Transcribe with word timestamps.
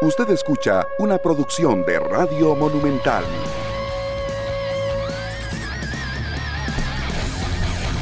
Usted 0.00 0.30
escucha 0.30 0.86
una 1.00 1.18
producción 1.18 1.84
de 1.84 1.98
Radio 1.98 2.54
Monumental. 2.54 3.24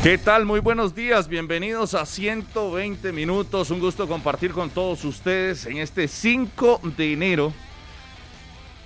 ¿Qué 0.03 0.19
tal? 0.19 0.45
Muy 0.45 0.61
buenos 0.61 0.95
días, 0.95 1.27
bienvenidos 1.27 1.95
a 1.95 2.05
120 2.05 3.13
minutos. 3.13 3.71
Un 3.71 3.81
gusto 3.81 4.07
compartir 4.07 4.53
con 4.53 4.69
todos 4.69 5.07
ustedes 5.07 5.65
en 5.65 5.79
este 5.79 6.07
5 6.07 6.83
de 6.99 7.15
enero. 7.15 7.55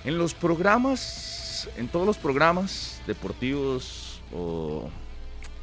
En 0.05 0.17
los 0.17 0.33
programas, 0.33 1.67
en 1.75 1.89
todos 1.89 2.07
los 2.07 2.17
programas 2.17 3.01
deportivos 3.05 4.21
o 4.33 4.89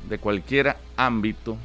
de 0.06 0.18
cualquier 0.18 0.76
ámbito, 0.98 1.56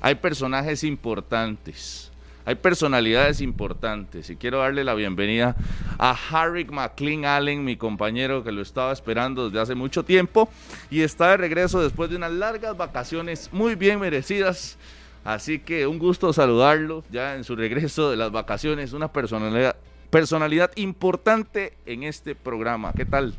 hay 0.00 0.14
personajes 0.14 0.82
importantes 0.82 2.10
hay 2.44 2.54
personalidades 2.54 3.40
importantes 3.40 4.30
y 4.30 4.36
quiero 4.36 4.58
darle 4.58 4.84
la 4.84 4.94
bienvenida 4.94 5.56
a 5.98 6.16
Harry 6.30 6.64
McLean 6.64 7.24
Allen, 7.24 7.64
mi 7.64 7.76
compañero 7.76 8.42
que 8.42 8.52
lo 8.52 8.62
estaba 8.62 8.92
esperando 8.92 9.48
desde 9.48 9.60
hace 9.60 9.74
mucho 9.74 10.04
tiempo 10.04 10.48
y 10.90 11.02
está 11.02 11.30
de 11.30 11.36
regreso 11.36 11.82
después 11.82 12.10
de 12.10 12.16
unas 12.16 12.32
largas 12.32 12.76
vacaciones 12.76 13.50
muy 13.52 13.74
bien 13.74 14.00
merecidas. 14.00 14.78
Así 15.22 15.58
que 15.58 15.86
un 15.86 15.98
gusto 15.98 16.32
saludarlo 16.32 17.04
ya 17.10 17.34
en 17.34 17.44
su 17.44 17.54
regreso 17.54 18.10
de 18.10 18.16
las 18.16 18.32
vacaciones, 18.32 18.94
una 18.94 19.08
personalidad, 19.12 19.76
personalidad 20.08 20.70
importante 20.76 21.74
en 21.84 22.04
este 22.04 22.34
programa. 22.34 22.92
¿Qué 22.94 23.04
tal? 23.04 23.34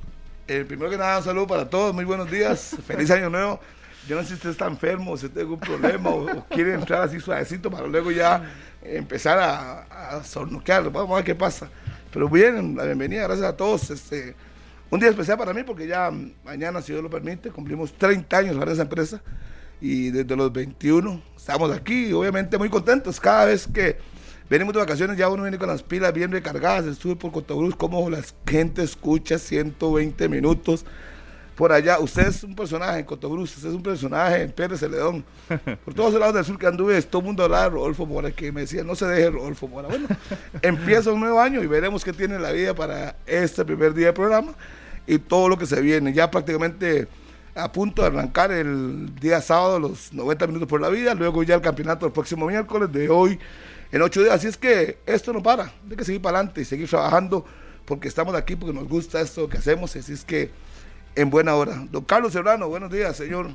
Eh, 0.48 0.64
primero 0.68 0.92
que 0.92 0.98
nada, 0.98 1.18
un 1.18 1.24
saludo 1.24 1.48
para 1.48 1.70
todos, 1.70 1.94
muy 1.94 2.06
buenos 2.06 2.30
días, 2.30 2.78
feliz 2.86 3.10
año 3.10 3.30
nuevo. 3.30 3.60
Yo 4.08 4.16
no 4.16 4.22
sé 4.22 4.30
si 4.30 4.34
usted 4.36 4.50
está 4.50 4.68
enfermo, 4.68 5.16
si 5.16 5.28
tiene 5.28 5.42
algún 5.42 5.60
problema 5.60 6.10
o, 6.10 6.46
quiere 6.50 6.74
entrar 6.74 7.04
así 7.04 7.20
suavecito 7.20 7.70
para 7.70 7.88
luego 7.88 8.12
ya 8.12 8.44
empezar 8.84 9.38
a, 9.40 10.18
a 10.18 10.24
sornoquear. 10.24 10.92
Vamos 10.92 11.12
a 11.12 11.16
ver 11.16 11.26
qué 11.26 11.36
pasa. 11.36 11.70
Pero 12.12 12.28
bien, 12.28 12.76
la 12.76 12.86
bienvenida, 12.86 13.24
gracias 13.24 13.48
a 13.48 13.56
todos. 13.56 13.90
Este, 13.90 14.36
un 14.90 15.00
día 15.00 15.10
especial 15.10 15.38
para 15.38 15.54
mí 15.54 15.64
porque 15.64 15.88
ya 15.88 16.12
mañana, 16.44 16.82
si 16.82 16.92
Dios 16.92 17.02
lo 17.02 17.10
permite, 17.10 17.50
cumplimos 17.50 17.94
30 17.94 18.38
años 18.38 18.58
para 18.58 18.74
esa 18.74 18.82
empresa 18.82 19.22
y 19.80 20.12
desde 20.12 20.36
los 20.36 20.52
21 20.52 21.22
estamos 21.36 21.72
aquí, 21.72 22.12
obviamente 22.12 22.58
muy 22.58 22.70
contentos. 22.70 23.20
Cada 23.20 23.46
vez 23.46 23.68
que 23.68 23.98
venimos 24.50 24.74
de 24.74 24.80
vacaciones 24.82 25.18
ya 25.18 25.30
uno 25.30 25.44
viene 25.44 25.58
con 25.58 25.70
las 25.70 25.82
pilas 25.82 26.14
bien 26.14 26.32
recargadas. 26.32 26.86
Estuve 26.86 27.16
por 27.16 27.32
Cotobruz, 27.32 27.76
como 27.76 28.10
la 28.10 28.22
gente 28.46 28.84
escucha 28.84 29.40
120 29.40 30.28
minutos 30.28 30.86
por 31.62 31.72
allá. 31.72 32.00
Usted 32.00 32.26
es 32.26 32.44
un 32.44 32.56
personaje 32.56 33.02
en 33.02 33.06
Cotobruz, 33.06 33.56
usted 33.56 33.70
es 33.70 33.76
un 33.76 33.84
personaje 33.84 34.42
en 34.42 34.52
Pérez 34.52 34.80
Celedón. 34.80 35.24
Por 35.86 35.94
todos 35.94 36.12
lados 36.16 36.34
del 36.34 36.44
sur 36.44 36.58
que 36.58 36.66
anduve, 36.66 37.00
todo 37.04 37.20
el 37.20 37.28
mundo 37.28 37.44
hablaba 37.44 37.66
de 37.66 37.70
Rodolfo 37.70 38.08
Mora, 38.08 38.32
que 38.32 38.52
me 38.52 38.62
decía, 38.62 38.84
no 38.84 38.96
se 38.96 39.06
deje 39.06 39.30
Rodolfo 39.30 39.68
Mora. 39.68 39.88
Bueno, 39.88 40.08
empieza 40.64 41.12
un 41.12 41.20
nuevo 41.20 41.40
año 41.40 41.62
y 41.62 41.68
veremos 41.68 42.04
qué 42.04 42.14
tiene 42.14 42.40
la 42.40 42.52
vida 42.52 42.74
para 42.74 43.16
este 43.28 43.64
primer 43.64 43.94
día 43.94 44.08
de 44.08 44.14
programa 44.14 44.56
y 45.06 45.20
todo 45.20 45.50
lo 45.50 45.58
que 45.60 45.68
se 45.68 45.80
viene. 45.82 46.12
Ya 46.14 46.32
prácticamente 46.32 47.08
a 47.54 47.72
punto 47.72 48.02
de 48.02 48.08
arrancar 48.08 48.52
el 48.52 49.14
día 49.20 49.40
sábado 49.40 49.80
los 49.80 50.12
90 50.14 50.48
minutos 50.48 50.68
por 50.68 50.82
la 50.82 50.90
vida, 50.90 51.14
luego 51.14 51.44
ya 51.44 51.54
el 51.54 51.62
campeonato 51.62 52.08
el 52.08 52.12
próximo 52.12 52.48
miércoles 52.48 52.92
de 52.92 53.08
hoy 53.08 53.38
en 53.92 54.02
ocho 54.02 54.24
días. 54.24 54.34
Así 54.34 54.48
es 54.48 54.58
que 54.58 54.98
esto 55.06 55.32
no 55.32 55.44
para, 55.44 55.72
hay 55.88 55.96
que 55.96 56.06
seguir 56.06 56.24
para 56.24 56.40
adelante 56.40 56.62
y 56.62 56.66
seguir 56.66 56.90
trabajando 56.90 57.46
porque 57.86 58.08
estamos 58.08 58.34
aquí, 58.34 58.56
porque 58.56 58.74
nos 58.74 58.90
gusta 58.90 59.22
esto 59.22 59.48
que 59.48 59.60
hacemos. 59.60 59.96
Así 59.96 60.12
es 60.12 60.26
que 60.26 60.50
en 61.16 61.30
buena 61.30 61.56
hora. 61.56 61.86
Don 61.92 62.04
Carlos 62.04 62.34
Serrano, 62.34 62.68
buenos 62.68 62.92
días, 62.92 63.16
señor. 63.16 63.52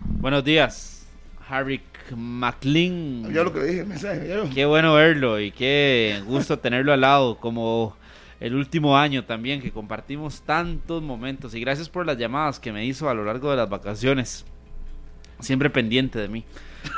Buenos 0.00 0.44
días, 0.44 1.06
Harry 1.48 1.82
McLean. 2.16 3.32
Ya 3.32 3.42
lo 3.42 3.52
que 3.52 3.62
dije, 3.62 3.84
mensaje. 3.84 4.28
Qué 4.54 4.64
bueno 4.64 4.94
verlo 4.94 5.40
y 5.40 5.52
qué 5.52 6.22
gusto 6.26 6.58
tenerlo 6.58 6.92
al 6.92 7.02
lado, 7.02 7.38
como 7.38 7.96
el 8.40 8.54
último 8.54 8.96
año 8.96 9.24
también, 9.24 9.60
que 9.60 9.70
compartimos 9.70 10.42
tantos 10.42 11.02
momentos. 11.02 11.54
Y 11.54 11.60
gracias 11.60 11.88
por 11.88 12.06
las 12.06 12.16
llamadas 12.16 12.58
que 12.58 12.72
me 12.72 12.84
hizo 12.86 13.08
a 13.08 13.14
lo 13.14 13.24
largo 13.24 13.50
de 13.50 13.56
las 13.56 13.68
vacaciones. 13.68 14.44
Siempre 15.40 15.70
pendiente 15.70 16.18
de 16.18 16.28
mí. 16.28 16.44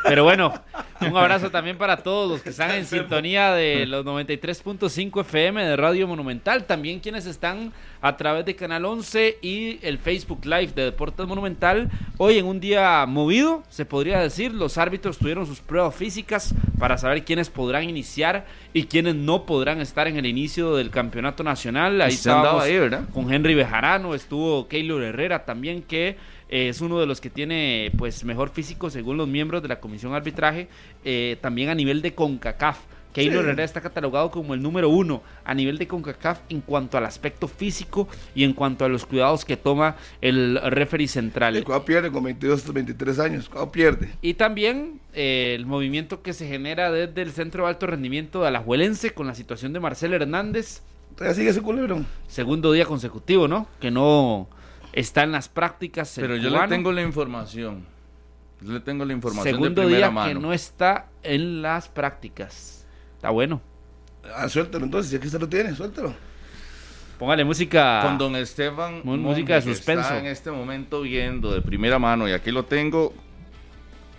Pero 0.04 0.24
bueno, 0.24 0.52
un 1.00 1.16
abrazo 1.16 1.50
también 1.50 1.78
para 1.78 1.96
todos 1.98 2.30
los 2.30 2.42
que 2.42 2.50
están 2.50 2.72
en 2.72 2.86
sintonía 2.86 3.52
de 3.52 3.86
los 3.86 4.04
93.5 4.04 5.20
FM 5.20 5.64
de 5.64 5.76
Radio 5.76 6.06
Monumental. 6.06 6.64
También 6.64 7.00
quienes 7.00 7.26
están 7.26 7.72
a 8.00 8.16
través 8.16 8.44
de 8.44 8.56
Canal 8.56 8.84
11 8.84 9.38
y 9.42 9.78
el 9.82 9.98
Facebook 9.98 10.44
Live 10.44 10.72
de 10.74 10.84
Deportes 10.84 11.26
Monumental. 11.26 11.88
Hoy 12.18 12.38
en 12.38 12.46
un 12.46 12.60
día 12.60 13.04
movido, 13.06 13.62
se 13.68 13.84
podría 13.84 14.18
decir, 14.20 14.52
los 14.52 14.76
árbitros 14.78 15.18
tuvieron 15.18 15.46
sus 15.46 15.60
pruebas 15.60 15.94
físicas 15.94 16.54
para 16.78 16.98
saber 16.98 17.24
quiénes 17.24 17.48
podrán 17.48 17.88
iniciar 17.88 18.46
y 18.72 18.84
quiénes 18.84 19.14
no 19.14 19.46
podrán 19.46 19.80
estar 19.80 20.08
en 20.08 20.16
el 20.16 20.26
inicio 20.26 20.74
del 20.74 20.90
campeonato 20.90 21.44
nacional. 21.44 22.00
Ahí 22.00 22.14
estábamos 22.14 22.64
ahí, 22.64 22.78
con 23.12 23.32
Henry 23.32 23.54
Bejarano, 23.54 24.14
estuvo 24.14 24.66
Keylor 24.68 25.02
Herrera 25.02 25.44
también 25.44 25.82
que 25.82 26.16
es 26.52 26.82
uno 26.82 27.00
de 27.00 27.06
los 27.06 27.20
que 27.22 27.30
tiene 27.30 27.90
pues 27.96 28.24
mejor 28.24 28.50
físico 28.50 28.90
según 28.90 29.16
los 29.16 29.26
miembros 29.26 29.62
de 29.62 29.68
la 29.68 29.80
comisión 29.80 30.14
arbitraje, 30.14 30.68
eh, 31.02 31.38
también 31.40 31.70
a 31.70 31.74
nivel 31.74 32.02
de 32.02 32.14
CONCACAF. 32.14 32.78
Keylor 33.14 33.44
Herrera 33.44 33.64
está 33.64 33.80
catalogado 33.80 34.30
como 34.30 34.54
el 34.54 34.62
número 34.62 34.88
uno 34.88 35.22
a 35.44 35.54
nivel 35.54 35.78
de 35.78 35.86
CONCACAF 35.86 36.40
en 36.50 36.60
cuanto 36.60 36.98
al 36.98 37.06
aspecto 37.06 37.48
físico 37.48 38.06
y 38.34 38.44
en 38.44 38.52
cuanto 38.52 38.84
a 38.84 38.88
los 38.88 39.06
cuidados 39.06 39.44
que 39.44 39.56
toma 39.56 39.96
el 40.20 40.60
referee 40.62 41.08
central. 41.08 41.56
El 41.56 41.64
pierde 41.84 42.10
con 42.10 42.24
22 42.24 42.72
23 42.72 43.18
años, 43.18 43.48
cuál 43.48 43.70
pierde. 43.70 44.10
Y 44.20 44.34
también 44.34 45.00
eh, 45.14 45.54
el 45.54 45.66
movimiento 45.66 46.22
que 46.22 46.32
se 46.34 46.46
genera 46.46 46.90
desde 46.90 47.22
el 47.22 47.32
Centro 47.32 47.64
de 47.64 47.70
Alto 47.70 47.86
Rendimiento 47.86 48.42
de 48.42 48.48
Alajuelense 48.48 49.12
con 49.12 49.26
la 49.26 49.34
situación 49.34 49.72
de 49.72 49.80
Marcel 49.80 50.12
Hernández. 50.14 50.82
¿Todavía 51.14 51.34
sigue 51.34 51.50
ese 51.50 51.62
culebrón? 51.62 52.06
Segundo 52.28 52.72
día 52.72 52.86
consecutivo, 52.86 53.48
¿no? 53.48 53.66
Que 53.80 53.90
no 53.90 54.48
está 54.92 55.22
en 55.22 55.32
las 55.32 55.48
prácticas. 55.48 56.12
Pero 56.16 56.36
yo 56.36 56.50
le 56.50 56.68
tengo 56.68 56.92
la 56.92 57.02
información. 57.02 57.84
Yo 58.60 58.72
le 58.72 58.80
tengo 58.80 59.04
la 59.04 59.12
información 59.12 59.54
Segundo 59.54 59.86
día 59.86 60.12
que 60.26 60.34
no 60.34 60.52
está 60.52 61.08
en 61.22 61.62
las 61.62 61.88
prácticas. 61.88 62.86
Está 63.16 63.30
bueno. 63.30 63.60
Ah, 64.36 64.48
suéltelo 64.48 64.84
entonces, 64.84 65.10
si 65.10 65.16
aquí 65.16 65.28
se 65.28 65.38
lo 65.38 65.48
tiene, 65.48 65.74
suéltelo. 65.74 66.14
Póngale 67.18 67.44
música. 67.44 68.02
Con 68.02 68.18
don 68.18 68.36
Esteban. 68.36 69.00
Música 69.04 69.56
de 69.56 69.62
suspenso. 69.62 70.02
está 70.02 70.18
en 70.18 70.26
este 70.26 70.50
momento 70.50 71.02
viendo 71.02 71.52
de 71.52 71.60
primera 71.60 71.98
mano 71.98 72.28
y 72.28 72.32
aquí 72.32 72.50
lo 72.50 72.64
tengo 72.64 73.12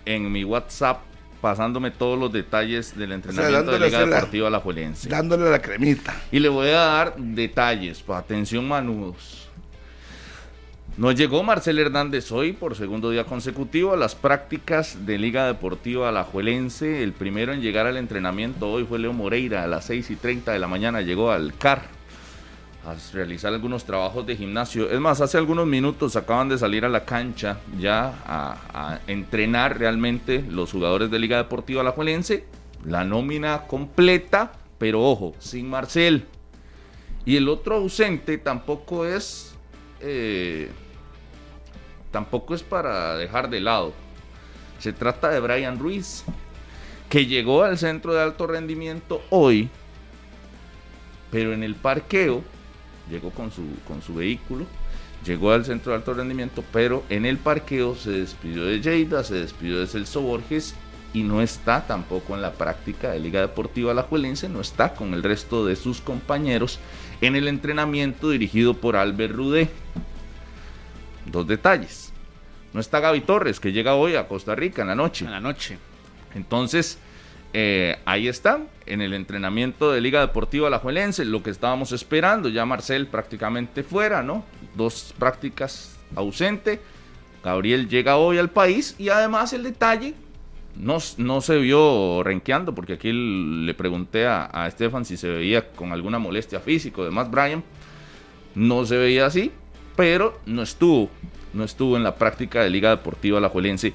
en 0.04 0.30
mi 0.30 0.44
WhatsApp 0.44 1.00
pasándome 1.40 1.90
todos 1.90 2.18
los 2.18 2.32
detalles 2.32 2.96
del 2.96 3.12
entrenamiento 3.12 3.72
de 3.72 3.78
la 3.78 3.86
Liga 3.86 4.06
Deportiva 4.06 4.48
La 4.48 4.60
Juelense. 4.60 5.10
Dándole 5.10 5.50
la 5.50 5.60
cremita. 5.60 6.14
Y 6.32 6.40
le 6.40 6.48
voy 6.48 6.68
a 6.68 6.78
dar 6.78 7.16
detalles, 7.16 8.00
para 8.02 8.20
atención 8.20 8.66
manudos. 8.66 9.50
No 10.96 11.10
llegó 11.10 11.42
Marcel 11.42 11.80
Hernández 11.80 12.30
hoy 12.30 12.52
por 12.52 12.76
segundo 12.76 13.10
día 13.10 13.24
consecutivo 13.24 13.92
a 13.92 13.96
las 13.96 14.14
prácticas 14.14 15.04
de 15.04 15.18
Liga 15.18 15.44
Deportiva 15.48 16.08
Alajuelense. 16.08 17.02
El 17.02 17.12
primero 17.12 17.52
en 17.52 17.60
llegar 17.60 17.88
al 17.88 17.96
entrenamiento 17.96 18.70
hoy 18.70 18.84
fue 18.84 19.00
Leo 19.00 19.12
Moreira 19.12 19.64
a 19.64 19.66
las 19.66 19.86
6 19.86 20.12
y 20.12 20.14
30 20.14 20.52
de 20.52 20.60
la 20.60 20.68
mañana. 20.68 21.00
Llegó 21.00 21.32
al 21.32 21.52
CAR 21.54 21.82
a 22.86 22.94
realizar 23.12 23.52
algunos 23.52 23.84
trabajos 23.84 24.24
de 24.24 24.36
gimnasio. 24.36 24.88
Es 24.88 25.00
más, 25.00 25.20
hace 25.20 25.36
algunos 25.36 25.66
minutos 25.66 26.14
acaban 26.14 26.48
de 26.48 26.58
salir 26.58 26.84
a 26.84 26.88
la 26.88 27.04
cancha 27.04 27.58
ya 27.76 28.22
a, 28.24 28.56
a 28.72 29.00
entrenar 29.08 29.76
realmente 29.76 30.44
los 30.48 30.70
jugadores 30.70 31.10
de 31.10 31.18
Liga 31.18 31.38
Deportiva 31.38 31.80
Alajuelense. 31.80 32.44
La 32.84 33.04
nómina 33.04 33.62
completa, 33.66 34.52
pero 34.78 35.02
ojo, 35.02 35.34
sin 35.40 35.68
Marcel. 35.68 36.26
Y 37.24 37.34
el 37.34 37.48
otro 37.48 37.74
ausente 37.74 38.38
tampoco 38.38 39.04
es... 39.04 39.56
Eh, 40.00 40.70
tampoco 42.14 42.54
es 42.54 42.62
para 42.62 43.16
dejar 43.16 43.50
de 43.50 43.60
lado. 43.60 43.92
Se 44.78 44.92
trata 44.92 45.30
de 45.30 45.40
Brian 45.40 45.80
Ruiz, 45.80 46.22
que 47.08 47.26
llegó 47.26 47.64
al 47.64 47.76
centro 47.76 48.14
de 48.14 48.22
alto 48.22 48.46
rendimiento 48.46 49.20
hoy, 49.30 49.68
pero 51.32 51.52
en 51.52 51.64
el 51.64 51.74
parqueo, 51.74 52.44
llegó 53.10 53.30
con 53.30 53.50
su, 53.50 53.62
con 53.88 54.00
su 54.00 54.14
vehículo, 54.14 54.64
llegó 55.26 55.50
al 55.50 55.64
centro 55.64 55.90
de 55.90 55.98
alto 55.98 56.14
rendimiento, 56.14 56.62
pero 56.72 57.02
en 57.08 57.26
el 57.26 57.36
parqueo 57.36 57.96
se 57.96 58.12
despidió 58.12 58.64
de 58.64 58.80
Lleida, 58.80 59.24
se 59.24 59.34
despidió 59.34 59.80
de 59.80 59.88
Celso 59.88 60.20
Borges 60.20 60.76
y 61.12 61.24
no 61.24 61.42
está 61.42 61.84
tampoco 61.84 62.36
en 62.36 62.42
la 62.42 62.52
práctica 62.52 63.10
de 63.10 63.18
Liga 63.18 63.40
Deportiva 63.40 63.90
Alajuelense, 63.90 64.48
no 64.48 64.60
está 64.60 64.94
con 64.94 65.14
el 65.14 65.24
resto 65.24 65.66
de 65.66 65.74
sus 65.74 66.00
compañeros 66.00 66.78
en 67.20 67.34
el 67.34 67.48
entrenamiento 67.48 68.30
dirigido 68.30 68.74
por 68.74 68.94
Albert 68.94 69.34
Rudé. 69.34 69.68
Dos 71.26 71.46
detalles. 71.46 72.12
No 72.72 72.80
está 72.80 73.00
Gaby 73.00 73.20
Torres, 73.20 73.60
que 73.60 73.72
llega 73.72 73.94
hoy 73.94 74.16
a 74.16 74.26
Costa 74.26 74.54
Rica 74.54 74.82
en 74.82 74.88
la 74.88 74.94
noche. 74.94 75.24
En 75.24 75.30
la 75.30 75.40
noche. 75.40 75.78
Entonces, 76.34 76.98
eh, 77.52 77.98
ahí 78.04 78.26
están, 78.26 78.68
en 78.84 79.00
el 79.00 79.14
entrenamiento 79.14 79.92
de 79.92 80.00
Liga 80.00 80.20
Deportiva 80.20 80.66
Alajuelense, 80.66 81.24
lo 81.24 81.42
que 81.42 81.50
estábamos 81.50 81.92
esperando. 81.92 82.48
Ya 82.48 82.66
Marcel 82.66 83.06
prácticamente 83.06 83.84
fuera, 83.84 84.24
¿no? 84.24 84.44
Dos 84.74 85.14
prácticas 85.16 85.96
ausente. 86.16 86.80
Gabriel 87.44 87.88
llega 87.88 88.16
hoy 88.16 88.38
al 88.38 88.50
país 88.50 88.96
y 88.98 89.10
además 89.10 89.52
el 89.52 89.62
detalle 89.62 90.14
no, 90.74 90.98
no 91.18 91.40
se 91.40 91.58
vio 91.58 92.22
renqueando, 92.24 92.74
porque 92.74 92.94
aquí 92.94 93.12
le 93.12 93.74
pregunté 93.74 94.26
a, 94.26 94.50
a 94.52 94.66
Estefan 94.66 95.04
si 95.04 95.16
se 95.16 95.28
veía 95.28 95.68
con 95.70 95.92
alguna 95.92 96.18
molestia 96.18 96.58
física. 96.58 97.02
Además, 97.02 97.30
Brian 97.30 97.62
no 98.56 98.84
se 98.84 98.96
veía 98.96 99.26
así, 99.26 99.52
pero 99.96 100.40
no 100.46 100.62
estuvo, 100.62 101.10
no 101.52 101.64
estuvo 101.64 101.96
en 101.96 102.02
la 102.02 102.14
práctica 102.14 102.62
de 102.62 102.70
Liga 102.70 102.90
Deportiva 102.90 103.38
Alajuelense. 103.38 103.92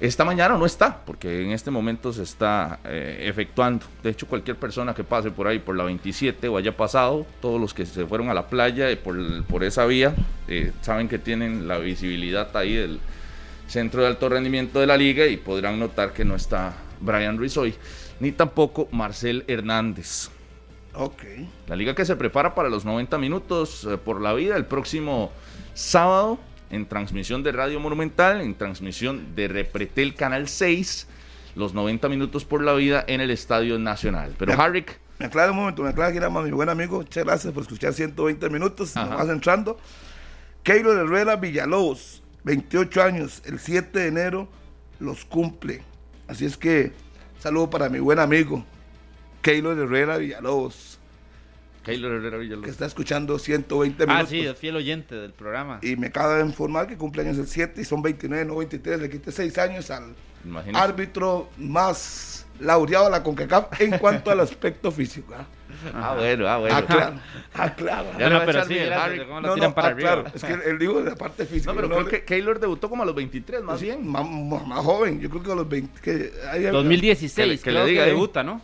Esta 0.00 0.24
mañana 0.24 0.56
no 0.56 0.64
está, 0.64 1.04
porque 1.04 1.42
en 1.42 1.50
este 1.50 1.72
momento 1.72 2.12
se 2.12 2.22
está 2.22 2.78
eh, 2.84 3.24
efectuando. 3.28 3.84
De 4.00 4.10
hecho, 4.10 4.28
cualquier 4.28 4.56
persona 4.56 4.94
que 4.94 5.02
pase 5.02 5.32
por 5.32 5.48
ahí, 5.48 5.58
por 5.58 5.74
la 5.76 5.82
27 5.82 6.46
o 6.46 6.56
haya 6.56 6.76
pasado, 6.76 7.26
todos 7.40 7.60
los 7.60 7.74
que 7.74 7.84
se 7.84 8.06
fueron 8.06 8.28
a 8.28 8.34
la 8.34 8.46
playa 8.46 8.92
y 8.92 8.96
por, 8.96 9.64
esa 9.64 9.86
vía, 9.86 10.14
eh, 10.46 10.72
saben 10.82 11.08
que 11.08 11.18
tienen 11.18 11.66
la 11.66 11.78
visibilidad 11.78 12.56
ahí 12.56 12.76
del 12.76 13.00
centro 13.66 14.02
de 14.02 14.06
alto 14.06 14.28
rendimiento 14.28 14.78
de 14.78 14.86
la 14.86 14.96
liga 14.96 15.26
y 15.26 15.36
podrán 15.36 15.80
notar 15.80 16.12
que 16.12 16.24
no 16.24 16.36
está 16.36 16.74
Brian 17.00 17.36
Ruiz 17.36 17.56
hoy, 17.56 17.74
ni 18.20 18.30
tampoco 18.30 18.88
Marcel 18.92 19.44
Hernández. 19.48 20.30
Ok. 20.98 21.22
La 21.68 21.76
liga 21.76 21.94
que 21.94 22.04
se 22.04 22.16
prepara 22.16 22.54
para 22.54 22.68
los 22.68 22.84
90 22.84 23.18
minutos 23.18 23.86
eh, 23.88 23.96
por 23.98 24.20
la 24.20 24.32
vida 24.34 24.56
el 24.56 24.66
próximo 24.66 25.30
sábado 25.74 26.38
en 26.70 26.86
transmisión 26.86 27.42
de 27.42 27.52
Radio 27.52 27.80
Monumental, 27.80 28.40
en 28.40 28.54
transmisión 28.54 29.34
de 29.34 29.48
Repretel 29.48 30.14
Canal 30.14 30.48
6, 30.48 31.06
los 31.54 31.72
90 31.72 32.08
minutos 32.08 32.44
por 32.44 32.62
la 32.62 32.74
vida 32.74 33.04
en 33.06 33.20
el 33.20 33.30
Estadio 33.30 33.78
Nacional. 33.78 34.34
Pero 34.38 34.56
Me- 34.56 34.62
Harrick, 34.62 34.98
Me 35.18 35.26
aclara 35.26 35.50
un 35.52 35.56
momento, 35.58 35.82
me 35.82 35.88
aclara 35.88 36.10
que 36.12 36.18
era 36.18 36.28
mi 36.30 36.50
buen 36.50 36.68
amigo. 36.68 36.98
Muchas 36.98 37.24
gracias 37.24 37.52
por 37.52 37.62
escuchar 37.62 37.92
120 37.94 38.50
minutos. 38.50 38.96
Ajá. 38.96 39.08
Nomás 39.10 39.28
entrando. 39.28 39.78
Keylor 40.62 40.98
Herrera 40.98 41.36
Villalobos, 41.36 42.22
28 42.44 43.02
años, 43.02 43.42
el 43.46 43.58
7 43.58 43.98
de 43.98 44.06
enero 44.08 44.48
los 45.00 45.24
cumple. 45.24 45.82
Así 46.26 46.44
es 46.44 46.56
que, 46.58 46.92
saludo 47.38 47.70
para 47.70 47.88
mi 47.88 47.98
buen 48.00 48.18
amigo, 48.18 48.64
Keylor 49.42 49.78
Herrera 49.78 50.16
Villalobos, 50.18 50.98
Keylor 51.84 52.12
Herrera 52.12 52.36
que 52.36 52.42
Villalobos. 52.42 52.70
está 52.70 52.86
escuchando 52.86 53.38
120 53.38 54.02
Ah, 54.04 54.06
minutos. 54.06 54.28
sí, 54.30 54.40
es 54.40 54.58
fiel 54.58 54.76
oyente 54.76 55.14
del 55.14 55.32
programa. 55.32 55.78
Y 55.82 55.96
me 55.96 56.08
acaba 56.08 56.36
de 56.38 56.44
informar 56.44 56.86
que 56.86 56.96
cumpleaños 56.96 57.38
el 57.38 57.46
7 57.46 57.80
y 57.80 57.84
son 57.84 58.02
29, 58.02 58.44
no 58.44 58.56
23. 58.56 59.00
Le 59.00 59.08
quité 59.08 59.32
6 59.32 59.56
años 59.58 59.90
al 59.90 60.14
Imagínese. 60.44 60.78
árbitro 60.84 61.48
más 61.56 62.46
laureado 62.60 63.06
de 63.06 63.10
la 63.12 63.22
CONCACAF 63.22 63.80
en 63.80 63.98
cuanto 63.98 64.30
al 64.30 64.40
aspecto 64.40 64.90
físico. 64.90 65.32
¿ah? 65.36 65.46
Ah, 65.94 66.14
bueno, 66.18 66.48
ah, 66.48 66.56
bueno. 66.58 66.74
Aclaro, 66.76 67.20
aclaro. 67.54 68.18
Ya 68.18 68.28
no, 68.30 68.40
pero 68.44 68.64
sí, 68.64 68.78
Harrick. 68.78 69.26
¿cómo 69.28 69.40
lo 69.40 69.54
tiran 69.54 69.74
para 69.74 69.88
arriba? 69.88 70.12
aclaro. 70.12 70.30
Es 70.34 70.42
que 70.44 70.52
él 70.70 70.78
dijo 70.78 71.00
de 71.02 71.10
la 71.10 71.16
parte 71.16 71.46
física. 71.46 71.72
No, 71.72 71.76
pero 71.76 71.88
creo 71.88 72.06
que 72.08 72.24
Keylor 72.24 72.58
debutó 72.58 72.88
como 72.90 73.02
a 73.04 73.06
los 73.06 73.14
23, 73.14 73.62
más 73.62 73.80
bien. 73.80 74.06
Más, 74.06 74.28
más- 74.28 74.66
más 74.66 74.84
joven, 74.84 75.20
yo 75.20 75.30
creo 75.30 75.42
que 75.42 75.52
a 75.52 75.54
los 75.54 75.68
20. 75.68 76.00
Que, 76.00 76.32
ahí- 76.50 76.64
2016, 76.64 77.62
Que 77.62 77.70
le- 77.70 77.78
que 77.78 77.84
le 77.84 77.90
diga 77.90 78.04
ahí. 78.04 78.10
debuta, 78.10 78.42
¿no? 78.42 78.60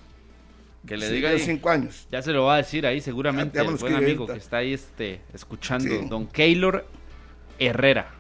Que 0.86 0.96
le 0.96 1.06
sí, 1.08 1.14
diga 1.14 1.30
ahí. 1.30 1.38
5 1.38 1.70
años. 1.70 2.06
Ya 2.10 2.20
se 2.22 2.32
lo 2.32 2.44
va 2.44 2.54
a 2.54 2.56
decir 2.58 2.86
ahí 2.86 3.00
seguramente 3.00 3.58
el 3.58 3.74
buen 3.76 3.94
amigo 3.94 4.22
ahorita. 4.24 4.32
que 4.34 4.38
está 4.38 4.56
ahí 4.58 4.74
este, 4.74 5.20
escuchando, 5.32 5.88
Sí. 5.88 6.06
don 6.08 6.26
Keylor 6.26 6.86
Herrera. 7.58 8.10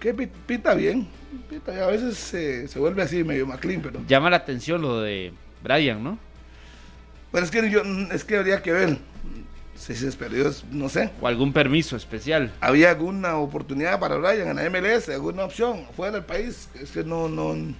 Que 0.00 0.14
pi- 0.14 0.28
pita 0.46 0.74
bien. 0.74 1.06
Pita, 1.50 1.72
a 1.84 1.88
veces 1.88 2.16
se, 2.16 2.66
se 2.68 2.78
vuelve 2.78 3.02
así 3.02 3.24
medio 3.24 3.46
McLean, 3.46 3.82
pero. 3.82 4.00
Llama 4.06 4.30
la 4.30 4.36
atención 4.36 4.80
lo 4.80 5.00
de 5.00 5.32
Brian, 5.62 6.02
¿no? 6.02 6.18
Pero 7.32 7.44
es 7.44 7.50
que 7.50 7.68
yo 7.70 7.82
es 8.12 8.24
que 8.24 8.36
habría 8.38 8.62
que 8.62 8.72
ver. 8.72 8.96
Si 9.78 9.94
se 9.94 10.10
perdió, 10.12 10.48
es- 10.48 10.64
no 10.70 10.88
sé. 10.88 11.10
O 11.20 11.28
algún 11.28 11.52
permiso 11.52 11.96
especial. 11.96 12.52
¿Había 12.60 12.90
alguna 12.90 13.36
oportunidad 13.36 13.98
para 14.00 14.16
Brian 14.16 14.48
en 14.48 14.56
la 14.56 14.64
MLS? 14.68 15.08
¿Alguna 15.08 15.44
opción 15.44 15.86
fuera 15.96 16.12
del 16.12 16.24
país? 16.24 16.68
Es 16.80 16.90
que 16.90 17.04
no, 17.04 17.28
no. 17.28 17.54
No, 17.54 17.74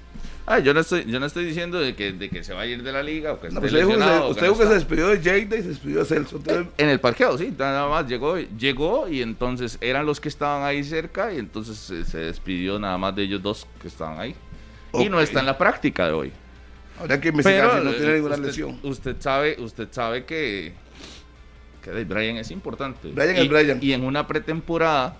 Ah, 0.51 0.61
yo 0.61 0.73
no 0.73 0.81
estoy, 0.81 1.05
yo 1.05 1.21
no 1.21 1.27
estoy 1.27 1.45
diciendo 1.45 1.79
de 1.79 1.95
que, 1.95 2.13
de 2.13 2.31
que 2.31 2.43
se 2.43 2.55
va 2.55 2.63
a 2.63 2.67
ir 2.67 2.83
de 2.83 2.91
la 2.91 3.03
liga 3.03 3.33
o 3.35 3.41
que 3.41 3.49
esté 3.49 3.61
pues 3.61 3.71
usted 3.71 3.85
dijo 3.85 3.91
que, 3.91 3.97
lesionado 3.99 4.29
no 4.31 4.35
que 4.59 4.65
se 4.67 4.75
despidió 4.75 5.09
de 5.09 5.19
Jada 5.19 5.37
y 5.37 5.63
se 5.63 5.69
despidió 5.69 5.99
de 5.99 6.05
Celso. 6.07 6.37
Entonces, 6.37 6.67
En 6.79 6.89
el 6.89 7.01
parqueo, 7.01 7.37
sí, 7.37 7.53
nada 7.59 7.87
más 7.87 8.07
llegó, 8.09 8.39
llegó 8.39 9.09
y 9.09 9.21
entonces 9.21 9.77
eran 9.83 10.07
los 10.07 10.21
que 10.23 10.31
estaban 10.31 10.63
ahí 10.63 10.83
cerca 10.85 11.35
y 11.35 11.39
entonces 11.39 11.77
se, 11.77 12.03
se 12.07 12.17
despidió 12.19 12.79
nada 12.79 12.97
más 12.97 13.15
de 13.15 13.25
ellos 13.25 13.43
dos 13.43 13.67
que 13.83 13.89
estaban 13.89 14.19
ahí. 14.19 14.35
Y 14.95 15.11
no 15.11 15.21
está 15.21 15.41
en 15.41 15.47
la 15.47 15.59
práctica 15.59 16.07
de 16.07 16.13
hoy. 16.13 16.33
habría 16.99 17.21
que 17.21 17.29
investigar 17.29 17.69
Pero 17.69 17.81
si 17.81 17.85
no 17.85 17.93
tiene 17.93 18.11
eh, 18.13 18.15
ninguna 18.15 18.35
usted, 18.37 18.47
lesión. 18.47 18.79
usted 18.85 19.17
sabe, 19.19 19.57
usted 19.61 19.89
sabe 19.91 20.25
que, 20.25 20.73
que 21.83 21.91
de 21.91 22.05
Brian 22.05 22.37
es 22.37 22.51
importante. 22.51 23.09
Brian 23.13 23.37
y, 23.37 23.41
es 23.41 23.49
Brian. 23.49 23.79
Y 23.81 23.93
en 23.93 24.05
una 24.05 24.27
pretemporada, 24.27 25.17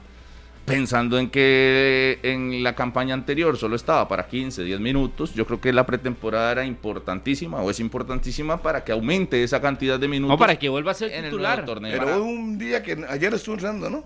pensando 0.65 1.19
en 1.19 1.31
que 1.31 2.19
en 2.23 2.63
la 2.63 2.75
campaña 2.75 3.15
anterior 3.15 3.57
solo 3.57 3.75
estaba 3.77 4.07
para 4.07 4.27
15, 4.29 4.65
10 4.65 4.81
minutos, 4.81 5.35
yo 5.35 5.47
creo 5.47 5.61
que 5.61 5.73
la 5.73 5.87
pretemporada 5.87 6.53
era 6.53 6.65
importantísima 6.67 7.63
o 7.63 7.71
es 7.71 7.81
importantísima 7.81 8.61
para 8.61 8.85
que 8.85 8.93
aumente 8.93 9.43
esa 9.43 9.61
cantidad 9.61 9.99
de 9.99 10.09
minutos. 10.09 10.35
No, 10.35 10.39
para 10.39 10.57
que 10.59 10.69
vuelva 10.69 10.91
a 10.91 10.95
ser 10.95 11.11
en 11.13 11.25
el 11.25 11.31
titular. 11.31 11.59
nuevo 11.59 11.73
torneo. 11.73 11.93
Pero 11.93 12.05
Para- 12.05 12.19
un 12.19 12.59
día 12.59 12.83
que 12.83 13.03
ayer 13.09 13.33
estuvo 13.33 13.55
entrenando, 13.55 13.89
¿no? 13.89 14.05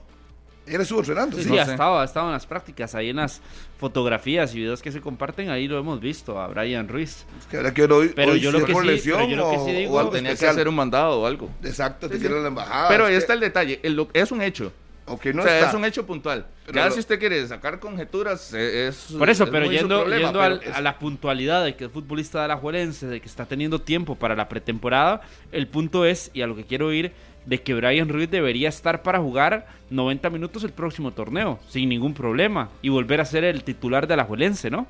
Ayer 0.67 0.81
estuvo 0.81 1.01
entrenando, 1.01 1.37
Sí, 1.37 1.43
sí. 1.45 1.49
sí, 1.51 1.59
ha 1.59 1.63
estado, 1.63 1.99
ha 1.99 2.05
estado 2.05 2.27
en 2.27 2.33
las 2.33 2.47
prácticas, 2.47 2.95
ahí 2.95 3.11
en 3.11 3.17
las 3.17 3.41
fotografías 3.79 4.55
y 4.55 4.59
videos 4.59 4.81
que 4.81 4.93
se 4.93 5.01
comparten, 5.01 5.51
ahí 5.51 5.67
lo 5.67 5.77
hemos 5.79 6.01
visto 6.01 6.41
a 6.41 6.47
Brian 6.47 6.87
Ruiz. 6.89 7.25
Es 7.41 7.47
que 7.47 7.57
habrá 7.57 7.75
que 7.75 7.83
hoy, 7.85 8.13
Pero 8.15 8.33
hoy 8.33 8.41
yo 8.41 8.53
lo 8.53 8.65
que 8.65 8.73
por 8.73 8.83
sí- 8.83 8.89
lesión 8.89 9.19
pero 9.19 9.31
yo 9.31 9.37
lo 9.37 9.51
que 9.51 9.59
sí 9.71 9.77
digo- 9.77 9.95
o 9.95 9.99
algo 9.99 10.13
tenía 10.13 10.31
que 10.31 10.35
especial. 10.35 10.53
hacer 10.55 10.69
un 10.69 10.75
mandado 10.77 11.21
o 11.21 11.27
algo. 11.27 11.51
Exacto, 11.65 12.09
te 12.09 12.19
sí. 12.19 12.29
la 12.29 12.47
embajada. 12.47 12.89
Pero 12.89 13.07
ahí 13.07 13.15
es 13.15 13.19
está 13.19 13.33
que- 13.33 13.35
el 13.35 13.41
detalle, 13.41 13.81
el 13.83 13.95
lo- 13.95 14.09
es 14.13 14.31
un 14.31 14.41
hecho. 14.41 14.73
Ok, 15.05 15.27
no 15.35 15.43
o 15.43 15.45
sea, 15.45 15.57
está. 15.59 15.69
es 15.71 15.75
un 15.75 15.85
hecho 15.85 16.07
puntual. 16.07 16.47
Pero 16.65 16.77
ya 16.79 16.87
lo- 16.87 16.93
si 16.93 17.01
usted 17.01 17.19
quiere 17.19 17.45
sacar 17.49 17.81
conjeturas, 17.81 18.55
eh, 18.55 18.87
es. 18.87 19.07
Por 19.19 19.29
eso, 19.29 19.43
es 19.45 19.51
pero 19.51 19.67
yendo, 19.67 19.99
problema, 20.03 20.23
yendo 20.23 20.39
pero 20.39 20.55
al- 20.55 20.63
es- 20.63 20.77
a 20.77 20.81
la 20.81 20.97
puntualidad 21.01 21.65
de 21.65 21.75
que 21.75 21.87
es 21.87 21.91
futbolista 21.91 22.41
de 22.41 22.47
la 22.49 22.57
Juelense, 22.57 23.09
de 23.09 23.21
que 23.21 23.27
está 23.27 23.45
teniendo 23.47 23.81
tiempo 23.81 24.15
para 24.15 24.37
la 24.37 24.49
pretemporada, 24.49 25.23
el 25.51 25.67
punto 25.67 26.05
es, 26.07 26.31
y 26.35 26.43
a 26.43 26.47
lo 26.47 26.55
que 26.55 26.65
quiero 26.65 26.93
ir, 26.93 27.13
de 27.47 27.61
que 27.61 27.75
Brian 27.75 28.09
Ruiz 28.09 28.31
debería 28.31 28.69
estar 28.69 29.03
para 29.03 29.19
jugar 29.19 29.67
90 29.91 30.31
minutos 30.31 30.65
el 30.65 30.73
próximo 30.73 31.11
torneo, 31.13 31.59
sin 31.69 31.89
ningún 31.89 32.15
problema, 32.15 32.69
y 32.83 32.89
volver 32.89 33.21
a 33.21 33.25
ser 33.25 33.45
el 33.45 33.65
titular 33.65 34.07
de 34.07 34.17
la 34.17 34.25
Juelense, 34.25 34.71
¿no? 34.71 34.87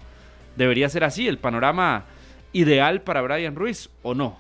Debería 0.56 0.88
ser 0.88 1.04
así, 1.04 1.26
el 1.28 1.38
panorama 1.38 2.04
ideal 2.52 3.00
para 3.00 3.22
Brian 3.22 3.56
Ruiz, 3.56 3.88
¿o 4.02 4.14
no? 4.14 4.36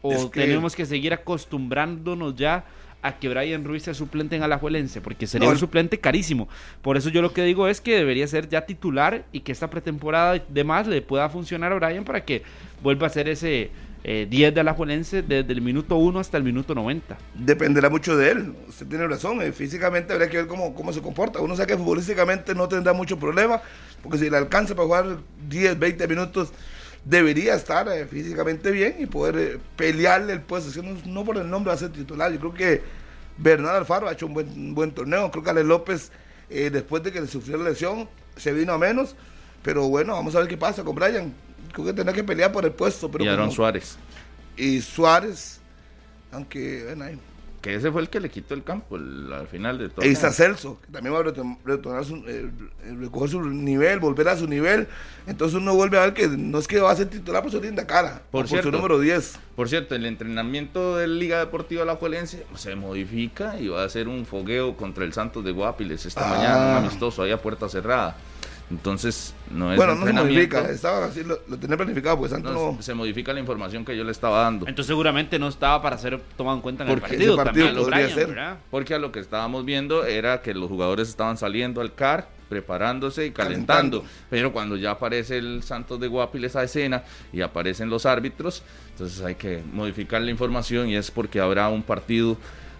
¿O 0.00 0.12
Es 0.12 0.24
que- 0.26 0.40
tenemos 0.40 0.74
que 0.74 0.86
seguir 0.86 1.12
acostumbrándonos 1.12 2.34
ya 2.36 2.64
a 3.02 3.18
que 3.18 3.28
Brian 3.28 3.64
Ruiz 3.64 3.82
sea 3.82 3.92
suplente 3.94 4.34
en 4.36 4.42
Alajuelense? 4.42 5.02
Porque 5.02 5.26
sería 5.26 5.46
No, 5.46 5.52
un 5.52 5.58
suplente 5.58 5.98
carísimo. 6.00 6.48
Por 6.80 6.96
eso 6.96 7.10
yo 7.10 7.20
lo 7.20 7.34
que 7.34 7.42
digo 7.44 7.68
es 7.68 7.82
que 7.82 7.96
debería 7.96 8.26
ser 8.26 8.48
ya 8.48 8.62
titular 8.64 9.24
y 9.32 9.40
que 9.40 9.52
esta 9.52 9.68
pretemporada 9.68 10.42
de 10.48 10.64
más 10.64 10.86
le 10.86 11.02
pueda 11.02 11.28
funcionar 11.28 11.72
a 11.72 11.74
Brian 11.76 12.04
para 12.04 12.24
que 12.24 12.42
vuelva 12.82 13.06
a 13.06 13.10
ser 13.10 13.28
ese 13.28 13.70
eh, 14.06 14.26
10 14.28 14.54
de 14.54 14.60
Alajuelense 14.60 15.22
desde 15.22 15.50
el 15.52 15.62
minuto 15.62 15.96
1 15.96 16.20
hasta 16.20 16.36
el 16.36 16.44
minuto 16.44 16.74
90. 16.74 17.16
Dependerá 17.34 17.88
mucho 17.88 18.16
de 18.16 18.30
él. 18.30 18.54
Usted 18.68 18.86
tiene 18.86 19.06
razón. 19.08 19.40
eh, 19.42 19.50
Físicamente 19.52 20.12
habría 20.12 20.28
que 20.28 20.36
ver 20.36 20.46
cómo, 20.46 20.74
cómo 20.74 20.92
se 20.92 21.00
comporta. 21.00 21.40
Uno 21.40 21.56
sabe 21.56 21.68
que 21.68 21.76
futbolísticamente 21.78 22.54
no 22.54 22.68
tendrá 22.68 22.92
mucho 22.92 23.18
problema, 23.18 23.62
porque 24.02 24.18
si 24.18 24.28
le 24.28 24.36
alcanza 24.36 24.74
para 24.74 24.84
jugar 24.86 25.16
10, 25.48 25.78
20 25.78 26.06
minutos, 26.06 26.52
debería 27.04 27.54
estar 27.54 27.88
eh, 27.88 28.06
físicamente 28.06 28.70
bien 28.70 28.96
y 28.98 29.06
poder 29.06 29.36
eh, 29.38 29.58
pelearle 29.76 30.34
el 30.34 30.40
puesto. 30.42 30.70
Si 30.70 30.80
no, 30.82 30.96
no 31.06 31.24
por 31.24 31.38
el 31.38 31.48
nombre 31.48 31.68
va 31.70 31.74
a 31.74 31.78
ser 31.78 31.90
titular. 31.90 32.30
Yo 32.30 32.38
creo 32.40 32.54
que 32.54 32.82
Bernal 33.38 33.74
Alfaro 33.76 34.08
ha 34.08 34.12
hecho 34.12 34.26
un 34.26 34.34
buen, 34.34 34.48
un 34.48 34.74
buen 34.74 34.90
torneo. 34.92 35.30
Creo 35.30 35.42
que 35.42 35.50
Ale 35.50 35.64
López, 35.64 36.12
después 36.50 37.02
de 37.02 37.10
que 37.10 37.20
le 37.22 37.26
sufrió 37.26 37.56
la 37.56 37.70
lesión, 37.70 38.08
se 38.36 38.52
vino 38.52 38.72
a 38.74 38.78
menos. 38.78 39.16
Pero 39.62 39.88
bueno, 39.88 40.12
vamos 40.12 40.34
a 40.36 40.40
ver 40.40 40.48
qué 40.48 40.56
pasa 40.58 40.84
con 40.84 40.94
Brian. 40.94 41.32
Creo 41.72 41.86
que 41.86 41.92
tendrá 41.94 42.12
que 42.14 42.22
pelear 42.22 42.52
por 42.52 42.64
el 42.64 42.70
puesto. 42.72 43.10
Pero 43.10 43.24
y 43.24 43.28
Aaron 43.28 43.46
como- 43.46 43.56
Suárez. 43.56 43.98
Y 44.56 44.80
Suárez, 44.80 45.60
aunque 46.32 46.84
bueno, 46.84 47.04
ahí- 47.04 47.18
Que 47.62 47.76
ese 47.76 47.90
fue 47.90 48.02
el 48.02 48.10
que 48.10 48.20
le 48.20 48.28
quitó 48.28 48.52
el 48.52 48.62
campo 48.62 48.96
el- 48.96 49.32
al 49.32 49.46
final 49.48 49.78
de 49.78 49.88
todo. 49.88 50.04
e 50.04 50.10
está 50.10 50.30
Celso, 50.30 50.78
que 50.84 50.92
también 50.92 51.14
va 51.14 51.20
a 51.20 51.22
retornar 51.22 52.04
su, 52.04 52.16
eh, 52.28 52.50
recoger 53.00 53.30
su 53.30 53.40
nivel, 53.40 54.00
volver 54.00 54.28
a 54.28 54.36
su 54.36 54.46
nivel. 54.46 54.86
Entonces 55.26 55.56
uno 55.58 55.74
vuelve 55.74 55.96
a 55.96 56.02
ver 56.02 56.12
que 56.12 56.28
no 56.28 56.58
es 56.58 56.68
que 56.68 56.78
va 56.78 56.90
a 56.90 56.96
ser 56.96 57.08
titular 57.08 57.42
por 57.42 57.50
su 57.50 57.62
linda 57.62 57.86
cara, 57.86 58.20
Por 58.30 58.46
cierto. 58.48 58.68
su 58.68 58.76
número 58.76 59.00
10. 59.00 59.38
Por 59.56 59.70
cierto, 59.70 59.94
el 59.94 60.04
entrenamiento 60.04 60.98
de 60.98 61.06
Liga 61.08 61.38
Deportiva 61.38 61.84
Alajuelense 61.84 62.44
se 62.54 62.74
modifica 62.76 63.58
y 63.58 63.68
va 63.68 63.82
a 63.82 63.88
ser 63.88 64.08
un 64.08 64.26
fogueo 64.26 64.76
contra 64.76 65.02
el 65.04 65.14
Santos 65.14 65.42
de 65.42 65.52
Guapiles 65.52 66.04
esta 66.04 66.26
Ah. 66.26 66.36
mañana, 66.36 66.70
un 66.78 66.84
amistoso 66.84 67.22
ahí 67.22 67.30
a 67.30 67.40
puerta 67.40 67.66
cerrada. 67.70 68.14
Entonces, 68.74 69.34
no 69.52 69.70
es 69.72 69.76
Bueno, 69.76 69.94
no 69.94 70.04
se 70.04 70.12
modifica, 70.12 70.68
estaba 70.68 71.06
así, 71.06 71.22
lo, 71.22 71.38
lo 71.48 71.56
tenía 71.56 71.76
planificado, 71.76 72.18
pues 72.18 72.32
Santos 72.32 72.52
no, 72.52 72.72
no. 72.72 72.82
se 72.82 72.92
modifica 72.92 73.32
la 73.32 73.38
información 73.38 73.84
que 73.84 73.96
yo 73.96 74.02
le 74.02 74.10
estaba 74.10 74.42
dando. 74.42 74.66
Entonces 74.66 74.88
seguramente 74.88 75.38
no 75.38 75.48
estaba 75.48 75.80
para 75.80 75.96
ser 75.96 76.20
tomado 76.36 76.56
en 76.56 76.62
cuenta 76.62 76.84
en 76.84 76.90
el 76.90 77.00
partido. 77.00 77.36
también 77.36 77.74
lo 77.74 77.82
podría 77.82 78.04
Brian, 78.04 78.18
ser. 78.18 78.26
¿verdad? 78.28 78.58
Porque 78.70 78.94
a 78.94 78.98
lo 78.98 79.12
que 79.12 79.20
estábamos 79.20 79.64
viendo 79.64 80.04
era 80.04 80.42
que 80.42 80.54
los 80.54 80.68
jugadores 80.68 81.08
estaban 81.08 81.36
saliendo 81.36 81.80
al 81.80 81.94
CAR, 81.94 82.28
preparándose 82.48 83.26
y 83.26 83.30
calentando. 83.30 84.00
Calentando. 84.00 84.04
Pero 84.28 84.52
cuando 84.52 84.76
ya 84.76 84.90
aparece 84.90 85.38
el 85.38 85.62
Santos 85.62 86.00
de 86.00 86.08
Guapiles 86.08 86.56
a 86.56 86.64
escena 86.64 87.04
y 87.32 87.40
aparecen 87.40 87.88
los 87.88 88.06
árbitros, 88.06 88.64
entonces 88.90 89.22
hay 89.22 89.36
que 89.36 89.62
modificar 89.72 90.20
la 90.20 90.32
información 90.32 90.88
y 90.88 90.96
es 90.96 91.12
porque 91.12 91.38
habrá 91.40 91.68
un 91.68 91.82
partido 91.84 92.36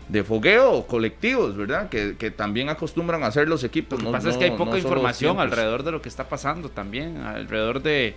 de 0.08 0.22
fogueo 0.24 0.86
colectivos, 0.86 1.56
¿verdad? 1.56 1.88
Que, 1.88 2.16
que 2.18 2.30
también 2.30 2.68
acostumbran 2.68 3.22
a 3.22 3.26
hacer 3.28 3.48
los 3.48 3.64
equipos. 3.64 3.98
Lo 3.98 4.04
que 4.06 4.12
no- 4.12 4.12
pasa 4.12 4.30
es 4.30 4.36
que 4.36 4.44
hay 4.44 4.50
poca 4.52 4.76
información 4.78 5.40
alrededor 5.40 5.82
de 5.82 5.92
lo 5.92 6.02
que 6.02 6.08
está 6.08 6.28
pasando 6.28 6.68
también, 6.68 7.18
alrededor 7.18 7.82
de 7.82 8.14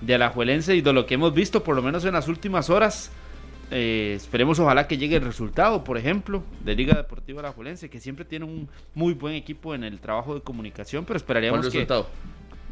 de 0.00 0.14
Alajuelense 0.14 0.76
y 0.76 0.80
de 0.80 0.92
lo 0.92 1.06
que 1.06 1.14
hemos 1.14 1.34
visto, 1.34 1.64
por 1.64 1.74
lo 1.74 1.82
menos 1.82 2.04
en 2.04 2.12
las 2.14 2.28
últimas 2.28 2.70
horas. 2.70 3.10
Eh, 3.70 4.14
esperemos 4.16 4.58
ojalá 4.60 4.86
que 4.86 4.96
llegue 4.96 5.16
el 5.16 5.22
resultado, 5.24 5.82
por 5.84 5.98
ejemplo, 5.98 6.42
de 6.64 6.74
Liga 6.76 6.94
Deportiva 6.94 7.40
Alajuelense, 7.40 7.90
que 7.90 7.98
siempre 8.00 8.24
tiene 8.24 8.44
un 8.44 8.68
muy 8.94 9.12
buen 9.12 9.34
equipo 9.34 9.74
en 9.74 9.82
el 9.84 9.98
trabajo 10.00 10.34
de 10.36 10.40
comunicación, 10.40 11.04
pero 11.04 11.16
esperaríamos 11.16 11.58
¿Cuál 11.60 11.72
que 11.72 11.78
resultado? 11.80 12.08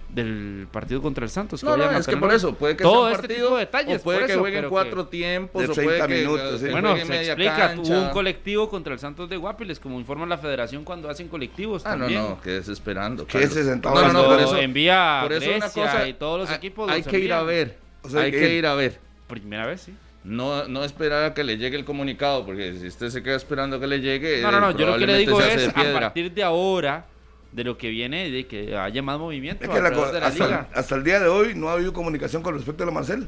Del 0.09 0.67
partido 0.71 1.03
contra 1.03 1.25
el 1.25 1.31
Santos. 1.31 1.63
No, 1.65 1.77
no, 1.77 1.85
a 1.85 1.99
es 1.99 2.07
que 2.07 2.17
por 2.17 2.33
eso, 2.33 2.55
puede 2.55 2.77
que 2.77 2.83
todo 2.85 2.93
sea 2.95 3.03
un 3.03 3.09
este 3.13 3.23
partido, 3.29 3.47
tipo 3.47 3.55
de 3.57 3.61
detalles, 3.61 4.01
o 4.01 4.05
puede 4.05 4.19
por 4.19 4.27
que 4.27 4.33
eso, 4.33 4.41
jueguen 4.41 4.69
cuatro 4.69 5.05
que- 5.05 5.11
tiempos, 5.17 5.63
De 5.63 5.69
o 5.69 5.75
puede 5.75 5.87
30 5.99 6.07
que 6.09 6.15
minutos, 6.15 6.53
sí. 6.61 6.67
se 6.67 6.71
Bueno, 6.73 6.97
se 6.97 7.05
media 7.05 7.33
explica, 7.33 7.57
cancha. 7.57 7.83
tuvo 7.83 8.03
un 8.03 8.09
colectivo 8.11 8.69
contra 8.71 8.93
el 8.95 8.99
Santos 8.99 9.29
de 9.29 9.37
Guapiles, 9.37 9.81
como 9.81 9.99
informa 9.99 10.27
la 10.27 10.39
federación 10.39 10.85
cuando 10.85 11.11
hacen 11.11 11.29
colectivos 11.29 11.85
Ah, 11.85 11.97
no, 11.97 12.05
también. 12.05 12.23
no, 12.23 12.41
que 12.41 12.51
desesperando. 12.51 13.27
Que 13.27 13.43
ese 13.43 13.65
sentado 13.65 13.95
No, 13.95 14.07
no, 14.09 14.13
no, 14.13 14.25
por 14.27 14.41
eso, 14.41 14.57
envía 14.57 15.21
a 15.21 15.23
por 15.25 15.33
eso 15.33 15.51
una 15.55 15.69
cosa, 15.71 16.09
y 16.09 16.13
todos 16.15 16.41
los 16.41 16.51
hay- 16.51 16.57
equipos 16.57 16.91
Hay 16.91 17.03
los 17.03 17.09
que 17.09 17.19
ir 17.19 17.33
a 17.33 17.43
ver, 17.43 17.77
O 18.03 18.09
sea, 18.09 18.23
hay 18.23 18.31
que 18.31 18.39
que 18.39 18.55
ir. 18.55 18.67
a 18.67 18.75
ver. 18.75 18.99
Primera 19.27 19.67
vez, 19.67 19.81
sí. 19.83 19.95
No, 20.23 20.67
no 20.67 20.83
esperar 20.85 21.23
a 21.25 21.35
que 21.35 21.45
le 21.45 21.57
llegue 21.57 21.77
el 21.77 21.85
comunicado, 21.85 22.45
porque 22.45 22.75
si 22.81 22.87
usted 22.89 23.11
se 23.11 23.23
queda 23.23 23.37
esperando 23.37 23.79
que 23.79 23.87
le 23.87 24.01
llegue, 24.01 24.41
No, 24.43 24.51
no, 24.51 24.61
no, 24.61 24.71
yo 24.77 24.87
lo 24.87 24.99
que 24.99 25.07
le 25.07 25.19
digo 25.19 25.41
se 25.41 25.55
es 25.55 25.69
a 25.69 25.93
partir 25.93 26.33
de 26.33 26.43
ahora, 26.43 27.07
de 27.57 27.65
lo 27.65 27.79
que 27.79 27.89
viene, 27.89 28.31
de 28.31 28.47
que 28.47 28.77
haya 28.77 29.03
más 29.03 29.19
movimiento 29.19 29.65
Es 29.65 29.71
que 29.71 29.81
la 29.81 29.91
de 29.91 30.21
la 30.21 30.27
hasta, 30.27 30.45
liga. 30.45 30.69
hasta 30.75 30.95
el 30.95 31.03
día 31.05 31.19
de 31.21 31.27
hoy 31.29 31.55
no 31.55 31.71
ha 31.71 31.73
habido 31.73 31.95
comunicación 31.95 32.43
con 32.43 32.55
respecto 32.55 32.83
a 32.83 32.87
la 32.87 32.93
Marcel. 32.93 33.27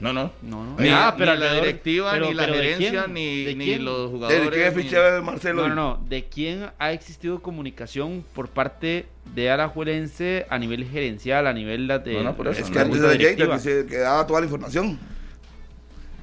No, 0.00 0.12
no. 0.12 0.30
No, 0.42 0.64
no. 0.64 0.76
Ni, 0.78 0.88
Ah, 0.90 1.14
ni 1.18 1.24
la 1.24 1.54
directiva, 1.54 2.12
pero- 2.12 2.28
ni 2.28 2.34
la 2.34 2.46
¿de 2.46 2.52
gerencia, 2.52 3.06
ni, 3.06 3.44
¿De 3.44 3.54
ni 3.54 3.76
los 3.76 4.10
jugadores. 4.10 4.44
¿De 4.44 4.50
qué 4.50 4.98
de 4.98 5.20
Marcelo? 5.22 5.62
No, 5.68 5.74
no, 5.74 5.74
no. 5.98 6.06
¿De 6.08 6.24
quién 6.26 6.66
ha 6.78 6.92
existido 6.92 7.40
comunicación 7.40 8.22
por 8.34 8.48
parte 8.48 9.06
de 9.34 9.50
Alajuelense 9.50 10.46
a 10.50 10.58
nivel 10.58 10.84
gerencial, 10.86 11.46
a 11.46 11.52
nivel 11.54 11.86
de 11.88 12.12
No, 12.14 12.22
no, 12.22 12.36
por 12.36 12.48
eso, 12.48 12.60
Es 12.62 12.70
que 12.70 12.78
antes 12.78 13.00
no, 13.00 13.08
directiva? 13.08 13.58
Jada 13.58 13.62
que, 13.62 13.80
se- 13.82 13.86
que 13.86 13.96
daba 13.98 14.26
toda 14.26 14.40
la 14.40 14.46
información. 14.46 14.98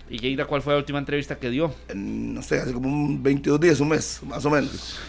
¿Y 0.10 0.20
Lleida 0.20 0.46
cuál 0.46 0.62
fue 0.62 0.74
la 0.74 0.80
última 0.80 1.00
entrevista 1.00 1.38
que 1.38 1.50
dio? 1.50 1.74
En, 1.90 2.34
no 2.36 2.42
sé, 2.44 2.60
hace 2.60 2.72
como 2.72 2.88
un 2.88 3.22
22 3.22 3.60
días, 3.60 3.80
un 3.80 3.90
mes, 3.90 4.22
más 4.26 4.46
o 4.46 4.50
menos. 4.52 5.00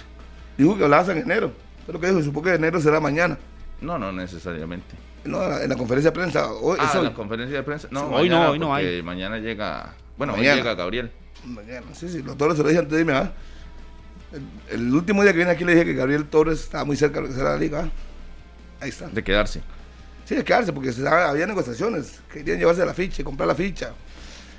Dijo 0.57 0.77
que 0.77 0.85
hablabas 0.85 1.09
en 1.11 1.19
enero. 1.19 1.53
Pero 1.89 1.99
que 1.99 2.07
dijo, 2.09 2.23
supongo 2.23 2.49
que 2.51 2.55
enero 2.57 2.79
será 2.83 3.01
mañana. 3.01 3.39
No, 3.81 3.99
no 3.99 4.13
necesariamente. 4.13 4.95
No, 5.25 5.43
en 5.43 5.51
la, 5.51 5.65
en 5.65 5.79
conferencia 5.79 6.11
de 6.11 6.15
prensa. 6.15 6.53
Hoy, 6.53 6.77
Ah, 6.79 6.87
es 6.91 6.95
hoy. 6.97 7.05
la 7.05 7.15
conferencia 7.15 7.57
de 7.57 7.63
prensa. 7.63 7.89
No, 7.91 8.01
Sí, 8.01 8.15
hoy 8.15 8.29
no, 8.29 8.51
hoy 8.51 8.59
no 8.59 8.75
hay. 8.75 9.03
Mañana 9.03 9.39
llega. 9.39 9.95
Bueno, 10.19 10.35
Mañana. 10.35 10.53
hoy 10.53 10.59
llega 10.59 10.75
Gabriel. 10.75 11.11
Mañana, 11.47 11.87
sí, 11.95 12.11
sí, 12.11 12.23
los 12.23 12.37
Torres 12.37 12.59
se 12.59 12.63
lo 12.63 12.69
dije 12.69 12.81
antes 12.81 12.93
de 12.93 13.01
irme, 13.01 13.15
¿ah? 13.15 13.33
el, 14.33 14.43
el 14.75 14.95
último 14.95 15.23
día 15.23 15.33
que 15.33 15.39
vine 15.39 15.51
aquí 15.51 15.65
le 15.65 15.73
dije 15.73 15.87
que 15.87 15.95
Gabriel 15.95 16.27
Torres 16.27 16.61
estaba 16.61 16.85
muy 16.85 16.95
cerca 16.97 17.17
de 17.17 17.23
lo 17.23 17.29
que 17.29 17.35
será 17.35 17.53
la 17.53 17.57
liga. 17.57 17.85
¿ah? 17.85 17.91
Ahí 18.81 18.91
está. 18.91 19.09
De 19.09 19.25
quedarse. 19.25 19.63
Sí, 20.27 20.35
de 20.35 20.45
quedarse, 20.45 20.75
porque 20.75 20.93
se, 20.93 21.09
había 21.09 21.47
negociaciones. 21.47 22.21
Querían 22.31 22.59
llevarse 22.59 22.85
la 22.85 22.93
ficha, 22.93 23.23
y 23.23 23.25
comprar 23.25 23.47
la 23.49 23.55
ficha. 23.55 23.93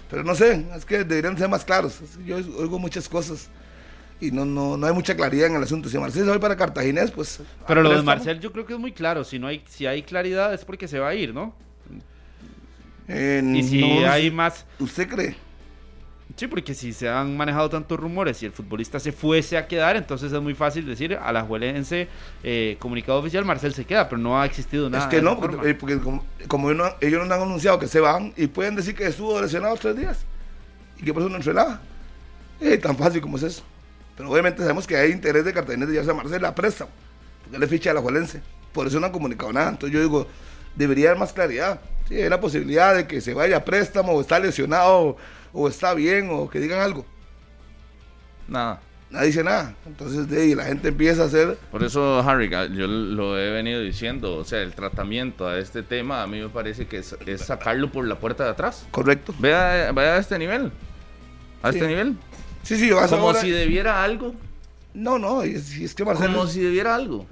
Pero 0.09 0.24
no 0.24 0.33
sé, 0.33 0.65
es 0.75 0.83
que 0.83 1.03
deberían 1.03 1.38
ser 1.38 1.48
más 1.48 1.63
claros. 1.63 2.00
Yo 2.25 2.38
oigo 2.38 2.79
muchas 2.79 3.07
cosas 3.07 3.50
y 4.21 4.31
no, 4.31 4.45
no, 4.45 4.77
no 4.77 4.88
hay 4.88 4.93
mucha 4.93 5.15
claridad 5.15 5.47
en 5.47 5.55
el 5.55 5.63
asunto. 5.63 5.89
Si 5.89 5.97
Marcelo 5.97 6.25
se 6.25 6.31
va 6.31 6.39
para 6.39 6.55
Cartaginés, 6.55 7.11
pues. 7.11 7.41
Pero 7.67 7.81
lo 7.83 7.89
de. 7.95 8.01
Marcel 8.03 8.39
yo 8.39 8.51
creo 8.51 8.65
que 8.65 8.73
es 8.73 8.79
muy 8.79 8.91
claro. 8.91 9.23
Si 9.23 9.39
no 9.39 9.47
hay, 9.47 9.63
si 9.67 9.85
hay 9.85 10.03
claridad 10.03 10.53
es 10.53 10.65
porque 10.65 10.88
se 10.88 10.99
va 10.99 11.09
a 11.09 11.15
ir, 11.15 11.33
¿no? 11.33 11.53
Eh, 13.07 13.41
Y 13.55 13.63
si 13.63 13.81
no 13.81 14.09
hay 14.09 14.29
más... 14.29 14.65
¿Usted 14.77 15.09
cree? 15.09 15.35
Sí, 16.35 16.47
porque 16.47 16.73
si 16.73 16.93
se 16.93 17.09
han 17.09 17.35
manejado 17.35 17.69
tantos 17.69 17.99
rumores 17.99 18.41
y 18.43 18.45
el 18.45 18.51
futbolista 18.51 18.99
se 18.99 19.11
fuese 19.11 19.57
a 19.57 19.67
quedar, 19.67 19.97
entonces 19.97 20.31
es 20.31 20.41
muy 20.41 20.53
fácil 20.53 20.85
decir 20.85 21.15
a 21.15 21.33
la 21.33 21.41
Juelense 21.41 22.07
eh, 22.43 22.77
comunicado 22.79 23.19
oficial, 23.19 23.43
Marcel 23.43 23.73
se 23.73 23.83
queda, 23.83 24.07
pero 24.07 24.21
no 24.21 24.39
ha 24.39 24.45
existido 24.45 24.89
nada. 24.89 25.05
es 25.05 25.09
que 25.09 25.21
no, 25.21 25.39
porque, 25.39 25.71
eh, 25.71 25.73
porque 25.73 25.99
como, 25.99 26.23
como 26.47 26.69
ellos, 26.69 26.85
no, 26.85 26.95
ellos 27.01 27.27
no 27.27 27.33
han 27.33 27.41
anunciado 27.41 27.79
que 27.79 27.88
se 27.88 27.99
van 27.99 28.31
y 28.38 28.47
pueden 28.47 28.75
decir 28.75 28.95
que 28.95 29.07
estuvo 29.07 29.41
lesionado 29.41 29.75
tres 29.75 29.97
días 29.97 30.19
y 30.99 31.03
que 31.03 31.13
por 31.13 31.23
eso 31.23 31.29
no 31.29 31.38
entrenaba. 31.38 31.81
Eh, 32.61 32.77
tan 32.77 32.95
fácil 32.95 33.21
como 33.21 33.38
es 33.38 33.43
eso. 33.43 33.63
Pero 34.19 34.31
obviamente 34.31 34.61
sabemos 34.61 34.85
que 34.85 34.97
hay 34.97 35.11
interés 35.13 35.45
de 35.45 35.53
Cartaginés 35.53 35.88
de 35.88 35.93
llevarse 35.93 36.11
a 36.11 36.13
Marcelo 36.13 36.45
a 36.45 36.53
préstamo, 36.53 36.91
porque 37.41 37.55
él 37.55 37.63
es 37.63 37.69
ficha 37.69 37.91
de 37.91 37.93
la 37.93 38.01
Juelense. 38.01 38.41
Por 38.73 38.85
eso 38.85 38.99
no 38.99 39.05
han 39.05 39.13
comunicado 39.13 39.53
nada. 39.53 39.69
Entonces 39.69 39.93
yo 39.93 40.01
digo, 40.03 40.27
debería 40.75 41.07
haber 41.11 41.19
más 41.19 41.31
claridad. 41.31 41.79
Sí, 42.09 42.15
hay 42.15 42.27
la 42.27 42.41
posibilidad 42.41 42.93
de 42.95 43.07
que 43.07 43.21
se 43.21 43.33
vaya 43.33 43.55
a 43.55 43.63
préstamo 43.63 44.11
o 44.11 44.19
está 44.19 44.38
lesionado 44.38 45.15
o 45.53 45.67
está 45.69 45.93
bien 45.93 46.27
o 46.31 46.49
que 46.49 46.59
digan 46.59 46.81
algo. 46.81 47.05
Nada. 48.47 48.81
Nadie 49.09 49.27
dice 49.27 49.43
nada. 49.43 49.73
Entonces 49.88 50.27
de 50.29 50.41
ahí 50.41 50.53
la 50.53 50.65
gente 50.65 50.89
empieza 50.89 51.23
a 51.23 51.25
hacer 51.27 51.57
Por 51.71 51.83
eso, 51.83 52.19
Harry, 52.19 52.49
yo 52.49 52.88
lo 52.88 53.39
he 53.39 53.51
venido 53.51 53.81
diciendo, 53.81 54.35
o 54.35 54.43
sea, 54.43 54.61
el 54.61 54.73
tratamiento 54.73 55.47
a 55.47 55.57
este 55.57 55.81
tema 55.81 56.21
a 56.23 56.27
mí 56.27 56.39
me 56.41 56.49
parece 56.49 56.88
que 56.88 56.97
es, 56.97 57.15
es 57.25 57.41
sacarlo 57.41 57.89
por 57.91 58.05
la 58.05 58.15
puerta 58.19 58.43
de 58.43 58.49
atrás. 58.51 58.85
correcto. 58.91 59.33
Vea, 59.39 59.91
vea 59.93 60.15
a 60.15 60.17
este 60.17 60.38
nivel. 60.38 60.71
A 61.63 61.71
Sí. 61.71 61.77
este 61.77 61.88
nivel. 61.89 62.17
Sí, 62.69 62.75
sí, 62.77 62.91
vas 62.91 63.09
Como 63.09 63.23
ahora- 63.29 63.41
si 63.41 63.49
debiera 63.49 64.03
algo. 64.03 64.35
No, 64.93 65.17
no, 65.17 65.41
es, 65.41 65.75
es 65.75 65.95
que 65.95 66.05
Marcelo... 66.05 66.33
Como 66.38 66.47
si 66.47 66.59
debiera 66.59 66.93
algo. 66.93 67.25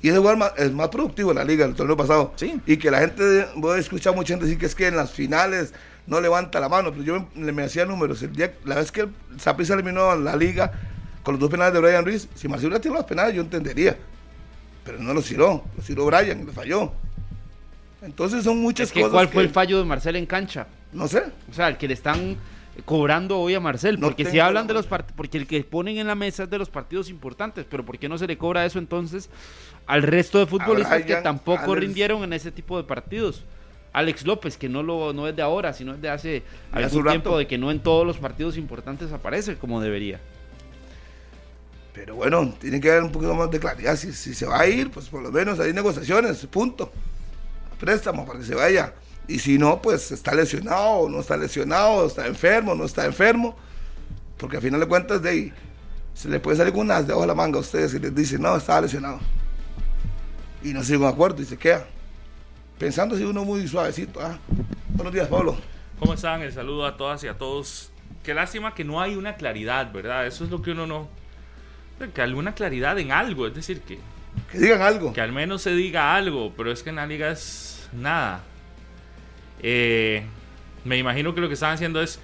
Y 0.00 0.08
ese 0.08 0.16
jugador 0.16 0.54
es 0.56 0.72
más 0.72 0.88
productivo 0.88 1.32
en 1.32 1.36
la 1.36 1.44
liga 1.44 1.66
el 1.66 1.74
torneo 1.74 1.98
pasado. 1.98 2.32
Sí. 2.36 2.58
Y 2.64 2.78
que 2.78 2.90
la 2.90 3.00
gente, 3.00 3.46
voy 3.56 3.76
a 3.76 3.78
escuchar 3.80 4.14
mucha 4.16 4.32
gente 4.32 4.46
decir 4.46 4.58
que 4.58 4.64
es 4.64 4.74
que 4.74 4.86
en 4.86 4.96
las 4.96 5.10
finales 5.12 5.74
no 6.06 6.18
levanta 6.18 6.60
la 6.60 6.70
mano. 6.70 6.92
Pero 6.92 7.02
yo 7.04 7.26
me, 7.34 7.52
me 7.52 7.64
hacía 7.64 7.84
números. 7.84 8.22
El 8.22 8.32
día, 8.32 8.54
la 8.64 8.76
vez 8.76 8.90
que 8.90 9.02
el 9.02 9.10
Saprissa 9.38 9.74
eliminó 9.74 10.10
a 10.10 10.16
la 10.16 10.34
liga 10.34 10.72
con 11.22 11.34
los 11.34 11.40
dos 11.40 11.50
penales 11.50 11.74
de 11.74 11.80
Brian 11.80 12.02
Ruiz, 12.06 12.26
si 12.34 12.48
Marcelo 12.48 12.68
hubiera 12.68 12.80
tirado 12.80 13.00
los 13.00 13.06
penales, 13.06 13.34
yo 13.34 13.42
entendería. 13.42 13.98
Pero 14.82 14.98
no 15.00 15.12
los 15.12 15.26
tiró. 15.26 15.62
Los 15.76 15.84
tiró 15.84 16.06
Brian 16.06 16.40
y 16.40 16.44
le 16.46 16.52
falló. 16.52 16.90
Entonces 18.00 18.42
son 18.44 18.58
muchas 18.58 18.88
Es 18.88 18.92
que 18.94 19.00
cosas. 19.00 19.12
¿cuál 19.12 19.28
fue 19.28 19.42
el 19.42 19.50
fallo 19.50 19.76
de 19.78 19.84
Marcel 19.84 20.16
en 20.16 20.24
cancha? 20.24 20.66
No 20.94 21.06
sé. 21.06 21.22
O 21.50 21.52
sea, 21.54 21.68
el 21.68 21.76
que 21.76 21.86
le 21.88 21.92
están 21.92 22.36
cobrando 22.84 23.38
hoy 23.38 23.54
a 23.54 23.60
Marcel, 23.60 23.98
No 23.98 24.06
porque 24.06 24.24
si 24.24 24.38
hablan 24.38 24.64
la 24.64 24.68
de 24.68 24.74
los 24.74 24.86
partidos, 24.86 25.16
porque 25.16 25.38
el 25.38 25.46
que 25.46 25.62
ponen 25.64 25.98
en 25.98 26.06
la 26.06 26.14
mesa 26.14 26.44
es 26.44 26.50
de 26.50 26.58
los 26.58 26.70
partidos 26.70 27.08
importantes, 27.08 27.66
pero 27.68 27.84
¿por 27.84 27.98
qué 27.98 28.08
no 28.08 28.18
se 28.18 28.26
le 28.26 28.36
cobra 28.36 28.64
eso 28.64 28.78
entonces 28.78 29.30
al 29.86 30.02
resto 30.02 30.38
de 30.38 30.46
futbolistas 30.46 31.02
que 31.02 31.16
tampoco 31.16 31.72
Alex. 31.72 31.80
rindieron 31.80 32.22
en 32.22 32.32
ese 32.32 32.50
tipo 32.50 32.76
de 32.76 32.84
partidos? 32.84 33.44
Alex 33.92 34.24
López, 34.24 34.56
que 34.56 34.68
no 34.68 34.82
lo 34.82 35.12
no 35.12 35.26
es 35.26 35.34
de 35.34 35.42
ahora, 35.42 35.72
sino 35.72 35.94
es 35.94 36.00
de 36.00 36.10
hace 36.10 36.42
algún 36.70 37.04
tiempo 37.04 37.36
de 37.36 37.46
que 37.46 37.58
no 37.58 37.70
en 37.70 37.80
todos 37.80 38.06
los 38.06 38.18
partidos 38.18 38.56
importantes 38.56 39.12
aparece 39.12 39.56
como 39.56 39.80
debería. 39.80 40.20
Pero 41.92 42.14
bueno, 42.14 42.54
tiene 42.60 42.80
que 42.80 42.90
haber 42.90 43.02
un 43.02 43.12
poquito 43.12 43.34
más 43.34 43.50
de 43.50 43.58
claridad. 43.58 43.96
Si, 43.96 44.12
si 44.12 44.32
se 44.32 44.46
va 44.46 44.60
a 44.60 44.66
ir, 44.68 44.90
pues 44.90 45.08
por 45.08 45.22
lo 45.22 45.32
menos 45.32 45.58
hay 45.58 45.72
negociaciones, 45.72 46.46
punto. 46.46 46.92
Préstamo 47.80 48.24
para 48.24 48.38
que 48.38 48.44
se 48.44 48.54
vaya. 48.54 48.94
Y 49.30 49.38
si 49.38 49.58
no, 49.58 49.80
pues 49.80 50.10
está 50.10 50.34
lesionado, 50.34 50.90
o 50.90 51.08
no 51.08 51.20
está 51.20 51.36
lesionado, 51.36 52.04
está 52.04 52.26
enfermo, 52.26 52.74
no 52.74 52.84
está 52.84 53.06
enfermo. 53.06 53.56
Porque 54.36 54.56
al 54.56 54.62
final 54.62 54.80
de 54.80 54.86
cuentas, 54.86 55.22
de 55.22 55.30
ahí, 55.30 55.52
se 56.14 56.28
le 56.28 56.40
puede 56.40 56.56
salir 56.56 56.74
unas 56.74 57.06
de 57.06 57.14
la 57.14 57.34
manga 57.34 57.58
a 57.58 57.60
ustedes 57.60 57.94
y 57.94 58.00
les 58.00 58.12
dicen, 58.12 58.42
no, 58.42 58.56
estaba 58.56 58.80
lesionado. 58.80 59.20
Y 60.64 60.72
no 60.72 60.82
se 60.82 60.94
llega 60.94 61.06
a 61.06 61.08
un 61.10 61.14
acuerdo 61.14 61.40
y 61.42 61.44
se 61.44 61.56
queda. 61.56 61.86
Pensando 62.76 63.14
así 63.14 63.22
uno 63.22 63.44
muy 63.44 63.68
suavecito. 63.68 64.20
¿ah? 64.20 64.36
Buenos 64.94 65.14
días, 65.14 65.28
Pablo. 65.28 65.56
¿Cómo 66.00 66.14
están? 66.14 66.42
El 66.42 66.52
saludo 66.52 66.84
a 66.84 66.96
todas 66.96 67.22
y 67.22 67.28
a 67.28 67.38
todos. 67.38 67.92
Qué 68.24 68.34
lástima 68.34 68.74
que 68.74 68.82
no 68.82 69.00
hay 69.00 69.14
una 69.14 69.36
claridad, 69.36 69.92
¿verdad? 69.92 70.26
Eso 70.26 70.42
es 70.42 70.50
lo 70.50 70.60
que 70.60 70.72
uno 70.72 70.88
no... 70.88 71.08
Que 72.14 72.22
alguna 72.22 72.52
claridad 72.56 72.98
en 72.98 73.12
algo, 73.12 73.46
es 73.46 73.54
decir, 73.54 73.82
que, 73.82 74.00
Que 74.50 74.58
digan 74.58 74.82
algo. 74.82 75.12
que 75.12 75.20
al 75.20 75.30
menos 75.30 75.62
se 75.62 75.70
diga 75.70 76.16
algo, 76.16 76.52
pero 76.56 76.72
es 76.72 76.82
que 76.82 76.90
en 76.90 76.96
la 76.96 77.06
liga 77.06 77.30
es 77.30 77.88
nada. 77.92 78.42
Eh, 79.62 80.22
me 80.84 80.96
imagino 80.98 81.34
que 81.34 81.40
lo 81.40 81.48
que 81.48 81.54
están 81.54 81.72
haciendo 81.72 82.00
es 82.00 82.20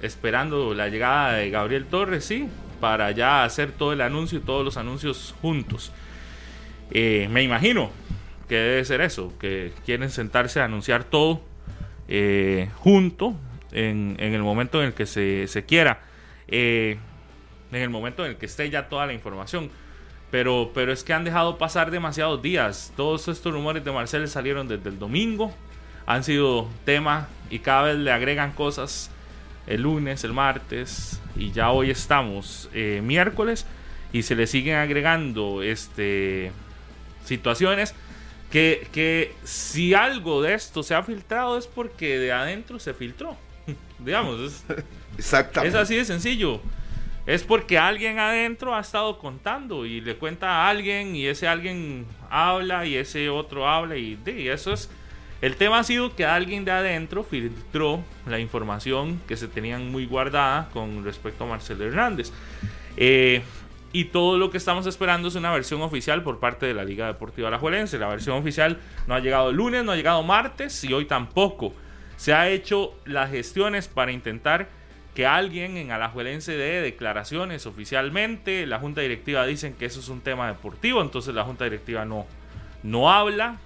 esperando 0.00 0.74
la 0.74 0.88
llegada 0.88 1.34
de 1.34 1.50
Gabriel 1.50 1.86
Torres, 1.86 2.24
sí, 2.24 2.48
para 2.80 3.10
ya 3.12 3.44
hacer 3.44 3.72
todo 3.72 3.92
el 3.92 4.00
anuncio 4.00 4.38
y 4.38 4.42
todos 4.42 4.64
los 4.64 4.76
anuncios 4.76 5.34
juntos. 5.40 5.92
Eh, 6.90 7.28
me 7.30 7.42
imagino 7.42 7.90
que 8.48 8.56
debe 8.56 8.84
ser 8.84 9.00
eso, 9.00 9.32
que 9.38 9.72
quieren 9.86 10.10
sentarse 10.10 10.60
a 10.60 10.64
anunciar 10.64 11.04
todo 11.04 11.42
eh, 12.08 12.68
junto 12.76 13.34
en, 13.70 14.16
el 14.18 14.42
momento 14.42 14.80
en 14.80 14.88
el 14.88 14.94
que 14.94 15.06
se, 15.06 15.64
quiera, 15.66 16.02
en 16.48 16.98
el 17.70 17.90
momento 17.90 18.24
en 18.24 18.32
el 18.32 18.36
que 18.36 18.46
esté 18.46 18.68
ya 18.68 18.88
toda 18.88 19.06
la 19.06 19.12
información. 19.12 19.70
Pero, 20.30 20.70
pero 20.74 20.92
es 20.92 21.04
que 21.04 21.12
han 21.12 21.24
dejado 21.24 21.58
pasar 21.58 21.90
demasiados 21.90 22.40
días. 22.40 22.92
Todos 22.96 23.28
estos 23.28 23.52
rumores 23.52 23.84
de 23.84 23.92
Marcel 23.92 24.26
salieron 24.28 24.66
desde 24.66 24.88
el 24.88 24.98
domingo, 24.98 25.54
han 26.06 26.24
sido 26.24 26.68
tema 26.84 27.28
y 27.50 27.60
cada 27.60 27.82
vez 27.82 27.96
le 27.96 28.12
agregan 28.12 28.52
cosas 28.52 29.10
el 29.66 29.82
lunes, 29.82 30.24
el 30.24 30.32
martes 30.32 31.20
y 31.36 31.52
ya 31.52 31.70
hoy 31.70 31.90
estamos 31.90 32.68
eh, 32.74 33.00
miércoles 33.02 33.66
y 34.12 34.22
se 34.22 34.34
le 34.34 34.46
siguen 34.46 34.76
agregando 34.76 35.62
este 35.62 36.52
situaciones 37.24 37.94
que, 38.50 38.86
que 38.92 39.34
si 39.44 39.94
algo 39.94 40.42
de 40.42 40.54
esto 40.54 40.82
se 40.82 40.94
ha 40.94 41.02
filtrado 41.02 41.56
es 41.56 41.66
porque 41.66 42.18
de 42.18 42.32
adentro 42.32 42.78
se 42.78 42.92
filtró. 42.92 43.36
Digamos, 43.98 44.40
es, 44.40 44.64
Exactamente. 45.18 45.76
es 45.76 45.82
así 45.82 45.96
de 45.96 46.04
sencillo. 46.04 46.60
Es 47.24 47.44
porque 47.44 47.78
alguien 47.78 48.18
adentro 48.18 48.74
ha 48.74 48.80
estado 48.80 49.18
contando 49.18 49.86
y 49.86 50.00
le 50.00 50.16
cuenta 50.16 50.48
a 50.48 50.68
alguien 50.68 51.14
y 51.14 51.26
ese 51.26 51.46
alguien 51.46 52.04
habla 52.28 52.84
y 52.84 52.96
ese 52.96 53.30
otro 53.30 53.68
habla 53.68 53.96
y, 53.96 54.18
y 54.26 54.48
eso 54.48 54.72
es 54.72 54.90
El 55.42 55.56
tema 55.56 55.80
ha 55.80 55.84
sido 55.84 56.14
que 56.14 56.24
alguien 56.24 56.64
de 56.64 56.70
adentro 56.70 57.24
filtró 57.24 58.04
la 58.28 58.38
información 58.38 59.20
que 59.26 59.36
se 59.36 59.48
tenían 59.48 59.90
muy 59.90 60.06
guardada 60.06 60.68
con 60.72 61.04
respecto 61.04 61.42
a 61.42 61.48
Marcelo 61.48 61.84
Hernández. 61.84 62.32
Eh, 62.96 63.42
y 63.92 64.04
todo 64.04 64.38
lo 64.38 64.50
que 64.50 64.56
estamos 64.56 64.86
esperando 64.86 65.26
es 65.26 65.34
una 65.34 65.50
versión 65.50 65.82
oficial 65.82 66.22
por 66.22 66.38
parte 66.38 66.66
de 66.66 66.74
la 66.74 66.84
Liga 66.84 67.08
Deportiva 67.08 67.48
Alajuelense. 67.48 67.98
La 67.98 68.06
versión 68.06 68.38
oficial 68.38 68.78
no 69.08 69.14
ha 69.14 69.18
llegado 69.18 69.50
el 69.50 69.56
lunes, 69.56 69.84
no 69.84 69.90
ha 69.90 69.96
llegado 69.96 70.22
martes 70.22 70.84
y 70.84 70.92
hoy 70.92 71.06
tampoco. 71.06 71.74
Se 72.16 72.32
ha 72.32 72.48
hecho 72.48 72.94
las 73.04 73.32
gestiones 73.32 73.88
para 73.88 74.12
intentar 74.12 74.68
que 75.12 75.26
alguien 75.26 75.76
en 75.76 75.90
Alajuelense 75.90 76.52
dé 76.52 76.80
declaraciones 76.82 77.66
oficialmente. 77.66 78.64
La 78.64 78.78
Junta 78.78 79.00
Directiva 79.00 79.44
dicen 79.44 79.74
que 79.74 79.86
eso 79.86 79.98
es 79.98 80.08
un 80.08 80.20
tema 80.20 80.46
deportivo, 80.46 81.02
entonces 81.02 81.34
la 81.34 81.42
Junta 81.42 81.64
Directiva 81.64 82.04
no, 82.04 82.26
no 82.84 83.10
habla. 83.10 83.58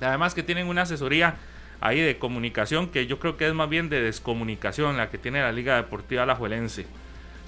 Además 0.00 0.34
que 0.34 0.42
tienen 0.42 0.68
una 0.68 0.82
asesoría 0.82 1.36
ahí 1.80 2.00
de 2.00 2.18
comunicación 2.18 2.88
que 2.88 3.06
yo 3.06 3.18
creo 3.18 3.36
que 3.36 3.46
es 3.46 3.54
más 3.54 3.68
bien 3.68 3.88
de 3.88 4.00
descomunicación 4.00 4.96
la 4.96 5.10
que 5.10 5.18
tiene 5.18 5.40
la 5.40 5.52
Liga 5.52 5.76
Deportiva 5.76 6.22
Alajuelense. 6.22 6.86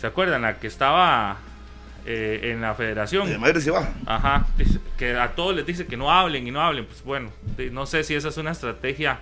¿Se 0.00 0.06
acuerdan? 0.06 0.42
La 0.42 0.58
que 0.58 0.66
estaba 0.66 1.38
eh, 2.06 2.52
en 2.52 2.60
la 2.60 2.74
federación. 2.74 3.28
De 3.28 3.38
Madrid 3.38 3.60
se 3.60 3.70
va. 3.70 3.92
Ajá, 4.06 4.46
que 4.96 5.16
a 5.16 5.32
todos 5.34 5.54
les 5.54 5.66
dice 5.66 5.86
que 5.86 5.96
no 5.96 6.10
hablen 6.10 6.46
y 6.46 6.50
no 6.50 6.60
hablen. 6.60 6.86
Pues 6.86 7.02
bueno, 7.02 7.30
no 7.72 7.86
sé 7.86 8.04
si 8.04 8.14
esa 8.14 8.28
es 8.28 8.36
una 8.36 8.52
estrategia 8.52 9.18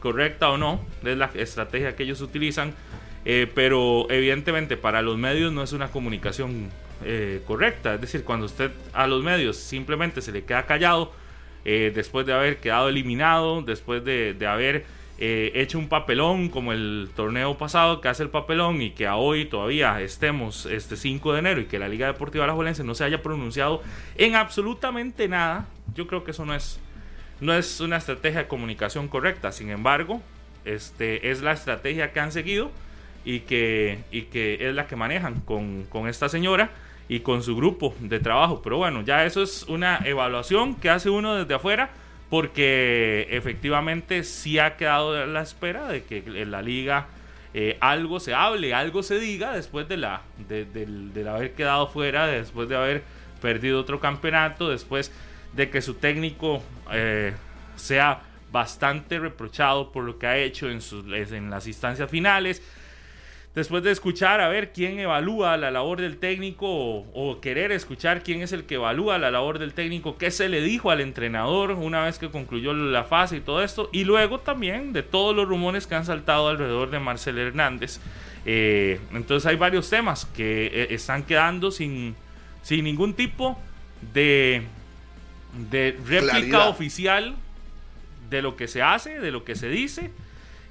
correcta 0.00 0.50
o 0.50 0.56
no, 0.56 0.80
es 1.04 1.16
la 1.16 1.30
estrategia 1.34 1.94
que 1.96 2.04
ellos 2.04 2.20
utilizan, 2.20 2.74
eh, 3.24 3.50
pero 3.54 4.06
evidentemente 4.10 4.76
para 4.76 5.02
los 5.02 5.18
medios 5.18 5.52
no 5.52 5.62
es 5.62 5.72
una 5.72 5.88
comunicación 5.88 6.70
eh, 7.04 7.42
correcta. 7.46 7.94
Es 7.94 8.00
decir, 8.00 8.24
cuando 8.24 8.46
usted 8.46 8.70
a 8.92 9.06
los 9.06 9.22
medios 9.22 9.56
simplemente 9.56 10.22
se 10.22 10.32
le 10.32 10.44
queda 10.44 10.66
callado, 10.66 11.12
eh, 11.64 11.92
después 11.94 12.26
de 12.26 12.32
haber 12.32 12.58
quedado 12.58 12.88
eliminado, 12.88 13.62
después 13.62 14.04
de, 14.04 14.36
haber 14.46 14.86
eh, 15.18 15.52
hecho 15.54 15.78
un 15.78 15.88
papelón 15.88 16.48
como 16.48 16.72
el 16.72 17.10
torneo 17.14 17.58
pasado 17.58 18.00
que 18.00 18.08
hace 18.08 18.22
el 18.22 18.30
papelón 18.30 18.80
y 18.80 18.90
que 18.92 19.06
a 19.06 19.16
hoy 19.16 19.44
todavía 19.44 20.00
estemos 20.00 20.66
este 20.66 20.96
5 20.96 21.34
de 21.34 21.38
enero 21.38 21.60
y 21.60 21.66
que 21.66 21.78
la 21.78 21.88
Liga 21.88 22.06
Deportiva 22.06 22.44
Alajuelense 22.44 22.84
no 22.84 22.94
se 22.94 23.04
haya 23.04 23.22
pronunciado 23.22 23.82
en 24.16 24.34
absolutamente 24.34 25.28
nada, 25.28 25.66
yo 25.94 26.06
creo 26.06 26.24
que 26.24 26.30
eso 26.30 26.46
no 26.46 26.54
es, 26.54 26.80
no 27.40 27.52
es 27.52 27.80
una 27.80 27.98
estrategia 27.98 28.40
de 28.40 28.48
comunicación 28.48 29.08
correcta. 29.08 29.52
Sin 29.52 29.70
embargo, 29.70 30.22
este, 30.64 31.30
es 31.30 31.42
la 31.42 31.52
estrategia 31.52 32.12
que 32.12 32.20
han 32.20 32.32
seguido 32.32 32.70
y 33.24 33.40
que, 33.40 33.98
y 34.10 34.22
que 34.22 34.68
es 34.68 34.74
la 34.74 34.86
que 34.86 34.96
manejan 34.96 35.40
con, 35.40 35.84
con 35.84 36.08
esta 36.08 36.28
señora 36.30 36.70
y 37.10 37.20
con 37.20 37.42
su 37.42 37.56
grupo 37.56 37.92
de 37.98 38.20
trabajo. 38.20 38.62
Pero 38.62 38.76
bueno, 38.76 39.02
ya 39.02 39.26
eso 39.26 39.42
es 39.42 39.64
una 39.64 40.00
evaluación 40.04 40.76
que 40.76 40.88
hace 40.90 41.10
uno 41.10 41.34
desde 41.34 41.52
afuera 41.54 41.90
porque 42.30 43.26
efectivamente 43.30 44.22
sí 44.22 44.60
ha 44.60 44.76
quedado 44.76 45.20
a 45.20 45.26
la 45.26 45.42
espera 45.42 45.88
de 45.88 46.04
que 46.04 46.18
en 46.18 46.52
la 46.52 46.62
liga 46.62 47.08
eh, 47.52 47.76
algo 47.80 48.20
se 48.20 48.32
hable, 48.32 48.72
algo 48.74 49.02
se 49.02 49.18
diga 49.18 49.52
después 49.52 49.88
de 49.88 49.96
la 49.96 50.22
de, 50.48 51.26
haber 51.28 51.54
quedado 51.54 51.88
fuera, 51.88 52.28
después 52.28 52.68
de 52.68 52.76
haber 52.76 53.02
perdido 53.42 53.80
otro 53.80 53.98
campeonato, 53.98 54.68
después 54.68 55.10
de 55.52 55.68
que 55.68 55.82
su 55.82 55.94
técnico 55.94 56.62
eh, 56.92 57.32
sea 57.74 58.22
bastante 58.52 59.18
reprochado 59.18 59.90
por 59.90 60.04
lo 60.04 60.16
que 60.16 60.28
ha 60.28 60.36
hecho 60.36 60.70
en, 60.70 60.80
sus, 60.80 61.04
en 61.06 61.50
las 61.50 61.66
instancias 61.66 62.08
finales 62.08 62.62
después 63.54 63.82
de 63.82 63.90
escuchar 63.90 64.40
a 64.40 64.48
ver 64.48 64.72
quién 64.72 64.98
evalúa 64.98 65.56
la 65.56 65.70
labor 65.70 66.00
del 66.00 66.18
técnico 66.18 66.68
o, 66.68 67.40
querer 67.40 67.72
escuchar 67.72 68.22
quién 68.22 68.42
es 68.42 68.52
el 68.52 68.64
que 68.64 68.76
evalúa 68.76 69.18
la 69.18 69.30
labor 69.30 69.58
del 69.58 69.74
técnico, 69.74 70.16
qué 70.16 70.30
se 70.30 70.48
le 70.48 70.60
dijo 70.60 70.90
al 70.90 71.00
entrenador 71.00 71.72
una 71.72 72.04
vez 72.04 72.18
que 72.18 72.30
concluyó 72.30 72.72
la 72.72 73.04
fase 73.04 73.38
y 73.38 73.40
todo 73.40 73.62
esto, 73.62 73.90
y 73.92 74.04
luego 74.04 74.38
también 74.40 74.92
de 74.92 75.02
todos 75.02 75.34
los 75.34 75.48
rumores 75.48 75.86
que 75.86 75.96
han 75.96 76.04
saltado 76.04 76.48
alrededor 76.48 76.90
de 76.90 77.00
Marcel 77.00 77.38
Hernández. 77.38 78.00
Eh, 78.46 79.00
entonces 79.12 79.46
hay 79.46 79.56
varios 79.56 79.90
temas 79.90 80.24
que 80.24 80.66
eh, 80.66 80.86
están 80.90 81.24
quedando 81.24 81.70
sin, 81.70 82.14
sin 82.62 82.84
ningún 82.84 83.14
tipo 83.14 83.58
de, 84.14 84.62
de 85.70 85.98
réplica 86.06 86.68
oficial 86.68 87.34
de 88.30 88.42
lo 88.42 88.56
que 88.56 88.68
se 88.68 88.80
hace, 88.80 89.18
de 89.18 89.32
lo 89.32 89.44
que 89.44 89.56
se 89.56 89.68
dice. 89.68 90.10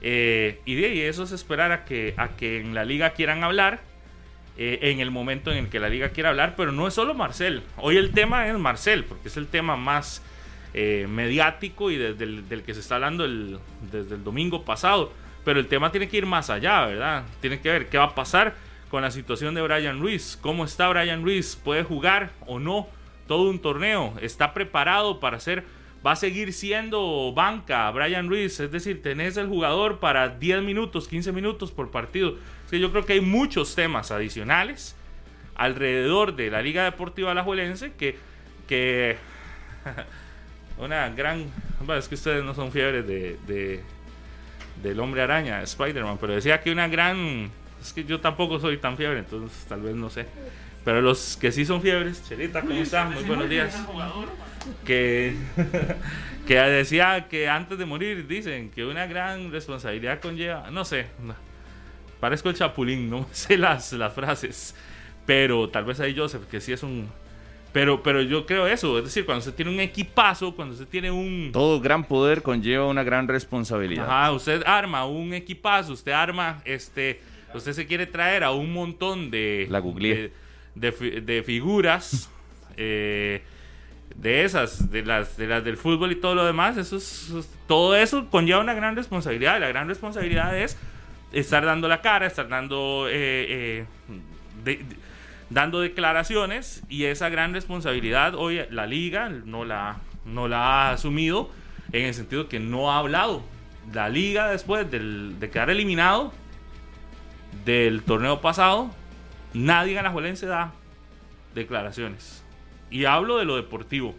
Eh, 0.02 0.62
y 0.66 0.76
de 0.76 1.10
eso 1.10 1.24
es 1.24 1.32
esperar 1.32 1.72
a 1.72 1.86
que, 1.86 2.14
a 2.18 2.30
que 2.30 2.60
en 2.60 2.74
la 2.74 2.86
liga 2.86 3.12
quieran 3.12 3.44
hablar, 3.44 3.82
eh, 4.58 4.92
en 4.92 5.00
el 5.00 5.10
momento 5.10 5.52
en 5.52 5.58
el 5.58 5.70
que 5.70 5.80
la 5.80 5.88
liga 5.88 6.10
quiera 6.10 6.30
hablar, 6.30 6.56
pero 6.58 6.74
no 6.74 6.86
es 6.86 6.94
solo 6.94 7.14
Marcel. 7.14 7.64
Hoy 7.78 7.96
el 7.96 8.12
tema 8.12 8.48
es 8.48 8.58
Marcel, 8.58 9.06
porque 9.06 9.30
es 9.30 9.38
el 9.38 9.48
tema 9.48 9.78
más 9.78 10.22
eh, 10.74 11.08
mediático 11.10 11.90
y 11.92 11.98
desde 11.98 12.26
el, 12.26 12.50
del 12.50 12.64
que 12.64 12.74
se 12.74 12.82
está 12.82 12.96
hablando 12.96 13.26
desde 13.90 14.16
el 14.16 14.24
domingo 14.24 14.66
pasado. 14.66 15.14
Pero 15.46 15.62
el 15.62 15.68
tema 15.68 15.92
tiene 15.92 16.10
que 16.10 16.18
ir 16.18 16.26
más 16.26 16.50
allá, 16.50 16.86
¿verdad? 16.88 17.24
Tiene 17.40 17.62
que 17.62 17.70
ver 17.70 17.88
qué 17.88 17.98
va 17.98 18.06
a 18.06 18.16
pasar 18.16 18.54
con 18.90 19.02
la 19.02 19.12
situación 19.12 19.56
de 19.56 19.62
Brian 19.62 20.02
Ruiz. 20.02 20.38
¿Cómo 20.42 20.66
está 20.66 20.90
Brian 20.90 21.24
Ruiz? 21.24 21.56
¿Puede 21.56 21.84
jugar 21.84 22.32
o 22.46 22.60
no 22.60 22.88
todo 23.28 23.50
un 23.50 23.60
torneo? 23.60 24.14
¿Está 24.22 24.54
preparado 24.54 25.22
para 25.22 25.38
hacer 25.38 25.64
va 26.06 26.14
a 26.14 26.16
seguir 26.16 26.54
siendo 26.54 27.34
banca 27.34 27.90
Brian 27.92 28.30
Ruiz, 28.30 28.60
es 28.60 28.72
decir, 28.72 29.02
tenés 29.02 29.38
el 29.38 29.48
jugador 29.48 30.00
para 30.00 30.30
10 30.30 30.64
minutos, 30.64 31.08
15 31.08 31.32
minutos 31.32 31.72
por 31.72 31.92
partido. 31.92 32.36
Es 32.66 32.72
que 32.72 32.80
yo 32.80 32.92
creo 32.92 33.06
que 33.06 33.14
hay 33.14 33.22
muchos 33.22 33.76
temas 33.76 34.12
adicionales 34.12 34.96
alrededor 35.56 36.36
de 36.36 36.50
la 36.50 36.62
Liga 36.62 36.86
Deportiva 36.86 37.32
Alajuelense 37.32 37.92
que, 37.94 38.18
que 38.68 39.18
una 40.78 41.10
gran... 41.10 41.46
Bueno, 41.80 42.00
es 42.00 42.08
que 42.08 42.16
ustedes 42.16 42.44
no 42.44 42.54
son 42.54 42.72
fiebres 42.72 43.06
de, 43.06 43.84
del 44.82 45.00
hombre 45.02 45.22
araña, 45.22 45.62
Spider-Man, 45.64 46.18
pero 46.20 46.34
decía 46.34 46.62
que 46.62 46.72
una 46.72 46.88
gran... 46.88 47.52
Es 47.82 47.94
que 47.94 48.04
yo 48.04 48.20
tampoco 48.20 48.60
soy 48.60 48.78
tan 48.78 48.98
fiebre, 48.98 49.20
entonces 49.20 49.66
tal 49.68 49.82
vez 49.82 49.96
no 49.96 50.10
sé. 50.10 50.26
Pero 50.86 51.02
los 51.02 51.38
que 51.38 51.52
sí 51.52 51.66
son 51.66 51.82
fiebres, 51.82 52.24
Chelita, 52.28 52.62
¿cómo 52.62 52.74
están? 52.74 53.14
Muy 53.14 53.24
buenos 53.24 53.50
días 53.50 53.76
que, 54.86 55.36
que 56.48 56.56
decía 56.56 57.28
que 57.30 57.50
antes 57.50 57.78
de 57.78 57.86
morir 57.86 58.28
dicen 58.28 58.70
que 58.70 58.86
una 58.86 59.06
gran 59.08 59.52
responsabilidad 59.52 60.20
conlleva, 60.20 60.70
no 60.72 60.86
sé, 60.86 61.08
parezco 62.20 62.50
el 62.50 62.56
chapulín, 62.56 63.10
no 63.10 63.28
sé 63.32 63.58
las, 63.58 63.94
las 63.94 64.14
frases, 64.14 64.76
pero 65.26 65.70
tal 65.70 65.86
vez 65.86 66.00
ahí 66.00 66.16
Joseph, 66.16 66.44
que 66.50 66.62
sí 66.62 66.74
es 66.74 66.84
un... 66.84 67.08
Pero, 67.72 68.02
pero 68.02 68.24
yo 68.24 68.48
creo 68.48 68.66
eso, 68.66 68.98
es 68.98 69.04
decir, 69.04 69.28
cuando 69.28 69.44
se 69.44 69.52
tiene 69.52 69.70
un 69.70 69.80
equipazo, 69.80 70.56
cuando 70.56 70.76
se 70.76 70.88
tiene 70.88 71.12
un... 71.12 71.52
Todo 71.54 71.80
gran 71.80 72.04
poder 72.04 72.42
conlleva 72.42 72.88
una 72.88 73.04
gran 73.04 73.28
responsabilidad. 73.28 74.06
Ajá, 74.06 74.32
usted 74.32 74.64
arma 74.66 75.06
un 75.06 75.36
equipazo, 75.36 75.94
usted 75.94 76.12
arma, 76.14 76.64
este, 76.66 77.22
usted 77.54 77.74
se 77.74 77.86
quiere 77.86 78.08
traer 78.08 78.44
a 78.44 78.52
un 78.54 78.74
montón 78.74 79.30
de... 79.30 79.68
La 79.70 79.82
de, 79.82 80.32
de, 80.80 81.22
de, 81.22 81.44
figuras. 81.44 82.30
Eh, 82.78 83.44
de 84.16 84.44
esas, 84.44 84.92
de 84.92 85.04
las, 85.04 85.38
de 85.38 85.48
las 85.48 85.64
del 85.64 85.78
fútbol 85.78 86.12
y 86.12 86.16
todo 86.16 86.36
lo 86.36 86.46
demás, 86.46 86.78
eso 86.78 86.98
todo 87.68 87.96
eso 87.96 88.30
conlleva 88.30 88.60
una 88.60 88.74
gran 88.74 88.96
responsabilidad. 88.96 89.60
La 89.60 89.68
gran 89.68 89.88
responsabilidad 89.88 90.58
es 90.58 90.78
estar 91.32 91.66
dando 91.66 91.88
la 91.88 92.02
cara, 92.02 92.26
estar 92.26 92.48
dando, 92.48 93.08
eh, 93.10 93.86
eh, 94.66 94.86
dando 95.50 95.82
declaraciones 95.82 96.84
y 96.90 97.06
esa 97.06 97.30
gran 97.30 97.54
responsabilidad 97.54 98.36
hoy 98.36 98.62
la 98.72 98.88
liga 98.88 99.30
no 99.30 99.64
la, 99.64 99.98
no 100.26 100.48
la 100.48 100.58
ha 100.58 100.92
asumido 100.92 101.50
en 101.92 102.06
el 102.06 102.14
sentido 102.14 102.50
que 102.50 102.60
no 102.60 102.92
ha 102.92 103.00
hablado. 103.00 103.44
La 103.94 104.10
liga 104.10 104.50
después 104.50 104.90
de 104.92 105.50
quedar 105.52 105.70
eliminado 105.70 106.34
del 107.66 108.04
torneo 108.04 108.42
pasado, 108.42 108.92
nadie 109.54 109.98
en 109.98 110.36
da 110.48 110.74
declaraciones. 111.54 112.44
Y 112.90 113.06
hablo 113.06 113.38
de 113.38 113.46
lo 113.46 113.56
deportivo. 113.56 114.16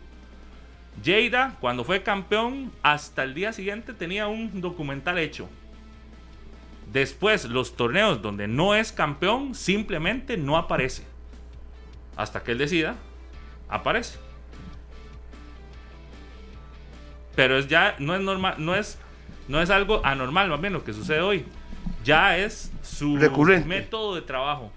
Lleida, 1.03 1.57
cuando 1.61 1.85
fue 1.85 2.03
campeón, 2.03 2.73
hasta 2.83 3.23
el 3.23 3.35
día 3.35 3.53
siguiente 3.53 3.95
tenía 3.95 4.27
un 4.27 4.61
documental 4.61 5.19
hecho. 5.19 5.49
Después, 6.93 7.45
los 7.45 7.77
torneos 7.77 8.21
donde 8.21 8.49
no 8.49 8.75
es 8.75 8.93
campeón, 8.93 9.55
simplemente 9.55 10.37
no 10.37 10.57
aparece. 10.57 11.05
Hasta 12.16 12.43
que 12.43 12.53
él 12.53 12.59
decida, 12.59 12.97
aparece. 13.69 14.19
Pero 17.37 17.57
es 17.57 17.69
ya, 17.69 17.95
no 17.99 18.14
es 18.14 18.21
normal, 18.21 18.57
no 18.59 18.75
es, 18.75 18.99
no 19.47 19.62
es 19.62 19.71
algo 19.71 20.05
anormal, 20.05 20.49
más 20.49 20.61
bien 20.61 20.73
lo 20.73 20.85
que 20.85 20.93
sucede 20.93 21.21
hoy. 21.21 21.45
Ya 22.05 22.37
es 22.37 22.73
su 22.83 23.14
método 23.64 24.16
de 24.16 24.23
trabajo 24.23 24.73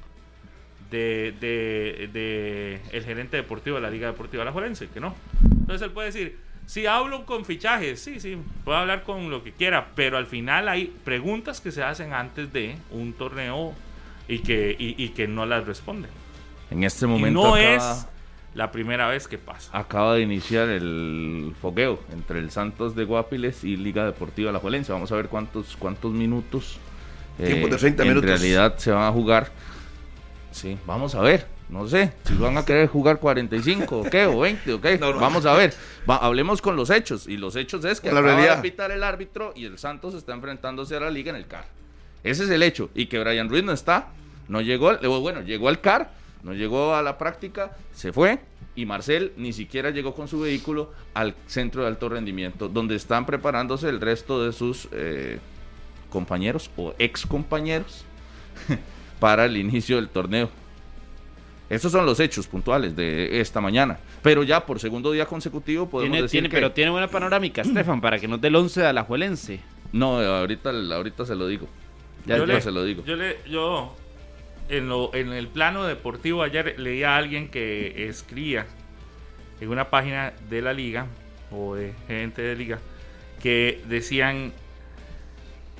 de, 0.93 2.81
el 2.91 3.03
gerente 3.03 3.37
deportivo 3.37 3.77
de 3.77 3.81
la 3.81 3.89
Liga 3.89 4.07
Deportiva 4.07 4.43
Alajuelense, 4.43 4.87
que 4.89 4.99
no. 4.99 5.15
Entonces 5.43 5.81
él 5.81 5.91
puede 5.91 6.07
decir, 6.07 6.37
si 6.65 6.85
hablo 6.85 7.25
con 7.25 7.45
fichajes, 7.45 7.99
sí, 7.99 8.19
sí, 8.19 8.37
puedo 8.63 8.77
hablar 8.77 9.03
con 9.03 9.29
lo 9.29 9.43
que 9.43 9.51
quiera, 9.51 9.89
pero 9.95 10.17
al 10.17 10.27
final 10.27 10.69
hay 10.69 10.93
preguntas 11.03 11.61
que 11.61 11.71
se 11.71 11.83
hacen 11.83 12.13
antes 12.13 12.53
de 12.53 12.75
un 12.91 13.13
torneo 13.13 13.73
y 14.27 14.39
que, 14.39 14.75
y, 14.77 15.09
que 15.09 15.27
no 15.27 15.45
las 15.45 15.65
responden. 15.65 16.11
En 16.71 16.83
este 16.83 17.05
momento 17.07 17.43
no 17.43 17.57
es 17.57 18.07
la 18.55 18.71
primera 18.71 19.07
vez 19.07 19.27
que 19.27 19.37
pasa. 19.37 19.77
Acaba 19.77 20.15
de 20.15 20.21
iniciar 20.21 20.69
el 20.69 21.53
fogueo 21.61 21.99
entre 22.13 22.39
el 22.39 22.51
Santos 22.51 22.95
de 22.95 23.03
Guapiles 23.03 23.63
y 23.63 23.75
Liga 23.75 24.05
Deportiva 24.05 24.51
La. 24.51 24.59
Vamos 24.59 25.11
a 25.11 25.15
ver 25.15 25.27
cuántos, 25.27 25.75
cuántos 25.75 26.13
minutos, 26.13 26.79
eh, 27.39 27.47
Tiempo 27.47 27.67
de 27.67 27.77
30 27.77 28.03
en 28.03 28.09
minutos. 28.09 28.29
realidad 28.29 28.77
se 28.77 28.91
van 28.91 29.03
a 29.03 29.11
jugar. 29.11 29.51
Sí, 30.53 30.77
vamos 30.85 31.15
a 31.15 31.21
ver. 31.21 31.45
No 31.69 31.87
sé, 31.87 32.13
si 32.25 32.35
van 32.35 32.57
a 32.57 32.63
querer 32.65 32.87
jugar 32.87 33.19
45 33.19 33.99
o 33.99 34.03
qué, 34.03 34.25
o 34.27 34.39
20 34.39 34.73
o 34.73 34.79
qué. 34.81 34.97
No, 34.99 35.11
no. 35.13 35.19
Vamos 35.19 35.45
a 35.45 35.53
ver. 35.53 35.73
Va- 36.09 36.17
hablemos 36.17 36.61
con 36.61 36.75
los 36.75 36.89
hechos. 36.89 37.27
Y 37.27 37.37
los 37.37 37.55
hechos 37.55 37.83
es 37.85 37.99
que 37.99 38.11
la 38.11 38.19
acaba 38.19 38.35
realidad. 38.35 38.57
de 38.57 38.61
pitar 38.61 38.91
el 38.91 39.03
árbitro 39.03 39.53
y 39.55 39.65
el 39.65 39.77
Santos 39.79 40.13
está 40.13 40.33
enfrentándose 40.33 40.95
a 40.95 40.99
la 40.99 41.09
Liga 41.09 41.31
en 41.31 41.35
el 41.37 41.47
CAR. 41.47 41.65
Ese 42.23 42.43
es 42.43 42.49
el 42.51 42.61
hecho. 42.63 42.89
Y 42.93 43.07
que 43.07 43.19
Brian 43.19 43.49
Ruiz 43.49 43.63
no 43.63 43.71
está. 43.71 44.09
No 44.47 44.61
llegó, 44.61 44.89
al- 44.89 45.05
o 45.05 45.19
bueno, 45.21 45.41
llegó 45.41 45.67
al 45.69 45.81
CAR, 45.81 46.11
no 46.43 46.53
llegó 46.53 46.93
a 46.95 47.01
la 47.01 47.17
práctica, 47.17 47.75
se 47.95 48.13
fue. 48.13 48.39
Y 48.75 48.85
Marcel 48.85 49.31
ni 49.37 49.53
siquiera 49.53 49.89
llegó 49.89 50.13
con 50.13 50.27
su 50.27 50.39
vehículo 50.41 50.91
al 51.13 51.33
centro 51.47 51.81
de 51.83 51.87
alto 51.87 52.09
rendimiento, 52.09 52.67
donde 52.69 52.95
están 52.95 53.25
preparándose 53.25 53.87
el 53.89 54.01
resto 54.01 54.43
de 54.45 54.51
sus 54.51 54.87
eh, 54.91 55.39
compañeros 56.09 56.69
o 56.75 56.93
ex 56.99 57.25
compañeros 57.25 58.03
para 59.23 59.45
el 59.45 59.55
inicio 59.55 59.95
del 59.95 60.09
torneo. 60.09 60.49
Esos 61.69 61.93
son 61.93 62.05
los 62.05 62.19
hechos 62.19 62.45
puntuales 62.45 62.93
de 62.93 63.39
esta 63.39 63.61
mañana. 63.61 63.97
Pero 64.21 64.43
ya 64.43 64.65
por 64.65 64.81
segundo 64.81 65.13
día 65.13 65.25
consecutivo 65.25 65.87
podemos 65.89 66.11
Tiene, 66.11 66.23
decir 66.23 66.31
tiene, 66.31 66.49
que... 66.49 66.57
Pero 66.57 66.73
tiene 66.73 66.91
buena 66.91 67.07
panorámica, 67.07 67.61
Estefan, 67.65 68.01
para 68.01 68.19
que 68.19 68.27
nos 68.27 68.41
dé 68.41 68.49
el 68.49 68.55
11 68.57 68.81
de 68.81 68.87
Alajuelense. 68.87 69.61
No, 69.93 70.19
ahorita, 70.19 70.71
ahorita 70.71 71.25
se 71.25 71.35
lo 71.35 71.47
digo. 71.47 71.69
Ya, 72.25 72.35
yo 72.35 72.41
yo 72.43 72.47
ya 72.47 72.53
le, 72.55 72.61
se 72.61 72.71
lo 72.71 72.83
digo. 72.83 73.05
Yo, 73.05 73.15
le, 73.15 73.37
yo 73.49 73.95
en, 74.67 74.89
lo, 74.89 75.15
en 75.15 75.31
el 75.31 75.47
plano 75.47 75.85
deportivo 75.85 76.43
ayer 76.43 76.77
leía 76.77 77.15
a 77.15 77.17
alguien 77.17 77.47
que 77.47 78.09
escribía 78.09 78.65
en 79.61 79.69
una 79.69 79.89
página 79.89 80.33
de 80.49 80.61
la 80.61 80.73
liga 80.73 81.07
o 81.49 81.75
de 81.75 81.93
gente 82.09 82.41
de 82.41 82.57
liga 82.57 82.79
que 83.41 83.81
decían 83.87 84.51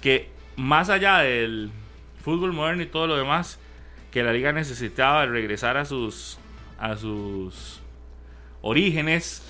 que 0.02 0.30
más 0.56 0.90
allá 0.90 1.18
del 1.18 1.72
fútbol 2.24 2.54
moderno 2.54 2.82
y 2.84 2.88
todo 2.88 3.06
lo 3.08 3.16
demás 3.18 3.60
que 4.12 4.24
la 4.24 4.34
liga 4.34 4.52
necesitaba 4.54 5.26
regresar 5.28 5.78
a 5.78 5.86
sus 5.86 6.40
a 6.80 6.96
sus 6.98 7.82
orígenes 8.62 9.42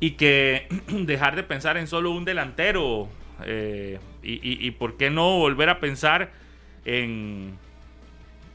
y 0.00 0.12
que 0.12 0.66
dejar 0.88 1.36
de 1.36 1.42
pensar 1.44 1.76
en 1.76 1.86
solo 1.86 2.10
un 2.10 2.24
delantero 2.24 3.08
eh, 3.44 3.98
y, 4.22 4.32
y- 4.34 4.66
y 4.66 4.70
por 4.72 4.96
qué 4.96 5.10
no 5.10 5.38
volver 5.38 5.68
a 5.68 5.80
pensar 5.80 6.32
en, 6.84 7.56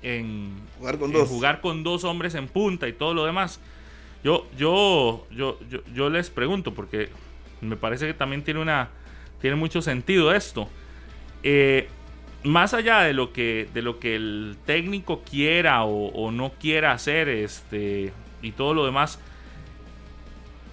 en 0.02 0.52
Jugar 0.78 0.98
con 0.98 1.12
en 1.12 1.18
dos. 1.18 1.30
jugar 1.30 1.62
con 1.62 1.84
dos 1.84 2.04
hombres 2.04 2.36
en 2.36 2.48
punta 2.48 2.88
y 2.88 2.94
todo 2.94 3.14
lo 3.14 3.26
demás. 3.26 3.60
Yo, 4.24 4.48
yo, 4.58 5.26
yo, 5.32 5.60
yo, 5.70 5.80
yo 5.94 6.10
les 6.10 6.30
pregunto, 6.30 6.74
porque 6.74 7.10
me 7.62 7.76
parece 7.78 8.08
que 8.08 8.14
también 8.14 8.44
tiene 8.44 8.60
una. 8.60 8.90
tiene 9.42 9.56
mucho 9.56 9.82
sentido 9.82 10.34
esto. 10.34 10.68
Eh, 11.44 11.88
más 12.44 12.74
allá 12.74 13.02
de 13.02 13.14
lo 13.14 13.34
que. 13.34 13.68
de 13.74 13.82
lo 13.82 14.00
que 14.00 14.16
el 14.16 14.58
técnico 14.66 15.22
quiera 15.24 15.84
o, 15.84 16.32
no 16.32 16.52
quiera 16.60 16.92
hacer, 16.92 17.30
este. 17.30 18.14
y 18.42 18.52
todo 18.52 18.74
lo 18.74 18.86
demás. 18.86 19.20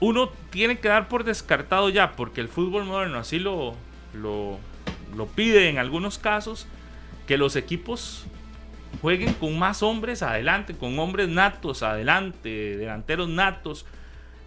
Uno 0.00 0.30
tiene 0.50 0.78
que 0.78 0.88
dar 0.88 1.08
por 1.08 1.24
descartado 1.24 1.88
ya, 1.88 2.12
porque 2.12 2.40
el 2.40 2.48
fútbol 2.48 2.84
moderno 2.84 3.18
así 3.18 3.38
lo, 3.38 3.74
lo, 4.12 4.58
lo 5.16 5.26
pide 5.26 5.68
en 5.68 5.78
algunos 5.78 6.18
casos, 6.18 6.66
que 7.26 7.38
los 7.38 7.56
equipos 7.56 8.26
jueguen 9.00 9.32
con 9.34 9.58
más 9.58 9.82
hombres 9.82 10.22
adelante, 10.22 10.74
con 10.74 10.98
hombres 10.98 11.28
natos 11.28 11.82
adelante, 11.82 12.76
delanteros 12.76 13.28
natos. 13.28 13.86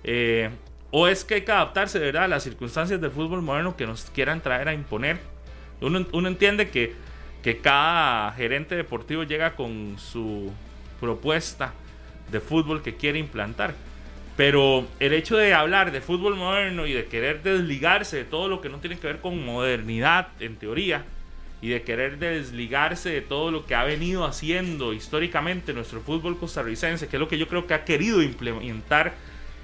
eh, 0.04 0.50
o 0.92 1.08
es 1.08 1.26
que 1.26 1.36
hay 1.36 1.42
que 1.42 1.52
adaptarse 1.52 2.00
de 2.00 2.06
verdad 2.06 2.24
a 2.24 2.28
las 2.28 2.44
circunstancias 2.44 3.02
del 3.02 3.12
fútbol 3.12 3.42
moderno 3.42 3.76
que 3.76 3.86
nos 3.86 4.06
quieran 4.06 4.42
traer 4.42 4.70
a 4.70 4.74
imponer. 4.74 5.20
Uno, 5.82 6.06
uno 6.14 6.28
entiende 6.28 6.70
que, 6.70 6.96
que 7.44 7.60
cada 7.60 8.32
gerente 8.34 8.76
deportivo 8.76 9.24
llega 9.24 9.56
con 9.56 9.98
su 9.98 10.52
propuesta 11.00 11.74
de 12.32 12.40
fútbol 12.40 12.82
que 12.82 12.96
quiere 12.96 13.20
implantar. 13.20 13.74
Pero 14.36 14.86
el 15.00 15.14
hecho 15.14 15.36
de 15.36 15.54
hablar 15.54 15.92
de 15.92 16.02
fútbol 16.02 16.36
moderno 16.36 16.86
y 16.86 16.94
de 16.94 17.06
querer 17.06 17.42
desligarse 17.42 18.18
de 18.18 18.24
todo 18.24 18.48
lo 18.48 18.62
que 18.62 18.70
no 18.70 18.78
tiene 18.78 19.00
que 19.00 19.08
ver 19.08 19.20
con 19.20 19.44
modernidad, 19.44 20.28
en 20.40 20.58
teoría, 20.58 21.06
y 21.60 21.70
de 21.70 21.82
querer 21.82 22.20
desligarse 22.20 23.10
de 23.10 23.22
todo 23.22 23.50
lo 23.50 23.66
que 23.66 23.74
ha 23.74 23.84
venido 23.84 24.26
haciendo 24.26 24.94
históricamente 24.94 25.74
nuestro 25.74 26.02
fútbol 26.02 26.38
costarricense, 26.38 27.08
que 27.08 27.16
es 27.16 27.20
lo 27.20 27.28
que 27.28 27.40
yo 27.40 27.48
creo 27.48 27.66
que 27.66 27.74
ha 27.74 27.84
querido 27.84 28.22
implementar 28.22 29.16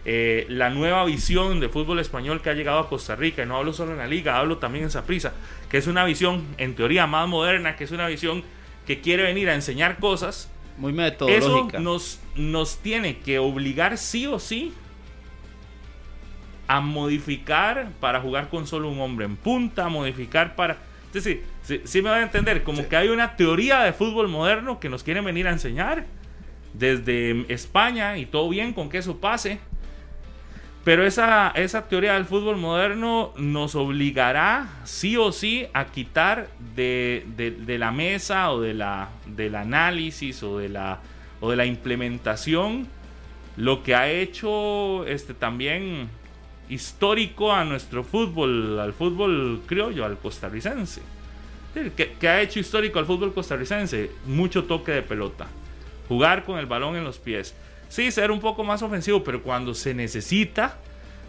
eh, 0.06 0.46
la 0.50 0.70
nueva 0.70 1.06
visión 1.06 1.60
de 1.60 1.70
fútbol 1.70 2.00
español 2.00 2.42
que 2.42 2.50
ha 2.50 2.54
llegado 2.54 2.80
a 2.80 2.90
Costa 2.90 3.16
Rica, 3.16 3.44
y 3.44 3.46
no 3.46 3.58
hablo 3.58 3.74
solo 3.74 3.94
en 3.94 4.00
la 4.00 4.08
liga, 4.08 4.38
hablo 4.38 4.58
también 4.58 4.84
en 4.86 4.92
Saprissa, 4.92 5.34
que 5.70 5.78
es 5.78 5.88
una 5.88 6.04
visión 6.04 6.46
en 6.58 6.76
teoría 6.76 7.08
más 7.08 7.28
moderna, 7.28 7.76
que 7.76 7.86
es 7.86 7.92
una 7.92 8.08
visión 8.08 8.44
que 8.86 9.00
quiere 9.00 9.24
venir 9.24 9.50
a 9.50 9.56
enseñar 9.56 10.00
cosas 10.00 10.50
Muy 10.78 10.92
eso 10.92 10.98
metodológica. 10.98 11.80
nos, 11.80 12.20
nos 12.36 12.78
tiene 12.80 13.20
que 13.20 13.40
obligar 13.40 13.98
sí 13.98 14.28
o 14.28 14.40
sí 14.40 14.74
a 16.68 16.82
modificar 16.82 17.90
para 18.00 18.20
jugar 18.20 18.50
con 18.50 18.68
solo 18.68 18.90
un 18.90 19.00
hombre 19.00 19.26
en 19.26 19.36
punta, 19.36 19.86
a 19.86 19.90
modificar 19.90 20.56
para... 20.56 20.78
Es 21.14 21.24
decir, 21.24 21.44
sí, 21.62 21.82
sí 21.84 22.02
me 22.02 22.10
van 22.10 22.22
a 22.22 22.24
entender, 22.24 22.64
como 22.64 22.88
que 22.90 22.96
hay 22.96 23.10
una 23.10 23.36
teoría 23.36 23.82
de 23.82 23.94
fútbol 23.94 24.28
moderno 24.28 24.80
que 24.80 24.90
nos 24.90 25.04
quieren 25.04 25.24
venir 25.24 25.48
a 25.48 25.52
enseñar 25.52 26.06
desde 26.74 27.46
España 27.54 28.18
y 28.18 28.26
todo 28.26 28.50
bien 28.50 28.74
con 28.74 28.90
que 28.90 28.98
eso 28.98 29.18
pase. 29.18 29.60
Pero 30.84 31.06
esa, 31.06 31.52
esa 31.56 31.88
teoría 31.88 32.16
del 32.16 32.26
fútbol 32.26 32.58
moderno 32.58 33.34
nos 33.38 33.74
obligará 33.76 34.68
sí 34.84 35.16
o 35.16 35.32
sí 35.32 35.66
a 35.74 35.86
quitar 35.86 36.50
de, 36.76 37.26
de- 37.38 37.78
la 37.78 37.92
mesa 37.92 38.52
o 38.52 38.60
de 38.60 38.74
la, 38.74 39.10
del 39.26 39.56
análisis 39.56 40.44
o 40.44 40.58
de 40.58 40.68
la, 40.68 41.00
o 41.40 41.50
de 41.50 41.56
la 41.56 41.66
implementación 41.66 42.88
lo 43.56 43.82
que 43.84 43.96
ha 43.96 44.10
hecho 44.12 45.06
este 45.06 45.34
también 45.34 46.10
histórico 46.70 47.54
a 47.54 47.64
nuestro 47.64 48.04
fútbol, 48.04 48.80
al 48.80 48.94
fútbol 48.94 49.62
criollo, 49.66 50.04
al 50.06 50.18
costarricense. 50.18 51.02
¿Qué, 51.96 52.16
qué 52.20 52.28
ha 52.28 52.42
hecho 52.42 52.60
histórico 52.60 53.00
al 53.00 53.06
fútbol 53.06 53.34
costarricense? 53.34 54.12
Mucho 54.26 54.64
toque 54.66 54.92
de 54.92 55.02
pelota. 55.02 55.48
Jugar 56.08 56.44
con 56.46 56.58
el 56.60 56.66
balón 56.66 56.96
en 56.96 57.04
los 57.04 57.20
pies. 57.20 57.56
Sí, 57.94 58.10
ser 58.10 58.32
un 58.32 58.40
poco 58.40 58.64
más 58.64 58.82
ofensivo, 58.82 59.24
pero 59.24 59.44
cuando 59.44 59.76
se 59.76 59.94
necesita, 59.94 60.80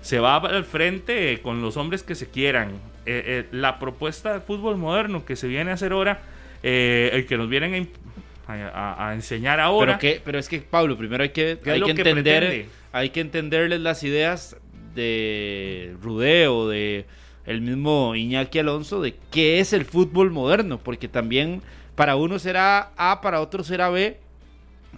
se 0.01 0.19
va 0.19 0.37
al 0.37 0.65
frente 0.65 1.39
con 1.43 1.61
los 1.61 1.77
hombres 1.77 2.03
que 2.03 2.15
se 2.15 2.31
quieran. 2.31 2.71
Eh, 3.05 3.23
eh, 3.27 3.47
la 3.53 3.79
propuesta 3.79 4.33
de 4.33 4.41
fútbol 4.41 4.79
moderno 4.79 5.27
que 5.27 5.37
se 5.37 5.47
viene 5.47 5.73
a 5.73 5.75
hacer 5.75 5.93
ahora, 5.93 6.23
eh, 6.63 7.11
el 7.13 7.27
que 7.27 7.37
nos 7.37 7.51
vienen 7.51 7.91
a 8.47 9.13
enseñar 9.13 9.61
ahora. 9.61 9.99
Pero, 9.99 10.15
que, 10.15 10.23
pero 10.25 10.39
es 10.39 10.49
que, 10.49 10.61
Pablo, 10.61 10.97
primero 10.97 11.23
hay 11.23 11.29
que, 11.29 11.59
¿Qué 11.63 11.69
es 11.69 11.75
hay 11.75 11.83
que 11.83 11.91
entender, 11.91 12.67
hay 12.93 13.11
que 13.11 13.21
entenderles 13.21 13.81
las 13.83 14.03
ideas 14.03 14.57
de 14.95 15.95
Rudeo, 16.01 16.67
de 16.67 17.05
el 17.45 17.61
mismo 17.61 18.15
Iñaki 18.15 18.61
Alonso, 18.61 19.03
de 19.03 19.15
qué 19.31 19.61
es 19.61 19.75
el 19.75 19.85
fútbol 19.85 20.31
moderno, 20.31 20.79
porque 20.79 21.09
también 21.09 21.61
para 21.95 22.17
uno 22.17 22.39
será 22.39 22.93
A, 22.97 23.21
para 23.21 23.43
otro 23.43 23.65
será 23.65 23.91
B, 23.91 24.17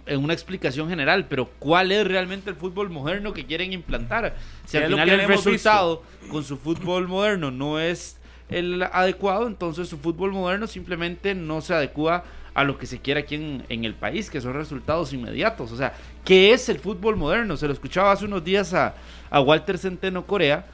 en 0.07 0.23
una 0.23 0.33
explicación 0.33 0.89
general, 0.89 1.25
pero 1.27 1.49
¿cuál 1.59 1.91
es 1.91 2.05
realmente 2.07 2.49
el 2.49 2.55
fútbol 2.55 2.89
moderno 2.89 3.33
que 3.33 3.45
quieren 3.45 3.73
implantar? 3.73 4.35
Si 4.65 4.77
¿Qué 4.77 4.83
al 4.83 4.91
lo 4.91 4.97
final 4.97 5.09
que 5.09 5.23
el 5.23 5.27
resultado 5.27 6.03
con 6.29 6.43
su 6.43 6.57
fútbol 6.57 7.07
moderno 7.07 7.51
no 7.51 7.79
es 7.79 8.17
el 8.49 8.81
adecuado, 8.83 9.47
entonces 9.47 9.87
su 9.87 9.97
fútbol 9.97 10.31
moderno 10.31 10.67
simplemente 10.67 11.35
no 11.35 11.61
se 11.61 11.73
adecua 11.73 12.23
a 12.53 12.63
lo 12.63 12.77
que 12.77 12.87
se 12.87 12.99
quiere 12.99 13.19
aquí 13.19 13.35
en, 13.35 13.65
en 13.69 13.85
el 13.85 13.93
país, 13.93 14.29
que 14.29 14.41
son 14.41 14.53
resultados 14.53 15.13
inmediatos. 15.13 15.71
O 15.71 15.77
sea, 15.77 15.93
¿qué 16.25 16.53
es 16.53 16.69
el 16.69 16.79
fútbol 16.79 17.15
moderno? 17.15 17.55
Se 17.55 17.67
lo 17.67 17.73
escuchaba 17.73 18.11
hace 18.11 18.25
unos 18.25 18.43
días 18.43 18.73
a, 18.73 18.95
a 19.29 19.41
Walter 19.41 19.77
Centeno 19.77 20.25
Corea 20.25 20.65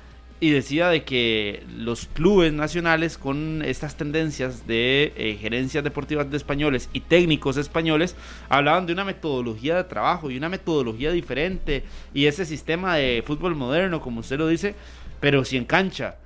y 0.44 0.50
decía 0.50 0.90
de 0.90 1.06
que 1.06 1.64
los 1.74 2.08
clubes 2.08 2.52
nacionales 2.52 3.18
con 3.18 3.62
estas 3.64 3.96
tendencias 3.96 4.68
de 4.68 5.14
eh, 5.16 5.38
gerencias 5.40 5.86
deportivas 5.86 6.30
de 6.30 6.36
españoles 6.36 6.90
y 6.92 7.00
técnicos 7.00 7.56
españoles 7.56 8.18
hablaban 8.50 8.86
de 8.86 8.92
una 8.92 9.06
metodología 9.06 9.78
de 9.78 9.86
trabajo 9.86 10.30
y 10.30 10.36
una 10.36 10.50
metodología 10.50 11.14
diferente 11.14 11.86
y 12.14 12.26
ese 12.26 12.46
sistema 12.46 12.98
de 12.98 13.24
fútbol 13.26 13.56
moderno, 13.56 14.02
como 14.02 14.20
usted 14.20 14.38
lo 14.38 14.50
dice, 14.50 14.76
pero 15.22 15.46
si 15.46 15.56
en 15.56 15.64
cancha 15.64 16.18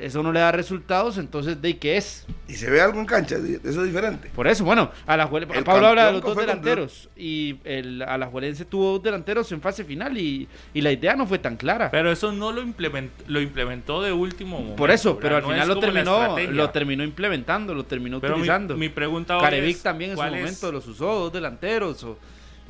eso 0.00 0.22
no 0.22 0.32
le 0.32 0.40
da 0.40 0.52
resultados, 0.52 1.18
entonces 1.18 1.60
¿de 1.60 1.76
qué 1.78 1.96
es? 1.96 2.26
Y 2.48 2.54
se 2.54 2.70
ve 2.70 2.80
algo 2.80 2.98
en 3.00 3.06
cancha, 3.06 3.36
eso 3.36 3.80
es 3.82 3.86
diferente. 3.86 4.30
Por 4.34 4.46
eso, 4.48 4.64
bueno, 4.64 4.90
Alajuel- 5.06 5.46
El 5.54 5.64
Pablo 5.64 5.88
habla 5.88 6.06
de 6.06 6.12
los 6.12 6.22
dos 6.22 6.36
delanteros 6.36 7.08
y 7.16 7.56
el 7.64 8.02
Alajuelense 8.02 8.64
tuvo 8.64 8.92
dos 8.92 9.02
delanteros 9.02 9.50
en 9.52 9.60
fase 9.60 9.84
final 9.84 10.16
y, 10.16 10.48
y 10.74 10.80
la 10.80 10.92
idea 10.92 11.14
no 11.16 11.26
fue 11.26 11.38
tan 11.38 11.56
clara. 11.56 11.90
Pero 11.90 12.10
eso 12.10 12.32
no 12.32 12.52
lo 12.52 12.60
implementó, 12.62 13.24
lo 13.26 13.40
implementó 13.40 14.02
de 14.02 14.12
último 14.12 14.56
momento. 14.58 14.76
Por 14.76 14.90
eso, 14.90 15.18
pero 15.18 15.36
al 15.36 15.42
No 15.42 15.48
final 15.50 15.68
lo 15.68 15.78
terminó, 15.78 16.38
lo 16.38 16.70
terminó 16.70 17.04
implementando, 17.04 17.74
lo 17.74 17.84
terminó 17.84 18.20
Pero 18.20 18.34
mi, 18.34 18.40
utilizando. 18.42 18.76
mi 18.76 18.88
pregunta 18.88 19.36
hoy 19.36 19.42
Carevic 19.42 19.76
es, 19.76 19.82
también 19.82 20.10
en 20.12 20.16
su 20.16 20.20
¿cuál 20.20 20.34
es- 20.34 20.40
momento 20.40 20.72
los 20.72 20.86
usó, 20.86 21.04
dos 21.06 21.32
delanteros. 21.32 22.02
o- 22.04 22.18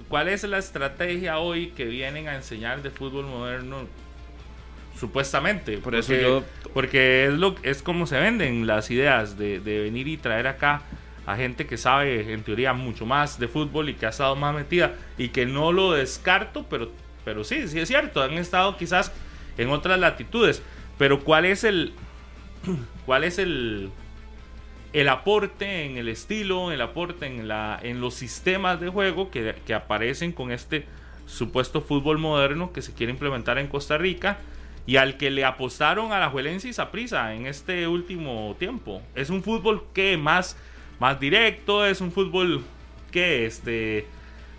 ¿cuál 0.09 0.29
es 0.29 0.45
la 0.45 0.59
estrategia 0.59 1.39
hoy 1.39 1.69
que 1.71 1.85
vienen 1.85 2.29
a 2.29 2.35
enseñar 2.37 2.83
de 2.83 2.91
fútbol 2.91 3.27
moderno? 3.27 3.87
Supuestamente. 4.99 5.79
Por 5.79 5.95
eso 5.95 6.09
porque, 6.09 6.23
yo- 6.23 6.45
Porque 6.75 7.27
es, 7.27 7.33
lo, 7.35 7.55
es 7.63 7.83
como 7.83 8.07
se 8.07 8.19
venden 8.19 8.67
las 8.67 8.91
ideas 8.91 9.39
de, 9.39 9.61
de 9.61 9.81
venir 9.81 10.09
y 10.09 10.17
traer 10.17 10.47
acá 10.47 10.83
a 11.27 11.37
gente 11.37 11.67
que 11.67 11.77
sabe, 11.77 12.33
en 12.33 12.43
teoría, 12.43 12.73
mucho 12.73 13.05
más 13.07 13.39
de 13.39 13.49
fútbol 13.49 13.91
y 13.91 13.95
que 13.95 14.07
ha 14.07 14.09
estado 14.09 14.35
más 14.35 14.55
metida 14.55 14.95
y 15.19 15.29
que 15.29 15.45
no 15.45 15.73
lo 15.73 15.93
descarto, 15.93 16.65
pero, 16.71 16.91
pero 17.25 17.45
sí, 17.45 17.69
sí 17.69 17.79
es 17.79 17.89
cierto, 17.89 18.23
han 18.23 18.33
estado 18.33 18.77
quizás 18.79 19.13
en 19.59 19.69
otras 19.69 19.99
latitudes. 19.99 20.63
Pero 20.97 21.21
¿cuál 21.21 21.45
es 21.45 21.65
el, 21.65 21.93
cuál 23.07 23.25
es 23.25 23.39
el, 23.39 23.91
el 24.95 25.09
aporte 25.11 25.85
en 25.85 25.99
el 25.99 26.09
estilo, 26.09 26.73
el 26.73 26.81
aporte 26.81 27.27
en, 27.27 27.47
la, 27.47 27.79
en 27.83 28.01
los 28.01 28.15
sistemas 28.15 28.81
de 28.81 28.89
juego 28.89 29.31
que, 29.31 29.55
que 29.67 29.75
aparecen 29.75 30.33
con 30.33 30.51
este 30.51 30.87
supuesto 31.27 31.83
fútbol 31.83 32.17
moderno 32.17 32.73
que 32.73 32.81
se 32.81 32.95
quiere 32.95 33.13
implementar 33.13 33.59
en 33.59 33.67
Costa 33.69 33.99
Rica 33.99 34.39
y 34.89 34.97
al 34.97 35.19
que 35.19 35.31
le 35.31 35.45
apostaron 35.45 36.13
a 36.13 36.19
la 36.19 36.31
Juelense 36.31 36.67
y 36.69 36.73
Saprissa 36.73 37.35
en 37.35 37.47
este 37.47 37.87
último 37.87 38.57
tiempo. 38.59 39.03
Es 39.15 39.29
un 39.29 39.43
fútbol 39.43 39.85
que 39.93 40.17
más, 40.17 40.57
más 40.99 41.21
directo, 41.21 41.85
es 41.85 42.01
un 42.01 42.11
fútbol 42.11 42.65
que 43.11 43.45
este 43.45 44.07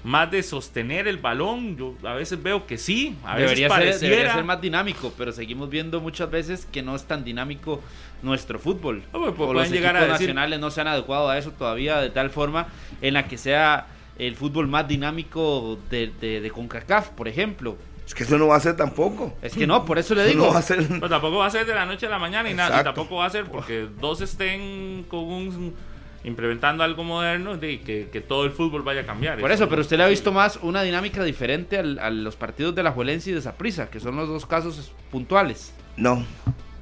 más 0.03 0.29
de 0.29 0.43
sostener 0.43 1.07
el 1.07 1.17
balón. 1.17 1.75
Yo 1.77 1.95
a 2.03 2.13
veces 2.13 2.41
veo 2.43 2.67
que 2.67 2.77
sí, 2.77 3.15
a 3.25 3.33
veces 3.37 3.49
Debería 3.49 3.67
ser, 3.69 3.77
pareciera. 3.79 4.09
debería 4.15 4.33
ser 4.35 4.43
más 4.43 4.61
dinámico, 4.61 5.11
pero 5.17 5.31
seguimos 5.31 5.67
viendo 5.71 5.99
muchas 5.99 6.29
veces 6.29 6.67
que 6.71 6.83
no 6.83 6.95
es 6.95 7.05
tan 7.05 7.23
dinámico 7.23 7.81
nuestro 8.21 8.59
fútbol. 8.59 9.01
Ah, 9.07 9.17
pues, 9.17 9.31
o 9.31 9.35
pueden 9.35 9.55
los 9.55 9.71
llegar 9.71 9.95
a 9.95 10.01
equipos 10.01 10.19
decir- 10.19 10.27
nacionales 10.27 10.59
no 10.59 10.69
se 10.69 10.81
han 10.81 10.87
adecuado 10.89 11.27
a 11.29 11.39
eso 11.39 11.51
todavía 11.53 11.97
de 12.01 12.11
tal 12.11 12.29
forma 12.29 12.67
en 13.01 13.15
la 13.15 13.27
que 13.27 13.37
sea 13.39 13.87
el 14.19 14.35
fútbol 14.35 14.67
más 14.67 14.87
dinámico 14.87 15.79
de, 15.89 16.11
de, 16.21 16.39
de 16.39 16.51
CONCACAF, 16.51 17.09
por 17.09 17.27
ejemplo. 17.27 17.77
Es 18.09 18.15
que 18.15 18.23
eso 18.23 18.37
no 18.39 18.47
va 18.47 18.55
a 18.55 18.59
ser 18.59 18.75
tampoco. 18.75 19.33
Es 19.41 19.53
que 19.53 19.65
no, 19.67 19.85
por 19.85 19.97
eso 19.99 20.13
le 20.15 20.23
Eso 20.23 20.31
digo. 20.31 20.47
no 20.47 20.53
va 20.53 20.59
a 20.59 20.63
ser. 20.63 20.85
Tampoco 20.99 21.37
va 21.37 21.45
a 21.45 21.49
ser 21.51 21.65
de 21.65 21.73
la 21.75 21.85
noche 21.85 22.07
a 22.07 22.09
la 22.09 22.17
mañana 22.19 22.49
y, 22.49 22.53
nada, 22.55 22.81
y 22.81 22.83
tampoco 22.83 23.17
va 23.17 23.25
a 23.27 23.29
ser 23.29 23.45
porque 23.45 23.87
dos 24.01 24.19
estén 24.21 25.05
con 25.07 25.19
un 25.25 25.75
implementando 26.23 26.83
algo 26.83 27.03
moderno 27.05 27.55
de 27.55 27.79
que, 27.79 28.09
que 28.11 28.19
todo 28.19 28.43
el 28.45 28.51
fútbol 28.51 28.81
vaya 28.81 29.01
a 29.01 29.05
cambiar. 29.05 29.39
Por 29.39 29.51
eso, 29.51 29.69
pero 29.69 29.81
usted 29.83 29.95
le 29.97 30.03
ha 30.03 30.07
visto 30.07 30.31
más 30.33 30.59
una 30.61 30.81
dinámica 30.81 31.23
diferente 31.23 31.77
al- 31.77 31.97
a 31.99 32.09
los 32.09 32.35
partidos 32.35 32.75
de 32.75 32.83
la 32.83 32.91
Juelense 32.91 33.29
y 33.29 33.33
de 33.33 33.41
Saprissa, 33.41 33.89
que 33.89 33.99
son 34.01 34.15
los 34.17 34.27
dos 34.27 34.45
casos 34.45 34.91
puntuales. 35.11 35.71
No. 35.95 36.25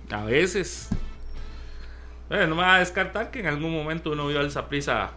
A 0.09 0.23
veces. 0.23 0.87
Bueno, 2.29 2.47
no 2.47 2.55
me 2.55 2.61
va 2.63 2.75
a 2.75 2.79
descartar 2.79 3.31
que 3.31 3.39
en 3.41 3.47
algún 3.47 3.71
momento 3.71 4.11
uno 4.11 4.27
vio 4.27 4.39
al 4.39 4.49
Saprissa. 4.49 5.11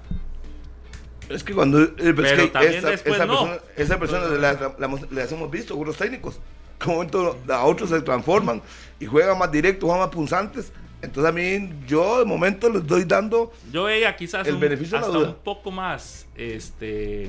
Es 1.30 1.44
que 1.44 1.54
cuando. 1.54 1.80
eh, 1.82 1.88
pero 1.96 2.08
es 2.24 2.32
Pero 2.32 2.42
que 2.44 2.48
también 2.48 2.74
esa, 2.74 2.90
después 2.90 3.14
esa 3.14 3.24
no. 3.26 3.32
persona, 3.38 3.58
esa 3.76 3.98
persona 3.98 4.26
la, 4.26 4.52
la- 4.52 4.74
la 4.78 4.86
hemos- 4.86 5.10
las 5.12 5.32
hemos 5.32 5.50
visto, 5.50 5.72
algunos 5.74 5.96
técnicos. 5.96 6.40
Momento 6.86 7.38
a 7.48 7.64
otros 7.64 7.90
se 7.90 8.00
transforman 8.02 8.62
y 8.98 9.06
juegan 9.06 9.38
más 9.38 9.52
directos, 9.52 9.84
juegan 9.86 10.00
más 10.06 10.14
punzantes. 10.14 10.72
Entonces 11.02 11.30
a 11.30 11.32
mí, 11.32 11.70
yo 11.86 12.18
de 12.18 12.24
momento 12.26 12.68
les 12.68 12.86
doy 12.86 13.04
dando. 13.04 13.52
Yo 13.72 13.84
veía 13.84 14.14
quizás 14.16 14.46
El 14.46 14.54
un, 14.54 14.60
beneficio 14.60 14.96
de 14.96 15.00
la 15.02 15.06
hasta 15.06 15.18
duda. 15.18 15.28
un 15.30 15.34
poco 15.36 15.70
más. 15.70 16.26
Este. 16.36 17.24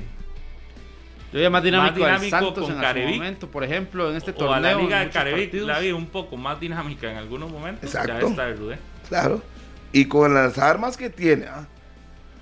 Yo 1.32 1.38
veía 1.38 1.48
más 1.50 1.62
dinámico, 1.62 2.00
Más 2.00 2.10
al 2.12 2.20
dinámico 2.20 2.36
Santos 2.46 2.64
con 2.64 2.74
en 2.74 2.80
Carevic. 2.80 3.14
momento, 3.16 3.50
por 3.50 3.64
ejemplo, 3.64 4.10
en 4.10 4.16
este 4.16 4.32
O 4.32 4.34
torneo. 4.34 4.54
a 4.54 4.60
la 4.60 4.74
Liga 4.74 5.00
de 5.00 5.10
Carevic 5.10 5.44
partidos. 5.50 5.66
la 5.68 5.78
vi 5.78 5.92
un 5.92 6.06
poco 6.06 6.36
más 6.36 6.60
dinámica 6.60 7.10
en 7.10 7.16
algunos 7.16 7.50
momentos 7.50 7.84
Exacto. 7.84 8.26
esta 8.26 8.46
de 8.46 8.54
Rudé. 8.54 8.78
Claro. 9.08 9.42
Y 9.92 10.06
con 10.06 10.34
las 10.34 10.58
armas 10.58 10.96
que 10.98 11.08
tiene. 11.10 11.46
ah, 11.46 11.66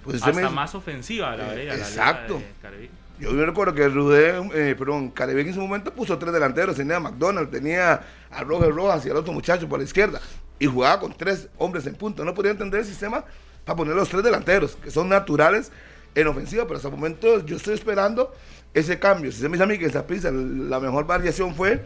Pues 0.02 0.24
me 0.24 0.30
Hasta 0.30 0.50
más 0.50 0.74
ofensiva 0.74 1.36
la 1.36 1.54
Eh, 1.54 1.66
la 1.66 1.74
exacto. 1.74 2.38
Liga 2.38 2.70
de. 2.70 2.90
Yo 3.20 3.32
me 3.32 3.44
recuerdo 3.44 3.74
que 3.74 3.86
Rudé, 3.86 4.32
eh, 4.54 4.74
perdón, 4.78 5.10
Carevic 5.10 5.48
en 5.48 5.54
su 5.54 5.60
momento 5.60 5.92
puso 5.92 6.16
tres 6.16 6.32
delanteros. 6.32 6.76
Tenía 6.76 6.96
a 6.96 7.00
McDonald, 7.00 7.50
tenía 7.50 8.00
a 8.30 8.44
Roger 8.44 8.74
Rojas 8.74 9.04
y 9.04 9.10
al 9.10 9.16
otro 9.18 9.34
muchacho 9.34 9.68
por 9.68 9.78
la 9.78 9.84
izquierda. 9.84 10.20
Y 10.58 10.66
jugaba 10.66 11.00
con 11.00 11.12
tres 11.12 11.48
hombres 11.58 11.86
en 11.86 11.96
punto. 11.96 12.24
No 12.24 12.32
podía 12.32 12.52
entender 12.52 12.80
el 12.80 12.86
sistema 12.86 13.22
para 13.64 13.76
poner 13.76 13.94
los 13.94 14.08
tres 14.08 14.22
delanteros, 14.24 14.76
que 14.76 14.90
son 14.90 15.10
naturales 15.10 15.70
en 16.14 16.26
ofensiva. 16.28 16.64
Pero 16.64 16.76
hasta 16.76 16.88
el 16.88 16.94
momento 16.94 17.44
yo 17.44 17.56
estoy 17.56 17.74
esperando 17.74 18.34
ese 18.72 18.98
cambio. 18.98 19.30
Si 19.32 19.40
se 19.40 19.48
me 19.50 19.52
dice 19.52 19.64
a 19.64 19.66
mí 19.66 19.78
que 19.78 19.84
en 19.84 19.92
Saprissa 19.92 20.30
la 20.30 20.80
mejor 20.80 21.06
variación 21.06 21.54
fue 21.54 21.84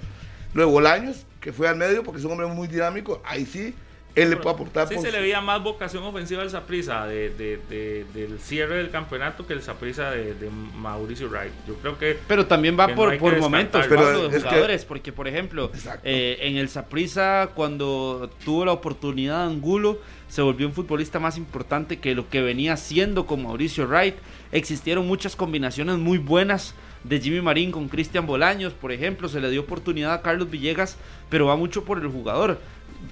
lo 0.55 0.61
de 0.64 0.70
Bolaños, 0.70 1.27
que 1.40 1.53
fue 1.53 1.68
al 1.68 1.77
medio 1.77 2.05
porque 2.05 2.20
es 2.20 2.24
un 2.24 2.31
hombre 2.31 2.46
muy 2.46 2.68
dinámico. 2.68 3.20
Ahí 3.24 3.44
sí, 3.44 3.74
él 4.14 4.31
le 4.31 4.37
puede 4.37 4.55
aportar. 4.55 4.88
Sí 4.88 4.94
por 4.94 5.05
se 5.05 5.11
le 5.12 5.20
veía 5.20 5.40
más 5.40 5.62
vocación 5.62 6.05
ofensiva 6.05 6.42
al 6.42 6.50
Saprissa 6.50 7.07
de, 7.07 7.31
de- 7.31 7.61
de- 7.68 8.05
del 8.14 8.38
cierre 8.38 8.77
del 8.77 8.90
campeonato 8.90 9.46
que 9.46 9.53
el 9.55 9.62
Saprissa 9.62 10.11
de, 10.12 10.35
de 10.35 10.50
Mauricio 10.50 11.29
Wright. 11.29 11.53
Yo 11.66 11.74
creo 11.77 11.98
que 11.98 12.18
Pero 12.29 12.46
también 12.46 12.77
va 12.79 12.87
Que 12.87 12.92
no 12.92 12.96
por, 12.96 13.18
por 13.18 13.38
momentos, 13.38 13.87
Pero 13.88 14.29
de 14.29 14.31
que- 14.37 14.40
jugadores, 14.40 14.85
porque 14.85 15.12
por 15.12 15.27
ejemplo, 15.29 15.70
eh, 16.05 16.38
en 16.42 16.57
el 16.57 16.68
Saprissa 16.68 17.50
cuando 17.55 18.31
tuvo 18.44 18.64
la 18.64 18.72
oportunidad 18.72 19.44
Angulo, 19.46 19.98
se 20.29 20.42
volvió 20.42 20.66
un 20.66 20.72
futbolista 20.72 21.18
más 21.20 21.37
importante 21.37 21.98
que 22.00 22.14
lo 22.14 22.29
que 22.29 22.40
venía 22.42 22.77
siendo 22.77 23.27
con 23.27 23.42
Mauricio 23.42 23.87
Wright. 23.87 24.14
Existieron 24.53 25.07
muchas 25.07 25.37
combinaciones 25.37 25.96
muy 25.98 26.18
buenas 26.18 26.74
de 27.05 27.20
Jimmy 27.20 27.40
Marín 27.42 27.70
con 27.70 27.88
Cristian 27.88 28.27
Bolaños, 28.27 28.72
por 28.72 28.90
ejemplo, 28.90 29.29
se 29.29 29.38
le 29.40 29.50
dio 29.50 29.61
oportunidad 29.61 30.12
a 30.14 30.22
Carlos 30.22 30.50
Villegas, 30.50 30.96
pero 31.29 31.46
va 31.46 31.57
mucho 31.57 31.85
por 31.85 31.98
el 31.98 32.09
jugador. 32.09 32.59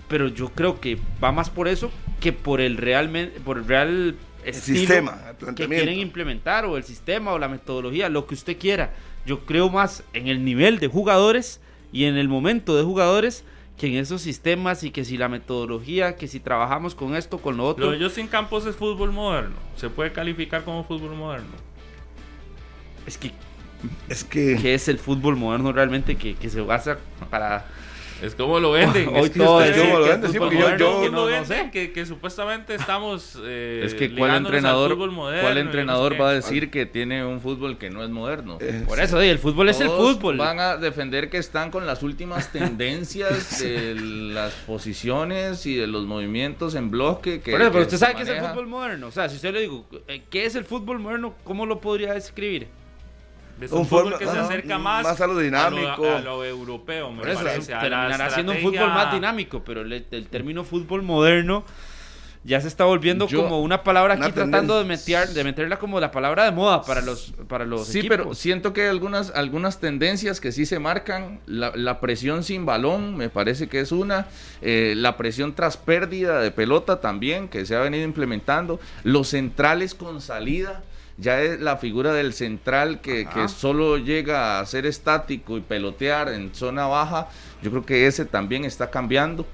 Pero 0.09 0.29
yo 0.29 0.51
creo 0.51 0.81
que 0.81 0.99
va 1.23 1.33
más 1.33 1.51
por 1.51 1.69
eso 1.69 1.91
que 2.21 2.33
por 2.33 2.61
el 2.61 2.77
realmente 2.77 3.41
por 3.41 3.59
el 3.59 3.67
real 3.67 4.17
estilo 4.45 4.79
sistema, 4.79 5.19
el 5.47 5.55
que 5.55 5.69
quieren 5.69 5.99
implementar 5.99 6.65
o 6.67 6.77
el 6.77 6.85
sistema 6.85 7.33
o 7.33 7.39
la 7.39 7.49
metodología, 7.49 8.09
lo 8.09 8.27
que 8.27 8.35
usted 8.35 8.59
quiera. 8.59 8.93
Yo 9.27 9.41
creo 9.47 9.71
más 9.71 10.05
en 10.13 10.29
el 10.29 10.45
nivel 10.45 10.79
de 10.79 10.89
jugadores 10.89 11.61
y 11.93 12.05
en 12.05 12.17
el 12.17 12.29
momento 12.29 12.77
de 12.77 12.83
jugadores 12.83 13.45
que 13.79 13.87
en 13.87 13.95
esos 13.95 14.23
sistemas 14.23 14.85
y 14.85 14.91
que 14.91 15.05
si 15.05 15.17
la 15.17 15.29
metodología, 15.29 16.17
que 16.17 16.29
si 16.29 16.41
trabajamos 16.41 16.95
con 16.95 17.17
esto, 17.17 17.39
con 17.39 17.57
lo 17.57 17.65
otro. 17.65 17.87
lo 17.87 17.93
de 17.93 18.05
Justin 18.05 18.29
Campos 18.29 18.67
es 18.67 18.77
fútbol 18.77 19.13
moderno. 19.13 19.57
Se 19.77 19.89
puede 19.89 20.13
calificar 20.13 20.65
como 20.65 20.85
fútbol 20.85 21.17
moderno. 21.17 21.51
Es 23.07 23.19
que, 23.19 23.33
Es 24.09 24.25
que. 24.25 24.57
que 24.61 24.75
es 24.75 24.89
el 24.89 24.99
fútbol 24.99 25.37
moderno 25.37 25.73
realmente 25.73 26.17
que, 26.17 26.35
que 26.35 26.49
se 26.49 26.61
basa 26.61 26.99
para... 27.31 27.67
Es 28.23 28.35
como 28.37 28.61
lo 28.61 28.71
venden. 28.71 29.09
Hoy 29.09 29.23
es 29.25 29.31
que 29.31 29.39
todo 29.41 29.63
es 29.65 29.77
como 29.77 29.99
lo 29.99 30.05
que 30.05 30.11
venden, 30.11 30.33
sí, 30.33 30.39
porque 30.39 30.59
yo- 30.59 30.77
yo- 30.77 31.01
¿Quién 31.01 31.13
no, 31.13 31.19
lo 31.19 31.25
no 31.25 31.27
vende? 31.27 31.47
sé. 31.47 31.71
que, 31.73 31.93
que 31.93 32.07
supuestamente 32.07 32.75
estamos. 32.75 33.37
eh, 33.45 33.83
Es 33.85 33.95
que 33.95 34.15
cuál 34.15 34.37
entrenador, 34.37 34.97
moderno 35.11 35.43
cuál 35.43 35.59
entrenador 35.59 36.21
va 36.21 36.31
a 36.31 36.33
decir 36.33 36.71
que 36.71 36.87
tiene 36.87 37.25
un 37.25 37.41
fútbol 37.41 37.79
que 37.79 37.91
no 37.91 38.05
es 38.05 38.11
moderno. 38.11 38.59
Eh, 38.61 38.85
Por 38.87 39.01
eso, 39.01 39.21
sí, 39.21 39.27
el 39.27 39.39
fútbol 39.39 39.69
es 39.71 39.81
el 39.81 39.89
fútbol. 39.89 40.37
Van 40.37 40.61
a 40.61 40.77
defender 40.77 41.29
que 41.31 41.39
están 41.39 41.71
con 41.71 41.85
las 41.87 42.03
últimas 42.03 42.53
tendencias 42.53 43.59
de 43.63 43.95
las 43.97 44.53
posiciones 44.53 45.67
y 45.67 45.75
de 45.77 45.87
los 45.87 46.05
movimientos 46.07 46.75
en 46.75 46.91
bloque. 46.91 47.41
Que, 47.41 47.53
Por 47.53 47.61
eso, 47.63 47.71
pero 47.73 47.83
que 47.89 47.95
usted 47.95 47.97
se 47.97 48.05
sabe 48.05 48.15
qué 48.17 48.23
es 48.23 48.29
el 48.29 48.35
maneja. 48.37 48.53
fútbol 48.55 48.67
moderno. 48.69 49.07
O 49.09 49.11
sea, 49.11 49.29
si 49.29 49.37
usted 49.37 49.53
le 49.53 49.61
digo, 49.63 49.85
eh, 50.07 50.23
¿qué 50.31 50.47
es 50.47 50.55
el 50.55 50.65
fútbol 50.65 50.99
moderno? 51.01 51.35
¿Cómo 51.45 51.67
lo 51.67 51.81
podría 51.81 52.15
describir? 52.15 52.69
Es 53.61 53.71
Un 53.71 53.81
un 53.81 53.87
fútbol 53.87 54.19
que 54.19 54.27
se 54.27 54.39
ah, 54.39 54.43
acerca 54.45 54.79
más, 54.79 55.05
más 55.05 55.21
a 55.21 55.27
lo 55.27 55.39
dinámico. 55.39 55.87
a 55.89 55.97
lo, 55.97 56.17
a 56.17 56.21
lo 56.21 56.45
europeo, 56.45 57.13
me 57.13 57.21
Por 57.21 57.29
eso, 57.31 57.45
parece. 57.45 57.73
terminará 57.73 58.31
siendo 58.31 58.53
un 58.53 58.59
fútbol 58.59 58.89
más 58.89 59.13
dinámico, 59.13 59.63
pero 59.65 59.83
el, 59.83 59.93
el 60.11 60.27
término 60.29 60.65
fútbol 60.65 61.03
moderno 61.03 61.65
ya 62.45 62.61
se 62.61 62.67
está 62.67 62.83
volviendo 62.85 63.29
Yo- 63.29 63.41
como 63.45 63.61
una 63.63 63.85
palabra 63.85 64.15
aquí 64.15 64.25
Una 64.25 64.35
tratando 64.35 64.77
de, 64.77 64.85
meter, 64.85 65.29
de 65.29 65.45
meterla 65.45 65.79
como 65.79 66.01
la 66.01 66.11
palabra 66.11 66.45
de 66.45 66.51
moda 66.51 66.83
para 66.83 67.01
los, 67.01 67.33
para 67.47 67.65
los 67.65 67.87
Sí, 67.87 68.01
equipos. 68.01 68.17
pero 68.17 68.35
siento 68.35 68.73
que 68.73 68.83
hay 68.83 68.89
algunas, 68.89 69.31
algunas 69.37 69.79
tendencias 69.79 70.41
que 70.41 70.51
sí 70.51 70.67
se 70.67 70.81
marcan. 70.81 71.39
La, 71.47 71.71
la 71.77 72.01
presión 72.01 72.43
sin 72.43 72.67
balón 72.67 73.17
me 73.17 73.29
parece 73.29 73.69
que 73.69 73.79
es 73.79 73.93
una. 73.93 74.27
Eh, 74.61 74.95
la 74.97 75.17
presión 75.17 75.55
tras 75.55 75.77
pérdida 75.77 76.41
de 76.41 76.51
pelota 76.51 77.01
también, 77.01 77.47
que 77.47 77.65
se 77.65 77.77
ha 77.77 77.81
venido 77.81 78.03
implementando. 78.03 78.81
Los 79.05 79.29
centrales 79.29 79.95
con 79.95 80.21
salida. 80.21 80.83
Ya 81.23 81.41
es 81.41 81.61
la 81.61 81.77
figura 81.77 82.13
del 82.13 82.33
central 82.35 83.01
que, 83.01 83.27
que 83.27 83.49
solo 83.49 83.97
llega 83.97 84.59
a 84.61 84.67
ser 84.67 84.87
estático 84.87 85.57
y 85.57 85.61
pelotear 85.61 86.29
en 86.31 86.55
zona 86.55 86.87
baja. 86.87 87.29
Yo 87.63 87.71
creo 87.71 87.87
que 87.87 88.07
ese 88.07 88.25
también 88.25 88.65
está 88.65 88.91
cambiando. 88.91 89.47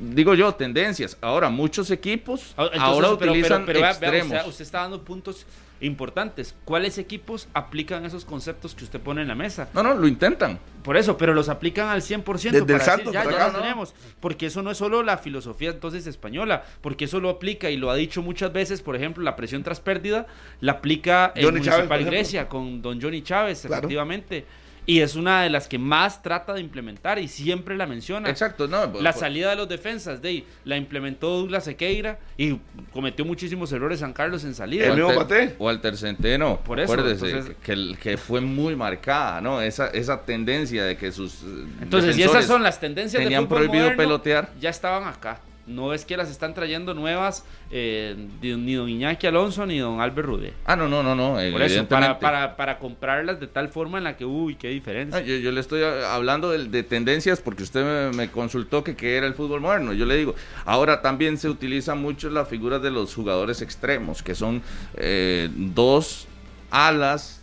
Digo 0.00 0.34
yo, 0.34 0.52
tendencias. 0.54 1.16
Ahora, 1.20 1.48
muchos 1.48 1.90
equipos 1.92 2.52
Ah, 2.56 2.64
entonces, 2.64 2.80
ahora 2.82 3.06
pero- 3.06 3.18
pero- 3.18 3.32
utilizan 3.32 3.64
pero 3.66 3.80
vea- 3.80 3.88
vea, 3.88 3.92
extremos. 3.92 4.26
o 4.32 4.40
sea, 4.40 4.46
usted 4.46 4.64
está 4.64 4.80
dando 4.80 5.02
puntos 5.02 5.46
importantes. 5.80 6.54
¿Cuáles 6.64 6.98
equipos 6.98 7.48
aplican 7.54 8.04
esos 8.04 8.24
conceptos 8.24 8.74
que 8.74 8.84
usted 8.84 9.00
pone 9.00 9.22
en 9.22 9.28
la 9.28 9.34
mesa? 9.34 9.68
No, 9.74 9.82
no, 9.82 9.94
lo 9.94 10.08
intentan. 10.08 10.58
Por 10.82 10.96
eso, 10.96 11.16
pero 11.18 11.34
los 11.34 11.48
aplican 11.48 11.88
al 11.88 12.00
100% 12.02 12.24
Desde 12.34 12.58
el 12.58 12.64
para 12.64 12.78
decir, 12.78 12.84
Santos 12.92 13.12
ya, 13.12 13.24
ya 13.24 13.30
acá, 13.30 13.46
lo 13.48 13.52
¿no? 13.54 13.58
tenemos. 13.60 13.94
Porque 14.20 14.46
eso 14.46 14.62
no 14.62 14.70
es 14.70 14.78
solo 14.78 15.02
la 15.02 15.18
filosofía 15.18 15.70
entonces 15.70 16.06
española, 16.06 16.64
porque 16.80 17.06
eso 17.06 17.20
lo 17.20 17.28
aplica 17.28 17.70
y 17.70 17.76
lo 17.76 17.90
ha 17.90 17.96
dicho 17.96 18.22
muchas 18.22 18.52
veces, 18.52 18.82
por 18.82 18.96
ejemplo, 18.96 19.22
la 19.24 19.36
presión 19.36 19.62
tras 19.62 19.80
pérdida, 19.80 20.26
la 20.60 20.72
aplica 20.72 21.32
Johnny 21.34 21.60
Chávez, 21.60 21.64
Municipal 21.88 22.00
ejemplo. 22.00 22.10
Grecia 22.10 22.48
con 22.48 22.82
don 22.82 23.00
Johnny 23.00 23.22
Chávez, 23.22 23.60
Claro. 23.62 23.74
efectivamente. 23.76 24.46
Y 24.86 25.00
es 25.00 25.16
una 25.16 25.42
de 25.42 25.50
las 25.50 25.66
que 25.66 25.78
más 25.78 26.22
trata 26.22 26.54
de 26.54 26.60
implementar 26.60 27.18
y 27.18 27.26
siempre 27.28 27.76
la 27.76 27.86
menciona. 27.86 28.30
Exacto, 28.30 28.68
no. 28.68 28.86
La 29.00 29.10
por- 29.12 29.20
salida 29.20 29.50
de 29.50 29.56
los 29.56 29.68
defensas, 29.68 30.22
de 30.22 30.44
la 30.64 30.76
implementó 30.76 31.28
Douglas 31.38 31.64
Sequeira 31.64 32.18
y 32.36 32.58
cometió 32.92 33.24
muchísimos 33.24 33.72
errores 33.72 34.00
San 34.00 34.12
Carlos 34.12 34.44
en 34.44 34.54
salida. 34.54 34.86
El 34.86 34.94
mismo 34.94 35.14
Paté. 35.14 35.56
Walter 35.58 35.96
Centeno, 35.96 36.60
Por 36.60 36.78
eso, 36.78 36.92
acuérdese 36.92 37.26
entonces- 37.30 37.56
que, 37.62 37.96
que 38.00 38.16
fue 38.16 38.40
muy 38.40 38.76
marcada, 38.76 39.40
¿no? 39.40 39.60
Esa, 39.60 39.88
esa 39.88 40.22
tendencia 40.24 40.84
de 40.84 40.96
que 40.96 41.10
sus 41.10 41.42
Entonces, 41.82 42.14
si 42.16 42.22
esas 42.22 42.46
son 42.46 42.62
las 42.62 42.78
tendencias 42.78 43.22
tenían 43.22 43.42
de 43.42 43.46
fútbol 43.48 43.58
prohibido 43.64 43.84
moderno, 43.84 44.02
pelotear. 44.02 44.50
ya 44.60 44.70
estaban 44.70 45.08
acá. 45.08 45.40
No 45.66 45.92
es 45.92 46.04
que 46.04 46.16
las 46.16 46.30
están 46.30 46.54
trayendo 46.54 46.94
nuevas 46.94 47.44
eh, 47.72 48.14
ni 48.40 48.74
don 48.74 48.88
Iñaki 48.88 49.26
Alonso 49.26 49.66
ni 49.66 49.78
don 49.78 50.00
Albert 50.00 50.26
Rude. 50.28 50.52
Ah, 50.64 50.76
no, 50.76 50.88
no, 50.88 51.02
no, 51.02 51.14
no, 51.16 51.32
Por 51.50 51.60
eso, 51.62 51.86
para, 51.88 52.18
para, 52.20 52.56
para 52.56 52.78
comprarlas 52.78 53.40
de 53.40 53.48
tal 53.48 53.68
forma 53.68 53.98
en 53.98 54.04
la 54.04 54.16
que, 54.16 54.24
uy, 54.24 54.54
qué 54.54 54.68
diferencia. 54.68 55.18
Ah, 55.18 55.22
yo, 55.22 55.36
yo 55.36 55.50
le 55.50 55.60
estoy 55.60 55.82
a- 55.82 56.14
hablando 56.14 56.50
de, 56.50 56.66
de 56.68 56.82
tendencias 56.84 57.40
porque 57.40 57.64
usted 57.64 57.84
me, 58.12 58.16
me 58.16 58.30
consultó 58.30 58.84
que 58.84 58.94
qué 58.94 59.16
era 59.16 59.26
el 59.26 59.34
fútbol 59.34 59.60
moderno. 59.60 59.92
Yo 59.92 60.06
le 60.06 60.16
digo, 60.16 60.34
ahora 60.64 61.02
también 61.02 61.36
se 61.36 61.48
utiliza 61.48 61.96
mucho 61.96 62.30
la 62.30 62.44
figura 62.44 62.78
de 62.78 62.90
los 62.92 63.12
jugadores 63.14 63.60
extremos, 63.60 64.22
que 64.22 64.34
son 64.36 64.62
eh, 64.94 65.48
dos 65.52 66.28
alas 66.70 67.35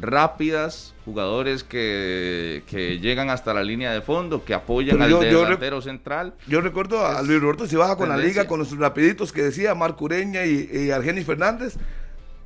rápidas, 0.00 0.94
jugadores 1.04 1.64
que, 1.64 2.62
que 2.66 2.98
llegan 2.98 3.30
hasta 3.30 3.54
la 3.54 3.62
línea 3.64 3.92
de 3.92 4.00
fondo, 4.02 4.44
que 4.44 4.54
apoyan 4.54 4.98
Pero 4.98 5.04
al 5.04 5.10
yo- 5.10 5.22
yo 5.30 5.40
delantero 5.44 5.80
central. 5.82 6.34
Yo 6.46 6.60
recuerdo 6.60 7.04
a 7.06 7.22
Luis 7.22 7.40
Roberto 7.40 7.66
si 7.66 7.76
baja 7.76 7.96
con 7.96 8.08
la 8.08 8.16
liga, 8.16 8.46
con 8.46 8.58
los 8.58 8.76
rapiditos 8.76 9.32
que 9.32 9.42
decía 9.42 9.74
Marco 9.74 10.04
Ureña 10.04 10.44
y, 10.46 10.68
y 10.72 10.90
Argenis 10.90 11.26
Fernández. 11.26 11.76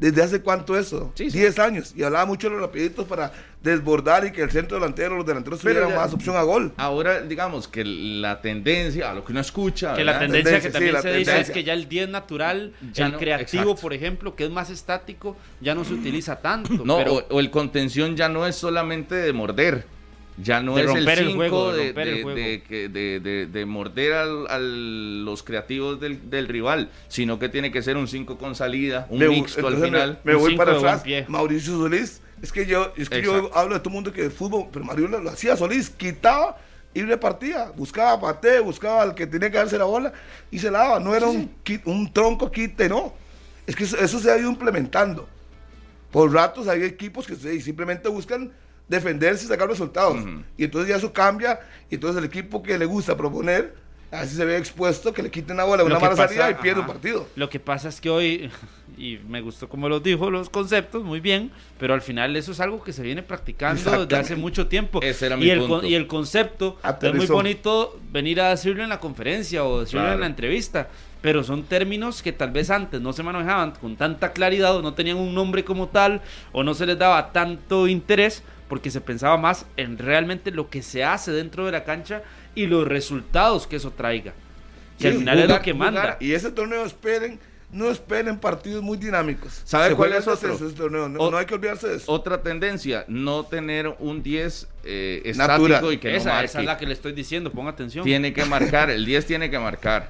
¿Desde 0.01 0.23
hace 0.23 0.41
cuánto 0.41 0.77
eso? 0.79 1.13
Sí, 1.15 1.31
sí. 1.31 1.39
10 1.39 1.59
años. 1.59 1.93
Y 1.95 2.03
hablaba 2.03 2.25
mucho 2.25 2.49
de 2.49 2.55
los 2.55 2.63
rapiditos 2.63 3.07
para 3.07 3.31
desbordar 3.63 4.25
y 4.27 4.33
que 4.33 4.41
el 4.41 4.51
centro 4.51 4.79
delantero, 4.79 5.15
los 5.17 5.27
delanteros 5.27 5.61
Pero 5.63 5.75
tuvieran 5.81 5.91
ya- 5.91 6.05
más 6.05 6.15
opción 6.15 6.37
a 6.37 6.43
gol. 6.43 6.73
Ahora, 6.79 7.21
digamos 7.21 7.69
que 7.69 7.85
la 7.85 8.41
tendencia, 8.41 9.11
a 9.11 9.15
lo 9.15 9.23
que 9.25 9.33
uno 9.33 9.43
escucha, 9.43 9.93
que 9.95 10.03
la 10.03 10.19
tendencia, 10.19 10.45
Tendencia, 10.59 10.69
que 10.71 10.73
también 10.73 10.97
sí, 10.97 11.03
se 11.03 11.13
dice 11.19 11.41
es 11.43 11.51
que 11.51 11.63
ya 11.65 11.75
el 11.75 11.87
10 11.89 12.09
natural, 12.09 12.73
Ya 12.95 13.07
el 13.07 13.13
no, 13.13 13.19
creativo, 13.19 13.63
exacto. 13.65 13.83
por 13.83 13.93
ejemplo, 13.93 14.35
que 14.35 14.45
es 14.45 14.51
más 14.51 14.71
estático, 14.71 15.37
ya 15.61 15.75
no 15.75 15.85
se 15.85 15.93
utiliza 15.93 16.41
tanto. 16.41 16.71
No, 16.85 16.97
pero 16.97 17.17
o, 17.17 17.25
o 17.29 17.41
el 17.41 17.51
contención 17.51 18.17
ya 18.17 18.31
no 18.31 18.47
es 18.47 18.57
solamente 18.57 19.15
de 19.15 19.33
morder. 19.35 19.85
Ya 20.37 20.63
no 20.63 20.77
De 20.77 20.83
es 20.85 20.89
el 20.89 20.95
romper 20.97 21.19
el 21.19 21.27
5 21.27 21.37
juego, 21.39 21.73
de 21.73 21.93
de, 21.93 22.05
de- 22.05 22.63
de 22.65 22.89
de- 22.89 23.21
de- 23.21 23.47
de 23.47 23.67
morder 23.67 24.13
al- 24.15 24.47
a 24.49 24.59
los 24.59 25.43
creativos 25.43 26.01
del, 26.01 26.31
del 26.31 26.49
rival, 26.49 26.91
sino 27.09 27.39
que 27.39 27.49
tiene 27.49 27.71
que 27.71 27.83
ser 27.83 27.97
un 27.97 28.09
5 28.09 28.39
con 28.39 28.55
salida, 28.55 29.07
un 29.11 29.19
Me- 29.19 29.29
mixto 29.29 29.67
al 29.67 29.77
me- 29.77 29.87
final. 29.87 30.19
Me, 30.25 30.35
voy 30.35 30.57
para 30.57 30.73
de 30.73 30.79
atrás. 30.79 31.03
Mauricio 31.29 31.77
Solís. 31.77 32.23
Es 32.43 32.53
que 32.53 32.65
yo, 32.65 32.93
es 32.97 33.11
que 33.11 33.21
yo 33.21 33.51
hablo 33.55 33.75
de 33.75 33.81
todo 33.81 33.91
el 33.91 33.95
mundo 33.97 34.13
que 34.15 34.25
el 34.25 34.31
fútbol, 34.31 34.69
pero 34.73 34.83
Mario 34.85 35.09
lo, 35.09 35.21
lo 35.21 35.29
hacía 35.29 35.59
Solís, 35.59 35.91
quitaba 35.91 36.57
y 36.95 37.03
repartía. 37.03 37.71
Buscaba 37.77 38.19
paté, 38.19 38.61
buscaba 38.61 39.03
al 39.03 39.15
que 39.15 39.27
tenía 39.27 39.51
que 39.51 39.59
darse 39.59 39.77
la 39.77 39.85
bola 39.85 40.11
y 40.51 40.59
se 40.59 40.71
la 40.71 40.79
daba. 40.79 41.01
No 41.01 41.15
era 41.15 41.27
un, 41.27 41.51
un 41.85 42.13
tronco 42.13 42.51
quite, 42.51 42.89
no. 42.89 43.13
Es 43.67 43.77
que 43.77 43.85
eso, 43.85 43.99
eso 43.99 44.19
se 44.19 44.31
ha 44.31 44.39
ido 44.39 44.49
implementando. 44.49 45.29
Por 46.11 46.33
ratos 46.33 46.67
hay 46.67 46.83
equipos 46.83 47.27
que 47.27 47.37
se- 47.37 47.61
simplemente 47.61 48.09
buscan 48.09 48.51
defenderse 48.91 49.45
y 49.45 49.49
sacar 49.49 49.69
resultados. 49.69 50.19
Ujú. 50.19 50.43
Y 50.59 50.65
entonces 50.65 50.91
ya 50.91 50.97
eso 50.97 51.13
cambia. 51.13 51.61
Y 51.89 51.95
entonces 51.95 52.19
el 52.19 52.25
equipo 52.25 52.63
que 52.63 52.77
le 52.77 52.85
gusta 52.85 53.17
proponer, 53.17 53.75
así 54.11 54.35
se 54.37 54.45
ve 54.45 54.59
expuesto, 54.59 55.13
que 55.15 55.23
le 55.23 55.31
quiten 55.31 55.57
la 55.57 55.65
bola, 55.65 55.85
una 55.85 55.95
mala 55.99 56.11
pasa- 56.11 56.27
salida 56.29 56.51
y 56.51 56.55
pierde 56.55 56.81
un 56.81 56.87
partido. 56.89 57.27
Lo 57.37 57.49
que 57.49 57.61
pasa 57.61 57.89
es 57.89 58.01
que 58.01 58.11
hoy, 58.11 58.51
y 58.99 59.19
me 59.29 59.41
gustó 59.41 59.69
como 59.69 59.89
lo 59.89 60.01
dijo, 60.01 60.29
los 60.31 60.51
conceptos, 60.51 61.05
muy 61.05 61.21
bien, 61.21 61.53
pero 61.79 61.95
al 61.95 62.03
final 62.03 62.35
eso 62.37 62.51
es 62.53 62.59
algo 62.61 62.83
que 62.83 62.93
se 62.93 63.03
viene 63.03 63.23
practicando 63.23 64.05
desde 64.05 64.17
hace 64.21 64.35
mucho 64.37 64.67
tiempo. 64.67 65.01
Ese 65.03 65.27
era 65.27 65.37
mi 65.37 65.47
y, 65.47 65.51
el, 65.51 65.61
punto. 65.61 65.87
y 65.87 65.95
el 65.95 66.07
concepto 66.09 66.77
es 67.01 67.15
muy 67.15 67.27
bonito 67.27 67.99
venir 68.11 68.41
a 68.41 68.51
decirlo 68.51 68.83
en 68.83 68.89
la 68.89 68.99
conferencia 68.99 69.65
o 69.65 69.81
decirlo 69.81 70.01
Claro. 70.01 70.15
en 70.17 70.21
la 70.21 70.27
entrevista, 70.27 70.89
pero 71.23 71.45
son 71.45 71.63
términos 71.65 72.23
que 72.23 72.33
tal 72.33 72.51
vez 72.51 72.71
antes 72.71 73.01
no 73.01 73.13
se 73.13 73.23
manejaban 73.23 73.71
con 73.73 73.95
tanta 73.97 74.33
claridad 74.33 74.75
o 74.77 74.83
no 74.83 74.95
tenían 74.95 75.19
un 75.19 75.35
nombre 75.35 75.65
como 75.65 75.89
tal 75.89 76.23
o 76.53 76.65
no 76.65 76.75
se 76.75 76.87
les 76.87 76.99
daba 76.99 77.31
tanto 77.33 77.87
interés 77.87 78.43
porque 78.71 78.91
se 78.91 79.03
pensaba 79.03 79.37
más 79.37 79.67
en 79.77 79.99
realmente 79.99 80.51
lo 80.53 80.71
que 80.71 80.81
se 80.81 81.05
hace 81.05 81.33
dentro 81.33 81.67
de 81.67 81.73
la 81.73 81.85
cancha 81.85 82.23
y 82.55 82.67
los 82.67 82.89
resultados 82.89 83.67
que 83.67 83.77
eso 83.77 83.91
traiga. 83.91 84.33
Que 84.99 85.09
al 85.09 85.15
final 85.19 85.39
es 85.41 85.49
lo 85.49 85.61
que 85.61 85.73
jugar. 85.73 85.93
manda. 85.93 86.17
Y 86.21 86.33
ese 86.33 86.51
torneo 86.53 86.85
esperen, 86.85 87.39
no 87.73 87.91
esperen 87.91 88.39
partidos 88.39 88.83
muy 88.83 88.97
dinámicos. 88.97 89.61
¿Sabe 89.65 89.91
Se 89.91 89.95
cuál 89.97 90.13
es 90.13 90.27
otro? 90.29 90.35
descenso 90.51 90.67
ese 90.69 90.77
torneo, 90.77 91.09
No, 91.09 91.19
O- 91.21 91.31
no 91.31 91.37
hay 91.37 91.47
que 91.47 91.55
olvidarse 91.55 91.89
de 91.89 91.97
eso. 91.97 92.13
Otra 92.13 92.43
tendencia, 92.43 93.05
no 93.09 93.45
tener 93.45 93.95
un 93.99 94.23
10 94.23 94.69
eh, 94.85 95.33
Natural. 95.37 95.61
estático 95.73 95.93
y 95.93 95.99
que 95.99 96.11
no 96.13 96.17
esa, 96.17 96.31
marque. 96.31 96.47
esa 96.47 96.61
es 96.61 96.67
la 96.67 96.79
que 96.79 96.87
le 96.87 96.93
estoy 96.95 97.13
diciendo, 97.13 97.51
ponga 97.51 97.71
atención. 97.73 98.05
Tiene 98.05 98.33
que 98.33 98.45
marcar, 98.45 98.89
el 98.91 99.05
10 99.05 99.27
tiene 99.27 99.51
que 99.51 99.59
marcar. 99.59 100.09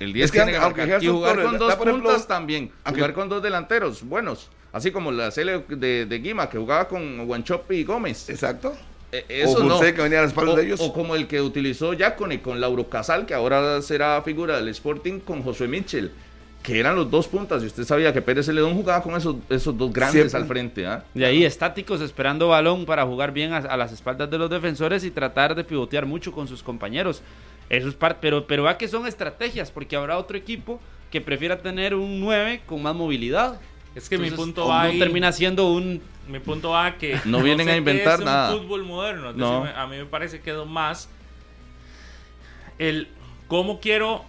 El 0.00 0.12
10 0.12 0.24
Es 0.26 0.32
que 0.32 0.38
tiene 0.38 0.52
que 0.52 0.58
marcar. 0.58 1.02
Y 1.02 1.06
jugar 1.08 1.32
Torres 1.34 1.46
con 1.50 1.58
dos 1.58 1.74
puntas 1.76 2.26
también. 2.26 2.70
aunque- 2.84 3.00
Jugar 3.02 3.14
con 3.14 3.28
dos 3.28 3.42
delanteros 3.42 4.02
buenos. 4.02 4.48
Así 4.72 4.90
como 4.90 5.12
la 5.12 5.30
serie 5.30 5.62
de, 5.68 6.06
de 6.06 6.18
Guima, 6.18 6.48
que 6.48 6.58
jugaba 6.58 6.88
con 6.88 7.26
Guanchope 7.26 7.74
y 7.76 7.84
Gómez. 7.84 8.28
Exacto. 8.30 8.72
Eh, 9.12 9.24
Eso 9.28 9.58
o 9.58 9.62
no. 9.64 9.76
José, 9.76 9.92
que 9.92 10.00
venía 10.00 10.20
a 10.20 10.22
las 10.22 10.30
espaldas 10.30 10.54
O, 10.54 10.56
de 10.56 10.64
ellos. 10.64 10.80
o 10.80 10.92
como 10.92 11.14
el 11.14 11.26
que 11.26 11.40
utilizó 11.42 11.92
Yacone 11.92 12.40
con 12.40 12.60
Lauro 12.60 12.88
Casal, 12.88 13.26
que 13.26 13.34
ahora 13.34 13.82
será 13.82 14.22
figura 14.22 14.56
del 14.56 14.68
Sporting 14.68 15.20
con 15.20 15.42
Josué 15.42 15.68
Mitchell, 15.68 16.10
que 16.62 16.80
eran 16.80 16.96
los 16.96 17.10
dos 17.10 17.28
puntas. 17.28 17.62
Y 17.62 17.66
usted 17.66 17.84
sabía 17.84 18.14
que 18.14 18.22
Pérez 18.22 18.46
Celedón 18.46 18.74
jugaba 18.74 19.02
con 19.02 19.14
esos, 19.14 19.36
esos 19.50 19.76
dos 19.76 19.92
grandes 19.92 20.30
Siempre. 20.30 20.40
al 20.40 20.46
frente. 20.46 20.86
¿ah? 20.86 21.04
De 21.12 21.26
ahí 21.26 21.44
estáticos 21.44 22.00
esperando 22.00 22.48
balón 22.48 22.86
para 22.86 23.04
jugar 23.04 23.32
bien 23.32 23.52
a, 23.52 23.58
a 23.58 23.76
las 23.76 23.92
espaldas 23.92 24.30
de 24.30 24.38
los 24.38 24.48
defensores 24.48 25.04
y 25.04 25.10
tratar 25.10 25.54
de 25.54 25.64
pivotear 25.64 26.06
mucho 26.06 26.32
con 26.32 26.48
sus 26.48 26.62
compañeros. 26.62 27.20
Eso 27.68 27.88
es 27.88 27.94
parte, 27.94 28.18
pero 28.22 28.46
pero 28.46 28.62
va 28.62 28.78
que 28.78 28.88
son 28.88 29.06
estrategias 29.06 29.70
porque 29.70 29.96
habrá 29.96 30.16
otro 30.16 30.38
equipo 30.38 30.80
que 31.10 31.20
prefiera 31.20 31.60
tener 31.60 31.94
un 31.94 32.20
9 32.20 32.62
con 32.64 32.82
más 32.82 32.94
movilidad. 32.94 33.60
Es 33.94 34.08
que 34.08 34.16
mi 34.18 34.30
punto 34.30 34.66
va 34.68 34.84
no 34.84 34.90
ahí- 34.90 34.98
termina 34.98 35.32
siendo 35.32 35.70
un 35.72 36.00
Mi 36.28 36.38
punto 36.38 36.70
va 36.70 36.86
a 36.86 36.98
que 36.98 37.18
No 37.24 37.42
vienen 37.42 37.66
sé 37.66 37.72
a 37.72 37.74
qué 37.74 37.78
inventar 37.78 38.14
es 38.14 38.18
un 38.20 38.24
nada. 38.26 38.52
fútbol 38.56 38.84
moderno. 38.84 39.30
Es 39.30 39.36
No. 39.36 39.60
decir, 39.64 39.76
a 39.76 39.86
mí 39.86 39.96
me 39.96 40.04
parece 40.06 40.40
que 40.40 40.50
es 40.50 40.66
más 40.66 41.08
el 42.78 43.08
cómo 43.48 43.80
quiero 43.80 44.24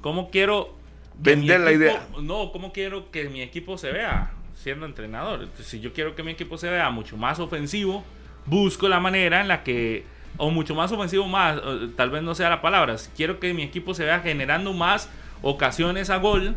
cómo 0.00 0.30
quiero 0.30 0.74
Vender 1.18 1.60
la 1.60 1.70
equipo- 1.70 1.82
idea. 1.82 2.06
No, 2.22 2.52
cómo 2.52 2.72
quiero 2.72 3.10
que 3.10 3.28
mi 3.28 3.40
equipo 3.42 3.78
se 3.78 3.90
vea 3.90 4.32
siendo 4.54 4.84
entrenador. 4.86 5.40
Entonces, 5.42 5.66
si 5.66 5.80
yo 5.80 5.92
quiero 5.92 6.14
que 6.14 6.22
mi 6.22 6.32
equipo 6.32 6.58
se 6.58 6.68
vea 6.70 6.90
mucho 6.90 7.16
más 7.16 7.38
ofensivo, 7.40 8.04
busco 8.44 8.88
la 8.88 9.00
manera 9.00 9.40
en 9.40 9.48
la 9.48 9.62
que 9.62 10.04
o 10.38 10.50
mucho 10.50 10.74
más 10.74 10.92
ofensivo 10.92 11.26
más, 11.26 11.56
o 11.58 11.88
tal 11.90 12.10
vez 12.10 12.22
no 12.22 12.34
sea 12.34 12.50
la 12.50 12.60
palabra, 12.60 12.98
si 12.98 13.10
quiero 13.16 13.40
que 13.40 13.54
mi 13.54 13.62
equipo 13.62 13.94
se 13.94 14.04
vea 14.04 14.20
generando 14.20 14.74
más 14.74 15.08
ocasiones 15.42 16.10
a 16.10 16.18
gol, 16.18 16.54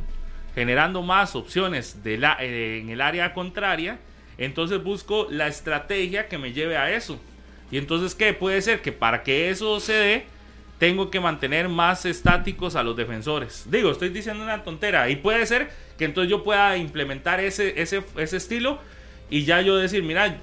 generando 0.56 1.02
más 1.02 1.36
opciones 1.36 1.98
eh, 2.06 2.80
en 2.82 2.90
el 2.90 3.02
área 3.02 3.34
contraria, 3.34 4.00
entonces 4.38 4.82
busco 4.84 5.28
la 5.30 5.48
estrategia 5.48 6.28
que 6.28 6.38
me 6.38 6.54
lleve 6.54 6.78
a 6.78 6.92
eso. 6.94 7.20
Y 7.72 7.78
entonces, 7.78 8.16
¿qué? 8.16 8.34
Puede 8.34 8.62
ser 8.62 8.82
que 8.82 8.92
para 8.92 9.24
que 9.24 9.50
eso 9.50 9.80
se 9.80 9.94
dé, 9.94 10.26
tengo 10.80 11.12
que 11.12 11.20
mantener 11.20 11.68
más 11.68 12.06
estáticos 12.06 12.76
a 12.76 12.84
los 12.84 12.96
defensores. 12.96 13.66
Digo, 13.70 13.92
estoy 13.92 14.10
diciendo 14.10 14.44
una 14.44 14.64
tontera. 14.64 15.10
Y 15.10 15.18
puede 15.18 15.46
ser 15.46 15.70
que 15.98 16.06
entonces 16.06 16.32
yo 16.32 16.44
pueda 16.44 16.78
implementar 16.78 17.42
ese, 17.42 17.80
ese, 17.82 18.02
ese 18.18 18.38
estilo 18.38 18.80
y 19.30 19.44
ya 19.44 19.62
yo 19.62 19.76
decir, 19.76 20.02
mira, 20.04 20.38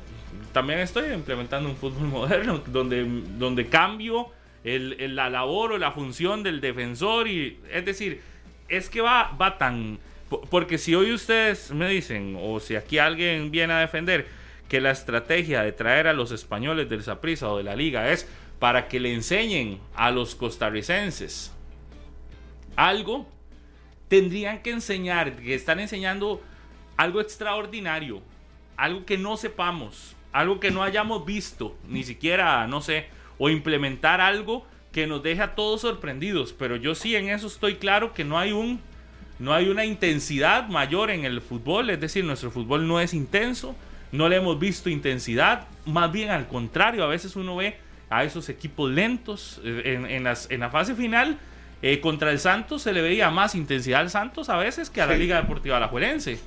también 0.53 0.79
estoy 0.81 1.12
implementando 1.12 1.69
un 1.69 1.77
fútbol 1.77 2.07
moderno 2.09 2.62
donde, 2.66 3.05
donde 3.38 3.66
cambio 3.66 4.31
la 4.62 5.31
labor 5.31 5.73
o 5.73 5.79
la 5.79 5.92
función 5.92 6.42
del 6.42 6.61
defensor. 6.61 7.29
y 7.29 7.59
Es 7.73 7.85
decir, 7.85 8.21
es 8.68 8.88
que 8.90 9.00
va, 9.00 9.33
va 9.40 9.59
tan... 9.59 9.98
po- 10.29 10.40
Porque 10.42 10.79
si 10.79 10.94
hoy 10.94 11.12
ustedes 11.12 11.70
me 11.70 11.88
dicen, 11.88 12.37
o 12.40 12.61
si 12.61 12.76
aquí 12.76 12.98
alguien 12.98 13.50
viene 13.50 13.72
a 13.74 13.79
defender 13.81 14.26
que 14.68 14.81
la 14.81 14.90
estrategia 14.90 15.62
de 15.62 15.72
traer 15.72 16.07
a 16.09 16.12
los 16.12 16.33
españoles 16.33 16.88
del 16.88 17.02
Saprissa 17.02 17.48
o 17.48 17.57
de 17.59 17.62
la 17.64 17.76
liga 17.76 18.11
es 18.11 18.29
para 18.59 18.88
que 18.88 18.98
le 19.00 19.12
enseñen 19.14 19.79
a 19.94 20.11
los 20.11 20.35
costarricenses 20.35 21.52
algo, 22.76 23.26
tendrían 24.09 24.62
que 24.62 24.70
enseñar, 24.70 25.37
que 25.37 25.55
están 25.55 25.81
enseñando 25.81 26.42
algo 26.96 27.20
extraordinario, 27.20 28.22
algo 28.76 29.05
que 29.07 29.16
no 29.18 29.37
sepamos, 29.37 30.14
algo 30.33 30.61
que 30.61 30.70
no 30.70 30.83
hayamos 30.83 31.24
visto, 31.24 31.76
ni 31.88 32.02
siquiera, 32.02 32.66
no 32.66 32.81
sé, 32.81 33.07
o 33.38 33.48
implementar 33.48 34.20
algo 34.20 34.67
que 34.97 35.07
nos 35.07 35.23
deje 35.23 35.42
a 35.42 35.55
todos 35.55 35.83
sorprendidos, 35.83 36.55
pero 36.59 36.77
yo 36.77 36.94
sí 36.94 37.15
en 37.17 37.29
eso 37.29 37.49
estoy 37.49 37.75
claro 37.75 38.15
que 38.15 38.25
no 38.25 38.38
hay 38.38 38.53
un 38.53 38.81
no 39.38 39.53
hay 39.53 39.69
una 39.69 39.85
intensidad 39.85 40.69
mayor 40.69 41.11
en 41.11 41.27
el 41.27 41.42
fútbol, 41.42 41.90
es 41.90 42.01
decir, 42.01 42.25
nuestro 42.25 42.51
fútbol 42.51 42.88
no 42.88 42.99
es 42.99 43.13
intenso, 43.13 43.77
no 44.11 44.31
le 44.31 44.37
hemos 44.37 44.59
visto 44.59 44.88
intensidad, 44.88 45.67
más 45.85 46.11
bien 46.11 46.31
al 46.31 46.49
contrario, 46.49 47.05
a 47.05 47.09
veces 47.09 47.37
uno 47.37 47.57
ve 47.57 47.77
a 48.09 48.25
esos 48.25 48.49
equipos 48.49 48.90
lentos 48.90 49.61
eh, 49.63 49.83
en, 49.97 50.07
en 50.07 50.25
las- 50.25 50.51
en 50.51 50.61
la 50.61 50.71
fase 50.71 50.94
final. 50.94 51.37
eh, 51.83 52.01
contra 52.01 52.31
el 52.31 52.38
Santos 52.38 52.81
se 52.81 52.94
le 52.94 53.03
veía 53.03 53.31
más 53.31 53.55
intensidad 53.55 54.01
al 54.01 54.09
Santos 54.09 54.49
a 54.49 54.57
veces 54.57 54.88
que 54.88 55.03
a 55.03 55.07
la 55.07 55.13
Sí. 55.13 55.19
Liga 55.21 55.37
Deportiva 55.42 55.77
Alajuelense. 55.77 56.38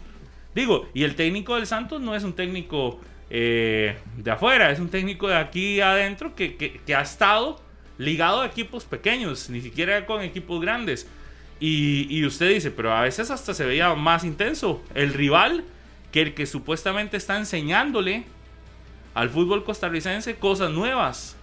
Digo, 0.56 0.90
y 0.96 1.04
el 1.04 1.14
técnico 1.14 1.54
del 1.56 1.68
Santos 1.68 2.02
no 2.02 2.16
es 2.16 2.24
un 2.24 2.34
técnico 2.34 3.00
eh, 3.30 3.96
de 4.18 4.32
afuera, 4.32 4.72
es 4.72 4.80
un 4.80 4.90
técnico 4.90 5.28
de 5.28 5.36
aquí 5.36 5.80
adentro 5.82 6.34
que, 6.34 6.56
que, 6.58 6.82
que 6.84 6.96
ha 6.96 7.02
estado 7.02 7.62
ligado 8.00 8.42
a 8.42 8.48
equipos 8.48 8.86
pequeños, 8.86 9.50
ni 9.50 9.62
siquiera 9.62 10.08
con 10.08 10.22
equipos 10.22 10.60
grandes. 10.60 11.06
Y, 11.60 12.26
usted 12.26 12.50
dice, 12.50 12.72
pero 12.72 12.94
a 12.94 13.02
veces 13.02 13.30
hasta 13.30 13.54
se 13.54 13.66
veía 13.66 13.94
más 13.94 14.24
intenso. 14.24 14.82
El 14.96 15.14
rival 15.14 15.66
que 16.12 16.22
el 16.22 16.34
que 16.34 16.46
supuestamente 16.46 17.18
está 17.18 17.38
enseñándole 17.38 18.24
al 19.14 19.30
fútbol 19.30 19.66
costarricense 19.66 20.38
cosas 20.38 20.72
nuevas. 20.72 21.36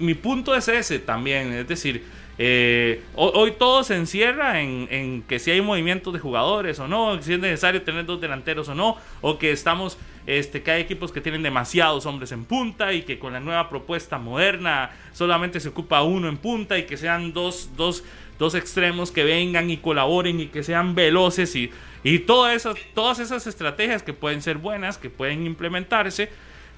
Mi 0.00 0.14
punto 0.14 0.54
es 0.56 0.66
ese 0.66 0.98
también, 0.98 1.52
es 1.52 1.68
decir, 1.68 2.04
eh, 2.38 3.02
hoy, 3.14 3.30
hoy, 3.34 3.52
todo 3.52 3.84
se 3.84 3.94
encierra 3.94 4.60
en, 4.60 4.88
en, 4.90 5.22
que 5.22 5.38
si 5.38 5.50
hay 5.50 5.60
movimientos 5.60 6.12
de 6.12 6.18
jugadores 6.18 6.78
o 6.80 6.88
no, 6.88 7.22
si 7.22 7.34
es 7.34 7.38
necesario 7.38 7.82
tener 7.82 8.04
dos 8.04 8.20
delanteros 8.20 8.68
o 8.68 8.74
no, 8.74 8.96
o 9.20 9.38
que 9.38 9.52
estamos, 9.52 9.98
este, 10.26 10.62
que 10.62 10.72
hay 10.72 10.82
equipos 10.82 11.12
que 11.12 11.20
tienen 11.20 11.42
demasiados 11.42 12.04
hombres 12.04 12.32
en 12.32 12.44
punta 12.44 12.92
y 12.92 13.02
que 13.02 13.18
con 13.18 13.32
la 13.32 13.40
nueva 13.40 13.68
propuesta 13.68 14.18
moderna 14.18 14.90
solamente 15.12 15.60
se 15.60 15.68
ocupa 15.68 16.02
uno 16.02 16.28
en 16.28 16.36
punta 16.36 16.76
y 16.76 16.84
que 16.84 16.96
sean 16.96 17.32
dos, 17.32 17.70
dos, 17.76 18.04
dos 18.38 18.54
extremos 18.54 19.12
que 19.12 19.24
vengan 19.24 19.70
y 19.70 19.76
colaboren 19.76 20.40
y 20.40 20.46
que 20.46 20.62
sean 20.62 20.94
veloces 20.94 21.54
y, 21.54 21.70
y 22.02 22.18
todas 22.20 22.56
esas, 22.56 22.76
todas 22.94 23.20
esas 23.20 23.46
estrategias 23.46 24.02
que 24.02 24.12
pueden 24.12 24.42
ser 24.42 24.58
buenas, 24.58 24.98
que 24.98 25.10
pueden 25.10 25.46
implementarse, 25.46 26.28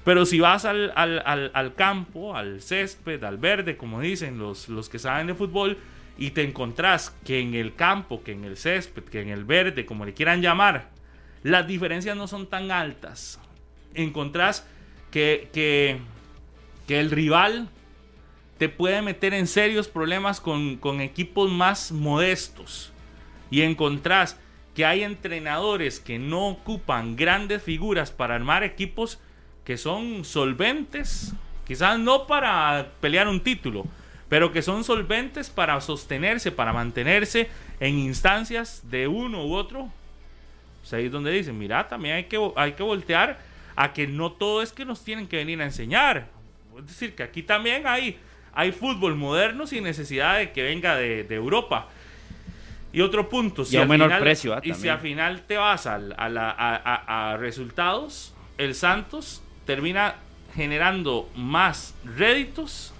pero 0.03 0.25
si 0.25 0.39
vas 0.39 0.65
al, 0.65 0.93
al, 0.95 1.51
al, 1.53 1.75
campo, 1.75 2.35
al 2.35 2.61
césped, 2.61 3.23
al 3.23 3.37
verde, 3.37 3.77
como 3.77 3.99
dicen 3.99 4.39
los, 4.39 4.69
los 4.69 4.89
que 4.89 4.99
saben 4.99 5.27
de 5.27 5.35
fútbol, 5.35 5.77
y 6.17 6.31
te 6.31 6.43
encontrás 6.43 7.15
que 7.25 7.39
en 7.39 7.53
el 7.53 7.75
campo, 7.75 8.23
que 8.23 8.33
en 8.33 8.43
el 8.43 8.57
césped, 8.57 9.03
que 9.03 9.21
en 9.21 9.29
el 9.29 9.45
verde, 9.45 9.85
como 9.85 10.05
le 10.05 10.13
quieran 10.13 10.41
llamar, 10.41 10.89
las 11.43 11.67
diferencias 11.67 12.17
no 12.17 12.27
son 12.27 12.47
tan 12.47 12.71
altas. 12.71 13.38
Encontrás 13.93 14.65
que, 15.11 15.49
que, 15.53 15.99
el 16.99 17.11
rival 17.11 17.69
te 18.57 18.67
puede 18.69 19.01
meter 19.01 19.33
en 19.33 19.47
serios 19.47 19.87
problemas 19.87 20.41
con, 20.41 21.01
equipos 21.01 21.51
más 21.51 21.91
modestos. 21.91 22.91
Y 23.51 23.61
encontrás 23.61 24.39
que 24.75 24.85
hay 24.85 25.03
entrenadores 25.03 25.99
que 25.99 26.19
no 26.19 26.47
ocupan 26.49 27.15
grandes 27.15 27.63
figuras 27.63 28.11
para 28.11 28.35
armar 28.35 28.63
equipos 28.63 29.19
que 29.65 29.77
son 29.77 30.25
solventes, 30.25 31.33
quizás 31.65 31.99
no 31.99 32.27
para 32.27 32.91
pelear 33.01 33.27
un 33.27 33.41
título, 33.41 33.85
pero 34.27 34.51
que 34.51 34.61
son 34.61 34.83
solventes 34.83 35.49
para 35.49 35.79
sostenerse, 35.81 36.51
para 36.51 36.73
mantenerse 36.73 37.49
en 37.79 37.97
instancias 37.97 38.81
de 38.89 39.07
uno 39.07 39.45
u 39.45 39.53
otro. 39.53 39.89
Pues 40.81 40.93
ahí 40.93 41.05
es 41.05 41.11
donde 41.11 41.31
dicen, 41.31 41.57
mira, 41.57 41.87
también 41.87 42.15
hay 42.15 42.23
que, 42.25 42.51
hay 42.55 42.73
que 42.73 42.83
voltear 42.83 43.39
a 43.79 43.93
que 43.93 44.07
no 44.07 44.33
todo 44.33 44.61
es 44.61 44.73
que 44.73 44.83
nos 44.83 45.05
tienen 45.05 45.25
que 45.25 45.37
venir 45.37 45.61
a 45.61 45.63
enseñar. 45.63 46.27
Es 46.77 46.87
decir, 46.87 47.15
que 47.15 47.23
aquí 47.23 47.43
también 47.43 47.87
hay, 47.87 48.19
hay 48.53 48.73
fútbol 48.73 49.15
moderno 49.15 49.65
sin 49.65 49.85
necesidad 49.85 50.37
de 50.37 50.51
que 50.51 50.63
venga 50.63 50.97
de, 50.97 51.23
de 51.23 51.35
Europa. 51.35 51.87
Y 52.91 52.99
otro 52.99 53.29
punto, 53.29 53.63
si 53.63 53.77
y 53.77 53.79
a 53.79 53.85
menor 53.85 54.09
final, 54.09 54.21
precio. 54.21 54.59
Y 54.63 54.73
si 54.73 54.89
al 54.89 54.99
final 54.99 55.43
te 55.43 55.55
vas 55.55 55.87
a, 55.87 55.95
a, 55.95 56.27
la, 56.27 56.49
a, 56.51 57.31
a 57.31 57.37
resultados, 57.37 58.33
el 58.57 58.75
Santos 58.75 59.41
termina 59.65 60.15
generando 60.53 61.29
más 61.37 61.95
réditos 62.03 62.93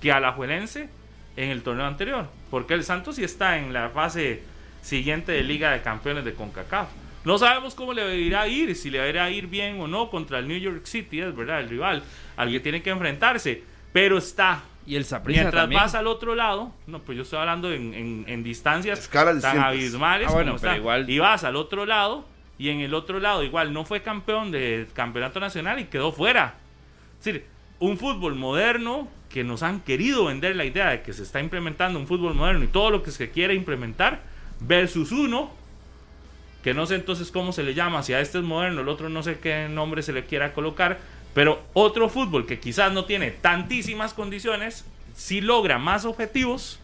que 0.00 0.10
a 0.10 0.20
la 0.20 0.32
Juelense 0.32 0.88
en 1.36 1.50
el 1.50 1.62
torneo 1.62 1.84
anterior. 1.84 2.30
Porque 2.50 2.72
el 2.72 2.82
Santos 2.82 3.16
sí 3.16 3.24
está 3.24 3.58
en 3.58 3.74
la 3.74 3.90
fase 3.90 4.42
siguiente 4.80 5.32
de 5.32 5.42
Liga 5.42 5.72
de 5.72 5.82
Campeones 5.82 6.24
de 6.24 6.32
CONCACAF. 6.32 6.88
No 7.24 7.38
sabemos 7.38 7.74
cómo 7.74 7.92
le 7.94 8.16
irá 8.18 8.42
a 8.42 8.48
ir, 8.48 8.74
si 8.76 8.90
le 8.90 9.08
irá 9.08 9.24
a 9.24 9.30
ir 9.30 9.46
bien 9.46 9.80
o 9.80 9.88
no 9.88 10.10
contra 10.10 10.38
el 10.38 10.46
New 10.48 10.58
York 10.58 10.84
City, 10.84 11.20
es 11.20 11.34
verdad, 11.34 11.60
el 11.60 11.68
rival 11.70 12.02
al 12.36 12.50
que 12.50 12.60
tiene 12.60 12.82
que 12.82 12.90
enfrentarse. 12.90 13.62
Pero 13.92 14.18
está. 14.18 14.62
Y 14.86 14.96
el 14.96 15.06
Mientras 15.26 15.54
también. 15.54 15.80
vas 15.80 15.94
al 15.94 16.06
otro 16.06 16.34
lado, 16.34 16.70
no, 16.86 16.98
pues 16.98 17.16
yo 17.16 17.22
estoy 17.22 17.38
hablando 17.38 17.72
en, 17.72 17.94
en, 17.94 18.24
en 18.28 18.42
distancias 18.44 18.98
Escalas 18.98 19.40
tan 19.40 19.52
distintas. 19.52 19.64
abismales 19.68 20.28
Ah, 20.28 20.32
bueno, 20.34 20.50
como 20.52 20.60
pero 20.60 20.72
está. 20.72 20.78
igual- 20.78 21.08
Y 21.08 21.18
vas 21.18 21.42
al 21.44 21.56
otro 21.56 21.86
lado, 21.86 22.26
y 22.58 22.68
en 22.68 22.80
el 22.80 22.92
otro 22.92 23.18
lado 23.18 23.42
igual 23.42 23.72
no 23.72 23.86
fue 23.86 24.02
campeón 24.02 24.50
de 24.50 24.86
campeonato 24.92 25.40
nacional 25.40 25.78
y 25.80 25.84
quedó 25.84 26.12
fuera. 26.12 26.56
Es 27.18 27.24
decir, 27.24 27.46
un 27.78 27.96
fútbol 27.96 28.34
moderno 28.34 29.08
que 29.30 29.42
nos 29.42 29.62
han 29.62 29.80
querido 29.80 30.26
vender 30.26 30.54
la 30.54 30.66
idea 30.66 30.90
de 30.90 31.00
que 31.02 31.14
se 31.14 31.22
está 31.22 31.40
implementando 31.40 31.98
un 31.98 32.06
fútbol 32.06 32.34
moderno 32.34 32.62
y 32.64 32.68
todo 32.68 32.90
lo 32.90 33.02
que 33.02 33.10
se 33.10 33.30
quiere 33.30 33.54
implementar 33.54 34.20
versus 34.60 35.12
uno 35.12 35.50
que 36.64 36.72
no 36.72 36.86
sé 36.86 36.94
entonces 36.94 37.30
cómo 37.30 37.52
se 37.52 37.62
le 37.62 37.74
llama, 37.74 38.02
si 38.02 38.14
a 38.14 38.20
este 38.20 38.38
es 38.38 38.44
moderno, 38.44 38.80
el 38.80 38.88
otro 38.88 39.10
no 39.10 39.22
sé 39.22 39.38
qué 39.38 39.68
nombre 39.68 40.02
se 40.02 40.14
le 40.14 40.24
quiera 40.24 40.54
colocar, 40.54 40.98
pero 41.34 41.62
otro 41.74 42.08
fútbol 42.08 42.46
que 42.46 42.58
quizás 42.58 42.90
no 42.90 43.04
tiene 43.04 43.30
tantísimas 43.30 44.14
condiciones, 44.14 44.86
sí 45.14 45.42
logra 45.42 45.78
más 45.78 46.06
objetivos 46.06 46.80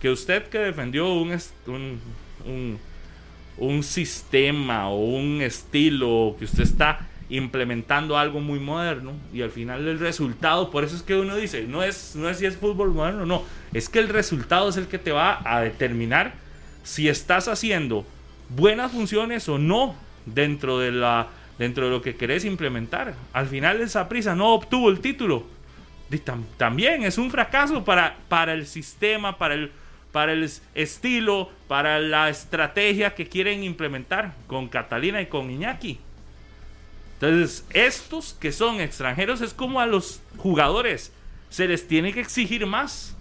que 0.00 0.08
usted 0.08 0.48
que 0.48 0.58
defendió 0.58 1.12
un, 1.12 1.38
un, 2.46 2.78
un 3.58 3.82
sistema 3.82 4.88
o 4.88 5.04
un 5.04 5.42
estilo, 5.42 6.34
que 6.38 6.46
usted 6.46 6.62
está 6.62 7.06
implementando 7.28 8.16
algo 8.16 8.40
muy 8.40 8.58
moderno 8.58 9.12
y 9.34 9.42
al 9.42 9.50
final 9.50 9.86
el 9.86 9.98
resultado, 9.98 10.70
por 10.70 10.82
eso 10.82 10.96
es 10.96 11.02
que 11.02 11.14
uno 11.14 11.36
dice, 11.36 11.64
no 11.64 11.82
es, 11.82 12.16
no 12.16 12.30
es 12.30 12.38
si 12.38 12.46
es 12.46 12.56
fútbol 12.56 12.94
moderno, 12.94 13.26
no, 13.26 13.42
es 13.74 13.90
que 13.90 13.98
el 13.98 14.08
resultado 14.08 14.70
es 14.70 14.78
el 14.78 14.86
que 14.86 14.98
te 14.98 15.12
va 15.12 15.42
a 15.44 15.60
determinar 15.60 16.32
si 16.84 17.10
estás 17.10 17.48
haciendo 17.48 18.06
buenas 18.48 18.92
funciones 18.92 19.48
o 19.48 19.58
no 19.58 19.94
dentro 20.26 20.78
de 20.78 20.92
la 20.92 21.28
dentro 21.58 21.86
de 21.86 21.90
lo 21.90 22.02
que 22.02 22.16
querés 22.16 22.44
implementar. 22.44 23.14
Al 23.32 23.46
final 23.46 23.80
el 23.80 23.88
Saprissa 23.88 24.34
no 24.34 24.52
obtuvo 24.54 24.90
el 24.90 25.00
título. 25.00 25.44
También 26.58 27.02
es 27.02 27.16
un 27.18 27.30
fracaso 27.30 27.82
para, 27.84 28.16
para 28.28 28.52
el 28.52 28.66
sistema, 28.66 29.38
para 29.38 29.54
el, 29.54 29.72
para 30.12 30.32
el 30.32 30.42
es- 30.44 30.62
estilo, 30.74 31.50
para 31.66 31.98
la 31.98 32.28
estrategia 32.28 33.14
que 33.14 33.26
quieren 33.26 33.64
implementar 33.64 34.34
con 34.46 34.68
Catalina 34.68 35.20
y 35.22 35.26
con 35.26 35.50
Iñaki. 35.50 35.98
Entonces, 37.14 37.64
estos 37.70 38.34
que 38.34 38.52
son 38.52 38.80
extranjeros 38.80 39.40
es 39.40 39.54
como 39.54 39.80
a 39.80 39.86
los 39.86 40.20
jugadores 40.36 41.10
se 41.48 41.66
les 41.66 41.88
tiene 41.88 42.12
que 42.12 42.20
exigir 42.20 42.66
más. 42.66 43.16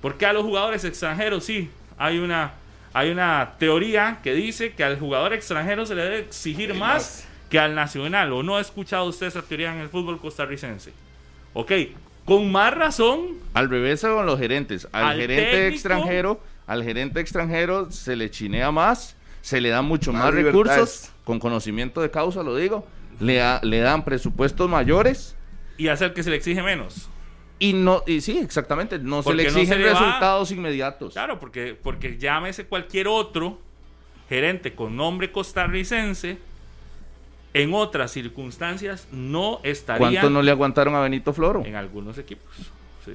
Porque 0.00 0.26
a 0.26 0.32
los 0.32 0.42
jugadores 0.44 0.84
extranjeros 0.84 1.44
sí, 1.44 1.70
hay 1.96 2.18
una, 2.18 2.52
hay 2.94 3.10
una 3.10 3.54
teoría 3.58 4.18
que 4.22 4.34
dice 4.34 4.72
que 4.72 4.84
al 4.84 4.98
jugador 4.98 5.32
extranjero 5.32 5.86
se 5.86 5.94
le 5.94 6.02
debe 6.02 6.18
exigir 6.20 6.74
más 6.74 7.26
que 7.50 7.58
al 7.58 7.74
nacional. 7.74 8.32
¿O 8.32 8.42
no 8.42 8.56
ha 8.56 8.60
escuchado 8.60 9.04
usted 9.06 9.26
esa 9.26 9.42
teoría 9.42 9.72
en 9.74 9.80
el 9.80 9.88
fútbol 9.88 10.20
costarricense? 10.20 10.92
Ok, 11.54 11.72
con 12.24 12.50
más 12.52 12.72
razón, 12.74 13.38
Al 13.54 13.68
revés 13.68 14.00
con 14.02 14.24
los 14.26 14.38
gerentes. 14.38 14.88
Al, 14.92 15.04
Al 15.04 15.18
gerente 15.20 15.50
técnico. 15.50 15.74
extranjero, 15.74 16.40
al 16.66 16.84
gerente 16.84 17.20
extranjero 17.20 17.90
se 17.90 18.16
le 18.16 18.30
chinea 18.30 18.70
más, 18.70 19.16
se 19.42 19.60
le 19.60 19.68
dan 19.70 19.84
mucho 19.84 20.12
Más 20.12 20.32
recursos, 20.32 21.10
con 21.24 21.38
conocimiento 21.38 22.00
de 22.00 22.10
causa, 22.10 22.42
lo 22.42 22.56
digo. 22.56 22.86
Le, 23.20 23.36
da- 23.36 23.60
le 23.62 23.78
dan 23.80 24.04
presupuestos 24.04 24.68
mayores 24.70 25.36
y 25.76 25.88
hacer 25.88 26.12
que 26.14 26.22
se 26.22 26.30
le 26.30 26.36
exige 26.36 26.62
menos. 26.62 27.08
Y 27.68 27.72
no, 27.74 28.02
y 28.06 28.20
sí, 28.20 28.38
exactamente, 28.38 28.98
no 28.98 29.22
se 29.22 29.34
le 29.34 29.44
no 29.44 29.48
exigen 29.50 29.68
se 29.68 29.78
le 29.78 29.84
va- 29.92 29.98
resultados 29.98 30.50
inmediatos. 30.50 31.12
Claro, 31.12 31.38
porque, 31.38 31.76
porque 31.80 32.18
llámese 32.18 32.66
cualquier 32.66 33.08
otro 33.08 33.58
gerente 34.28 34.74
con 34.74 34.96
nombre 34.96 35.30
costarricense, 35.30 36.38
en 37.54 37.74
otras 37.74 38.10
circunstancias 38.10 39.06
no 39.12 39.60
estaría 39.62 39.98
¿Cuánto 40.08 40.30
no 40.30 40.40
le 40.42 40.50
aguantaron 40.50 40.94
a 40.94 41.00
Benito 41.00 41.32
Floro? 41.32 41.62
en 41.64 41.76
algunos 41.76 42.16
equipos. 42.18 42.50
¿sí? 43.04 43.12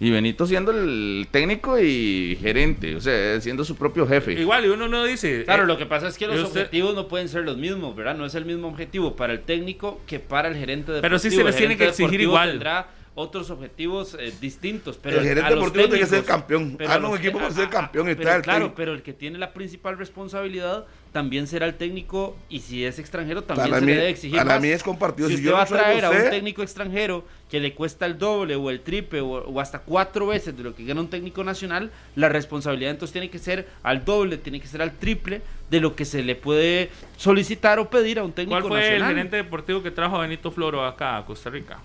Y 0.00 0.10
Benito 0.10 0.46
siendo 0.46 0.70
el 0.72 1.26
técnico 1.30 1.78
y 1.78 2.36
gerente, 2.40 2.94
o 2.96 3.00
sea, 3.00 3.40
siendo 3.40 3.64
su 3.64 3.74
propio 3.76 4.06
jefe. 4.06 4.32
Igual, 4.34 4.64
y 4.66 4.68
uno 4.68 4.86
no 4.88 5.04
dice. 5.04 5.44
Claro, 5.44 5.62
eh, 5.64 5.66
lo 5.66 5.76
que 5.78 5.86
pasa 5.86 6.08
es 6.08 6.16
que 6.18 6.26
los 6.26 6.40
usted- 6.40 6.60
objetivos 6.62 6.94
no 6.94 7.08
pueden 7.08 7.28
ser 7.28 7.44
los 7.44 7.56
mismos, 7.56 7.96
¿verdad? 7.96 8.16
No 8.16 8.24
es 8.26 8.34
el 8.34 8.44
mismo 8.44 8.68
objetivo 8.68 9.16
para 9.16 9.32
el 9.32 9.40
técnico 9.40 10.00
que 10.06 10.18
para 10.20 10.48
el 10.48 10.54
gerente 10.56 10.92
deportivo. 10.92 11.02
Pero 11.02 11.18
sí 11.18 11.30
se 11.30 11.42
les 11.42 11.56
tiene 11.56 11.76
que 11.76 11.88
exigir 11.88 12.20
igual. 12.20 12.50
Tendrá 12.50 12.86
otros 13.18 13.50
objetivos 13.50 14.16
eh, 14.18 14.32
distintos, 14.40 14.96
pero 15.02 15.18
El 15.18 15.24
gerente 15.26 15.52
deportivo 15.54 15.84
tiene 15.86 16.00
que 16.00 16.06
ser 16.06 16.24
campeón. 16.24 16.78
Ah, 16.88 16.98
no, 16.98 17.10
un 17.10 17.18
equipo 17.18 17.38
para 17.38 17.50
ser 17.50 17.68
campeón 17.68 18.08
y 18.10 18.14
pero 18.14 18.34
el 18.36 18.42
claro, 18.42 18.74
pero 18.76 18.92
el 18.94 19.02
que 19.02 19.12
tiene 19.12 19.38
la 19.38 19.52
principal 19.52 19.98
responsabilidad 19.98 20.86
también 21.12 21.46
será 21.46 21.66
el 21.66 21.74
técnico 21.74 22.36
y 22.48 22.60
si 22.60 22.84
es 22.84 22.98
extranjero 22.98 23.42
también 23.42 23.70
Para 23.70 23.80
se 23.80 23.86
mí- 23.86 23.92
le 23.92 23.98
debe 23.98 24.10
exigir 24.10 24.36
para 24.38 24.52
más. 24.54 24.60
mí 24.62 24.68
es 24.68 24.82
compartido. 24.82 25.28
Si 25.28 25.34
Si 25.36 25.40
usted 25.40 25.50
yo 25.50 25.56
va 25.56 25.62
a 25.62 25.64
no 25.64 25.70
traer 25.70 26.04
a 26.04 26.10
un 26.10 26.30
técnico 26.30 26.62
extranjero 26.62 27.24
que 27.50 27.60
le 27.60 27.74
cuesta 27.74 28.06
el 28.06 28.18
doble 28.18 28.54
o 28.56 28.70
el 28.70 28.80
triple 28.82 29.20
o, 29.22 29.28
o 29.30 29.60
hasta 29.60 29.80
cuatro 29.80 30.26
veces 30.28 30.56
de 30.56 30.62
lo 30.62 30.74
que 30.74 30.84
gana 30.84 31.00
un 31.00 31.08
técnico 31.08 31.42
nacional, 31.42 31.90
la 32.14 32.28
responsabilidad 32.28 32.90
entonces 32.92 33.12
tiene 33.12 33.30
que 33.30 33.38
ser 33.38 33.66
al 33.82 34.04
doble, 34.04 34.36
tiene 34.36 34.60
que 34.60 34.68
ser 34.68 34.80
al 34.82 34.92
triple 34.92 35.40
de 35.70 35.80
lo 35.80 35.96
que 35.96 36.04
se 36.04 36.22
le 36.22 36.36
puede 36.36 36.90
solicitar 37.16 37.78
o 37.78 37.88
pedir 37.90 38.18
a 38.18 38.22
un 38.24 38.32
técnico 38.32 38.60
¿Cuál 38.60 38.68
fue 38.70 38.80
nacional. 38.80 39.10
el 39.10 39.16
gerente 39.16 39.36
deportivo 39.36 39.82
que 39.82 39.90
trajo 39.90 40.16
a 40.16 40.20
Benito 40.20 40.50
Floro 40.52 40.84
acá 40.84 41.16
a 41.16 41.24
Costa 41.26 41.50
Rica? 41.50 41.78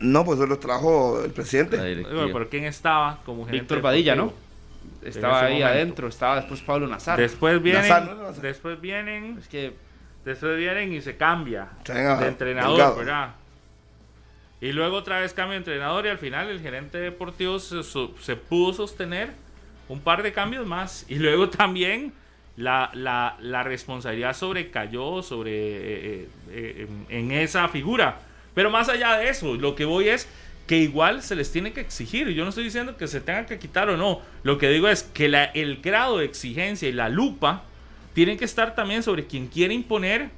No, 0.00 0.24
pues 0.24 0.38
eso 0.38 0.46
lo 0.46 0.58
trajo 0.58 1.22
el 1.24 1.32
presidente. 1.32 1.76
La 1.76 1.84
directiva. 1.84 2.14
Bueno, 2.14 2.32
¿Pero 2.32 2.48
quién 2.48 2.64
estaba 2.64 3.20
como 3.24 3.44
gerente 3.44 3.62
Víctor 3.62 3.82
Padilla, 3.82 4.14
¿no? 4.14 4.32
Estaba 5.02 5.40
ahí 5.42 5.54
momento. 5.54 5.66
adentro, 5.68 6.08
estaba 6.08 6.36
después 6.36 6.60
Pablo 6.60 6.86
Nazar. 6.86 7.18
Después 7.18 7.62
vienen, 7.62 7.82
Nazar, 7.82 8.04
¿no? 8.04 8.22
Nazar. 8.22 8.42
después 8.42 8.80
vienen, 8.80 9.38
Es 9.38 9.48
que 9.48 9.72
después 10.24 10.56
vienen 10.56 10.92
y 10.92 11.00
se 11.00 11.16
cambia 11.16 11.68
Traen 11.82 12.06
a 12.06 12.16
de 12.16 12.28
entrenador, 12.28 12.76
Delgado. 12.76 12.96
¿verdad? 12.96 13.34
Y 14.60 14.72
luego 14.72 14.96
otra 14.96 15.20
vez 15.20 15.32
cambia 15.32 15.52
de 15.52 15.58
entrenador 15.58 16.06
y 16.06 16.08
al 16.08 16.18
final 16.18 16.48
el 16.48 16.60
gerente 16.60 16.98
deportivo 16.98 17.58
se, 17.58 18.36
pudo 18.36 18.72
sostener 18.72 19.30
un 19.88 20.00
par 20.00 20.22
de 20.22 20.32
cambios 20.32 20.66
más. 20.66 21.06
Y 21.08 21.16
luego 21.16 21.48
también 21.50 22.12
la, 22.56 22.90
la, 22.94 23.36
la 23.40 23.62
responsabilidad 23.62 24.34
sobrecayó 24.34 25.22
sobre, 25.22 25.52
eh, 25.52 25.80
eh, 25.86 26.28
eh, 26.50 26.88
en, 27.08 27.32
en 27.32 27.32
esa 27.38 27.68
figura. 27.68 28.20
Pero 28.58 28.70
más 28.70 28.88
allá 28.88 29.16
de 29.18 29.28
eso, 29.28 29.54
lo 29.54 29.76
que 29.76 29.84
voy 29.84 30.08
es 30.08 30.26
que 30.66 30.78
igual 30.78 31.22
se 31.22 31.36
les 31.36 31.52
tiene 31.52 31.72
que 31.72 31.80
exigir. 31.80 32.28
Yo 32.30 32.42
no 32.42 32.48
estoy 32.48 32.64
diciendo 32.64 32.96
que 32.96 33.06
se 33.06 33.20
tengan 33.20 33.46
que 33.46 33.56
quitar 33.56 33.88
o 33.88 33.96
no. 33.96 34.20
Lo 34.42 34.58
que 34.58 34.68
digo 34.68 34.88
es 34.88 35.04
que 35.04 35.28
la- 35.28 35.44
el 35.44 35.76
grado 35.80 36.18
de 36.18 36.24
exigencia 36.24 36.88
y 36.88 36.92
la 36.92 37.08
lupa 37.08 37.62
tienen 38.14 38.36
que 38.36 38.44
estar 38.44 38.74
también 38.74 39.04
sobre 39.04 39.28
quien 39.28 39.46
quiere 39.46 39.74
imponer 39.74 40.30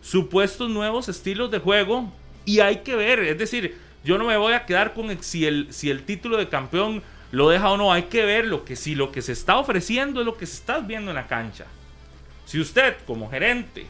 supuestos 0.00 0.70
nuevos 0.70 1.08
estilos 1.08 1.50
de 1.50 1.58
juego 1.58 2.12
y 2.44 2.60
hay 2.60 2.76
que 2.82 2.94
ver, 2.94 3.18
es 3.24 3.36
decir, 3.38 3.76
yo 4.04 4.18
no 4.18 4.24
me 4.24 4.36
voy 4.36 4.52
a 4.52 4.64
quedar 4.64 4.94
con 4.94 5.20
si 5.20 5.44
el, 5.44 5.66
si 5.70 5.90
el 5.90 6.04
título 6.04 6.36
de 6.36 6.48
campeón 6.48 7.02
lo 7.32 7.48
deja 7.48 7.70
o 7.72 7.76
no, 7.76 7.92
hay 7.92 8.04
que 8.04 8.24
ver 8.24 8.46
lo 8.46 8.64
que 8.64 8.76
si 8.76 8.94
lo 8.94 9.10
que 9.10 9.20
se 9.20 9.32
está 9.32 9.58
ofreciendo 9.58 10.20
es 10.20 10.26
lo 10.26 10.36
que 10.36 10.46
se 10.46 10.54
está 10.54 10.78
viendo 10.78 11.10
en 11.10 11.16
la 11.16 11.26
cancha. 11.26 11.64
Si 12.46 12.60
usted 12.60 12.94
como 13.04 13.28
gerente 13.28 13.84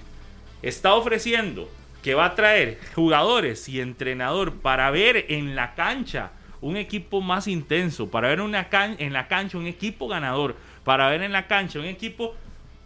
está 0.63 0.95
ofreciendo 0.95 1.69
que 2.09 2.15
va 2.15 2.25
a 2.25 2.35
traer 2.35 2.79
jugadores 2.95 3.69
y 3.69 3.83
entrenador 3.83 4.55
para 4.55 4.91
ver 4.91 5.27
en 5.29 5.55
la 5.55 5.75
cancha 5.75 6.31
un 6.63 6.79
equipo 6.79 7.21
más 7.21 7.47
intenso, 7.47 8.09
para 8.11 8.29
ver 8.29 8.41
una 8.41 8.71
can- 8.71 8.97
en 8.99 9.13
la 9.13 9.29
cancha 9.29 9.59
un 9.59 9.67
equipo 9.67 10.09
ganador, 10.09 10.57
para 10.85 11.11
ver 11.11 11.23
en 11.23 11.33
la 11.33 11.47
cancha 11.47 11.79
un 11.79 11.85
equipo 11.85 12.35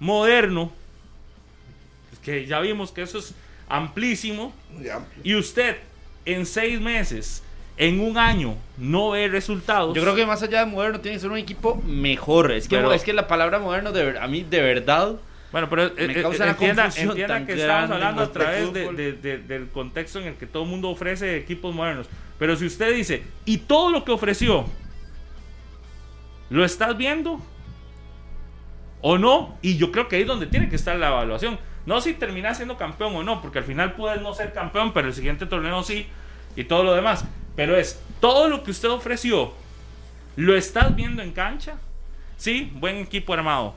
moderno, 0.01 0.73
que 2.25 2.47
ya 2.47 2.59
vimos 2.59 2.91
que 2.91 3.03
eso 3.03 3.19
es 3.19 3.33
amplísimo, 3.69 4.53
y 5.23 5.37
usted 5.37 5.77
en 6.25 6.45
seis 6.45 6.81
meses, 6.81 7.45
en 7.77 8.01
un 8.01 8.19
año, 8.19 8.57
no 8.77 9.11
ve 9.11 9.29
resultados. 9.29 9.95
Yo 9.95 10.03
creo 10.03 10.17
que 10.17 10.27
más 10.27 10.43
allá 10.43 10.65
de 10.65 10.67
moderno 10.67 10.99
tiene 10.99 11.15
que 11.17 11.21
ser 11.21 11.31
un 11.31 11.39
equipo 11.39 11.77
mejor. 11.87 12.51
Es 12.51 12.67
que, 12.67 12.75
Pero- 12.75 12.93
es 12.93 13.05
que 13.05 13.13
la 13.13 13.29
palabra 13.29 13.61
moderno 13.61 13.93
de 13.93 14.05
ver- 14.05 14.19
a 14.19 14.27
mí 14.27 14.43
de 14.43 14.61
verdad 14.63 15.15
Bueno, 15.53 15.69
pero 15.69 15.85
eh, 15.87 15.93
Me 16.07 16.19
eh, 16.19 16.23
causa 16.23 16.43
una 16.45 16.53
entienda, 16.53 16.87
entienda 16.97 17.47
que 17.47 17.53
estamos 17.53 17.91
hablando 17.91 18.23
a 18.23 18.33
través 18.33 18.73
de- 18.73 18.81
fútbol. 18.83 18.97
de- 18.97 19.13
de- 19.13 19.39
del 19.39 19.69
contexto 19.69 20.19
en 20.19 20.29
el 20.29 20.35
que 20.35 20.47
todo 20.47 20.63
el 20.65 20.69
mundo 20.71 20.89
ofrece 20.89 21.37
equipos 21.37 21.75
modernos. 21.75 22.09
Pero 22.39 22.57
si 22.57 22.65
usted 22.67 22.95
dice, 22.95 23.23
y 23.45 23.59
todo 23.59 23.91
lo 23.91 24.03
que 24.05 24.13
ofreció, 24.13 24.65
¿lo 26.51 26.65
estás 26.65 26.97
viendo? 26.97 27.41
¿O 29.01 29.19
no? 29.19 29.57
Y 29.63 29.77
yo 29.77 29.91
creo 29.93 30.09
que 30.09 30.17
ahí 30.17 30.23
es 30.23 30.29
donde 30.29 30.47
tiene 30.47 30.69
que 30.69 30.77
estar 30.77 30.97
la 30.97 31.09
evaluación. 31.09 31.59
No 31.87 32.01
si 32.01 32.15
termina 32.15 32.55
siendo 32.55 32.77
campeón 32.77 33.15
o 33.17 33.23
no, 33.25 33.43
porque 33.43 33.59
al 33.59 33.65
final 33.65 33.95
puedes 33.95 34.23
no 34.23 34.33
ser 34.35 34.53
campeón, 34.53 34.93
pero 34.93 35.09
el 35.09 35.15
siguiente 35.15 35.47
torneo 35.47 35.83
sí, 35.83 36.07
y 36.57 36.65
todo 36.65 36.85
lo 36.85 36.95
demás. 36.95 37.25
Pero 37.57 37.77
es, 37.77 38.01
todo 38.21 38.49
lo 38.49 38.63
que 38.63 38.71
usted 38.71 38.89
ofreció, 38.89 39.53
¿lo 40.37 40.57
estás 40.57 40.95
viendo 40.95 41.21
en 41.23 41.33
cancha? 41.33 41.75
Sí, 42.37 42.71
buen 42.75 42.97
equipo 42.99 43.35
armado. 43.35 43.75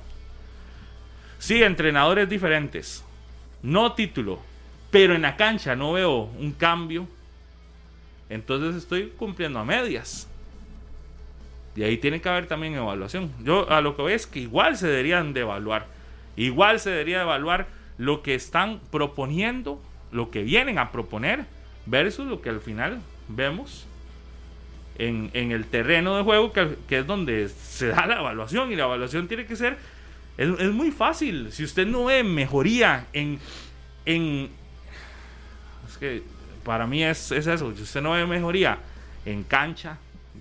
Sí, 1.46 1.62
entrenadores 1.62 2.28
diferentes. 2.28 3.06
No 3.62 3.94
título. 3.94 4.40
Pero 4.90 5.14
en 5.14 5.22
la 5.22 5.38
cancha 5.38 5.76
no 5.76 5.94
veo 5.94 6.22
un 6.40 6.54
cambio. 6.54 7.08
Entonces 8.32 8.76
estoy 8.76 9.14
cumpliendo 9.16 9.60
a 9.60 9.64
medias. 9.64 10.28
Y 11.76 11.84
ahí 11.84 11.98
tiene 11.98 12.20
que 12.20 12.30
haber 12.30 12.48
también 12.48 12.74
evaluación. 12.74 13.32
Yo 13.44 13.70
a 13.70 13.82
lo 13.82 13.96
que 13.96 14.02
veo 14.02 14.16
es 14.16 14.26
que 14.26 14.40
igual 14.40 14.76
se 14.76 14.88
deberían 14.88 15.34
de 15.34 15.42
evaluar. 15.42 15.86
Igual 16.36 16.80
se 16.80 16.90
debería 16.90 17.18
de 17.18 17.26
evaluar 17.26 17.68
lo 18.00 18.24
que 18.24 18.34
están 18.34 18.80
proponiendo, 18.90 19.80
lo 20.12 20.32
que 20.32 20.42
vienen 20.42 20.80
a 20.80 20.92
proponer, 20.92 21.46
versus 21.86 22.26
lo 22.26 22.42
que 22.42 22.50
al 22.50 22.60
final 22.60 23.02
vemos 23.28 23.86
en, 24.98 25.30
en 25.34 25.52
el 25.52 25.66
terreno 25.66 26.18
de 26.18 26.24
juego, 26.24 26.52
que, 26.52 26.76
que 26.88 26.98
es 26.98 27.06
donde 27.06 27.50
se 27.50 27.90
da 27.90 28.08
la 28.08 28.16
evaluación. 28.22 28.72
Y 28.72 28.76
la 28.76 28.86
evaluación 28.86 29.28
tiene 29.28 29.46
que 29.46 29.56
ser 29.56 29.78
es, 30.38 30.50
es 30.60 30.72
muy 30.72 30.92
fácil. 30.92 31.52
Si 31.52 31.64
usted 31.64 31.86
no 31.88 32.06
ve 32.06 32.24
mejoría 32.24 33.08
en. 33.14 33.40
en 34.06 34.50
es 35.90 35.98
que 35.98 36.24
para 36.64 36.88
mí 36.88 37.04
es, 37.04 37.32
es 37.32 37.48
eso. 37.48 37.74
Si 37.76 37.84
usted 37.84 38.02
no 38.02 38.12
ve 38.12 38.26
mejoría 38.26 38.80
en 39.26 39.44
cancha, 39.44 39.98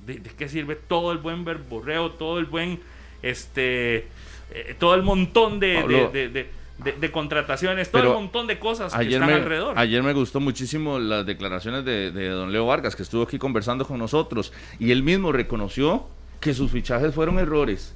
¿de, 0.07 0.15
de 0.19 0.31
qué 0.31 0.49
sirve 0.49 0.75
todo 0.77 1.13
el 1.13 1.19
buen 1.19 1.45
verborreo, 1.45 2.13
todo 2.13 2.39
el 2.39 2.47
buen. 2.47 2.81
este 3.23 4.09
eh, 4.51 4.75
Todo 4.79 4.95
el 4.95 5.03
montón 5.03 5.61
de, 5.61 5.75
Pablo. 5.81 6.11
de, 6.11 6.29
de- 6.29 7.11
contrataciones, 7.13 7.91
todo 7.91 8.03
el 8.03 8.09
montón 8.09 8.47
de 8.49 8.59
cosas 8.59 8.93
que 8.95 9.07
están 9.07 9.29
me, 9.29 9.35
alrededor. 9.35 9.79
ayer 9.79 10.03
me 10.03 10.13
gustó 10.13 10.41
muchísimo 10.41 10.99
las 10.99 11.25
declaraciones 11.25 11.85
de, 11.85 12.11
de 12.11 12.29
don 12.29 12.51
Leo 12.53 12.67
Vargas, 12.67 12.97
que 12.97 13.05
estuvo 13.05 13.23
aquí 13.23 13.39
conversando 13.39 13.87
con 13.87 13.99
nosotros, 13.99 14.53
y 14.81 14.91
él 14.91 15.03
mismo 15.05 15.31
reconoció 15.31 16.07
que 16.41 16.53
sus 16.53 16.73
fichajes 16.73 17.15
fueron 17.15 17.39
errores 17.39 17.95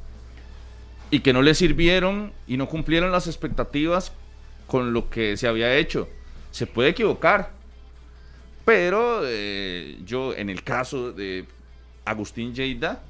y 1.11 1.21
que 1.21 1.33
no 1.33 1.43
le 1.43 1.55
sirvieron 1.55 2.33
y 2.47 2.57
no 2.57 2.69
cumplieron 2.69 3.13
las 3.13 3.27
expectativas 3.27 4.13
con 4.67 4.93
lo 4.93 5.09
que 5.09 5.37
se 5.37 5.49
había 5.49 5.77
hecho. 5.77 6.09
Se 6.51 6.67
puede 6.67 6.91
equivocar, 6.91 7.51
pero 8.65 9.23
eh, 9.25 9.99
yo 10.05 10.35
en 10.35 10.51
el 10.51 10.63
caso 10.63 11.13
de 11.13 11.47
Agustín 12.05 12.55
Lleida, 12.55 13.03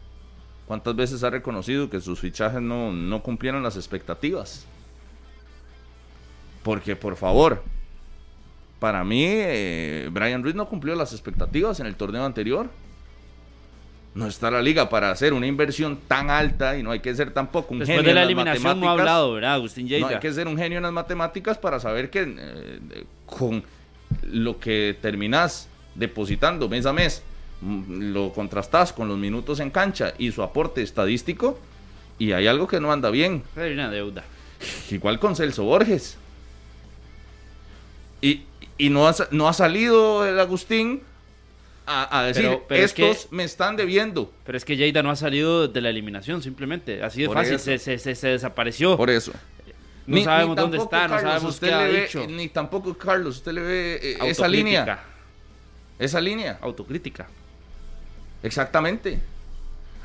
¿cuántas 0.66 0.94
veces 0.94 1.24
ha 1.24 1.30
reconocido 1.30 1.90
que 1.90 2.00
sus 2.00 2.20
fichajes 2.20 2.60
no, 2.60 2.92
no 2.92 3.22
cumplieron 3.22 3.62
las 3.62 3.76
expectativas? 3.76 4.66
Porque, 6.62 6.96
por 6.96 7.16
favor, 7.16 7.62
para 8.78 9.02
mí, 9.02 9.24
eh, 9.24 10.08
Brian 10.12 10.42
Ruiz 10.42 10.54
no 10.54 10.68
cumplió 10.68 10.94
las 10.94 11.12
expectativas 11.12 11.80
en 11.80 11.86
el 11.86 11.96
torneo 11.96 12.24
anterior. 12.24 12.68
No 14.14 14.26
está 14.26 14.50
la 14.50 14.60
liga 14.62 14.88
para 14.88 15.10
hacer 15.10 15.32
una 15.32 15.46
inversión 15.46 15.98
tan 16.08 16.30
alta 16.30 16.76
y 16.76 16.82
no 16.82 16.90
hay 16.90 17.00
que 17.00 17.14
ser 17.14 17.30
tampoco 17.32 17.74
un 17.74 17.80
después 17.80 17.98
genio 17.98 18.08
de 18.08 18.14
la 18.14 18.22
en 18.22 18.26
las 18.26 18.26
eliminación 18.26 18.80
no 18.80 18.88
ha 18.88 18.92
hablado, 18.92 19.32
¿verdad? 19.34 19.54
Agustín 19.54 19.84
No 19.84 19.90
Lleida. 19.90 20.08
hay 20.08 20.18
que 20.18 20.32
ser 20.32 20.48
un 20.48 20.56
genio 20.58 20.78
en 20.78 20.82
las 20.82 20.92
matemáticas 20.92 21.56
para 21.58 21.78
saber 21.78 22.10
que 22.10 22.22
eh, 22.36 23.04
con 23.26 23.62
lo 24.22 24.58
que 24.58 24.96
terminas 25.00 25.68
depositando 25.94 26.68
mes 26.68 26.86
a 26.86 26.92
mes, 26.92 27.22
mm, 27.60 28.12
lo 28.12 28.32
contrastas 28.32 28.92
con 28.92 29.08
los 29.08 29.18
minutos 29.18 29.60
en 29.60 29.70
cancha 29.70 30.14
y 30.18 30.32
su 30.32 30.42
aporte 30.42 30.82
estadístico, 30.82 31.58
y 32.18 32.32
hay 32.32 32.46
algo 32.46 32.66
que 32.66 32.80
no 32.80 32.90
anda 32.90 33.10
bien. 33.10 33.42
Hay 33.56 33.72
una 33.72 33.90
deuda. 33.90 34.24
Igual 34.90 35.20
con 35.20 35.36
Celso 35.36 35.64
Borges. 35.64 36.16
Y, 38.20 38.42
y 38.76 38.90
no, 38.90 39.06
ha, 39.06 39.14
no 39.30 39.48
ha 39.48 39.52
salido 39.52 40.26
el 40.26 40.40
Agustín 40.40 41.02
a, 41.88 42.20
a 42.20 42.22
decir, 42.24 42.42
Pero- 42.44 42.64
pero 42.68 42.84
es 42.84 42.92
que- 42.92 43.10
estos 43.10 43.32
me 43.32 43.44
están 43.44 43.76
debiendo. 43.76 44.32
Pero 44.44 44.58
es 44.58 44.64
que 44.64 44.76
Lleida 44.76 45.02
no 45.02 45.10
ha 45.10 45.16
salido 45.16 45.66
de 45.68 45.80
la 45.80 45.88
eliminación, 45.90 46.42
simplemente. 46.42 47.02
Así 47.02 47.22
de 47.22 47.26
Por 47.28 47.36
fácil, 47.38 47.58
se, 47.58 47.78
se, 47.78 47.98
se, 47.98 48.14
se 48.14 48.28
desapareció. 48.28 48.96
Por 48.96 49.10
eso. 49.10 49.32
No 50.06 50.22
sabemos 50.24 50.56
dónde 50.56 50.78
está, 50.78 51.06
no 51.08 51.18
sabemos 51.20 51.54
usted 51.54 51.68
qué 51.68 51.74
ha 51.74 51.78
ve- 51.84 52.00
dicho. 52.02 52.26
Ni 52.28 52.48
tampoco, 52.48 52.96
Carlos, 52.96 53.36
usted 53.36 53.52
le 53.52 53.60
ve 53.60 53.94
eh, 54.02 54.12
esa 54.12 54.44
Autocrítica, 54.44 54.48
línea. 54.48 55.04
Esa 55.98 56.20
línea. 56.20 56.58
Autocrítica. 56.62 57.26
Exactamente. 58.42 59.20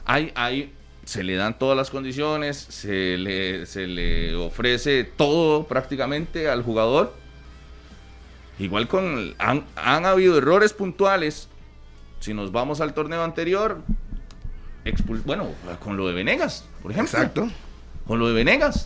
Hay, 0.05 0.31
hay, 0.35 0.73
se 1.05 1.23
le 1.23 1.35
dan 1.35 1.57
todas 1.57 1.77
las 1.77 1.89
condiciones, 1.89 2.57
se 2.57 3.17
le, 3.17 3.65
se 3.65 3.87
le 3.87 4.35
ofrece 4.35 5.03
todo 5.05 5.65
prácticamente 5.67 6.49
al 6.49 6.63
jugador. 6.63 7.13
Igual 8.59 8.87
con. 8.87 9.33
Han, 9.39 9.65
han 9.75 10.05
habido 10.05 10.37
errores 10.37 10.73
puntuales. 10.73 11.47
Si 12.23 12.33
nos 12.33 12.53
vamos 12.53 12.79
al 12.79 12.93
torneo 12.93 13.21
anterior, 13.21 13.81
bueno, 15.25 15.49
con 15.81 15.97
lo 15.97 16.07
de 16.07 16.13
Venegas, 16.13 16.63
por 16.81 16.91
ejemplo. 16.93 17.19
Exacto. 17.19 17.49
Con 18.07 18.17
lo 18.19 18.27
de 18.29 18.33
Venegas. 18.33 18.85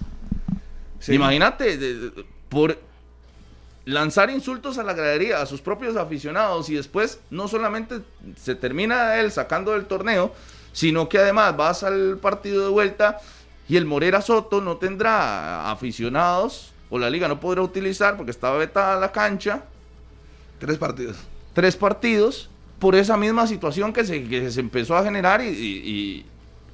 Sí. 1.00 1.14
Imagínate, 1.14 1.78
de- 1.78 2.10
de- 2.10 2.26
por 2.50 2.80
lanzar 3.86 4.32
insultos 4.32 4.80
a 4.80 4.84
la 4.84 4.94
gradería, 4.94 5.40
a 5.40 5.46
sus 5.46 5.62
propios 5.62 5.96
aficionados, 5.98 6.68
y 6.72 6.74
después 6.74 7.20
no 7.30 7.48
solamente 7.48 8.00
se 8.42 8.56
termina 8.56 9.18
él 9.18 9.32
sacando 9.32 9.74
del 9.74 9.86
torneo, 9.86 10.34
sino 10.74 11.08
que 11.08 11.20
además 11.20 11.56
vas 11.56 11.84
al 11.84 12.18
partido 12.18 12.64
de 12.64 12.70
vuelta 12.70 13.20
y 13.70 13.78
el 13.78 13.86
Morera 13.86 14.24
Soto 14.24 14.62
no 14.62 14.78
tendrá 14.78 15.70
aficionados, 15.70 16.74
o 16.90 16.98
la 16.98 17.12
liga 17.12 17.28
no 17.28 17.40
podrá 17.40 17.62
utilizar 17.62 18.18
porque 18.18 18.32
estaba 18.32 18.58
vetada 18.58 19.00
la 19.00 19.12
cancha, 19.12 19.66
Tres 20.60 20.80
partidos. 20.80 21.18
tres 21.54 21.76
partidos, 21.76 22.50
por 22.80 22.96
esa 22.96 23.18
misma 23.18 23.48
situación 23.48 23.92
que 23.94 24.04
se, 24.06 24.24
que 24.24 24.52
se 24.52 24.60
empezó 24.60 24.96
a 24.96 25.04
generar 25.04 25.42
y, 25.42 25.48
y- 25.48 25.90
y 25.90 26.26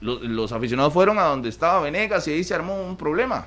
lo- 0.01 0.19
los 0.19 0.51
aficionados 0.51 0.91
fueron 0.93 1.17
a 1.19 1.23
donde 1.23 1.49
estaba 1.49 1.81
Venegas 1.81 2.27
y 2.27 2.31
ahí 2.31 2.43
se 2.43 2.53
armó 2.53 2.81
un 2.81 2.97
problema. 2.97 3.45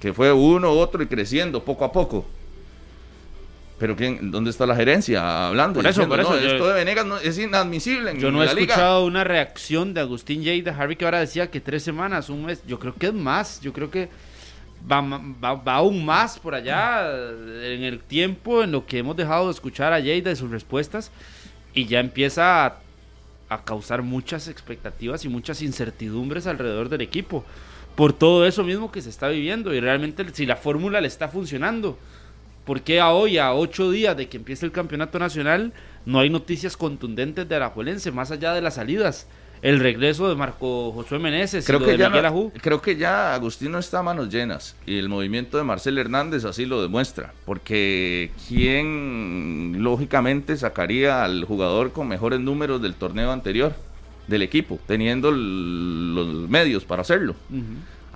Que 0.00 0.12
fue 0.12 0.32
uno, 0.32 0.70
otro 0.70 1.02
y 1.02 1.06
creciendo 1.06 1.62
poco 1.64 1.84
a 1.84 1.92
poco. 1.92 2.26
Pero 3.78 3.96
¿quién, 3.96 4.30
¿dónde 4.30 4.50
está 4.50 4.66
la 4.66 4.76
gerencia 4.76 5.48
hablando? 5.48 5.80
Por 5.80 5.86
eso, 5.90 6.02
Diciendo, 6.02 6.14
por 6.14 6.20
eso, 6.20 6.34
"No, 6.34 6.40
yo- 6.40 6.52
esto 6.54 6.68
de 6.68 6.74
Venegas 6.74 7.04
no- 7.06 7.18
es 7.18 7.36
inadmisible 7.38 8.12
en 8.12 8.18
Yo 8.20 8.30
no 8.30 8.42
he 8.42 8.46
la 8.46 8.54
liga". 8.54 8.74
escuchado 8.74 9.04
una 9.04 9.24
reacción 9.24 9.92
de 9.94 10.00
Agustín 10.00 10.42
Lleida. 10.42 10.76
Harvey 10.78 10.96
que 10.96 11.04
ahora 11.04 11.18
decía 11.20 11.50
que 11.50 11.60
tres 11.60 11.82
semanas, 11.82 12.28
un 12.30 12.46
mes. 12.46 12.62
Yo 12.66 12.78
creo 12.78 12.94
que 12.94 13.06
es 13.08 13.12
más. 13.14 13.60
Yo 13.60 13.72
creo 13.72 13.90
que 13.90 14.08
va, 14.90 15.74
aún 15.74 16.04
más 16.04 16.38
por 16.38 16.54
allá 16.54 17.10
en 17.10 17.82
el 17.82 18.00
tiempo 18.00 18.62
en 18.62 18.72
lo 18.72 18.86
que 18.86 18.98
hemos 18.98 19.16
dejado 19.16 19.46
de 19.46 19.52
escuchar 19.52 19.92
a 19.92 20.00
Lleida 20.00 20.30
y 20.30 20.36
sus 20.36 20.50
respuestas 20.50 21.10
y 21.72 21.86
ya 21.86 22.00
empieza 22.00 22.66
a, 22.66 22.80
causar 23.64 24.02
muchas 24.02 24.48
expectativas 24.48 25.24
y 25.24 25.28
muchas 25.28 25.62
incertidumbres 25.62 26.48
alrededor 26.48 26.88
del 26.88 27.02
equipo 27.02 27.44
por 27.94 28.12
todo 28.12 28.46
eso 28.46 28.64
mismo 28.64 28.90
que 28.90 29.00
se 29.00 29.10
está 29.10 29.28
viviendo 29.28 29.72
y 29.72 29.78
realmente 29.78 30.26
si 30.32 30.44
la 30.44 30.56
fórmula 30.56 31.00
le 31.00 31.06
está 31.06 31.28
funcionando. 31.28 31.96
¿Por 32.64 32.80
qué 32.80 32.98
a 32.98 33.12
hoy, 33.12 33.38
a 33.38 33.54
ocho 33.54 33.90
días 33.90 34.16
de 34.16 34.28
que 34.28 34.38
empiece 34.38 34.66
el 34.66 34.72
campeonato 34.72 35.18
nacional, 35.18 35.72
no 36.04 36.18
hay 36.18 36.30
noticias 36.30 36.76
contundentes 36.76 37.48
de 37.48 37.54
Alajuelense, 37.54 38.10
más 38.10 38.32
allá 38.32 38.54
de 38.54 38.62
las 38.62 38.74
salidas? 38.74 39.28
El 39.64 39.80
regreso 39.80 40.28
de 40.28 40.36
Marco 40.36 40.92
Josué 40.92 41.18
Meneses 41.18 41.64
creo 41.66 41.78
y 41.78 41.80
lo 41.80 41.86
que 41.86 41.92
de 41.92 41.98
ya 41.98 42.08
Miguel 42.10 42.22
no- 42.22 42.28
Ajú. 42.28 42.52
creo 42.60 42.82
que 42.82 42.96
ya 42.96 43.34
Agustino 43.34 43.78
está 43.78 44.00
a 44.00 44.02
manos 44.02 44.28
llenas 44.28 44.76
y 44.86 44.98
el 44.98 45.08
movimiento 45.08 45.56
de 45.56 45.64
Marcel 45.64 45.96
Hernández 45.98 46.44
así 46.44 46.66
lo 46.66 46.82
demuestra 46.82 47.32
porque 47.46 48.30
quién 48.46 49.76
lógicamente 49.82 50.56
sacaría 50.56 51.24
al 51.24 51.44
jugador 51.44 51.92
con 51.92 52.08
mejores 52.08 52.40
números 52.40 52.82
del 52.82 52.94
torneo 52.94 53.32
anterior 53.32 53.74
del 54.28 54.42
equipo 54.42 54.78
teniendo 54.86 55.30
los 55.30 56.48
medios 56.48 56.84
para 56.84 57.02
hacerlo 57.02 57.34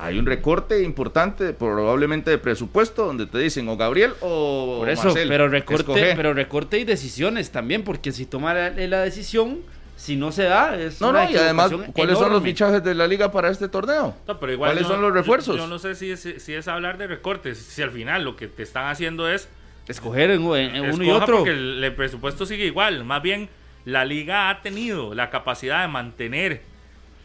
hay 0.01 0.19
un 0.19 0.27
recorte 0.27 0.83
importante 0.85 1.53
probablemente 1.53 2.31
de 2.31 2.39
presupuesto 2.39 3.05
donde 3.07 3.27
te 3.27 3.39
dicen 3.39 3.69
o 3.69 3.77
Gabriel 3.77 4.13
o 4.21 4.77
Por 4.81 4.91
eso, 4.91 5.05
Marcel, 5.07 5.29
pero 5.29 5.49
recorte, 5.49 5.81
escoge. 5.83 6.13
pero 6.15 6.35
recorte 6.35 6.79
y 6.79 6.85
decisiones 6.85 7.51
también, 7.51 7.83
porque 7.83 8.13
si 8.13 8.25
toma 8.25 8.55
la, 8.55 8.71
la 8.71 9.01
decisión, 9.01 9.59
si 9.99 10.15
no 10.15 10.31
se 10.31 10.45
da, 10.45 10.77
es 10.79 11.01
no, 11.01 11.11
una 11.11 11.25
no, 11.25 11.31
y 11.33 11.37
además, 11.37 11.73
¿cuáles 11.93 12.17
son 12.19 12.33
los 12.33 12.43
fichajes 12.43 12.83
de 12.85 12.95
la 12.95 13.07
liga 13.09 13.33
para 13.33 13.51
este 13.51 13.69
torneo? 13.69 14.15
No, 14.29 14.39
pero 14.39 14.53
igual 14.53 14.71
¿Cuáles 14.71 14.85
yo- 14.85 14.95
son 14.95 15.03
los 15.03 15.13
refuerzos? 15.13 15.57
Yo, 15.57 15.67
no 15.67 15.79
sé 15.81 15.97
si 15.97 16.13
es, 16.13 16.21
si 16.39 16.55
es 16.55 16.69
hablar 16.69 16.99
de 16.99 17.09
recortes, 17.09 17.59
si 17.59 17.83
al 17.83 17.91
final 17.91 18.23
lo 18.25 18.37
que 18.37 18.47
te 18.47 18.63
están 18.63 18.87
haciendo 18.87 19.29
es 19.29 19.49
Escoger 19.89 20.31
en, 20.31 20.43
en 20.55 20.91
uno 20.95 21.03
y 21.03 21.11
otro. 21.11 21.39
porque 21.39 21.51
el, 21.51 21.83
el 21.83 21.95
presupuesto 21.95 22.47
sigue 22.47 22.65
igual. 22.67 23.05
Más 23.05 23.23
bien, 23.23 23.49
la 23.87 24.05
liga 24.05 24.51
ha 24.51 24.61
tenido 24.63 25.15
la 25.15 25.31
capacidad 25.31 25.81
de 25.83 25.89
mantener 25.89 26.63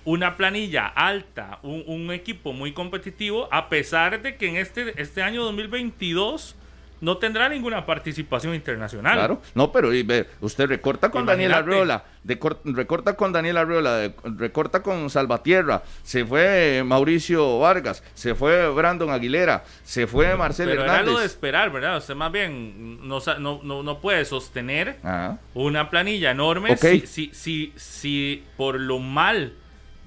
una 0.06 0.36
planilla 0.36 0.88
alta, 0.88 1.60
un, 1.62 1.84
un 1.88 2.12
equipo 2.12 2.54
muy 2.54 2.72
competitivo, 2.74 3.48
a 3.52 3.70
pesar 3.70 4.22
de 4.22 4.36
que 4.38 4.48
en 4.50 4.56
este, 4.58 5.00
este 5.02 5.22
año 5.22 5.44
2022 5.44 6.56
no 7.04 7.18
tendrá 7.18 7.50
ninguna 7.50 7.86
participación 7.86 8.56
internacional. 8.56 9.14
Claro, 9.18 9.42
no, 9.56 9.72
pero 9.74 9.90
usted 10.40 10.68
recorta 10.68 11.12
con 11.12 11.26
Daniel. 11.26 11.54
Arriola, 11.54 12.06
decor- 12.24 12.60
recorta 12.64 13.16
con 13.18 13.34
Daniel 13.34 13.58
Arriola, 13.58 13.98
de- 13.98 14.14
recorta 14.24 14.82
con 14.82 15.10
Salvatierra, 15.10 15.84
se 16.04 16.26
fue 16.26 16.82
Mauricio 16.86 17.60
Vargas, 17.60 18.04
se 18.14 18.36
fue 18.36 18.70
Brandon 18.70 19.10
Aguilera, 19.10 19.66
se 19.84 20.08
fue 20.08 20.36
Marcel 20.38 20.70
Pero 20.70 20.84
era 20.84 20.94
lo 20.94 20.98
de 20.98 21.10
Hernández. 21.10 21.26
esperar, 21.32 21.72
¿verdad? 21.72 21.98
Usted 21.98 22.16
más 22.16 22.32
bien 22.32 23.06
no, 23.08 23.20
no, 23.40 23.60
no, 23.62 23.84
no 23.84 24.00
puede 24.00 24.24
sostener 24.24 24.98
Ah, 25.04 25.38
una 25.54 25.90
planilla 25.90 26.32
enorme 26.32 26.72
Ok. 26.72 26.80
si, 26.80 27.00
si, 27.02 27.30
si, 27.34 27.74
si 27.76 28.44
por 28.56 28.80
lo 28.80 29.00
mal 29.00 29.54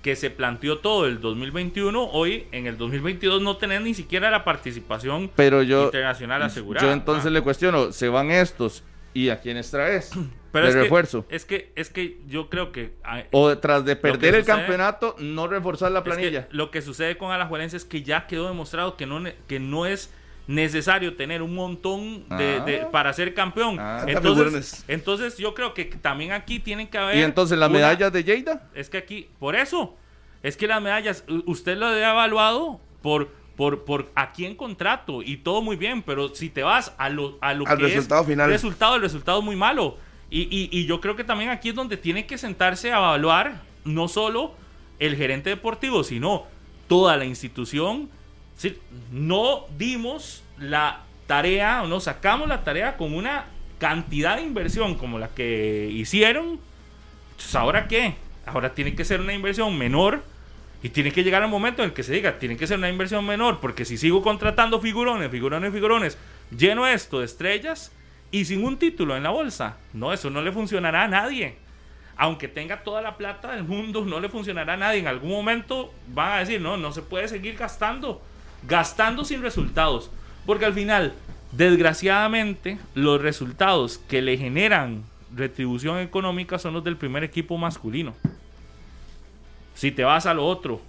que 0.06 0.14
se 0.14 0.30
planteó 0.30 0.78
todo 0.78 1.04
el 1.06 1.20
2021, 1.20 2.10
hoy 2.12 2.46
en 2.52 2.68
el 2.68 2.78
2022 2.78 3.42
no 3.42 3.56
tener 3.56 3.82
ni 3.82 3.92
siquiera 3.92 4.30
la 4.30 4.44
participación 4.44 5.32
pero 5.34 5.64
yo, 5.64 5.86
internacional 5.86 6.42
asegurada. 6.42 6.86
yo 6.86 6.92
entonces 6.92 7.26
Ah. 7.26 7.30
le 7.30 7.40
cuestiono, 7.40 7.90
se 7.90 8.08
van 8.08 8.30
estos 8.30 8.84
y 9.14 9.30
a 9.30 9.40
quiénes 9.40 9.68
traes 9.72 10.12
Pero 10.52 10.66
de 10.66 10.70
es 10.70 10.76
que- 10.76 10.82
refuerzo. 10.84 11.26
es 11.28 11.44
que 11.44 11.72
es 11.74 11.90
que 11.90 12.20
yo 12.28 12.48
creo 12.48 12.70
que 12.70 12.92
ah, 13.02 13.24
O 13.32 13.48
detrás 13.48 13.84
de 13.84 13.96
perder 13.96 14.36
el 14.36 14.42
sucede- 14.44 14.56
campeonato, 14.58 15.16
no 15.18 15.48
reforzar 15.48 15.90
la 15.90 15.98
es 15.98 16.04
que 16.04 16.10
planilla. 16.12 16.46
lo 16.52 16.70
que 16.70 16.82
sucede 16.82 17.18
con 17.18 17.32
Alajuelense 17.32 17.76
es 17.76 17.84
que 17.84 18.04
ya 18.04 18.28
quedó 18.28 18.46
demostrado 18.46 18.96
que 18.96 19.06
no 19.06 19.24
que 19.48 19.58
no 19.58 19.86
es 19.86 20.14
necesario 20.46 21.16
tener 21.16 21.42
un 21.42 21.54
montón 21.54 22.28
de, 22.28 22.58
Ah. 22.60 22.64
de- 22.64 22.78
para 22.92 23.12
ser 23.12 23.34
campeón. 23.34 23.78
Ah. 23.80 24.04
Entonces, 24.06 24.84
entonces 24.88 25.36
yo 25.38 25.54
creo 25.54 25.74
que 25.74 25.84
también 25.86 26.32
aquí 26.32 26.60
tienen 26.60 26.86
que 26.88 26.98
haber 26.98 27.16
y 27.16 27.22
entonces 27.22 27.58
las 27.58 27.70
medallas 27.70 28.12
de 28.12 28.22
Lleida. 28.24 28.68
Es 28.74 28.88
que 28.88 28.98
aquí, 28.98 29.28
por 29.40 29.56
eso, 29.56 29.96
es 30.42 30.56
que 30.56 30.66
las 30.66 30.80
medallas, 30.80 31.24
usted 31.46 31.76
lo 31.76 31.86
ha 31.86 31.98
evaluado 31.98 32.80
por, 33.02 33.28
por, 33.56 33.84
por 33.84 34.10
a 34.14 34.32
quién 34.32 34.54
contrato 34.54 35.22
y 35.22 35.38
todo 35.38 35.62
muy 35.62 35.76
bien, 35.76 36.02
pero 36.02 36.34
si 36.34 36.48
te 36.50 36.62
vas 36.62 36.94
a 36.98 37.08
lo, 37.08 37.38
a 37.40 37.52
lo 37.54 37.66
Al 37.66 37.78
que 37.78 37.84
resultado 37.84 38.20
es 38.22 38.26
final. 38.28 38.48
resultado, 38.50 38.96
el 38.96 39.02
resultado 39.02 39.38
es 39.40 39.44
muy 39.44 39.56
malo. 39.56 39.96
Y, 40.30 40.42
y- 40.42 40.68
y 40.72 40.86
yo 40.86 41.00
creo 41.00 41.16
que 41.16 41.24
también 41.24 41.50
aquí 41.50 41.70
es 41.70 41.74
donde 41.74 41.96
tiene 41.96 42.26
que 42.26 42.36
sentarse 42.38 42.92
a 42.92 42.98
evaluar 42.98 43.62
no 43.84 44.08
solo 44.08 44.54
el 44.98 45.16
gerente 45.16 45.50
deportivo, 45.50 46.02
sino 46.04 46.44
toda 46.88 47.16
la 47.16 47.24
institución. 47.24 48.10
No 49.10 49.66
dimos 49.76 50.42
la 50.58 51.02
tarea, 51.26 51.82
o 51.82 51.88
no 51.88 52.00
sacamos 52.00 52.48
la 52.48 52.64
tarea 52.64 52.96
con 52.96 53.14
una 53.14 53.46
cantidad 53.78 54.36
de 54.36 54.42
inversión 54.42 54.94
como 54.94 55.18
la 55.18 55.28
que 55.28 55.90
hicieron. 55.92 56.58
Entonces, 57.32 57.54
¿ahora 57.54 57.88
qué? 57.88 58.14
Ahora 58.46 58.74
tiene 58.74 58.94
que 58.94 59.04
ser 59.04 59.20
una 59.20 59.34
inversión 59.34 59.76
menor 59.76 60.22
y 60.82 60.90
tiene 60.90 61.10
que 61.10 61.24
llegar 61.24 61.42
el 61.42 61.48
momento 61.48 61.82
en 61.82 61.88
el 61.88 61.94
que 61.94 62.02
se 62.02 62.12
diga, 62.12 62.38
tiene 62.38 62.56
que 62.56 62.66
ser 62.66 62.78
una 62.78 62.88
inversión 62.88 63.26
menor, 63.26 63.60
porque 63.60 63.84
si 63.84 63.96
sigo 63.96 64.22
contratando 64.22 64.80
figurones, 64.80 65.30
figurones, 65.30 65.72
figurones, 65.72 66.18
lleno 66.56 66.86
esto 66.86 67.18
de 67.18 67.24
estrellas 67.24 67.92
y 68.30 68.44
sin 68.44 68.64
un 68.64 68.78
título 68.78 69.16
en 69.16 69.22
la 69.22 69.30
bolsa, 69.30 69.78
no, 69.92 70.12
eso 70.12 70.30
no 70.30 70.42
le 70.42 70.52
funcionará 70.52 71.04
a 71.04 71.08
nadie. 71.08 71.56
Aunque 72.16 72.48
tenga 72.48 72.82
toda 72.82 73.02
la 73.02 73.16
plata 73.16 73.52
del 73.52 73.64
mundo, 73.64 74.04
no 74.04 74.20
le 74.20 74.28
funcionará 74.30 74.74
a 74.74 74.76
nadie. 74.78 75.00
En 75.00 75.06
algún 75.06 75.30
momento 75.30 75.92
van 76.08 76.32
a 76.32 76.38
decir, 76.38 76.60
no, 76.60 76.76
no 76.76 76.92
se 76.92 77.02
puede 77.02 77.28
seguir 77.28 77.56
gastando, 77.56 78.22
gastando 78.66 79.24
sin 79.24 79.42
resultados. 79.42 80.10
Porque 80.44 80.64
al 80.64 80.74
final, 80.74 81.14
desgraciadamente, 81.52 82.78
los 82.94 83.20
resultados 83.20 83.98
que 84.08 84.22
le 84.22 84.36
generan 84.36 85.04
retribución 85.34 85.98
económica 85.98 86.58
son 86.58 86.74
los 86.74 86.84
del 86.84 86.96
primer 86.96 87.24
equipo 87.24 87.58
masculino. 87.58 88.14
Si 89.74 89.90
te 89.90 90.04
vas 90.04 90.26
a 90.26 90.34
lo 90.34 90.46
otro, 90.46 90.80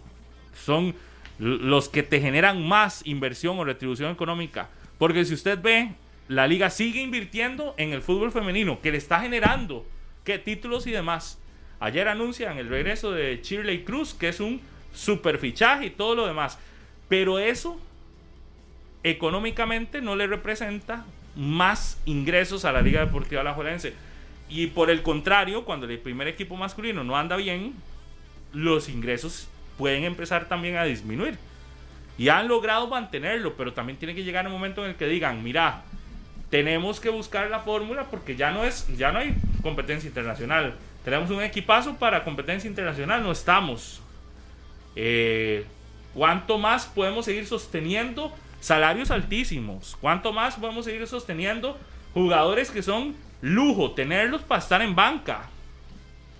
son 0.65 0.95
los 1.39 1.89
que 1.89 2.03
te 2.03 2.21
generan 2.21 2.65
más 2.67 3.05
inversión 3.05 3.59
o 3.59 3.63
retribución 3.63 4.11
económica. 4.11 4.69
Porque 4.97 5.25
si 5.25 5.33
usted 5.33 5.59
ve, 5.61 5.91
la 6.27 6.47
liga 6.47 6.69
sigue 6.69 7.01
invirtiendo 7.01 7.75
en 7.77 7.93
el 7.93 8.01
fútbol 8.01 8.31
femenino, 8.31 8.81
que 8.81 8.91
le 8.91 8.97
está 8.97 9.19
generando 9.19 9.85
¿qué? 10.23 10.39
títulos 10.39 10.87
y 10.87 10.91
demás. 10.91 11.39
Ayer 11.79 12.07
anuncian 12.07 12.57
el 12.57 12.69
regreso 12.69 13.11
de 13.11 13.39
Shirley 13.43 13.83
Cruz, 13.83 14.13
que 14.13 14.29
es 14.29 14.39
un 14.39 14.61
super 14.93 15.37
fichaje 15.37 15.87
y 15.87 15.89
todo 15.91 16.15
lo 16.15 16.25
demás. 16.25 16.57
Pero 17.07 17.39
eso 17.39 17.79
económicamente 19.03 20.01
no 20.01 20.15
le 20.15 20.27
representa 20.27 21.05
más 21.35 21.99
ingresos 22.05 22.65
a 22.65 22.71
la 22.71 22.81
Liga 22.81 22.99
Deportiva 22.99 23.41
Alajuelense. 23.41 23.93
Y 24.49 24.67
por 24.67 24.89
el 24.89 25.01
contrario, 25.03 25.65
cuando 25.65 25.87
el 25.87 25.99
primer 25.99 26.27
equipo 26.27 26.55
masculino 26.55 27.03
no 27.03 27.17
anda 27.17 27.35
bien, 27.35 27.73
los 28.53 28.89
ingresos 28.89 29.47
pueden 29.77 30.03
empezar 30.03 30.47
también 30.47 30.77
a 30.77 30.83
disminuir. 30.83 31.37
Y 32.17 32.29
han 32.29 32.47
logrado 32.47 32.87
mantenerlo, 32.87 33.55
pero 33.55 33.73
también 33.73 33.99
tiene 33.99 34.15
que 34.15 34.23
llegar 34.23 34.45
el 34.45 34.51
momento 34.51 34.83
en 34.83 34.91
el 34.91 34.95
que 34.95 35.07
digan, 35.07 35.43
mira, 35.43 35.83
tenemos 36.49 36.99
que 36.99 37.09
buscar 37.09 37.49
la 37.49 37.59
fórmula 37.59 38.05
porque 38.05 38.35
ya 38.35 38.51
no 38.51 38.63
es, 38.63 38.87
ya 38.97 39.11
no 39.11 39.19
hay 39.19 39.35
competencia 39.61 40.07
internacional. 40.07 40.75
Tenemos 41.03 41.29
un 41.29 41.43
equipazo 41.43 41.95
para 41.97 42.23
competencia 42.23 42.67
internacional, 42.67 43.21
no 43.21 43.31
estamos. 43.31 44.01
Eh, 44.95 45.65
¿Cuánto 46.17 46.57
más 46.57 46.87
podemos 46.87 47.25
seguir 47.25 47.45
sosteniendo 47.45 48.33
salarios 48.59 49.11
altísimos? 49.11 49.95
¿Cuánto 50.01 50.33
más 50.33 50.55
podemos 50.55 50.83
seguir 50.83 51.05
sosteniendo 51.05 51.77
jugadores 52.15 52.71
que 52.71 52.81
son 52.81 53.15
lujo, 53.39 53.91
tenerlos 53.91 54.41
para 54.41 54.59
estar 54.59 54.81
en 54.81 54.95
banca? 54.95 55.47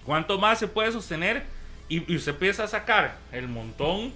¿Cuánto 0.04 0.40
más 0.40 0.58
se 0.58 0.68
puede 0.68 0.92
sostener? 0.92 1.46
Y, 1.90 2.12
y 2.12 2.16
usted 2.16 2.32
empieza 2.32 2.64
a 2.64 2.68
sacar 2.68 3.20
el 3.32 3.48
montón 3.50 4.12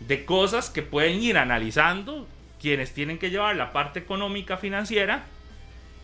de 0.00 0.26
cosas 0.26 0.68
que 0.68 0.82
pueden 0.82 1.22
ir 1.22 1.38
analizando 1.38 2.26
quienes 2.60 2.92
tienen 2.92 3.18
que 3.18 3.30
llevar 3.30 3.56
la 3.56 3.72
parte 3.72 4.00
económica 4.00 4.58
financiera 4.58 5.24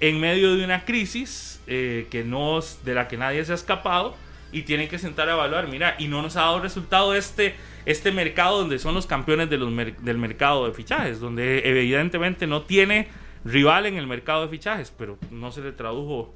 en 0.01 0.19
medio 0.19 0.57
de 0.57 0.65
una 0.65 0.87
crisis 0.87 1.61
eh, 1.67 2.07
que 2.11 2.25
no 2.25 2.59
de 2.85 2.95
la 2.95 3.07
que 3.07 3.19
nadie 3.19 3.45
se 3.45 3.53
ha 3.53 3.55
escapado 3.55 4.17
y 4.55 4.63
tienen 4.63 4.89
que 4.89 4.99
sentar 4.99 5.29
a 5.29 5.33
evaluar, 5.33 5.69
mira, 5.69 5.97
y 5.99 6.09
no 6.09 6.23
nos 6.23 6.37
ha 6.37 6.43
dado 6.43 6.61
resultado 6.61 7.15
este, 7.15 7.55
este 7.85 8.13
mercado 8.13 8.59
donde 8.59 8.79
son 8.79 8.95
los 8.95 9.07
campeones 9.07 9.51
de 9.51 9.59
los 9.59 9.71
mer- 9.71 9.99
del 9.99 10.17
mercado 10.17 10.67
de 10.67 10.73
fichajes, 10.73 11.21
donde 11.21 11.69
evidentemente 11.69 12.47
no 12.47 12.63
tiene 12.63 13.09
rival 13.45 13.87
en 13.87 13.97
el 13.97 14.07
mercado 14.07 14.43
de 14.43 14.49
fichajes, 14.49 14.93
pero 14.97 15.19
no 15.31 15.53
se 15.53 15.61
le 15.61 15.73
tradujo 15.73 16.33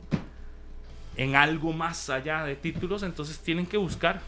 en 1.16 1.36
algo 1.36 1.72
más 1.72 2.10
allá 2.10 2.44
de 2.44 2.54
títulos, 2.54 3.02
entonces 3.02 3.38
tienen 3.38 3.66
que 3.66 3.76
buscar. 3.76 4.20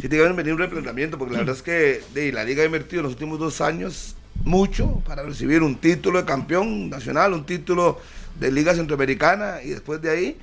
Sí, 0.00 0.08
tiene 0.08 0.26
que 0.26 0.32
venir 0.32 0.52
un 0.52 0.58
replanteamiento, 0.58 1.16
porque 1.16 1.34
la 1.34 1.40
verdad 1.40 1.56
es 1.56 1.62
que 1.62 2.02
de, 2.12 2.32
la 2.32 2.44
Liga 2.44 2.62
ha 2.62 2.66
invertido 2.66 3.00
en 3.00 3.04
los 3.04 3.12
últimos 3.12 3.38
dos 3.38 3.60
años 3.60 4.16
mucho 4.44 5.02
para 5.06 5.22
recibir 5.22 5.62
un 5.62 5.76
título 5.76 6.20
de 6.20 6.26
campeón 6.26 6.90
nacional, 6.90 7.32
un 7.32 7.46
título 7.46 8.00
de 8.38 8.52
Liga 8.52 8.74
Centroamericana, 8.74 9.62
y 9.62 9.68
después 9.70 10.02
de 10.02 10.10
ahí, 10.10 10.36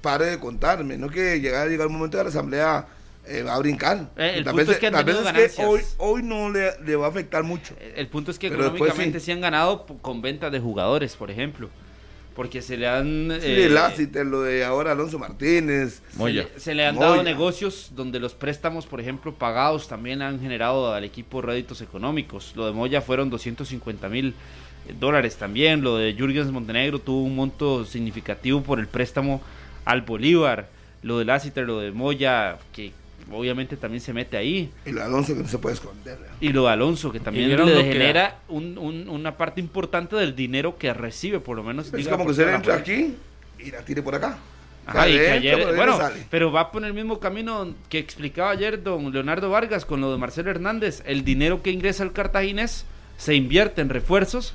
pare 0.00 0.26
de 0.26 0.38
contarme. 0.38 0.96
No 0.98 1.08
que 1.08 1.40
llegar, 1.40 1.68
llegar 1.68 1.86
el 1.86 1.92
momento 1.92 2.16
de 2.18 2.24
la 2.24 2.30
Asamblea 2.30 2.86
eh, 3.26 3.42
va 3.42 3.54
a 3.54 3.58
brincar. 3.58 4.10
Eh, 4.16 4.34
el 4.36 4.44
Tal 4.44 4.52
punto 4.54 4.66
vez- 4.66 4.68
es 4.74 4.78
que 4.78 4.86
han 4.86 4.92
tal 4.94 5.04
vez 5.04 5.16
tenido 5.22 5.44
es 5.44 5.54
que 5.56 5.64
hoy, 5.64 5.80
hoy 5.98 6.22
no 6.22 6.50
le, 6.50 6.70
le 6.84 6.96
va 6.96 7.06
a 7.06 7.10
afectar 7.10 7.42
mucho. 7.42 7.74
El 7.94 8.08
punto 8.08 8.30
es 8.30 8.38
que 8.38 8.48
Pero 8.48 8.62
después 8.64 8.78
económicamente 8.80 9.20
sí. 9.20 9.26
sí. 9.26 9.32
han 9.32 9.40
ganado 9.40 9.86
con 9.86 10.22
ventas 10.22 10.50
de 10.52 10.60
jugadores, 10.60 11.16
por 11.16 11.30
ejemplo. 11.30 11.68
Porque 12.34 12.62
se 12.62 12.76
le 12.76 12.86
han... 12.88 13.28
Sí, 13.40 13.46
eh, 13.48 13.66
el 13.66 13.74
Lassiter, 13.74 14.24
lo 14.24 14.42
de 14.42 14.64
ahora 14.64 14.92
Alonso 14.92 15.18
Martínez. 15.18 16.00
Moya. 16.14 16.44
Se 16.44 16.48
le, 16.54 16.60
se 16.60 16.74
le 16.74 16.86
han 16.86 16.94
Moya. 16.94 17.08
dado 17.08 17.22
negocios 17.22 17.90
donde 17.94 18.18
los 18.20 18.34
préstamos, 18.34 18.86
por 18.86 19.00
ejemplo, 19.00 19.34
pagados 19.34 19.88
también 19.88 20.22
han 20.22 20.40
generado 20.40 20.94
al 20.94 21.04
equipo 21.04 21.42
réditos 21.42 21.82
económicos. 21.82 22.52
Lo 22.54 22.66
de 22.66 22.72
Moya 22.72 23.02
fueron 23.02 23.28
250 23.30 24.08
mil 24.08 24.34
dólares 24.98 25.36
también. 25.36 25.82
Lo 25.82 25.96
de 25.98 26.14
Jürgens 26.14 26.50
Montenegro 26.50 27.00
tuvo 27.00 27.24
un 27.24 27.36
monto 27.36 27.84
significativo 27.84 28.62
por 28.62 28.78
el 28.78 28.86
préstamo 28.86 29.42
al 29.84 30.02
Bolívar. 30.02 30.68
Lo 31.02 31.18
de 31.18 31.24
Lassiter, 31.24 31.64
lo 31.66 31.80
de 31.80 31.92
Moya, 31.92 32.58
que 32.74 32.92
obviamente 33.32 33.76
también 33.76 34.00
se 34.00 34.12
mete 34.12 34.36
ahí. 34.36 34.70
Y 34.84 34.90
el 34.90 34.98
Alonso 34.98 35.34
que 35.34 35.42
no 35.42 35.48
se 35.48 35.58
puede 35.58 35.74
esconder. 35.74 36.18
Y 36.40 36.50
lo 36.50 36.64
de 36.64 36.70
Alonso, 36.72 37.10
que 37.12 37.20
también 37.20 37.48
le 37.48 37.56
lo 37.56 37.66
genera 37.66 38.38
un- 38.48 38.76
un- 38.76 39.08
una 39.08 39.36
parte 39.36 39.60
importante 39.60 40.16
del 40.16 40.34
dinero 40.36 40.76
que 40.76 40.92
recibe, 40.92 41.40
por 41.40 41.56
lo 41.56 41.62
menos. 41.62 41.92
Es 41.94 42.08
como 42.08 42.24
que 42.24 42.32
usted 42.32 42.52
entra 42.54 42.74
aquí 42.76 43.14
y 43.58 43.70
la 43.70 43.78
tire 43.82 44.02
por 44.02 44.14
acá. 44.14 44.38
Ajá, 44.86 45.08
y 45.08 45.12
que 45.12 45.30
ayer, 45.30 45.66
no 45.66 45.74
bueno, 45.74 45.96
sale. 45.98 46.26
pero 46.30 46.50
va 46.50 46.72
por 46.72 46.84
el 46.84 46.92
mismo 46.94 47.20
camino 47.20 47.74
que 47.88 47.98
explicaba 47.98 48.50
ayer 48.50 48.82
don 48.82 49.12
Leonardo 49.12 49.48
Vargas 49.48 49.84
con 49.84 50.00
lo 50.00 50.10
de 50.10 50.18
Marcelo 50.18 50.50
Hernández. 50.50 51.02
El 51.06 51.22
dinero 51.24 51.62
que 51.62 51.70
ingresa 51.70 52.02
al 52.02 52.12
cartaginés 52.12 52.84
se 53.16 53.34
invierte 53.34 53.82
en 53.82 53.90
refuerzos 53.90 54.52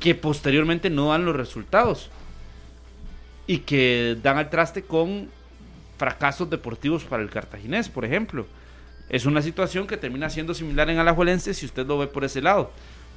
que 0.00 0.14
posteriormente 0.14 0.90
no 0.90 1.10
dan 1.10 1.24
los 1.24 1.36
resultados 1.36 2.10
y 3.48 3.60
que 3.60 4.16
dan 4.22 4.38
al 4.38 4.50
traste 4.50 4.82
con 4.82 5.28
fracasos 5.96 6.48
deportivos 6.48 7.02
para 7.02 7.22
el 7.24 7.30
cartaginés, 7.30 7.88
por 7.88 8.04
ejemplo. 8.04 8.46
Es 9.08 9.24
una 9.24 9.40
situación 9.42 9.86
que 9.86 9.96
termina 9.96 10.28
siendo 10.30 10.52
similar 10.52 10.90
en 10.90 10.98
Alajuelense 10.98 11.54
si 11.54 11.64
usted 11.66 11.86
lo 11.86 11.98
ve 11.98 12.06
por 12.06 12.24
ese 12.24 12.42
lado. 12.42 12.70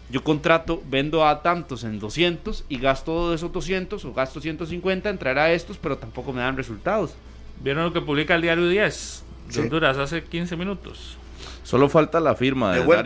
Yo 0.10 0.24
contrato, 0.24 0.82
vendo 0.90 1.28
a 1.28 1.42
tantos 1.42 1.84
en 1.84 2.00
200 2.00 2.66
y 2.70 2.78
gasto 2.80 3.30
de 3.30 3.36
esos 3.36 3.52
200 3.52 4.04
o 4.06 4.14
gasto 4.14 4.40
150 4.42 5.10
en 5.10 5.18
traer 5.18 5.38
a 5.38 5.54
estos, 5.54 5.78
pero 5.78 5.98
tampoco 5.98 6.32
me 6.32 6.42
dan 6.42 6.56
resultados. 6.58 7.14
¿Vieron 7.62 7.84
lo 7.84 7.94
que 7.94 8.02
publica 8.02 8.34
el 8.36 8.42
diario 8.42 8.68
10 8.68 9.24
de 9.48 9.54
Sí. 9.54 9.60
Honduras 9.60 9.98
hace 9.98 10.24
15 10.24 10.56
minutos? 10.56 11.18
Solo 11.64 11.90
falta 11.90 12.22
la 12.22 12.36
firma 12.36 12.72
de, 12.72 12.80
De 12.80 12.86
vuelto. 12.86 13.04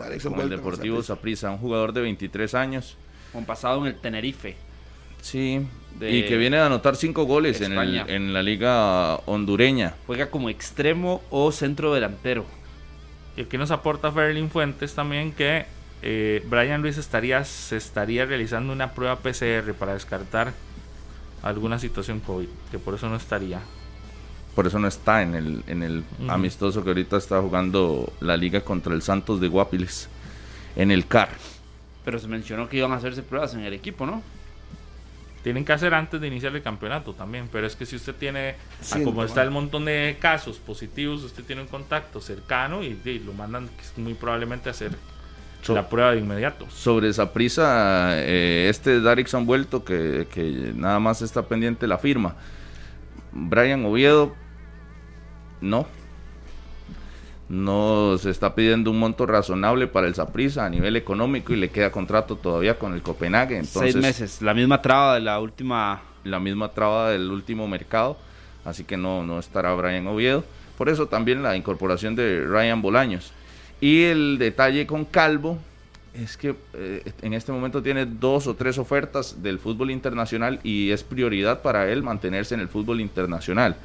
Darickson 0.00 0.32
con 0.32 0.40
el 0.42 0.46
vuelto 0.46 0.50
con 0.50 0.50
Deportivo 0.50 1.02
Saprissa, 1.02 1.50
un 1.50 1.58
jugador 1.58 1.92
de 1.92 2.02
23 2.02 2.54
años. 2.54 2.96
Con 3.32 3.44
pasado 3.44 3.80
en 3.80 3.88
el 3.88 4.00
Tenerife. 4.00 4.67
Sí, 5.20 5.66
De 5.98 6.10
y 6.10 6.26
que 6.26 6.36
viene 6.36 6.58
a 6.58 6.66
anotar 6.66 6.96
cinco 6.96 7.24
goles 7.24 7.60
en, 7.60 7.72
el- 7.76 8.08
en 8.08 8.32
la 8.32 8.42
liga 8.42 9.16
hondureña. 9.26 9.94
Juega 10.06 10.30
como 10.30 10.48
extremo 10.48 11.22
o 11.30 11.50
centro 11.52 11.92
delantero. 11.94 12.44
Y 13.36 13.42
aquí 13.42 13.56
nos 13.58 13.70
aporta 13.70 14.10
Ferlin 14.10 14.50
Fuentes 14.50 14.94
también 14.94 15.32
que 15.32 15.66
eh, 16.02 16.44
Brian 16.48 16.82
Ruiz 16.82 16.98
estaría, 16.98 17.44
se 17.44 17.76
estaría 17.76 18.24
realizando 18.26 18.72
una 18.72 18.92
prueba 18.94 19.16
PCR 19.16 19.74
para 19.78 19.94
descartar 19.94 20.52
alguna 21.42 21.78
situación 21.78 22.20
COVID, 22.20 22.48
que 22.70 22.78
por 22.78 22.94
eso 22.94 23.08
no 23.08 23.16
estaría. 23.16 23.60
Por 24.54 24.66
eso 24.66 24.78
no 24.80 24.88
está 24.88 25.22
en 25.22 25.34
el, 25.36 25.62
en 25.68 25.82
el 25.84 26.02
amistoso 26.28 26.82
que 26.82 26.90
ahorita 26.90 27.16
está 27.16 27.40
jugando 27.40 28.12
la 28.20 28.36
liga 28.36 28.60
contra 28.62 28.92
el 28.92 29.02
Santos 29.02 29.40
de 29.40 29.46
Guapiles. 29.48 30.08
En 30.74 30.90
el 30.90 31.06
CAR. 31.06 31.28
Pero 32.04 32.18
se 32.18 32.26
mencionó 32.28 32.68
que 32.68 32.76
iban 32.78 32.90
a 32.92 32.96
hacerse 32.96 33.22
pruebas 33.22 33.54
en 33.54 33.60
el 33.60 33.72
equipo, 33.72 34.04
¿no? 34.06 34.22
Tienen 35.42 35.64
que 35.64 35.72
hacer 35.72 35.94
antes 35.94 36.20
de 36.20 36.26
iniciar 36.26 36.54
el 36.54 36.62
campeonato 36.62 37.14
también, 37.14 37.48
pero 37.50 37.66
es 37.66 37.76
que 37.76 37.86
si 37.86 37.96
usted 37.96 38.14
tiene, 38.14 38.50
ah, 38.50 38.54
Sí, 38.80 39.04
como 39.04 39.22
está 39.24 39.42
el 39.42 39.50
montón 39.50 39.84
de 39.84 40.16
casos 40.20 40.58
positivos, 40.58 41.22
usted 41.22 41.44
tiene 41.44 41.62
un 41.62 41.68
contacto 41.68 42.20
cercano 42.20 42.82
y, 42.82 43.00
y 43.04 43.18
lo 43.20 43.32
mandan 43.32 43.68
muy 43.96 44.14
probablemente 44.14 44.68
a 44.68 44.72
hacer 44.72 44.92
So- 45.62 45.74
la 45.74 45.88
prueba 45.88 46.12
de 46.12 46.18
inmediato. 46.18 46.68
Sobre 46.70 47.08
esa 47.08 47.32
prisa, 47.32 48.20
este 48.22 49.00
Darickson 49.00 49.46
vuelto 49.46 49.84
que, 49.84 50.26
que 50.32 50.72
nada 50.74 50.98
más 51.00 51.22
está 51.22 51.42
pendiente 51.46 51.86
la 51.86 51.98
firma. 51.98 52.34
Brian 53.32 53.84
Oviedo, 53.84 54.34
no. 55.60 55.86
No 57.48 58.18
se 58.18 58.30
está 58.30 58.54
pidiendo 58.54 58.90
un 58.90 58.98
monto 58.98 59.24
razonable 59.24 59.86
para 59.86 60.06
el 60.06 60.14
Saprissa 60.14 60.66
a 60.66 60.70
nivel 60.70 60.96
económico 60.96 61.52
y 61.52 61.56
le 61.56 61.70
queda 61.70 61.90
contrato 61.90 62.36
todavía 62.36 62.78
con 62.78 62.92
el 62.92 63.02
Copenhague. 63.02 63.56
Entonces, 63.56 63.92
Seis 63.92 63.96
meses. 63.96 64.42
La 64.42 64.52
misma 64.52 64.82
traba 64.82 65.14
de 65.14 65.20
la 65.20 65.40
última. 65.40 66.02
la 66.24 66.40
misma 66.40 66.68
traba 66.68 67.10
del 67.10 67.30
último 67.30 67.66
mercado, 67.66 68.18
así 68.64 68.84
que 68.84 68.96
no, 68.96 69.22
no 69.22 69.38
estará 69.38 69.72
Brian 69.74 70.06
Oviedo. 70.06 70.44
Por 70.76 70.88
eso 70.88 71.06
también 71.06 71.42
la 71.42 71.56
incorporación 71.56 72.14
de 72.14 72.44
Ryan 72.46 72.82
Bolaños. 72.82 73.32
Y 73.80 74.02
el 74.02 74.38
detalle 74.38 74.86
con 74.86 75.04
Calvo 75.04 75.58
es 76.14 76.36
que 76.36 76.54
eh, 76.74 77.12
en 77.22 77.32
este 77.32 77.52
momento 77.52 77.82
tiene 77.82 78.06
dos 78.06 78.46
o 78.46 78.54
tres 78.54 78.78
ofertas 78.78 79.42
del 79.42 79.58
fútbol 79.58 79.90
internacional 79.90 80.60
y 80.62 80.90
es 80.90 81.04
prioridad 81.04 81.62
para 81.62 81.90
él 81.90 82.02
mantenerse 82.02 82.54
en 82.54 82.60
el 82.60 82.68
fútbol 82.68 83.00
internacional. 83.00 83.76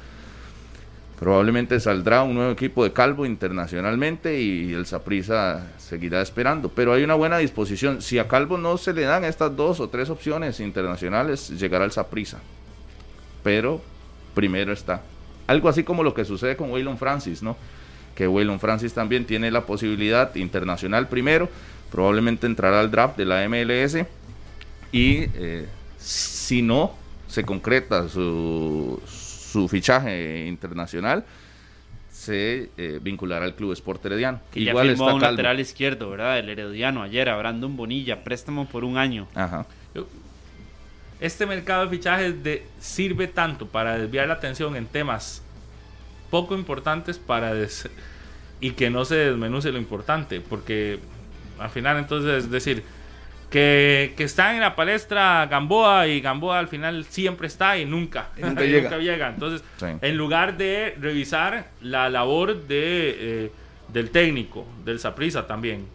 Probablemente 1.18 1.78
saldrá 1.78 2.24
un 2.24 2.34
nuevo 2.34 2.50
equipo 2.50 2.82
de 2.82 2.92
Calvo 2.92 3.24
internacionalmente 3.24 4.40
y 4.40 4.72
el 4.72 4.84
Saprissa 4.84 5.72
seguirá 5.78 6.20
esperando. 6.20 6.68
Pero 6.68 6.92
hay 6.92 7.04
una 7.04 7.14
buena 7.14 7.38
disposición. 7.38 8.02
Si 8.02 8.18
a 8.18 8.26
Calvo 8.26 8.58
no 8.58 8.76
se 8.78 8.92
le 8.92 9.02
dan 9.02 9.24
estas 9.24 9.56
dos 9.56 9.78
o 9.78 9.88
tres 9.88 10.10
opciones 10.10 10.58
internacionales, 10.58 11.50
llegará 11.50 11.84
el 11.84 11.92
Saprissa. 11.92 12.40
Pero 13.44 13.80
primero 14.34 14.72
está. 14.72 15.02
Algo 15.46 15.68
así 15.68 15.84
como 15.84 16.02
lo 16.02 16.14
que 16.14 16.24
sucede 16.24 16.56
con 16.56 16.70
Waylon 16.72 16.98
Francis, 16.98 17.42
¿no? 17.42 17.56
Que 18.16 18.26
Waylon 18.26 18.58
Francis 18.58 18.92
también 18.92 19.24
tiene 19.24 19.50
la 19.50 19.66
posibilidad 19.66 20.34
internacional 20.34 21.08
primero. 21.08 21.48
Probablemente 21.92 22.46
entrará 22.46 22.80
al 22.80 22.90
draft 22.90 23.16
de 23.16 23.24
la 23.24 23.48
MLS. 23.48 23.98
Y 24.90 25.26
eh, 25.34 25.66
si 25.98 26.62
no 26.62 26.94
se 27.28 27.44
concreta 27.44 28.08
su 28.08 29.00
fichaje 29.68 30.46
internacional, 30.46 31.24
se 32.10 32.70
eh, 32.76 32.98
vinculará 33.02 33.44
al 33.44 33.54
Club 33.54 33.72
Sport 33.72 34.06
Herediano. 34.06 34.40
Que 34.52 34.60
Igual 34.60 34.86
ya 34.86 34.92
firmó 34.92 35.04
está 35.06 35.14
un 35.14 35.20
Calvo. 35.20 35.32
lateral 35.32 35.60
izquierdo, 35.60 36.10
¿verdad? 36.10 36.38
El 36.38 36.48
Herediano 36.48 37.02
ayer, 37.02 37.28
a 37.28 37.36
Brandon 37.36 37.76
Bonilla, 37.76 38.22
préstamo 38.22 38.66
por 38.68 38.84
un 38.84 38.96
año. 38.98 39.26
Ajá. 39.34 39.66
Este 41.20 41.46
mercado 41.46 41.84
de 41.84 41.90
fichajes 41.96 42.42
de, 42.42 42.66
sirve 42.80 43.28
tanto 43.28 43.66
para 43.66 43.96
desviar 43.98 44.28
la 44.28 44.34
atención 44.34 44.76
en 44.76 44.86
temas 44.86 45.42
poco 46.30 46.54
importantes 46.54 47.18
para 47.18 47.54
des- 47.54 47.88
y 48.60 48.72
que 48.72 48.90
no 48.90 49.04
se 49.04 49.14
desmenuce 49.16 49.70
lo 49.72 49.78
importante, 49.78 50.40
porque 50.40 50.98
al 51.58 51.70
final 51.70 51.98
entonces 51.98 52.44
es 52.44 52.50
decir 52.50 52.82
que, 53.54 54.14
que 54.16 54.24
está 54.24 54.52
en 54.52 54.58
la 54.60 54.74
palestra 54.74 55.46
Gamboa 55.46 56.08
y 56.08 56.20
Gamboa 56.20 56.58
al 56.58 56.66
final 56.66 57.04
siempre 57.04 57.46
está 57.46 57.78
y 57.78 57.84
nunca, 57.84 58.30
Y 58.36 58.40
nunca 58.42 58.64
y 58.64 58.68
llega. 58.68 58.90
nunca 58.90 58.98
llega. 58.98 59.28
Entonces, 59.28 59.62
Sí. 59.78 59.86
en 60.02 60.16
lugar 60.16 60.56
de 60.56 60.96
revisar 61.00 61.68
la 61.80 62.10
labor 62.10 62.66
de, 62.66 63.14
eh, 63.46 63.52
del 63.92 64.10
técnico, 64.10 64.66
del 64.84 64.98
Saprisa 64.98 65.46
también, 65.46 65.86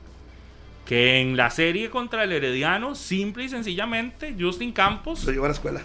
que 0.86 1.20
en 1.20 1.36
la 1.36 1.50
serie 1.50 1.90
contra 1.90 2.24
el 2.24 2.32
Herediano, 2.32 2.96
simple 2.96 3.44
y 3.44 3.50
sencillamente, 3.50 4.36
Justin 4.40 4.72
Campos, 4.72 5.26
Lo 5.26 5.34
llevó 5.34 5.44
a 5.44 5.50
la 5.50 5.54
escuela. 5.54 5.82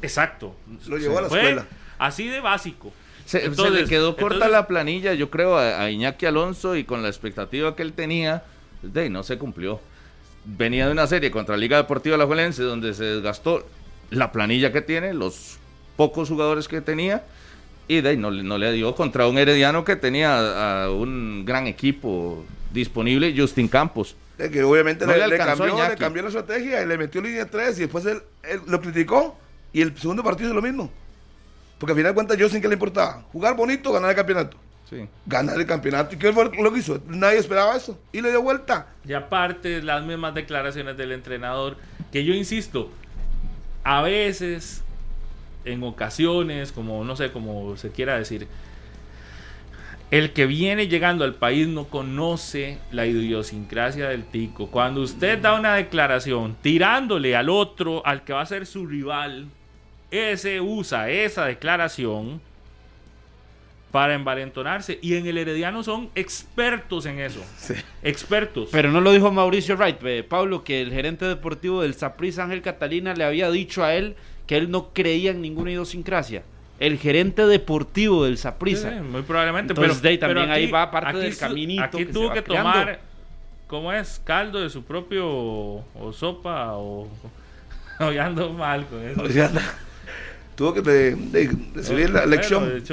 exacto, 0.00 0.56
Lo 0.86 0.96
llevó 0.96 1.18
a 1.18 1.20
la 1.20 1.26
escuela. 1.26 1.66
así 1.98 2.26
de 2.28 2.40
básico. 2.40 2.90
Se, 3.26 3.40
se 3.40 3.46
Entonces- 3.48 3.82
le 3.82 3.86
quedó 3.86 4.16
corta 4.16 4.36
entonces- 4.36 4.52
la 4.52 4.66
planilla, 4.66 5.12
yo 5.12 5.28
creo, 5.28 5.58
a, 5.58 5.82
a 5.82 5.90
Iñaki 5.90 6.24
Alonso 6.24 6.74
y 6.74 6.84
con 6.84 7.02
la 7.02 7.08
expectativa 7.08 7.76
que 7.76 7.82
él 7.82 7.92
tenía, 7.92 8.44
de 8.80 9.10
no 9.10 9.22
se 9.22 9.36
cumplió. 9.36 9.78
Venía 10.44 10.86
de 10.86 10.92
una 10.92 11.06
serie 11.06 11.30
contra 11.30 11.56
Liga 11.56 11.76
Deportiva 11.76 12.14
Alajuelense 12.16 12.62
donde 12.62 12.94
se 12.94 13.04
desgastó 13.04 13.66
la 14.10 14.32
planilla 14.32 14.72
que 14.72 14.80
tiene, 14.80 15.12
los 15.14 15.58
pocos 15.96 16.28
jugadores 16.28 16.68
que 16.68 16.80
tenía, 16.80 17.24
y 17.86 18.00
de 18.00 18.10
ahí 18.10 18.16
no, 18.16 18.30
le- 18.30 18.42
no 18.42 18.56
le 18.58 18.72
dio 18.72 18.94
contra 18.94 19.26
un 19.28 19.36
Herediano 19.38 19.84
que 19.84 19.96
tenía 19.96 20.84
a 20.84 20.90
un 20.90 21.44
gran 21.44 21.66
equipo 21.66 22.44
disponible, 22.72 23.34
Justin 23.36 23.68
Campos. 23.68 24.16
Que 24.38 24.62
obviamente 24.62 25.04
No 25.04 25.12
le, 25.12 25.36
cambió, 25.36 25.88
le 25.88 25.96
cambió 25.96 26.22
la 26.22 26.28
estrategia 26.28 26.82
y 26.82 26.86
le 26.86 26.96
metió 26.96 27.20
línea 27.20 27.44
3 27.46 27.76
y 27.78 27.80
después 27.82 28.06
él, 28.06 28.22
él 28.44 28.60
lo 28.68 28.80
criticó 28.80 29.36
y 29.72 29.82
el 29.82 29.96
segundo 29.98 30.22
partido 30.22 30.50
es 30.50 30.54
lo 30.54 30.62
mismo. 30.62 30.90
Porque 31.78 31.92
al 31.92 31.96
final 31.98 32.12
de 32.12 32.14
cuentas 32.14 32.36
yo 32.38 32.48
sin 32.48 32.60
que 32.62 32.68
le 32.68 32.74
importaba. 32.74 33.22
Jugar 33.32 33.56
bonito, 33.56 33.92
ganar 33.92 34.10
el 34.10 34.16
campeonato. 34.16 34.56
Sí. 34.88 35.06
Ganar 35.26 35.58
el 35.58 35.66
campeonato. 35.66 36.14
¿Y 36.14 36.18
qué 36.18 36.32
fue 36.32 36.50
lo 36.56 36.72
que 36.72 36.78
hizo? 36.78 37.00
Nadie 37.06 37.38
esperaba 37.38 37.76
eso. 37.76 37.98
Y 38.12 38.22
le 38.22 38.30
dio 38.30 38.42
vuelta. 38.42 38.86
Y 39.06 39.12
aparte, 39.12 39.82
las 39.82 40.02
mismas 40.04 40.34
declaraciones 40.34 40.96
del 40.96 41.12
entrenador, 41.12 41.76
que 42.10 42.24
yo 42.24 42.32
insisto, 42.32 42.90
a 43.84 44.00
veces, 44.02 44.82
en 45.64 45.82
ocasiones, 45.82 46.72
como 46.72 47.04
no 47.04 47.16
sé, 47.16 47.30
como 47.32 47.76
se 47.76 47.90
quiera 47.90 48.16
decir, 48.16 48.48
el 50.10 50.32
que 50.32 50.46
viene 50.46 50.88
llegando 50.88 51.24
al 51.24 51.34
país 51.34 51.68
no 51.68 51.84
conoce 51.84 52.78
la 52.90 53.04
idiosincrasia 53.04 54.08
del 54.08 54.24
tico. 54.24 54.68
Cuando 54.68 55.02
usted 55.02 55.38
da 55.38 55.52
una 55.52 55.74
declaración 55.74 56.56
tirándole 56.62 57.36
al 57.36 57.50
otro, 57.50 58.04
al 58.06 58.24
que 58.24 58.32
va 58.32 58.40
a 58.40 58.46
ser 58.46 58.64
su 58.64 58.86
rival, 58.86 59.48
ese 60.10 60.62
usa 60.62 61.10
esa 61.10 61.44
declaración 61.44 62.40
para 63.90 64.14
envalentonarse. 64.14 64.98
Y 65.02 65.14
en 65.16 65.26
el 65.26 65.38
Herediano 65.38 65.82
son 65.82 66.10
expertos 66.14 67.06
en 67.06 67.20
eso. 67.20 67.40
Sí. 67.56 67.74
Expertos. 68.02 68.68
Pero 68.72 68.90
no 68.90 69.00
lo 69.00 69.12
dijo 69.12 69.30
Mauricio 69.32 69.76
Wright, 69.76 69.96
eh, 70.04 70.22
Pablo, 70.22 70.64
que 70.64 70.82
el 70.82 70.92
gerente 70.92 71.24
deportivo 71.24 71.82
del 71.82 71.94
Saprissa 71.94 72.44
Ángel 72.44 72.62
Catalina 72.62 73.14
le 73.14 73.24
había 73.24 73.50
dicho 73.50 73.84
a 73.84 73.94
él 73.94 74.16
que 74.46 74.56
él 74.56 74.70
no 74.70 74.90
creía 74.92 75.30
en 75.30 75.40
ninguna 75.42 75.70
idiosincrasia. 75.70 76.42
El 76.80 76.96
gerente 76.98 77.44
deportivo 77.46 78.24
del 78.24 78.38
Saprissa. 78.38 78.90
Sí, 78.90 79.00
muy 79.00 79.22
probablemente. 79.22 79.72
Entonces, 79.72 79.94
pero, 79.94 80.02
de 80.02 80.08
ahí 80.10 80.18
también 80.18 80.44
pero 80.46 80.52
ahí 80.54 80.70
va 80.70 80.90
parte 80.90 81.18
del 81.18 81.32
su- 81.34 81.40
caminito 81.40 81.82
Aquí 81.82 81.98
que 81.98 82.06
se 82.06 82.12
tuvo 82.12 82.28
va 82.28 82.34
que 82.34 82.42
creando. 82.44 82.70
tomar, 82.72 83.00
¿cómo 83.66 83.92
es? 83.92 84.20
Caldo 84.24 84.60
de 84.60 84.70
su 84.70 84.84
propio, 84.84 85.26
o 85.28 86.12
sopa, 86.12 86.74
o... 86.74 87.08
o 88.00 88.12
ya 88.12 88.26
ando 88.26 88.52
mal 88.52 88.86
con 88.86 89.02
eso. 89.04 89.22
O 89.22 89.28
sea, 89.28 89.50
tuvo 90.58 90.74
que 90.74 90.82
de- 90.82 91.56
recibir 91.72 92.10
la 92.10 92.26
lección. 92.26 92.68
de, 92.68 92.84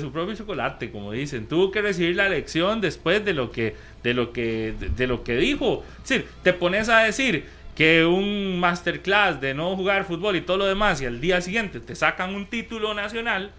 su 0.00 0.12
propio 0.12 0.34
chocolate, 0.36 0.90
como 0.92 1.10
dicen. 1.12 1.46
Tuvo 1.46 1.70
que 1.72 1.80
recibir 1.80 2.14
la 2.16 2.28
lección 2.28 2.82
después 2.82 3.24
de 3.24 3.32
lo 3.32 3.50
que, 3.50 3.74
de 4.02 4.12
lo 4.12 4.30
que, 4.32 4.74
de, 4.78 4.90
de 4.90 5.06
lo 5.06 5.24
que 5.24 5.34
dijo. 5.36 5.82
Es 6.02 6.08
decir, 6.10 6.26
te 6.42 6.52
pones 6.52 6.90
a 6.90 6.98
decir 7.00 7.46
que 7.74 8.04
un 8.04 8.60
masterclass 8.60 9.40
de 9.40 9.54
no 9.54 9.74
jugar 9.74 10.04
fútbol 10.04 10.36
y 10.36 10.42
todo 10.42 10.58
lo 10.58 10.66
demás, 10.66 11.00
y 11.00 11.06
al 11.06 11.20
día 11.20 11.40
siguiente 11.40 11.80
te 11.80 11.94
sacan 11.94 12.34
un 12.34 12.46
título 12.46 12.92
nacional. 12.92 13.50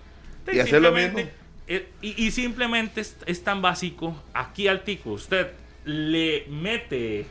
Y 0.53 0.59
hacer 0.59 0.79
lo 0.81 0.89
simplemente- 0.89 1.23
mismo. 1.23 1.31
eh, 1.67 1.87
y, 2.03 2.25
y 2.27 2.31
simplemente 2.31 3.01
es, 3.01 3.17
es 3.25 3.43
tan 3.43 3.63
básico. 3.63 4.15
Aquí 4.33 4.67
al 4.67 4.83
tico, 4.83 5.09
usted 5.13 5.47
le 5.85 6.45
mete, 6.49 7.25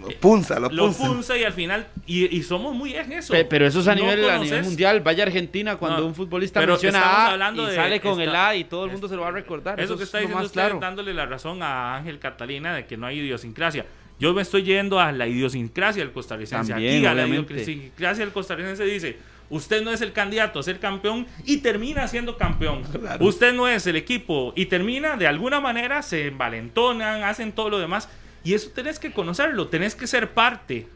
Lo 0.00 0.08
punza, 0.20 0.60
lo 0.60 0.68
lo 0.70 0.84
punza. 0.86 1.06
punza 1.06 1.36
y 1.38 1.44
al 1.44 1.52
final, 1.52 1.86
y, 2.06 2.36
y 2.36 2.42
somos 2.42 2.74
muy 2.74 2.94
en 2.94 3.12
eso. 3.12 3.32
Pe- 3.32 3.44
Pero 3.44 3.66
eso 3.66 3.80
es 3.80 3.88
a 3.88 3.94
No 3.94 4.02
nivel, 4.02 4.28
a 4.28 4.38
nivel 4.38 4.62
mundial. 4.62 5.00
Vaya 5.00 5.24
Argentina 5.24 5.76
cuando 5.76 6.00
No, 6.00 6.06
un 6.06 6.14
futbolista 6.14 6.60
pero 6.60 6.74
menciona 6.74 7.00
A 7.00 7.32
hablando 7.32 7.64
y 7.64 7.70
de- 7.70 7.74
sale 7.76 8.00
con 8.00 8.20
el 8.20 8.34
A 8.34 8.54
y 8.56 8.64
todo 8.64 8.84
el 8.84 8.92
mundo 8.92 9.08
se 9.08 9.16
lo 9.16 9.22
va 9.22 9.28
a 9.28 9.32
recordar. 9.32 9.80
Eso, 9.80 9.94
Eso, 9.94 9.96
que 9.96 10.02
es 10.04 10.08
está 10.08 10.18
lo 10.18 10.22
diciendo 10.22 10.36
más 10.38 10.46
usted, 10.46 10.60
claro. 10.60 10.78
dándole 10.80 11.14
la 11.14 11.26
razón 11.26 11.62
a 11.62 11.96
Ángel 11.96 12.18
Catalina 12.18 12.74
de 12.74 12.86
que 12.86 12.96
no 12.96 13.06
hay 13.06 13.18
idiosincrasia. 13.20 13.86
Yo 14.18 14.32
me 14.32 14.42
estoy 14.42 14.62
yendo 14.62 14.98
a 15.00 15.12
la 15.12 15.26
idiosincrasia 15.26 16.02
del 16.02 16.12
costarricense. 16.12 16.72
También, 16.72 16.96
Aquí 16.98 17.06
a 17.06 17.14
la 17.14 17.26
idiosincrasia 17.26 18.24
del 18.24 18.32
costarricense 18.32 18.84
dice, 18.84 19.18
usted 19.50 19.82
no 19.82 19.90
es 19.92 20.00
el 20.00 20.12
candidato 20.12 20.58
a 20.58 20.62
ser 20.62 20.78
campeón 20.78 21.26
y 21.44 21.58
termina 21.58 22.08
siendo 22.08 22.36
campeón. 22.38 22.82
Claro. 22.84 23.24
Usted 23.24 23.52
no 23.54 23.68
es 23.68 23.86
el 23.86 23.96
equipo 23.96 24.52
y 24.56 24.66
termina, 24.66 25.16
de 25.16 25.26
alguna 25.26 25.60
manera, 25.60 26.02
se 26.02 26.28
envalentonan, 26.28 27.24
hacen 27.24 27.52
todo 27.52 27.68
lo 27.70 27.78
demás. 27.78 28.08
Y 28.46 28.54
eso 28.54 28.70
tenés 28.74 28.98
que 28.98 29.12
conocerlo, 29.12 29.68
tenés 29.68 29.94
que 29.94 30.06
ser 30.06 30.30
parte 30.30 30.86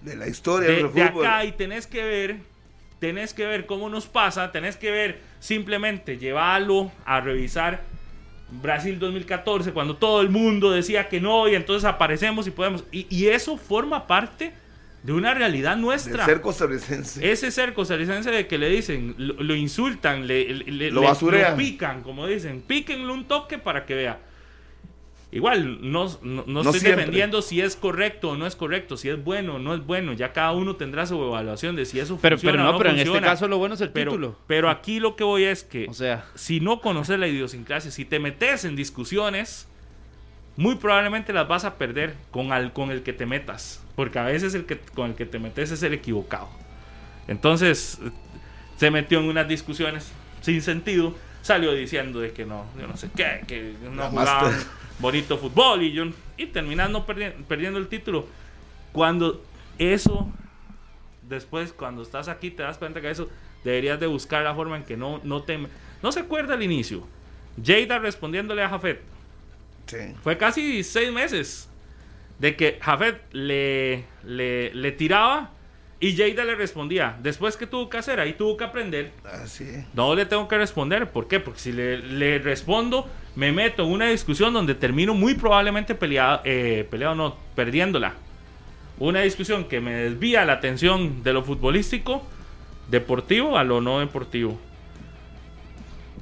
De 0.00 0.16
la 0.16 0.28
historia 0.28 0.68
de, 0.68 0.76
del 0.76 0.92
de 0.92 1.08
fútbol. 1.08 1.26
acá 1.26 1.44
y 1.44 1.52
tenés 1.52 1.86
que 1.86 2.04
ver, 2.04 2.36
tenés 3.00 3.34
que 3.34 3.44
ver 3.46 3.66
cómo 3.66 3.88
nos 3.88 4.06
pasa, 4.06 4.52
tenés 4.52 4.76
que 4.76 4.90
ver 4.90 5.18
simplemente 5.40 6.18
llevarlo 6.18 6.92
a 7.04 7.20
revisar 7.20 7.80
Brasil 8.50 8.98
2014, 8.98 9.72
cuando 9.72 9.96
todo 9.96 10.20
el 10.20 10.28
mundo 10.28 10.70
decía 10.70 11.08
que 11.08 11.20
no 11.20 11.48
y 11.48 11.54
entonces 11.54 11.84
aparecemos 11.86 12.46
y 12.46 12.50
podemos. 12.50 12.84
Y, 12.92 13.06
y 13.08 13.28
eso 13.28 13.56
forma 13.56 14.06
parte 14.06 14.52
de 15.02 15.12
una 15.12 15.32
realidad 15.34 15.74
de 15.76 15.82
nuestra. 15.82 16.24
ser 16.26 16.40
costarricense. 16.42 17.32
Ese 17.32 17.50
ser 17.50 17.72
costarricense 17.72 18.30
de 18.30 18.46
que 18.46 18.58
le 18.58 18.68
dicen, 18.68 19.14
lo, 19.16 19.34
lo 19.42 19.54
insultan, 19.56 20.26
le, 20.26 20.44
le- 20.52 20.90
Lo 20.90 21.00
le- 21.00 21.10
lo 21.50 21.56
pican, 21.56 22.02
como 22.02 22.26
dicen, 22.26 22.60
píquenle 22.60 23.10
un 23.10 23.24
toque 23.26 23.56
para 23.58 23.86
que 23.86 23.94
vea. 23.94 24.18
Igual, 25.34 25.78
no, 25.90 26.04
no, 26.22 26.44
no 26.44 26.44
No 26.46 26.60
estoy 26.60 26.80
siempre. 26.80 26.96
defendiendo 26.96 27.40
si 27.40 27.62
es 27.62 27.74
correcto 27.74 28.30
o 28.30 28.36
no 28.36 28.46
es 28.46 28.54
correcto, 28.54 28.98
si 28.98 29.08
es 29.08 29.24
bueno 29.24 29.54
o 29.54 29.58
no 29.58 29.74
es 29.74 29.84
bueno. 29.84 30.12
Ya 30.12 30.32
cada 30.34 30.52
uno 30.52 30.76
tendrá 30.76 31.06
su 31.06 31.14
evaluación 31.22 31.74
de 31.74 31.86
si 31.86 31.98
eso 32.00 32.18
Pero, 32.20 32.36
funciona 32.36 32.52
pero 32.58 32.62
o 32.62 32.66
no, 32.66 32.72
no 32.72 32.78
pero 32.78 32.90
en 32.90 32.96
este 32.96 33.06
funciona. 33.08 33.26
caso 33.28 33.48
lo 33.48 33.56
bueno 33.56 33.74
es 33.74 33.80
el 33.80 33.90
pero, 33.90 34.10
título. 34.12 34.38
pero 34.46 34.68
aquí 34.68 35.00
lo 35.00 35.16
que 35.16 35.24
voy 35.24 35.44
es 35.44 35.64
que 35.64 35.86
O 35.88 35.94
sea, 35.94 36.26
si 36.34 36.60
no 36.60 36.80
conoces 36.82 37.18
la 37.18 37.28
idiosincrasia, 37.28 37.90
si 37.90 38.04
te 38.04 38.18
metes 38.18 38.66
en 38.66 38.76
discusiones, 38.76 39.66
muy 40.56 40.74
probablemente 40.74 41.32
las 41.32 41.48
vas 41.48 41.64
a 41.64 41.78
perder 41.78 42.14
con, 42.30 42.52
al, 42.52 42.74
con 42.74 42.90
el 42.90 43.02
que 43.02 43.14
te 43.14 43.24
metas. 43.24 43.82
Porque 43.96 44.18
a 44.18 44.24
veces 44.24 44.54
el 44.54 44.66
que, 44.66 44.78
con 44.78 45.10
el 45.12 45.16
que 45.16 45.24
te 45.24 45.38
metes 45.38 45.70
es 45.70 45.82
el 45.82 45.94
equivocado. 45.94 46.50
Entonces, 47.26 48.00
se 48.76 48.90
metió 48.90 49.18
en 49.20 49.26
unas 49.30 49.48
discusiones 49.48 50.12
sin 50.42 50.60
sentido. 50.60 51.14
Salió 51.40 51.72
diciendo 51.72 52.20
de 52.20 52.32
que 52.32 52.44
no, 52.44 52.66
yo 52.78 52.86
no 52.86 52.96
sé 52.98 53.08
qué, 53.16 53.40
que 53.48 53.74
no 53.90 54.10
jugaban 54.10 54.52
bonito 55.02 55.36
fútbol 55.36 55.82
y, 55.82 55.92
yo, 55.92 56.04
y 56.38 56.46
terminando 56.46 57.06
perdi- 57.06 57.34
perdiendo 57.46 57.78
el 57.78 57.88
título. 57.88 58.26
Cuando 58.92 59.44
eso, 59.78 60.30
después 61.28 61.74
cuando 61.74 62.02
estás 62.02 62.28
aquí 62.28 62.50
te 62.50 62.62
das 62.62 62.78
cuenta 62.78 63.02
que 63.02 63.10
eso 63.10 63.28
deberías 63.64 64.00
de 64.00 64.06
buscar 64.06 64.42
la 64.42 64.54
forma 64.54 64.76
en 64.76 64.84
que 64.84 64.96
no, 64.96 65.20
no 65.24 65.42
te... 65.42 65.58
No 66.02 66.10
se 66.12 66.20
acuerda 66.20 66.54
al 66.54 66.62
inicio. 66.62 67.06
Jada 67.62 67.98
respondiéndole 67.98 68.62
a 68.62 68.68
Jafet. 68.70 69.00
Sí. 69.86 70.14
Fue 70.22 70.38
casi 70.38 70.82
seis 70.82 71.12
meses 71.12 71.68
de 72.38 72.56
que 72.56 72.78
Jafet 72.80 73.20
le, 73.32 74.04
le, 74.24 74.72
le 74.74 74.92
tiraba 74.92 75.50
y 76.02 76.16
Jada 76.16 76.44
le 76.44 76.54
respondía. 76.56 77.16
Después, 77.22 77.56
¿qué 77.56 77.66
tuvo 77.66 77.88
que 77.88 77.96
hacer? 77.96 78.18
Ahí 78.20 78.32
tuvo 78.34 78.56
que 78.56 78.64
aprender. 78.64 79.12
Así. 79.24 79.64
No 79.94 80.14
le 80.14 80.26
tengo 80.26 80.48
que 80.48 80.58
responder. 80.58 81.08
¿Por 81.10 81.28
qué? 81.28 81.38
Porque 81.40 81.60
si 81.60 81.72
le, 81.72 81.98
le 81.98 82.38
respondo, 82.40 83.08
me 83.36 83.52
meto 83.52 83.84
en 83.84 83.92
una 83.92 84.08
discusión 84.08 84.52
donde 84.52 84.74
termino 84.74 85.14
muy 85.14 85.34
probablemente 85.34 85.94
peleado, 85.94 86.40
eh, 86.44 86.86
peleado 86.90 87.14
no, 87.14 87.36
perdiéndola. 87.54 88.14
Una 88.98 89.20
discusión 89.20 89.64
que 89.64 89.80
me 89.80 89.92
desvía 89.94 90.44
la 90.44 90.54
atención 90.54 91.22
de 91.22 91.32
lo 91.32 91.42
futbolístico, 91.44 92.22
deportivo 92.90 93.56
a 93.56 93.64
lo 93.64 93.80
no 93.80 94.00
deportivo. 94.00 94.58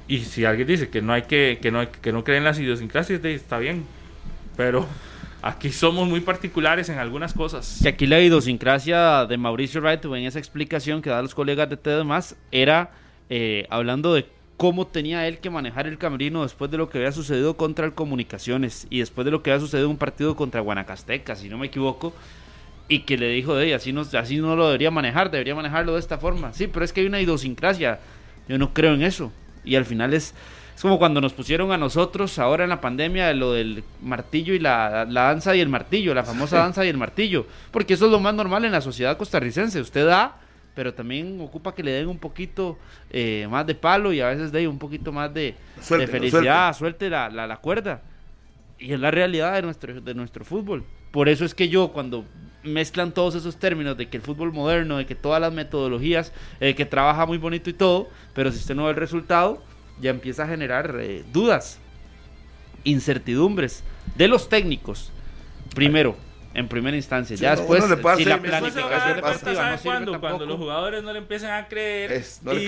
Y 0.07 0.19
si 0.19 0.45
alguien 0.45 0.67
dice 0.67 0.89
que 0.89 1.01
no 1.01 1.13
hay 1.13 1.23
que, 1.23 1.59
que 1.61 1.71
no, 1.71 1.79
hay- 1.79 1.87
que 1.87 2.11
no 2.11 2.23
creen 2.23 2.43
las 2.43 2.59
idiosincrasias, 2.59 3.23
está 3.23 3.57
bien. 3.59 3.85
Pero 4.57 4.85
aquí 5.41 5.71
somos 5.71 6.07
muy 6.07 6.21
particulares 6.21 6.89
en 6.89 6.97
algunas 6.97 7.33
cosas. 7.33 7.79
que 7.81 7.89
aquí 7.89 8.07
la 8.07 8.19
idiosincrasia 8.19 9.25
de 9.25 9.37
Mauricio 9.37 9.81
Wright 9.81 10.03
en 10.05 10.25
esa 10.25 10.39
explicación 10.39 11.01
que 11.01 11.09
da 11.09 11.21
los 11.21 11.35
colegas 11.35 11.69
de 11.69 11.77
TED 11.77 12.03
más 12.03 12.35
era 12.51 12.91
eh, 13.29 13.65
hablando 13.69 14.13
de 14.13 14.25
cómo 14.57 14.85
tenía 14.85 15.27
él 15.27 15.39
que 15.39 15.49
manejar 15.49 15.87
el 15.87 15.97
camerino 15.97 16.43
después 16.43 16.69
de 16.69 16.77
lo 16.77 16.89
que 16.89 16.99
había 16.99 17.11
sucedido 17.11 17.57
contra 17.57 17.85
el 17.85 17.93
Comunicaciones 17.93 18.85
y 18.89 18.99
después 18.99 19.25
de 19.25 19.31
lo 19.31 19.41
que 19.41 19.51
había 19.51 19.59
sucedido 19.59 19.87
en 19.87 19.91
un 19.91 19.97
partido 19.97 20.35
contra 20.35 20.61
Guanacasteca, 20.61 21.35
si 21.35 21.49
no 21.49 21.57
me 21.57 21.67
equivoco, 21.67 22.13
y 22.87 22.99
que 22.99 23.17
le 23.17 23.29
dijo 23.29 23.55
de 23.55 23.73
así 23.73 23.91
no, 23.93 24.01
así 24.01 24.37
no 24.37 24.55
lo 24.55 24.67
debería 24.67 24.91
manejar, 24.91 25.31
debería 25.31 25.55
manejarlo 25.55 25.93
de 25.93 25.99
esta 25.99 26.17
forma. 26.17 26.53
Sí, 26.53 26.67
pero 26.67 26.85
es 26.85 26.93
que 26.93 27.01
hay 27.01 27.07
una 27.07 27.21
idiosincrasia, 27.21 27.99
yo 28.47 28.57
no 28.57 28.73
creo 28.73 28.93
en 28.93 29.01
eso. 29.01 29.31
Y 29.63 29.75
al 29.75 29.85
final 29.85 30.13
es, 30.13 30.35
es 30.81 30.83
como 30.83 30.97
cuando 30.97 31.21
nos 31.21 31.33
pusieron 31.33 31.71
a 31.71 31.77
nosotros 31.77 32.39
ahora 32.39 32.63
en 32.63 32.71
la 32.71 32.81
pandemia 32.81 33.31
lo 33.35 33.53
del 33.53 33.83
martillo 34.01 34.55
y 34.55 34.57
la, 34.57 35.05
la 35.07 35.25
danza 35.25 35.55
y 35.55 35.59
el 35.59 35.69
martillo, 35.69 36.11
la 36.15 36.23
famosa 36.23 36.57
danza 36.57 36.83
y 36.83 36.89
el 36.89 36.97
martillo, 36.97 37.45
porque 37.69 37.93
eso 37.93 38.07
es 38.07 38.11
lo 38.11 38.19
más 38.19 38.33
normal 38.33 38.65
en 38.65 38.71
la 38.71 38.81
sociedad 38.81 39.15
costarricense. 39.15 39.79
Usted 39.79 40.07
da, 40.07 40.39
pero 40.73 40.91
también 40.91 41.39
ocupa 41.39 41.75
que 41.75 41.83
le 41.83 41.91
den 41.91 42.07
un 42.07 42.17
poquito 42.17 42.79
eh, 43.11 43.47
más 43.47 43.67
de 43.67 43.75
palo 43.75 44.11
y 44.11 44.21
a 44.21 44.29
veces 44.29 44.51
de 44.51 44.67
un 44.67 44.79
poquito 44.79 45.11
más 45.11 45.31
de, 45.31 45.53
Suéltelo, 45.79 45.99
de 46.13 46.19
felicidad, 46.19 46.75
suelte 46.75 47.11
la, 47.11 47.29
la, 47.29 47.45
la 47.45 47.57
cuerda. 47.57 48.01
Y 48.79 48.91
es 48.91 48.99
la 48.99 49.11
realidad 49.11 49.53
de 49.53 49.61
nuestro, 49.61 50.01
de 50.01 50.13
nuestro 50.15 50.43
fútbol. 50.43 50.83
Por 51.11 51.29
eso 51.29 51.45
es 51.45 51.53
que 51.53 51.69
yo 51.69 51.89
cuando 51.89 52.25
mezclan 52.63 53.11
todos 53.11 53.35
esos 53.35 53.57
términos 53.57 53.97
de 53.97 54.09
que 54.09 54.17
el 54.17 54.23
fútbol 54.23 54.51
moderno, 54.51 54.97
de 54.97 55.05
que 55.05 55.13
todas 55.13 55.39
las 55.39 55.53
metodologías, 55.53 56.33
eh, 56.59 56.73
que 56.73 56.87
trabaja 56.87 57.27
muy 57.27 57.37
bonito 57.37 57.69
y 57.69 57.73
todo, 57.73 58.09
pero 58.33 58.51
si 58.51 58.57
usted 58.57 58.73
no 58.73 58.85
ve 58.85 58.89
el 58.89 58.95
resultado, 58.95 59.61
ya 60.01 60.09
empieza 60.09 60.43
a 60.43 60.47
generar 60.47 60.97
eh, 60.99 61.23
dudas, 61.31 61.79
incertidumbres 62.83 63.83
de 64.15 64.27
los 64.27 64.49
técnicos. 64.49 65.11
Primero, 65.75 66.17
en 66.53 66.67
primera 66.67 66.97
instancia. 66.97 67.37
Sí, 67.37 67.43
ya 67.43 67.55
después, 67.55 67.87
le 67.89 67.95
puede 67.97 68.17
si 68.17 68.25
la 68.25 68.41
planificación 68.41 69.15
deportiva 69.15 69.55
¿sabe 69.55 69.71
no 69.71 69.77
sirve 69.77 69.83
cuándo? 69.83 70.11
Cuando 70.11 70.27
tampoco. 70.39 70.45
los 70.45 70.57
jugadores 70.57 71.03
no 71.03 71.13
le 71.13 71.19
empiezan 71.19 71.51
a 71.51 71.67
creer. 71.69 72.11
Es, 72.11 72.41
no 72.43 72.51
le 72.51 72.63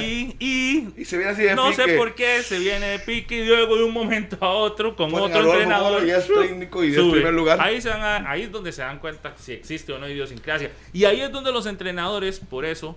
y, 0.00 0.34
y, 0.40 0.44
y 0.44 1.00
Y 1.02 1.04
se 1.04 1.16
viene 1.18 1.32
así 1.32 1.42
de 1.42 1.54
no 1.54 1.70
pique. 1.70 1.84
sé 1.84 1.96
por 1.96 2.14
qué 2.16 2.42
se 2.42 2.58
viene 2.58 2.86
de 2.86 2.98
pique 2.98 3.44
y 3.44 3.46
luego 3.46 3.76
de 3.76 3.84
un 3.84 3.92
momento 3.92 4.36
a 4.40 4.48
otro 4.48 4.96
con 4.96 5.10
Ponen 5.10 5.36
otro 5.36 5.52
entrenador. 5.52 6.04
Y 6.04 6.10
es 6.10 6.26
técnico 6.26 6.82
y 6.82 6.88
es 6.88 6.96
sube. 6.96 7.12
primer 7.12 7.32
lugar. 7.34 7.60
Ahí, 7.60 7.80
se 7.80 7.90
van 7.90 8.02
a- 8.02 8.28
ahí 8.28 8.42
es 8.42 8.50
donde 8.50 8.72
se 8.72 8.82
dan 8.82 8.98
cuenta 8.98 9.32
si 9.38 9.52
existe 9.52 9.92
o 9.92 9.98
no 10.00 10.08
idiosincrasia. 10.08 10.72
Y 10.92 11.04
ahí 11.04 11.20
es 11.20 11.30
donde 11.30 11.52
los 11.52 11.66
entrenadores, 11.66 12.40
por 12.40 12.64
eso, 12.64 12.96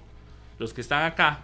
los 0.58 0.74
que 0.74 0.82
están 0.82 1.04
acá, 1.04 1.42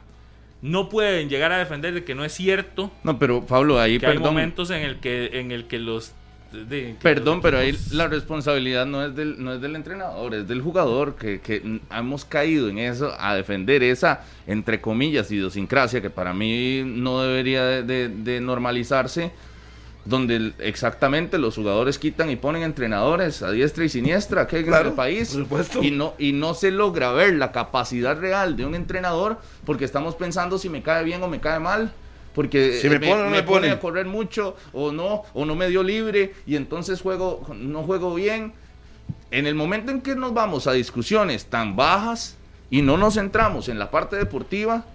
no 0.62 0.90
pueden 0.90 1.30
llegar 1.30 1.52
a 1.52 1.58
defender 1.58 1.94
de 1.94 2.04
que 2.04 2.16
no 2.16 2.26
es 2.26 2.34
cierto 2.34 2.92
No, 3.04 3.20
pero 3.20 3.46
Pablo, 3.46 3.80
ahí 3.80 4.00
que 4.00 4.08
hay 4.08 4.14
perdón. 4.14 4.34
momentos 4.34 4.70
en 4.72 4.82
el 4.84 4.98
que 5.00 5.40
en 5.40 5.52
el 5.52 5.66
que 5.66 5.80
los 5.80 6.14
de- 6.52 6.96
Perdón, 7.02 7.42
pero 7.42 7.58
ahí 7.60 7.78
la 7.92 8.08
responsabilidad 8.08 8.86
no 8.86 9.06
es 9.06 9.14
del, 9.16 9.44
no 9.44 9.54
es 9.54 9.62
del 9.62 9.76
entrenador, 9.76 10.34
es 10.34 10.48
del 10.48 10.62
jugador, 10.62 11.16
que, 11.18 11.42
que 11.42 11.82
hemos 11.92 12.24
caído 12.24 12.70
en 12.70 12.78
eso, 12.80 13.14
a 13.20 13.36
defender 13.36 13.84
esa, 13.84 14.24
entre 14.48 14.80
comillas, 14.80 15.30
idiosincrasia, 15.30 16.02
que 16.02 16.10
para 16.10 16.34
mí 16.34 16.84
no 16.86 17.22
debería 17.22 17.66
de, 17.66 17.84
de- 17.84 18.08
de 18.10 18.40
normalizarse, 18.40 19.32
donde 20.08 20.54
exactamente 20.60 21.38
los 21.38 21.56
jugadores 21.56 22.00
quitan 22.00 22.30
y 22.30 22.36
ponen 22.36 22.64
entrenadores 22.64 23.42
a 23.42 23.52
diestra 23.52 23.84
y 23.86 23.90
siniestra 23.90 24.48
que 24.48 24.58
hay 24.58 24.62
en 24.64 24.68
Claro, 24.70 24.90
el 24.90 24.96
país, 24.96 25.38
y 25.82 25.92
no, 25.92 26.14
y 26.18 26.32
no 26.34 26.54
se 26.54 26.72
logra 26.72 27.12
ver 27.12 27.36
la 27.36 27.52
capacidad 27.52 28.18
real 28.20 28.56
de 28.56 28.66
un 28.66 28.76
entrenador, 28.76 29.38
porque 29.66 29.86
estamos 29.86 30.16
pensando 30.16 30.58
si 30.58 30.70
me 30.70 30.82
cae 30.82 31.04
bien 31.04 31.22
o 31.24 31.28
me 31.28 31.40
cae 31.40 31.60
mal, 31.60 31.92
porque 32.34 32.80
Si 32.82 32.88
me 32.90 33.00
pone 33.00 33.14
o 33.22 33.24
no 33.26 33.30
me 33.32 33.44
pone. 33.44 33.70
a 33.70 33.80
correr 33.80 34.06
mucho 34.06 34.56
o 34.72 34.92
no, 34.92 35.24
o 35.34 35.46
no 35.46 35.56
me 35.56 35.68
dio 35.70 35.84
libre 35.84 36.34
y 36.46 36.56
entonces 36.56 37.02
juego, 37.02 37.46
no 37.56 37.84
juego 37.84 38.14
bien. 38.14 38.54
En 39.32 39.48
el 39.48 39.56
momento 39.56 39.92
en 39.92 40.02
que 40.02 40.16
nos 40.16 40.34
vamos 40.34 40.68
a 40.68 40.72
discusiones 40.74 41.46
tan 41.48 41.76
bajas 41.76 42.38
y 42.70 42.82
no 42.82 42.98
nos 42.98 43.16
centramos 43.16 43.68
en 43.70 43.80
la 43.80 43.90
parte 43.92 44.16
deportiva, 44.16 44.86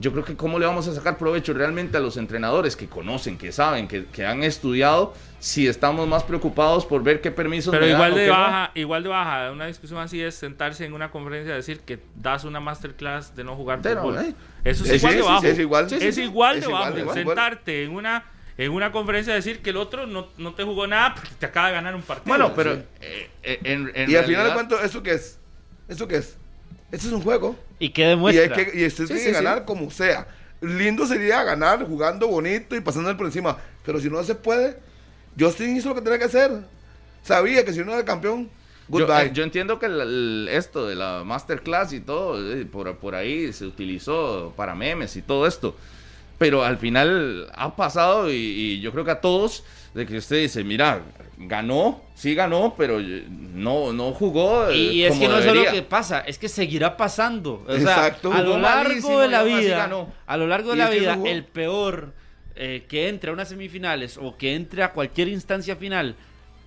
yo 0.00 0.12
creo 0.12 0.24
que 0.24 0.36
cómo 0.36 0.58
le 0.60 0.66
vamos 0.66 0.86
a 0.86 0.94
sacar 0.94 1.18
provecho 1.18 1.52
realmente 1.52 1.96
a 1.96 2.00
los 2.00 2.16
entrenadores 2.16 2.76
que 2.76 2.86
conocen, 2.88 3.36
que 3.36 3.50
saben, 3.50 3.88
que, 3.88 4.06
que 4.06 4.24
han 4.24 4.44
estudiado, 4.44 5.12
si 5.40 5.66
estamos 5.66 6.06
más 6.06 6.22
preocupados 6.22 6.86
por 6.86 7.02
ver 7.02 7.20
qué 7.20 7.30
permisos 7.32 7.72
Pero 7.72 7.84
me 7.84 7.92
dan 7.92 7.96
igual 8.00 8.12
o 8.12 8.16
de 8.16 8.26
no. 8.28 8.32
baja, 8.32 8.70
igual 8.74 9.02
de 9.02 9.08
baja, 9.08 9.50
una 9.50 9.66
discusión 9.66 9.98
así 10.00 10.22
es 10.22 10.36
sentarse 10.36 10.84
en 10.84 10.92
una 10.92 11.10
conferencia 11.10 11.52
y 11.52 11.56
decir 11.56 11.80
que 11.80 11.98
das 12.14 12.44
una 12.44 12.60
masterclass 12.60 13.34
de 13.34 13.42
no 13.42 13.56
jugar 13.56 13.80
Pero, 13.82 14.02
fútbol. 14.02 14.18
eh, 14.24 14.34
Eso 14.64 14.84
es 14.84 14.90
Sí, 14.90 14.96
igual 14.96 15.12
sí, 15.12 15.18
de 15.18 15.22
bajo. 15.24 15.40
sí, 15.40 15.46
es 15.48 15.58
igual. 15.58 15.90
Sí, 15.90 15.98
sí, 16.00 16.06
es 16.06 16.14
sí. 16.14 16.22
igual 16.22 16.54
Es 16.56 16.60
de 16.62 16.66
igual, 16.68 16.82
bajo. 16.84 16.98
igual, 17.00 17.18
igual. 17.18 17.36
Sentarte 17.36 17.84
en 17.84 17.90
una 17.92 18.24
en 18.56 18.72
una 18.72 18.90
conferencia 18.90 19.32
y 19.34 19.36
decir 19.36 19.62
que 19.62 19.70
el 19.70 19.76
otro 19.76 20.06
no, 20.06 20.28
no 20.36 20.52
te 20.54 20.64
jugó 20.64 20.86
nada 20.88 21.14
porque 21.14 21.30
te 21.38 21.46
acaba 21.46 21.68
de 21.68 21.74
ganar 21.74 21.94
un 21.94 22.02
partido. 22.02 22.28
Bueno, 22.36 22.54
pero 22.56 22.74
Sí. 22.74 22.82
eh, 23.02 23.30
eh, 23.44 23.60
en, 23.64 23.92
en 23.94 24.10
Y 24.10 24.16
al 24.16 24.24
final 24.24 24.68
de 24.68 24.76
¿eso 24.84 25.02
qué 25.02 25.12
es? 25.12 25.38
¿Eso 25.88 26.08
qué 26.08 26.16
es? 26.16 26.37
Este 26.90 27.06
es 27.06 27.12
un 27.12 27.22
juego. 27.22 27.56
¿Y 27.78 27.90
qué 27.90 28.02
Y, 28.02 28.06
demuestra? 28.08 28.56
hay 28.56 28.64
que, 28.66 28.78
y 28.78 28.86
usted 28.86 29.06
Sí, 29.06 29.12
sí, 29.14 29.18
que 29.20 29.26
sí. 29.26 29.32
ganar 29.32 29.64
como 29.64 29.90
sea. 29.90 30.26
Lindo 30.60 31.06
sería 31.06 31.42
ganar 31.44 31.86
jugando 31.86 32.26
bonito 32.28 32.74
y 32.74 32.80
pasándole 32.80 33.16
por 33.16 33.26
encima. 33.26 33.58
Pero 33.84 34.00
si 34.00 34.08
no 34.10 34.22
se 34.24 34.34
puede, 34.34 34.76
Justin 35.38 35.76
hizo 35.76 35.90
lo 35.90 35.94
que 35.94 36.00
tenía 36.02 36.18
que 36.18 36.24
hacer. 36.24 36.50
Sabía 37.22 37.64
que 37.64 37.72
si 37.72 37.80
no 37.80 37.92
era 37.92 38.04
campeón, 38.04 38.44
Yo, 38.88 39.06
goodbye. 39.06 39.26
eh, 39.26 39.30
yo 39.32 39.42
entiendo 39.44 39.78
que 39.78 39.86
el- 39.86 40.00
el- 40.00 40.48
esto 40.50 40.86
de 40.86 40.94
la 40.96 41.22
masterclass 41.24 41.92
y 41.92 42.00
todo, 42.00 42.40
eh, 42.52 42.64
por, 42.64 42.96
por 42.96 43.14
ahí 43.14 43.52
se 43.52 43.66
utilizó 43.66 44.52
para 44.56 44.74
memes 44.74 45.14
y 45.16 45.22
todo 45.22 45.46
esto. 45.46 45.76
Pero 46.38 46.64
al 46.64 46.78
final 46.78 47.50
ha 47.54 47.76
pasado 47.76 48.30
y, 48.30 48.34
y 48.34 48.80
yo 48.80 48.92
creo 48.92 49.04
que 49.04 49.10
a 49.10 49.20
todos, 49.20 49.62
de 49.94 50.06
que 50.06 50.18
usted 50.18 50.36
dice, 50.42 50.62
mira, 50.64 51.02
ganó, 51.38 52.02
sí 52.14 52.34
ganó, 52.34 52.74
pero 52.76 53.00
eh, 53.00 53.24
no, 53.28 53.92
no 53.92 54.12
jugó. 54.12 54.68
eh, 54.68 54.76
Y 54.76 55.04
es 55.04 55.10
como 55.10 55.20
que 55.22 55.28
no 55.28 55.38
es 55.38 55.44
solo 55.44 55.62
que 55.70 55.82
pasa, 55.82 56.20
es 56.20 56.38
que 56.38 56.48
seguirá 56.48 56.96
pasando. 56.96 57.64
O 57.66 57.72
sea, 57.72 57.78
Exacto. 57.80 58.32
a 58.32 58.42
lo 58.42 58.58
largo 58.58 59.20
de 59.20 59.28
la 59.28 59.42
vida, 59.42 59.88
a 60.26 60.36
lo 60.36 60.46
largo 60.46 60.70
de 60.70 60.76
la 60.76 60.90
vida, 60.90 61.14
jugó. 61.14 61.26
el 61.26 61.44
peor 61.44 62.12
eh, 62.60 62.86
que 62.88 63.08
entre 63.08 63.30
a 63.30 63.32
unas 63.32 63.48
semifinales 63.48 64.18
o 64.20 64.36
que 64.36 64.54
entre 64.56 64.82
a 64.82 64.92
cualquier 64.92 65.28
instancia 65.28 65.76
final 65.76 66.16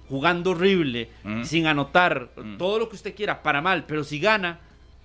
jugando 0.08 0.52
horrible, 0.52 1.10
Mm. 1.24 1.44
sin 1.44 1.68
anotar, 1.68 2.32
Mm. 2.36 2.58
todo 2.58 2.80
lo 2.80 2.90
que 2.90 2.96
usted 2.96 3.14
quiera, 3.16 3.44
para 3.44 3.62
mal, 3.62 3.86
pero 3.86 4.04
si 4.04 4.20
gana, 4.20 4.60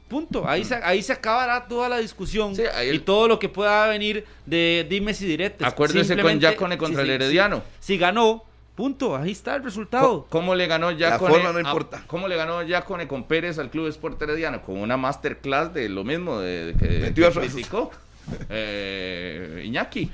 punto. 0.08 0.48
Ahí, 0.48 0.64
se, 0.64 0.74
ahí 0.76 1.02
se 1.02 1.12
acabará 1.12 1.66
toda 1.66 1.88
la 1.88 1.98
discusión 1.98 2.54
Sí, 2.54 2.62
ahí 2.74 2.88
el- 2.90 2.96
y 2.96 2.98
todo 3.00 3.28
lo 3.28 3.38
que 3.38 3.48
pueda 3.48 3.86
venir 3.88 4.24
de 4.44 4.86
dimes 4.88 5.20
y 5.22 5.26
diretes. 5.26 5.66
Acuérdese 5.66 6.16
con 6.20 6.38
Yacone 6.40 6.78
contra 6.78 7.02
el 7.02 7.10
Herediano. 7.10 7.62
Si, 7.80 7.98
ganó, 7.98 8.44
punto. 8.74 9.16
Ahí 9.16 9.32
está 9.32 9.56
el 9.56 9.64
resultado. 9.64 10.26
¿Cómo 10.30 10.54
le 10.54 10.66
ganó 10.66 10.90
La 10.90 10.96
Yacone? 10.96 11.30
forma 11.34 11.52
no 11.52 11.58
a- 11.58 11.60
importa. 11.62 12.04
¿Cómo 12.06 12.28
le 12.28 12.36
ganó 12.36 12.62
Yacone 12.62 13.08
con 13.08 13.24
Pérez 13.24 13.58
al 13.58 13.70
Club 13.70 13.88
Sport 13.88 14.20
Herediano? 14.22 14.62
Con 14.62 14.78
una 14.78 14.96
masterclass 14.96 15.72
de 15.74 15.88
lo 15.88 16.04
mismo 16.04 16.38
de, 16.40 16.66
de 16.66 16.74
que, 16.74 17.12
que 17.14 17.30
criticó 17.30 17.90
eh, 18.50 19.62
Iñaki. 19.64 20.10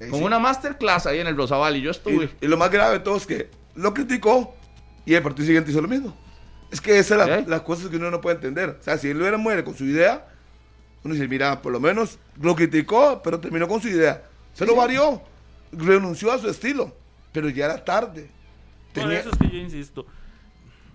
Eh, 0.00 0.08
Con 0.10 0.20
sí. 0.20 0.24
una 0.24 0.38
masterclass 0.38 1.06
ahí 1.06 1.18
en 1.18 1.26
el 1.26 1.36
Rosabal 1.36 1.76
y 1.76 1.80
yo 1.82 1.90
estuve. 1.90 2.28
Y, 2.40 2.44
y 2.44 2.48
lo 2.48 2.56
más 2.56 2.70
grave 2.70 2.94
de 2.94 3.00
todo 3.00 3.16
es 3.16 3.26
que 3.26 3.50
lo 3.74 3.92
criticó 3.94 4.54
y 5.04 5.14
el 5.14 5.22
partido 5.22 5.46
siguiente 5.46 5.70
hizo 5.70 5.80
lo 5.80 5.88
mismo. 5.88 6.16
Es 6.70 6.80
que 6.80 6.98
esa 6.98 7.14
es 7.22 7.26
la- 7.28 7.38
¿Eh? 7.38 7.44
las 7.46 7.62
cosas 7.62 7.88
que 7.88 7.96
uno 7.96 8.10
no 8.10 8.20
puede 8.20 8.36
entender. 8.36 8.76
O 8.80 8.82
sea, 8.82 8.98
si 8.98 9.08
él 9.08 9.18
hubiera 9.20 9.36
muere 9.38 9.64
con 9.64 9.74
su 9.76 9.84
idea, 9.84 10.26
uno 11.04 11.14
dice, 11.14 11.26
mira, 11.28 11.62
por 11.62 11.72
lo 11.72 11.80
menos 11.80 12.18
lo 12.40 12.54
criticó, 12.54 13.22
pero 13.22 13.40
terminó 13.40 13.66
con 13.68 13.80
su 13.80 13.88
idea. 13.88 14.22
Se 14.54 14.66
lo 14.66 14.74
varió, 14.76 15.22
renunció 15.72 16.32
a 16.32 16.38
su 16.38 16.48
estilo, 16.48 16.94
pero 17.32 17.48
ya 17.48 17.66
era 17.66 17.84
tarde. 17.84 18.28
Por 18.92 19.04
Tenía- 19.04 19.20
eso 19.20 19.30
es 19.30 19.38
que 19.38 19.48
yo 19.48 19.58
insisto. 19.58 20.06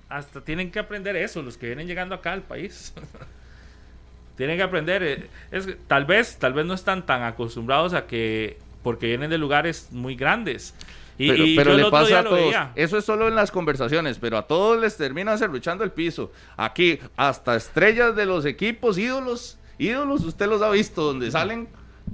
Hasta 0.10 0.42
tienen 0.42 0.70
que 0.70 0.78
aprender 0.80 1.16
eso, 1.16 1.42
los 1.42 1.58
que 1.58 1.68
vienen 1.68 1.88
llegando 1.88 2.14
acá 2.14 2.34
al 2.34 2.44
país. 2.44 2.94
tienen 4.38 4.58
que 4.58 4.64
aprender. 4.64 5.04
eh, 5.04 5.30
Es, 5.52 5.66
que 5.66 5.74
tal 5.88 6.06
vez, 6.06 6.38
tal 6.38 6.54
vez 6.54 6.66
no 6.66 6.74
están 6.74 7.06
tan 7.06 7.24
acostumbrados 7.24 7.94
a 7.94 8.06
que, 8.06 8.58
porque 8.84 9.08
vienen 9.08 9.30
de 9.30 9.38
lugares 9.38 9.88
muy 9.92 10.16
grandes. 10.16 10.74
Y, 11.18 11.30
pero 11.30 11.46
y 11.46 11.56
pero 11.56 11.70
yo 11.70 11.72
el 11.72 11.78
le 11.78 11.84
otro 11.84 11.92
pasa 11.92 12.08
día 12.08 12.20
a 12.20 12.22
lo 12.24 12.30
todos. 12.32 12.42
veía. 12.42 12.72
Eso 12.76 12.98
es 12.98 13.06
solo 13.06 13.28
en 13.28 13.36
las 13.36 13.52
conversaciones, 13.52 14.18
pero 14.20 14.38
a 14.38 14.48
todos 14.48 14.80
les 14.82 14.98
terminan 14.98 15.38
serruchando 15.38 15.84
el 15.84 15.92
piso. 15.92 16.32
Aquí, 16.58 17.00
hasta 17.16 17.56
estrellas 17.56 18.16
de 18.16 18.26
los 18.26 18.46
equipos, 18.46 18.98
ídolos, 18.98 19.58
ídolos, 19.78 20.24
usted 20.24 20.48
los 20.48 20.62
ha 20.62 20.70
visto, 20.72 21.04
donde 21.04 21.30
salen 21.32 21.68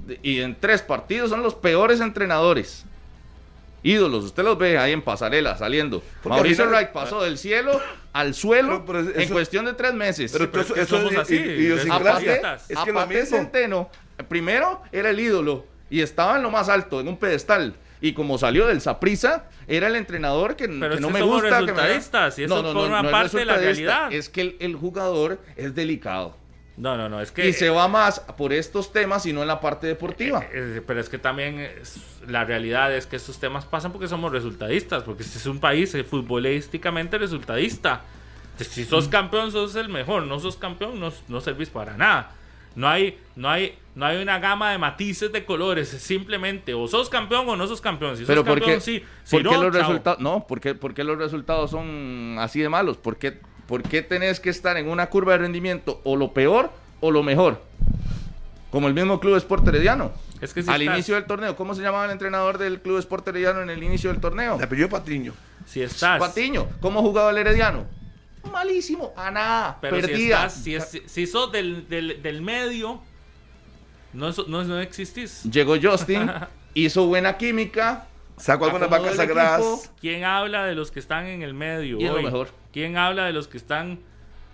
de- 0.06 0.18
y 0.22 0.40
en 0.40 0.54
tres 0.58 0.82
partidos 0.82 1.30
son 1.30 1.42
los 1.42 1.54
peores 1.54 2.00
entrenadores. 2.00 2.84
Ídolos, 3.82 4.24
usted 4.24 4.42
los 4.44 4.58
ve 4.58 4.76
ahí 4.76 4.92
en 4.92 5.00
pasarela 5.00 5.56
saliendo. 5.56 6.02
Porque 6.22 6.36
Mauricio 6.36 6.64
al 6.64 6.68
final- 6.70 6.82
Wright 6.84 6.92
pasó 6.92 7.22
del 7.22 7.38
cielo 7.38 7.80
al 8.12 8.34
suelo 8.34 8.84
Pero- 8.84 9.04
pero 9.08 9.18
en 9.22 9.28
cuestión 9.30 9.64
de 9.64 9.72
tres 9.72 9.94
meses. 9.94 10.30
Pero 10.32 10.50
pero 10.50 10.62
eso, 10.64 10.74
es 10.74 10.78
que 10.80 10.82
eso 10.82 10.96
somos 10.98 11.12
y- 11.14 11.16
así, 11.16 11.34
y- 11.36 11.38
y. 11.38 11.66
Es 11.72 11.80
que 11.82 11.88
lo 11.88 11.94
Aparte 11.94 13.14
mismo. 13.20 13.36
Centeno, 13.38 13.90
primero 14.28 14.82
era 14.92 15.08
el 15.08 15.18
ídolo 15.18 15.64
y 15.88 16.02
estaba 16.02 16.36
en 16.36 16.42
lo 16.42 16.50
más 16.50 16.68
alto, 16.68 17.00
en 17.00 17.08
un 17.08 17.16
pedestal. 17.16 17.74
Y 18.00 18.12
como 18.14 18.38
salió 18.38 18.66
del 18.66 18.80
Saprisa, 18.80 19.44
era 19.68 19.86
el 19.88 19.96
entrenador 19.96 20.56
que, 20.56 20.66
Pero 20.68 20.88
que 20.88 20.94
es 20.94 21.00
no 21.00 21.10
me 21.10 21.20
gusta. 21.22 21.58
que 21.66 21.72
me- 21.72 21.82
y 22.38 22.44
eso 22.44 22.72
forma 22.72 23.00
es 23.02 23.10
parte 23.10 23.38
de 23.38 23.44
la 23.44 23.56
realidad. 23.56 24.12
Es 24.12 24.28
que 24.28 24.40
el, 24.40 24.56
el 24.60 24.74
jugador 24.76 25.38
es 25.56 25.74
delicado. 25.74 26.36
No, 26.76 26.96
no, 26.96 27.10
no, 27.10 27.20
es 27.20 27.30
que... 27.30 27.46
y 27.46 27.52
se 27.52 27.68
va 27.68 27.88
más 27.88 28.20
por 28.20 28.54
estos 28.54 28.90
temas 28.90 29.26
y 29.26 29.34
no 29.34 29.42
en 29.42 29.48
la 29.48 29.60
parte 29.60 29.86
deportiva. 29.86 30.40
Eh, 30.44 30.76
eh, 30.78 30.82
pero 30.86 30.98
es 30.98 31.10
que 31.10 31.18
también 31.18 31.60
es- 31.60 32.00
la 32.26 32.44
realidad 32.46 32.94
es 32.94 33.06
que 33.06 33.16
estos 33.16 33.38
temas 33.38 33.66
pasan 33.66 33.92
porque 33.92 34.08
somos 34.08 34.32
resultadistas, 34.32 35.02
porque 35.02 35.22
este 35.22 35.36
es 35.36 35.44
un 35.46 35.60
país 35.60 35.94
eh, 35.94 36.04
futbolísticamente 36.04 37.18
resultadista. 37.18 38.02
Si 38.58 38.84
sos 38.84 39.08
Mm. 39.08 39.10
campeón, 39.10 39.52
sos 39.52 39.74
el 39.76 39.88
mejor. 39.90 40.22
No 40.22 40.38
sos 40.40 40.56
campeón, 40.56 40.98
no, 41.00 41.12
no 41.28 41.40
servís 41.42 41.68
para 41.68 41.96
nada. 41.98 42.32
No 42.76 42.88
hay, 42.88 43.18
no, 43.36 43.50
hay, 43.50 43.76
no 43.94 44.06
hay 44.06 44.22
una 44.22 44.38
gama 44.38 44.70
de 44.70 44.78
matices 44.78 45.32
de 45.32 45.44
colores. 45.44 45.92
Es 45.94 46.02
simplemente 46.02 46.74
o 46.74 46.86
sos 46.88 47.08
campeón 47.10 47.48
o 47.48 47.56
no 47.56 47.66
sos 47.66 47.80
campeón. 47.80 48.16
Si 48.16 48.22
sos 48.22 48.28
Pero 48.28 48.44
¿por 48.44 48.58
campeón, 48.58 48.78
qué, 48.78 48.80
sí. 48.80 49.04
Si 49.24 49.36
por 49.36 49.42
qué 49.50 49.56
no, 49.56 49.62
los 49.64 49.72
chao. 49.72 49.82
resultados 49.82 50.20
no? 50.20 50.46
¿por 50.46 50.60
qué, 50.60 50.74
por 50.74 50.94
qué 50.94 51.04
los 51.04 51.18
resultados 51.18 51.70
son 51.70 52.36
así 52.38 52.60
de 52.60 52.68
malos? 52.68 52.96
¿Por 52.96 53.16
qué, 53.18 53.38
por 53.66 53.82
qué 53.82 54.02
tenés 54.02 54.40
que 54.40 54.50
estar 54.50 54.76
en 54.76 54.88
una 54.88 55.08
curva 55.10 55.32
de 55.32 55.38
rendimiento 55.38 56.00
o 56.04 56.16
lo 56.16 56.32
peor 56.32 56.70
o 57.00 57.10
lo 57.10 57.22
mejor? 57.22 57.60
Como 58.70 58.86
el 58.86 58.94
mismo 58.94 59.18
Club 59.18 59.36
Sport 59.36 59.66
Herediano. 59.66 60.12
Es 60.40 60.54
que 60.54 60.62
si 60.62 60.70
Al 60.70 60.80
estás- 60.80 60.94
inicio 60.96 61.16
del 61.16 61.24
torneo, 61.24 61.56
¿cómo 61.56 61.74
se 61.74 61.82
llamaba 61.82 62.04
el 62.06 62.12
entrenador 62.12 62.56
del 62.56 62.80
Club 62.80 62.98
Sport 62.98 63.26
Herediano 63.28 63.60
en 63.62 63.68
el 63.70 63.82
inicio 63.82 64.10
del 64.12 64.20
torneo? 64.20 64.56
Le 64.58 64.64
apellido 64.64 64.88
Patiño. 64.88 65.34
Si 65.66 65.82
estás... 65.82 66.18
Patiño, 66.18 66.66
¿cómo 66.80 67.02
jugaba 67.02 67.30
el 67.30 67.38
Herediano? 67.38 67.84
Malísimo, 68.50 69.12
a 69.16 69.30
nada, 69.30 69.78
Pero 69.82 70.00
si, 70.06 70.30
estás, 70.30 70.54
si, 70.54 70.74
es- 70.74 70.88
si- 70.88 71.02
si 71.06 71.26
sos 71.26 71.52
del, 71.52 71.88
del, 71.88 72.22
del 72.22 72.40
medio, 72.42 73.02
no, 74.12 74.30
no, 74.48 74.64
no 74.64 74.80
existís. 74.80 75.44
Llegó 75.44 75.76
Justin, 75.80 76.30
hizo 76.74 77.06
buena 77.06 77.36
química. 77.36 78.06
Sacó 78.36 78.64
algunas 78.66 78.88
vacas 78.88 79.16
sagradas. 79.16 79.92
¿Quién 80.00 80.24
habla 80.24 80.64
de 80.64 80.74
los 80.74 80.90
que 80.90 80.98
están 81.00 81.26
en 81.26 81.42
el 81.42 81.52
medio? 81.52 81.98
Y 82.00 82.04
es 82.04 82.10
lo 82.10 82.16
hoy? 82.16 82.24
mejor. 82.24 82.48
¿Quién 82.72 82.96
habla 82.96 83.26
de 83.26 83.32
los 83.34 83.48
que 83.48 83.58
están 83.58 84.00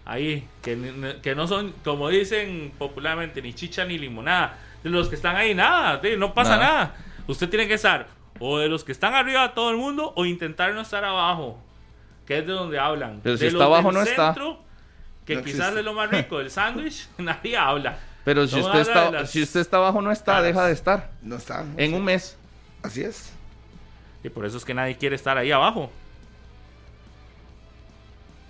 ahí? 0.04 0.46
Que, 0.62 1.16
que 1.22 1.34
no 1.36 1.46
son, 1.46 1.72
como 1.84 2.08
dicen 2.08 2.72
popularmente, 2.78 3.40
ni 3.42 3.54
chicha 3.54 3.84
ni 3.84 3.96
limonada. 3.98 4.58
De 4.82 4.90
los 4.90 5.08
que 5.08 5.14
están 5.14 5.36
ahí, 5.36 5.54
nada, 5.54 6.00
no 6.18 6.34
pasa 6.34 6.56
Nada. 6.56 6.64
nada. 6.64 6.96
Usted 7.28 7.48
tiene 7.48 7.66
que 7.68 7.74
estar 7.74 8.08
o 8.38 8.58
de 8.58 8.68
los 8.68 8.84
que 8.84 8.92
están 8.92 9.14
arriba 9.14 9.48
de 9.48 9.54
todo 9.54 9.70
el 9.70 9.76
mundo 9.76 10.12
o 10.16 10.26
intentar 10.26 10.74
no 10.74 10.80
estar 10.82 11.04
abajo, 11.04 11.58
que 12.26 12.38
es 12.38 12.46
de 12.46 12.52
donde 12.52 12.78
hablan. 12.78 13.20
Pero 13.22 13.36
si 13.36 13.42
de 13.42 13.46
está 13.48 13.58
los 13.60 13.66
abajo, 13.66 13.88
del 13.88 13.94
no 13.94 14.02
está. 14.02 14.26
centro, 14.34 14.60
Que 15.24 15.36
No 15.36 15.42
quizás 15.42 15.58
existe. 15.60 15.78
es 15.80 15.84
lo 15.84 15.94
más 15.94 16.10
rico, 16.10 16.40
el 16.40 16.50
sándwich, 16.50 17.08
nadie 17.18 17.56
habla. 17.56 17.98
Pero 18.26 18.46
si 18.48 18.56
No 18.56 18.66
usted, 18.66 18.80
está, 18.80 19.10
las 19.12 19.30
si 19.30 19.40
usted 19.40 19.60
está 19.60 19.76
abajo, 19.76 20.02
no 20.02 20.10
está, 20.10 20.42
deja 20.42 20.66
de 20.66 20.72
estar. 20.72 21.10
No 21.22 21.36
está. 21.36 21.64
En 21.76 21.94
un 21.94 22.04
mes. 22.04 22.36
Así 22.82 23.02
es. 23.02 23.30
Y 24.24 24.28
por 24.30 24.44
eso 24.44 24.56
es 24.56 24.64
que 24.64 24.74
nadie 24.74 24.96
quiere 24.96 25.14
estar 25.14 25.38
ahí 25.38 25.52
abajo. 25.52 25.90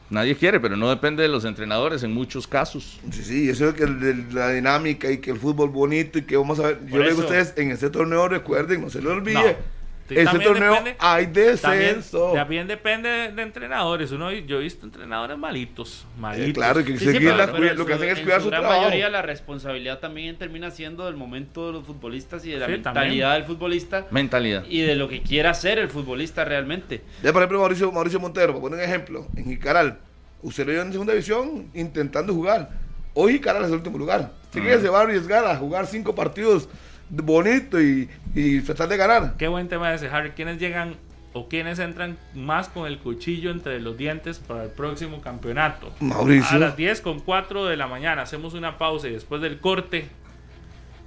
Nadie 0.08 0.34
quiere, 0.36 0.60
pero 0.60 0.76
no 0.76 0.88
depende 0.88 1.22
de 1.22 1.28
los 1.28 1.44
entrenadores 1.44 2.02
en 2.04 2.14
muchos 2.14 2.46
casos. 2.46 2.98
Sí, 3.10 3.22
sí, 3.24 3.50
eso 3.50 3.68
es 3.68 3.74
que 3.74 3.82
el- 3.82 4.02
el- 4.02 4.34
la 4.34 4.50
dinámica 4.50 5.10
y 5.10 5.18
que 5.18 5.32
el 5.32 5.38
fútbol 5.38 5.68
bonito 5.68 6.18
y 6.18 6.22
que 6.22 6.36
vamos 6.36 6.58
a 6.60 6.68
ver. 6.68 6.86
Yo 6.86 6.98
le 6.98 7.10
digo 7.10 7.20
a 7.22 7.24
ustedes, 7.24 7.52
en 7.56 7.70
este 7.72 7.90
torneo 7.90 8.28
recuerden, 8.28 8.80
no 8.80 8.88
se 8.88 9.02
lo 9.02 9.10
olvide. 9.12 9.34
No. 9.34 9.75
Este 10.14 10.24
también 10.24 10.52
torneo 10.52 10.70
depende- 10.72 10.96
hay 11.00 11.26
descenso. 11.26 12.32
también 12.34 12.66
depende 12.68 13.08
de, 13.08 13.32
de 13.32 13.42
entrenadores. 13.42 14.12
Uno, 14.12 14.30
yo 14.30 14.58
he 14.60 14.62
visto 14.62 14.86
entrenadores 14.86 15.36
malitos. 15.36 16.06
malitos. 16.18 16.48
Eh, 16.48 16.52
claro, 16.52 16.80
y 16.80 16.84
que 16.84 16.98
Sí, 16.98 17.06
sí, 17.12 17.18
lo 17.20 17.86
que 17.86 17.92
hacen 17.94 18.08
es 18.10 18.20
cuidar 18.20 18.38
su 18.40 18.44
su 18.44 18.50
gran 18.50 18.62
trabajo. 18.62 18.82
mayoría 18.82 19.08
la 19.08 19.22
responsabilidad 19.22 19.98
también 19.98 20.36
termina 20.38 20.70
siendo 20.70 21.06
del 21.06 21.16
momento 21.16 21.66
de 21.66 21.72
los 21.72 21.84
futbolistas 21.84 22.44
y 22.46 22.50
de 22.50 22.58
la 22.58 22.66
Sí, 22.66 22.72
mentalidad 22.72 23.02
también. 23.02 23.32
del 23.32 23.44
futbolista 23.44 24.06
Mentalidad. 24.10 24.64
y 24.68 24.80
de 24.82 24.94
lo 24.94 25.08
que 25.08 25.22
quiera 25.22 25.50
hacer 25.50 25.78
el 25.78 25.88
futbolista 25.88 26.44
realmente. 26.44 27.02
Ya, 27.22 27.32
por 27.32 27.42
ejemplo, 27.42 27.58
Mauricio, 27.60 27.90
Mauricio 27.90 28.20
Montero, 28.20 28.52
para 28.52 28.60
poner 28.60 28.78
un 28.78 28.84
ejemplo, 28.84 29.26
en 29.36 29.44
Jicaral, 29.46 29.98
usted 30.42 30.66
lo 30.66 30.72
vio 30.72 30.82
en 30.82 30.92
segunda 30.92 31.12
división 31.12 31.68
intentando 31.74 32.32
jugar. 32.32 32.70
Hoy 33.14 33.32
Jicaral 33.32 33.62
es 33.62 33.68
el 33.70 33.74
último 33.76 33.98
lugar. 33.98 34.30
Si 34.52 34.60
quiere, 34.60 34.80
se 34.80 34.88
va 34.88 35.00
a 35.00 35.02
arriesgar 35.02 35.44
a 35.46 35.56
jugar 35.56 35.86
cinco 35.86 36.14
partidos 36.14 36.68
bonito 37.08 37.80
y, 37.80 38.08
y 38.34 38.60
tratar 38.60 38.88
de 38.88 38.96
ganar. 38.96 39.34
Qué 39.38 39.48
buen 39.48 39.68
tema 39.68 39.92
ese, 39.94 40.08
Harry. 40.08 40.30
¿Quiénes 40.30 40.58
llegan 40.58 40.96
o 41.32 41.48
quiénes 41.48 41.78
entran 41.78 42.16
más 42.34 42.68
con 42.68 42.86
el 42.86 42.98
cuchillo 42.98 43.50
entre 43.50 43.78
los 43.80 43.96
dientes 43.96 44.38
para 44.38 44.64
el 44.64 44.70
próximo 44.70 45.20
campeonato? 45.20 45.92
Mauricio. 46.00 46.56
A 46.56 46.60
las 46.60 46.76
10 46.76 47.00
con 47.02 47.20
4 47.20 47.66
de 47.66 47.76
la 47.76 47.86
mañana 47.86 48.22
hacemos 48.22 48.54
una 48.54 48.78
pausa 48.78 49.08
y 49.08 49.12
después 49.12 49.40
del 49.42 49.58
corte, 49.60 50.08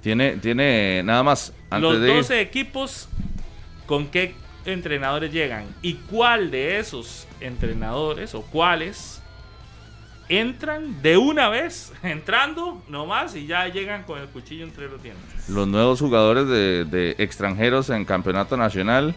Tiene, 0.02 0.36
tiene 0.36 1.02
nada 1.02 1.22
más. 1.22 1.52
Antes 1.68 1.90
los 1.92 2.00
de 2.00 2.08
ir- 2.10 2.16
12 2.16 2.40
equipos, 2.40 3.08
¿con 3.86 4.06
qué 4.08 4.34
entrenadores 4.64 5.32
llegan? 5.32 5.64
¿Y 5.82 5.94
cuál 5.94 6.50
de 6.50 6.78
esos 6.78 7.26
entrenadores 7.40 8.34
o 8.34 8.42
cuáles 8.42 9.19
entran 10.30 11.02
de 11.02 11.18
una 11.18 11.48
vez, 11.50 11.92
entrando 12.02 12.82
nomás 12.88 13.36
y 13.36 13.46
ya 13.46 13.68
llegan 13.68 14.04
con 14.04 14.18
el 14.18 14.28
cuchillo 14.28 14.64
entre 14.64 14.88
los 14.88 15.02
dientes? 15.02 15.48
los 15.48 15.68
nuevos 15.68 16.00
jugadores 16.00 16.46
de, 16.48 16.84
de 16.86 17.16
extranjeros 17.18 17.90
en 17.90 18.04
campeonato 18.04 18.56
nacional. 18.56 19.14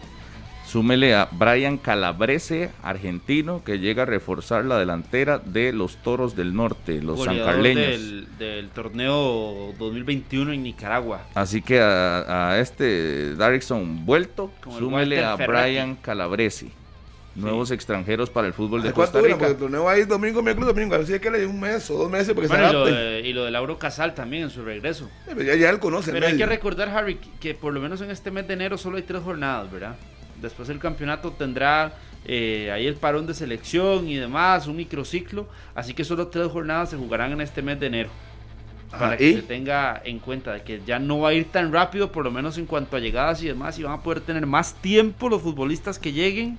Súmele 0.66 1.14
a 1.14 1.28
Brian 1.30 1.76
Calabrese, 1.78 2.70
argentino, 2.82 3.62
que 3.62 3.78
llega 3.78 4.02
a 4.02 4.06
reforzar 4.06 4.64
la 4.64 4.78
delantera 4.78 5.38
de 5.38 5.72
los 5.72 5.98
Toros 5.98 6.34
del 6.34 6.54
Norte, 6.56 7.00
los 7.02 7.22
sancarleños. 7.22 7.86
del, 7.86 8.28
del 8.38 8.68
torneo 8.70 9.72
2021 9.78 10.52
en 10.52 10.62
Nicaragua. 10.64 11.20
Así 11.34 11.62
que 11.62 11.80
a, 11.80 12.50
a 12.50 12.58
este 12.58 13.36
Darrickson 13.36 14.04
vuelto, 14.04 14.50
súmele 14.78 15.22
a 15.22 15.36
Ferrati. 15.36 15.70
Brian 15.70 15.94
Calabrese. 15.96 16.70
Nuevos 17.36 17.70
extranjeros 17.72 18.30
para 18.30 18.46
el 18.46 18.52
fútbol 18.52 18.80
de 18.82 18.88
¿Hace 18.88 18.94
cuánto 18.94 19.12
Costa? 19.14 19.26
Rica. 19.26 19.38
Porque 19.38 19.52
el 19.52 19.58
torneo 19.58 19.84
va 19.84 19.92
a 19.92 19.98
ir 19.98 20.06
domingo, 20.06 20.40
miércoles, 20.40 20.72
domingo. 20.74 20.94
Así 20.94 21.18
que 21.18 21.30
le 21.30 21.40
dio 21.40 21.50
un 21.50 21.58
mes 21.58 21.90
o 21.90 21.94
dos 21.98 22.10
meses 22.10 22.32
porque 22.32 22.46
Bueno, 22.46 22.64
y 22.64 22.66
se 22.68 22.72
lo, 22.72 22.78
adapten. 22.84 22.94
de, 23.22 23.28
y 23.28 23.32
lo 23.32 23.44
de 23.44 23.50
Lauro 23.50 23.76
Casal 23.78 24.14
también 24.14 24.44
en 24.44 24.50
su 24.50 24.62
regreso. 24.64 25.10
Ya, 25.36 25.54
ya 25.56 25.70
él 25.70 25.80
conoce 25.80 26.12
Pero 26.12 26.26
hay 26.28 26.36
que 26.36 26.46
recordar, 26.46 26.88
Harry, 26.90 27.18
que- 27.40 27.54
por 27.54 27.72
lo 27.72 27.80
menos 27.80 28.00
en 28.02 28.10
este 28.12 28.30
mes 28.30 28.46
de 28.46 28.54
enero 28.54 28.78
solo 28.78 28.98
hay 28.98 29.02
tres 29.02 29.22
jornadas, 29.22 29.70
¿verdad? 29.72 29.96
Después 30.40 30.68
el 30.68 30.78
campeonato 30.78 31.32
tendrá 31.32 31.94
eh, 32.26 32.70
ahí 32.72 32.86
el 32.86 32.94
parón 32.94 33.26
de 33.26 33.34
selección 33.34 34.06
y 34.08 34.14
demás, 34.16 34.66
un 34.68 34.76
microciclo. 34.76 35.48
Así 35.74 35.92
que 35.92 36.04
solo 36.04 36.28
tres 36.28 36.46
jornadas 36.48 36.90
se 36.90 36.96
jugarán 36.96 37.32
en 37.32 37.40
este 37.40 37.62
mes 37.62 37.80
de 37.80 37.86
enero. 37.88 38.10
Para 38.90 39.06
Ajá, 39.08 39.16
que 39.16 39.28
¿y? 39.30 39.34
se 39.34 39.42
tenga 39.42 40.00
en 40.04 40.20
cuenta 40.20 40.52
de 40.52 40.62
que 40.62 40.80
ya 40.86 41.00
no 41.00 41.18
va 41.18 41.30
a 41.30 41.32
ir 41.34 41.50
tan 41.50 41.72
rápido, 41.72 42.12
por 42.12 42.22
lo 42.24 42.30
menos 42.30 42.58
en 42.58 42.66
cuanto 42.66 42.96
a 42.96 43.00
llegadas 43.00 43.42
y 43.42 43.48
demás, 43.48 43.76
y 43.78 43.82
van 43.82 43.92
a 43.94 44.02
poder 44.02 44.20
tener 44.20 44.46
más 44.46 44.74
tiempo 44.74 45.28
los 45.28 45.42
futbolistas 45.42 45.98
que 45.98 46.12
lleguen 46.12 46.58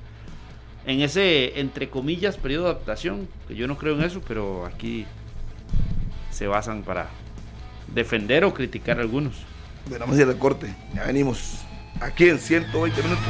en 0.86 1.02
ese, 1.02 1.60
entre 1.60 1.90
comillas, 1.90 2.38
periodo 2.38 2.66
de 2.66 2.70
adaptación. 2.72 3.28
Que 3.48 3.56
yo 3.56 3.68
no 3.68 3.78
creo 3.78 3.96
en 3.96 4.04
eso, 4.04 4.22
pero 4.28 4.66
aquí 4.66 5.06
se 6.32 6.48
basan 6.48 6.84
para 6.84 7.10
defender 7.94 8.46
o 8.46 8.54
criticar 8.54 9.00
a 9.00 9.02
algunos. 9.02 9.36
Bueno, 9.88 10.06
vamos 10.06 10.20
a 10.20 10.22
ir 10.22 10.28
al 10.28 10.38
corte. 10.38 10.74
Ya 10.94 11.06
venimos. 11.06 11.60
Aquí 12.02 12.28
en 12.28 12.40
120 12.40 13.04
minutos. 13.04 13.24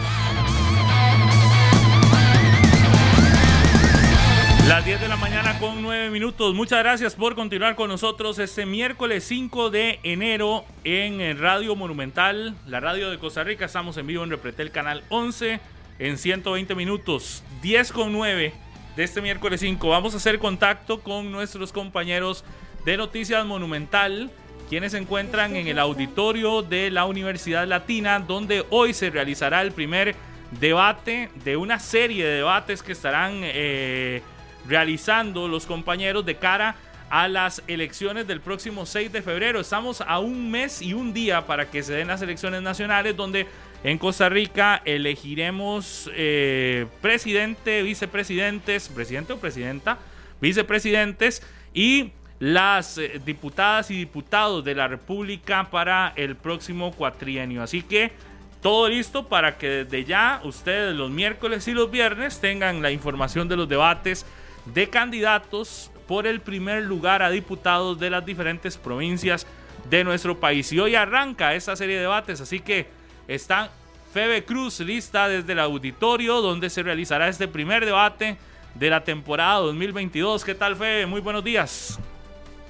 Las 4.68 4.84
10 4.84 4.99
de 4.99 5.08
la 5.08 5.16
mañana 5.16 5.60
con 5.60 5.84
9 5.84 6.10
minutos. 6.10 6.56
Muchas 6.56 6.80
gracias 6.80 7.14
por 7.14 7.36
continuar 7.36 7.76
con 7.76 7.88
nosotros 7.88 8.39
este 8.39 8.66
miércoles 8.66 9.24
5 9.26 9.70
de 9.70 9.99
enero 10.01 10.66
en 10.84 11.38
Radio 11.39 11.76
Monumental, 11.76 12.56
la 12.66 12.80
radio 12.80 13.12
de 13.12 13.20
Costa 13.20 13.43
Rica. 13.43 13.66
Estamos 13.66 13.95
en 13.97 14.08
vivo 14.08 14.24
en 14.24 14.32
Repretel 14.32 14.72
Canal 14.72 15.03
11 15.10 15.60
en 16.00 16.18
120 16.18 16.76
minutos, 16.76 17.43
10 17.62 17.91
con 17.91 18.12
9 18.12 18.54
de 18.96 19.04
este 19.04 19.22
miércoles 19.22 19.60
5. 19.62 19.89
Vamos 19.89 20.14
a 20.14 20.18
hacer 20.18 20.39
contacto 20.39 21.02
con 21.02 21.32
nuestros 21.32 21.72
compañeros 21.72 22.43
de 22.86 22.98
Noticias 22.98 23.46
Monumental, 23.46 24.30
quienes 24.70 24.91
se 24.91 24.98
encuentran 24.98 25.56
en 25.56 25.68
el 25.68 25.80
auditorio 25.80 26.62
de 26.62 26.91
la 26.91 27.06
Universidad 27.06 27.68
Latina, 27.68 28.20
donde 28.20 28.66
hoy 28.70 28.93
se 28.93 29.10
realizará 29.10 29.62
el 29.62 29.72
primer 29.72 30.16
debate 30.60 31.30
de 31.43 31.58
una 31.58 31.80
serie 31.80 32.26
de 32.26 32.38
debates 32.38 32.84
que 32.84 32.91
estarán 32.91 33.39
eh, 33.41 34.22
realizando 34.68 35.48
los 35.48 35.66
compañeros 35.66 36.26
de 36.26 36.36
cara 36.36 36.76
a 37.10 37.28
las 37.28 37.62
elecciones 37.68 38.28
del 38.28 38.41
próximo 38.41 38.86
6 38.86 39.12
de 39.12 39.22
febrero. 39.22 39.60
Estamos 39.60 40.02
a 40.02 40.20
un 40.20 40.50
mes 40.50 40.82
y 40.82 40.93
un 40.93 41.14
día 41.14 41.46
para 41.46 41.70
que 41.70 41.84
se 41.84 41.93
den 41.93 42.08
las 42.08 42.22
elecciones 42.22 42.62
nacionales 42.62 43.16
donde 43.16 43.48
en 43.86 43.99
Costa 43.99 44.29
Rica 44.29 44.81
elegiremos 44.83 46.09
eh, 46.15 46.88
presidente, 47.01 47.83
vicepresidentes, 47.83 48.89
presidente 48.89 49.33
o 49.33 49.38
presidenta, 49.38 49.99
vicepresidentes 50.41 51.43
y 51.71 52.11
las 52.39 52.97
eh, 52.97 53.21
diputadas 53.23 53.91
y 53.91 53.97
diputados 53.99 54.65
de 54.65 54.73
la 54.73 54.88
República 54.88 55.69
para 55.69 56.13
el 56.15 56.36
próximo 56.36 56.93
cuatrienio. 56.93 57.61
Así 57.61 57.83
que 57.83 58.11
todo 58.59 58.89
listo 58.89 59.27
para 59.27 59.59
que 59.59 59.69
desde 59.69 60.03
ya 60.03 60.41
ustedes 60.43 60.95
los 60.95 61.11
miércoles 61.11 61.67
y 61.67 61.73
los 61.73 61.91
viernes 61.91 62.41
tengan 62.41 62.81
la 62.81 62.89
información 62.89 63.47
de 63.47 63.55
los 63.55 63.69
debates 63.69 64.25
de 64.65 64.89
candidatos 64.89 65.91
por 66.07 66.25
el 66.25 66.41
primer 66.41 66.86
lugar 66.86 67.21
a 67.21 67.29
diputados 67.29 67.99
de 67.99 68.09
las 68.09 68.25
diferentes 68.25 68.77
provincias 68.77 69.45
de 69.91 70.03
nuestro 70.03 70.39
país. 70.39 70.73
Y 70.73 70.79
hoy 70.79 70.95
arranca 70.95 71.53
esta 71.53 71.75
serie 71.75 71.97
de 71.97 72.01
debates, 72.01 72.41
así 72.41 72.59
que 72.59 73.05
está 73.28 73.69
Febe 74.13 74.45
Cruz 74.45 74.80
lista 74.80 75.28
desde 75.28 75.53
el 75.53 75.59
auditorio 75.59 76.41
donde 76.41 76.69
se 76.69 76.84
realizará 76.84 77.28
este 77.28 77.47
primer 77.47 77.86
debate 77.86 78.38
de 78.76 78.89
la 78.89 79.03
temporada 79.03 79.59
2022. 79.59 80.43
¿Qué 80.45 80.55
tal, 80.55 80.76
Febe? 80.76 81.05
Muy 81.05 81.21
buenos 81.21 81.43
días. 81.43 81.99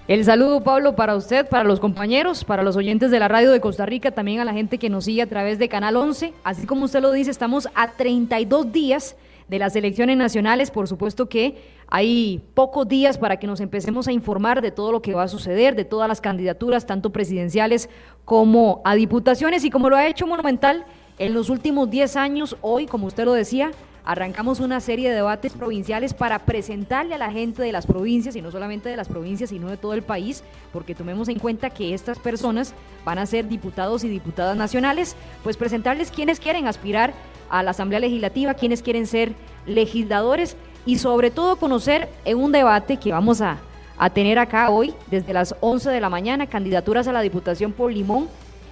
El 0.07 0.23
saludo, 0.23 0.63
Pablo, 0.63 0.95
para 0.95 1.15
usted, 1.15 1.47
para 1.47 1.63
los 1.63 1.79
compañeros, 1.79 2.43
para 2.43 2.61
los 2.61 2.75
oyentes 2.75 3.09
de 3.09 3.19
la 3.19 3.27
radio 3.27 3.51
de 3.51 3.59
Costa 3.59 3.87
Rica, 3.87 4.11
también 4.11 4.39
a 4.39 4.45
la 4.45 4.53
gente 4.53 4.77
que 4.77 4.89
nos 4.89 5.05
sigue 5.05 5.23
a 5.23 5.27
través 5.27 5.57
de 5.57 5.67
Canal 5.67 5.95
11. 5.95 6.33
Así 6.43 6.67
como 6.67 6.85
usted 6.85 7.01
lo 7.01 7.11
dice, 7.11 7.31
estamos 7.31 7.67
a 7.73 7.91
32 7.91 8.71
días 8.71 9.15
de 9.47 9.59
las 9.59 9.75
elecciones 9.75 10.17
nacionales. 10.17 10.69
Por 10.69 10.87
supuesto 10.87 11.27
que 11.27 11.57
hay 11.87 12.41
pocos 12.53 12.87
días 12.87 13.17
para 13.17 13.37
que 13.37 13.47
nos 13.47 13.59
empecemos 13.59 14.07
a 14.07 14.11
informar 14.11 14.61
de 14.61 14.71
todo 14.71 14.91
lo 14.91 15.01
que 15.01 15.13
va 15.13 15.23
a 15.23 15.27
suceder, 15.27 15.75
de 15.75 15.85
todas 15.85 16.07
las 16.07 16.21
candidaturas, 16.21 16.85
tanto 16.85 17.11
presidenciales 17.11 17.89
como 18.25 18.81
a 18.85 18.95
diputaciones. 18.95 19.63
Y 19.63 19.69
como 19.69 19.89
lo 19.89 19.95
ha 19.95 20.07
hecho 20.07 20.27
Monumental 20.27 20.85
en 21.17 21.33
los 21.33 21.49
últimos 21.49 21.89
10 21.89 22.15
años, 22.15 22.57
hoy, 22.61 22.87
como 22.87 23.07
usted 23.07 23.25
lo 23.25 23.33
decía, 23.33 23.71
arrancamos 24.03 24.59
una 24.59 24.79
serie 24.79 25.09
de 25.09 25.15
debates 25.15 25.53
provinciales 25.53 26.13
para 26.13 26.39
presentarle 26.39 27.15
a 27.15 27.17
la 27.17 27.31
gente 27.31 27.61
de 27.61 27.71
las 27.71 27.87
provincias, 27.87 28.35
y 28.35 28.41
no 28.41 28.51
solamente 28.51 28.89
de 28.89 28.97
las 28.97 29.07
provincias, 29.07 29.49
sino 29.49 29.69
de 29.69 29.77
todo 29.77 29.93
el 29.93 30.03
país, 30.03 30.43
porque 30.71 30.95
tomemos 30.95 31.27
en 31.27 31.39
cuenta 31.39 31.69
que 31.69 31.93
estas 31.93 32.19
personas 32.19 32.73
van 33.03 33.17
a 33.17 33.25
ser 33.25 33.47
diputados 33.47 34.03
y 34.03 34.09
diputadas 34.09 34.57
nacionales, 34.57 35.15
pues 35.43 35.57
presentarles 35.57 36.11
quienes 36.11 36.39
quieren 36.39 36.67
aspirar 36.67 37.13
a 37.49 37.63
la 37.63 37.71
Asamblea 37.71 37.99
Legislativa, 37.99 38.53
quienes 38.53 38.81
quieren 38.81 39.07
ser 39.07 39.33
legisladores 39.65 40.55
y 40.85 40.97
sobre 40.97 41.31
todo 41.31 41.55
conocer 41.57 42.09
en 42.25 42.37
un 42.37 42.51
debate 42.51 42.97
que 42.97 43.11
vamos 43.11 43.41
a, 43.41 43.57
a 43.97 44.09
tener 44.09 44.37
acá 44.39 44.69
hoy, 44.69 44.93
desde 45.09 45.33
las 45.33 45.55
11 45.61 45.89
de 45.89 45.99
la 46.01 46.09
mañana, 46.09 46.47
candidaturas 46.47 47.07
a 47.07 47.13
la 47.13 47.21
Diputación 47.21 47.71
por 47.71 47.91
Limón, 47.91 48.27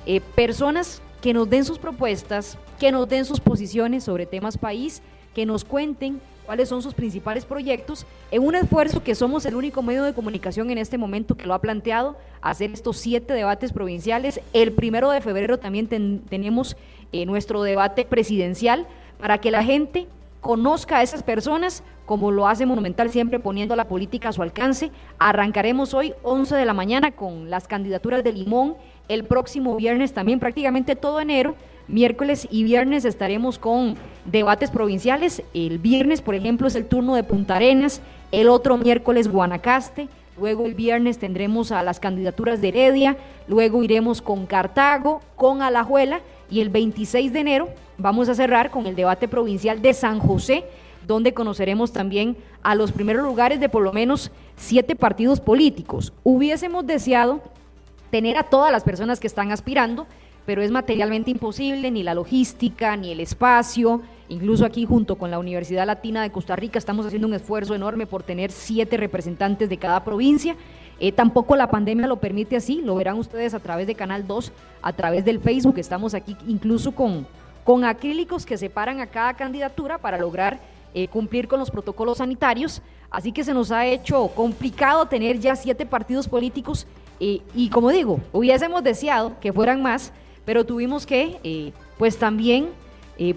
eh, 0.06 0.22
personas 0.36 1.02
que 1.22 1.34
nos 1.34 1.50
den 1.50 1.64
sus 1.66 1.80
propuestas, 1.80 2.58
que 2.80 2.92
nos 2.92 3.08
den 3.08 3.26
sus 3.26 3.40
posiciones 3.40 4.04
sobre 4.04 4.26
temas 4.26 4.58
país, 4.58 5.02
que 5.34 5.46
nos 5.46 5.64
cuenten 5.64 6.20
cuáles 6.46 6.68
son 6.68 6.82
sus 6.82 6.94
principales 6.94 7.46
proyectos, 7.46 8.06
en 8.30 8.44
un 8.44 8.54
esfuerzo 8.56 9.02
que 9.02 9.16
somos 9.16 9.46
el 9.46 9.56
único 9.56 9.82
medio 9.82 10.04
de 10.04 10.14
comunicación 10.14 10.70
en 10.72 10.78
este 10.78 10.98
momento 10.98 11.36
que 11.36 11.48
lo 11.48 11.54
ha 11.54 11.62
planteado, 11.62 12.18
hacer 12.42 12.72
estos 12.72 12.98
siete 12.98 13.34
debates 13.34 13.72
provinciales. 13.72 14.42
El 14.52 14.74
primero 14.74 15.10
de 15.10 15.22
febrero 15.22 15.58
también 15.58 15.88
ten- 15.88 16.22
tenemos 16.30 16.76
eh, 17.14 17.26
nuestro 17.26 17.64
debate 17.64 18.04
presidencial 18.04 18.86
para 19.22 19.38
que 19.38 19.52
la 19.52 19.64
gente 19.64 20.08
conozca 20.42 20.98
a 20.98 21.04
esas 21.04 21.24
personas, 21.24 21.82
como 22.06 22.32
lo 22.32 22.48
hace 22.48 22.66
Monumental 22.66 23.10
siempre 23.10 23.40
poniendo 23.40 23.76
la 23.76 23.88
política 23.88 24.30
a 24.30 24.34
su 24.34 24.42
alcance. 24.42 24.92
Arrancaremos 25.20 25.94
hoy 25.94 26.14
11 26.24 26.56
de 26.56 26.66
la 26.66 26.74
mañana 26.74 27.12
con 27.12 27.50
las 27.50 27.68
candidaturas 27.68 28.24
de 28.24 28.34
Limón, 28.34 28.76
el 29.10 29.24
próximo 29.26 29.76
viernes 29.76 30.14
también 30.14 30.40
prácticamente 30.40 30.96
todo 30.96 31.20
enero, 31.20 31.56
miércoles 31.88 32.48
y 32.50 32.64
viernes 32.64 33.06
estaremos 33.06 33.60
con 33.60 33.96
debates 34.26 34.72
provinciales. 34.72 35.44
El 35.54 35.80
viernes, 35.80 36.22
por 36.22 36.36
ejemplo, 36.36 36.68
es 36.68 36.76
el 36.76 36.86
turno 36.86 37.16
de 37.16 37.24
Punta 37.24 37.58
Arenas, 37.58 38.02
el 38.32 38.48
otro 38.48 38.78
miércoles 38.78 39.28
Guanacaste, 39.28 40.08
luego 40.40 40.66
el 40.66 40.74
viernes 40.74 41.20
tendremos 41.20 41.72
a 41.72 41.84
las 41.84 42.00
candidaturas 42.00 42.62
de 42.62 42.70
Heredia, 42.70 43.18
luego 43.48 43.84
iremos 43.84 44.22
con 44.22 44.46
Cartago, 44.46 45.22
con 45.36 45.62
Alajuela. 45.62 46.22
Y 46.50 46.62
el 46.62 46.70
26 46.70 47.34
de 47.34 47.40
enero 47.40 47.70
vamos 47.98 48.30
a 48.30 48.36
cerrar 48.36 48.70
con 48.70 48.86
el 48.86 48.96
debate 48.96 49.28
provincial 49.28 49.82
de 49.82 49.94
San 49.94 50.20
José, 50.20 50.64
donde 51.08 51.34
conoceremos 51.34 51.92
también 51.92 52.38
a 52.62 52.76
los 52.76 52.92
primeros 52.92 53.24
lugares 53.24 53.60
de 53.60 53.70
por 53.70 53.84
lo 53.84 53.94
menos 53.94 54.32
siete 54.56 54.96
partidos 54.96 55.40
políticos. 55.40 56.14
Hubiésemos 56.24 56.86
deseado 56.86 57.42
tener 58.10 58.38
a 58.38 58.44
todas 58.44 58.72
las 58.72 58.84
personas 58.84 59.20
que 59.20 59.28
están 59.28 59.52
aspirando, 59.52 60.08
pero 60.46 60.62
es 60.62 60.72
materialmente 60.72 61.32
imposible, 61.32 61.90
ni 61.92 62.04
la 62.04 62.14
logística, 62.14 62.96
ni 62.98 63.12
el 63.12 63.20
espacio, 63.20 64.02
Incluso 64.30 64.66
aquí 64.66 64.86
junto 64.86 65.16
con 65.18 65.32
la 65.32 65.38
Universidad 65.38 65.86
Latina 65.86 66.22
de 66.22 66.32
Costa 66.32 66.56
Rica 66.56 66.80
estamos 66.80 67.06
haciendo 67.06 67.28
un 67.28 67.34
esfuerzo 67.34 67.76
enorme 67.76 68.08
por 68.08 68.24
tener 68.24 68.52
siete 68.52 68.98
representantes 68.98 69.70
de 69.70 69.78
cada 69.78 70.04
provincia. 70.04 70.56
Eh, 71.00 71.12
tampoco 71.12 71.56
la 71.56 71.70
pandemia 71.70 72.08
lo 72.08 72.18
permite 72.18 72.56
así, 72.56 72.82
lo 72.82 72.96
verán 72.96 73.20
ustedes 73.20 73.54
a 73.54 73.60
través 73.60 73.86
de 73.86 73.96
Canal 73.96 74.26
2, 74.26 74.52
a 74.82 74.94
través 74.94 75.26
del 75.26 75.40
Facebook. 75.40 75.78
Estamos 75.78 76.14
aquí 76.14 76.38
incluso 76.48 76.94
con, 76.94 77.28
con 77.64 77.84
acrílicos 77.84 78.46
que 78.46 78.58
separan 78.58 79.02
a 79.02 79.08
cada 79.08 79.34
candidatura 79.34 79.98
para 79.98 80.18
lograr 80.18 80.60
eh, 80.94 81.08
cumplir 81.08 81.48
con 81.48 81.60
los 81.60 81.72
protocolos 81.72 82.18
sanitarios. 82.18 82.82
Así 83.10 83.32
que 83.32 83.44
se 83.44 83.54
nos 83.54 83.72
ha 83.72 83.86
hecho 83.86 84.28
complicado 84.30 85.08
tener 85.08 85.40
ya 85.40 85.56
siete 85.56 85.86
partidos 85.86 86.28
políticos 86.28 86.88
eh, 87.20 87.42
y 87.54 87.70
como 87.70 87.90
digo, 87.90 88.20
hubiésemos 88.32 88.84
deseado 88.84 89.40
que 89.40 89.54
fueran 89.54 89.82
más, 89.82 90.12
pero 90.46 90.66
tuvimos 90.66 91.06
que 91.06 91.74
pues 91.98 92.18
también 92.18 92.70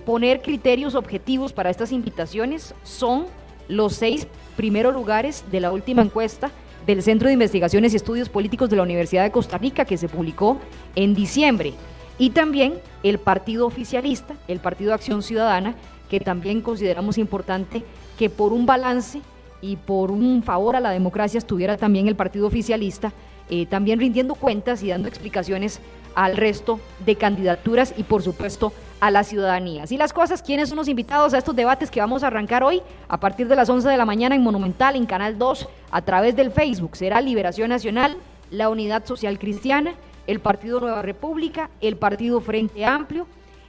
poner 0.05 0.41
criterios 0.41 0.95
objetivos 0.95 1.53
para 1.53 1.71
estas 1.71 1.93
invitaciones. 1.93 2.75
Son 2.83 3.27
los 3.69 3.95
seis 3.95 4.27
primeros 4.57 4.95
lugares 4.95 5.45
de 5.51 5.61
la 5.61 5.73
última 5.73 6.03
encuesta 6.03 6.51
del 6.87 7.03
Centro 7.03 7.27
de 7.27 7.35
Investigaciones 7.35 7.93
y 7.93 7.97
Estudios 7.97 8.29
Políticos 8.29 8.71
de 8.71 8.77
la 8.77 8.83
Universidad 8.83 9.25
de 9.25 9.33
Costa 9.33 9.59
Rica 9.59 9.85
que 9.85 9.97
se 9.97 10.09
publicó 10.09 10.59
en 10.95 11.15
diciembre. 11.15 11.75
Y 12.19 12.31
también 12.31 12.75
el 13.03 13.19
partido 13.19 13.67
oficialista, 13.67 14.35
el 14.49 14.61
Partido 14.61 14.95
Acción 14.95 15.23
Ciudadana, 15.23 15.75
que 16.09 16.21
también 16.21 16.61
consideramos 16.61 17.19
importante 17.19 17.85
que 18.19 18.31
por 18.31 18.53
un 18.53 18.67
balance 18.67 19.21
y 19.61 19.77
por 19.77 20.11
un 20.11 20.43
favor 20.43 20.77
a 20.77 20.81
la 20.81 20.91
democracia 20.91 21.39
estuviera 21.39 21.77
también 21.77 22.09
el 22.09 22.17
partido 22.17 22.47
oficialista, 22.47 23.13
eh, 23.49 23.67
también 23.67 23.99
rindiendo 23.99 24.35
cuentas 24.35 24.83
y 24.83 24.89
dando 24.89 25.09
explicaciones 25.09 25.81
al 26.15 26.37
resto 26.37 26.81
de 27.05 27.15
candidaturas 27.17 27.95
y 27.97 28.03
por 28.03 28.23
supuesto 28.23 28.73
a 29.01 29.11
la 29.11 29.23
ciudadanía. 29.23 29.83
Así 29.83 29.97
las 29.97 30.13
cosas, 30.13 30.43
¿quiénes 30.43 30.71
son 30.71 30.79
los 30.79 30.89
invitados 30.89 31.35
a 31.35 31.39
estos 31.39 31.55
debates 31.55 31.91
que 31.91 32.01
vamos 32.01 32.25
a 32.25 32.29
arrancar 32.29 32.65
hoy 32.65 32.83
a 33.09 33.21
partir 33.21 33.49
de 33.49 33.57
las 33.57 33.69
11 33.69 33.89
de 33.89 33.97
la 33.97 34.07
mañana 34.07 34.35
en 34.35 34.43
Monumental, 34.43 34.97
en 34.97 35.05
Canal 35.05 35.39
2, 35.39 35.69
a 35.91 36.03
través 36.03 36.35
del 36.35 36.51
Facebook? 36.51 36.97
Será 36.97 37.21
Liberación 37.21 37.69
Nacional, 37.69 38.17
la 38.51 38.71
Unidad 38.71 39.05
Social 39.05 39.39
Cristiana, 39.39 39.95
el 40.27 40.41
Partido 40.41 40.81
Nueva 40.81 41.03
República, 41.03 41.71
el 41.81 41.97
Partido 41.97 42.41
Frente 42.41 42.85
Amplio, 42.85 43.27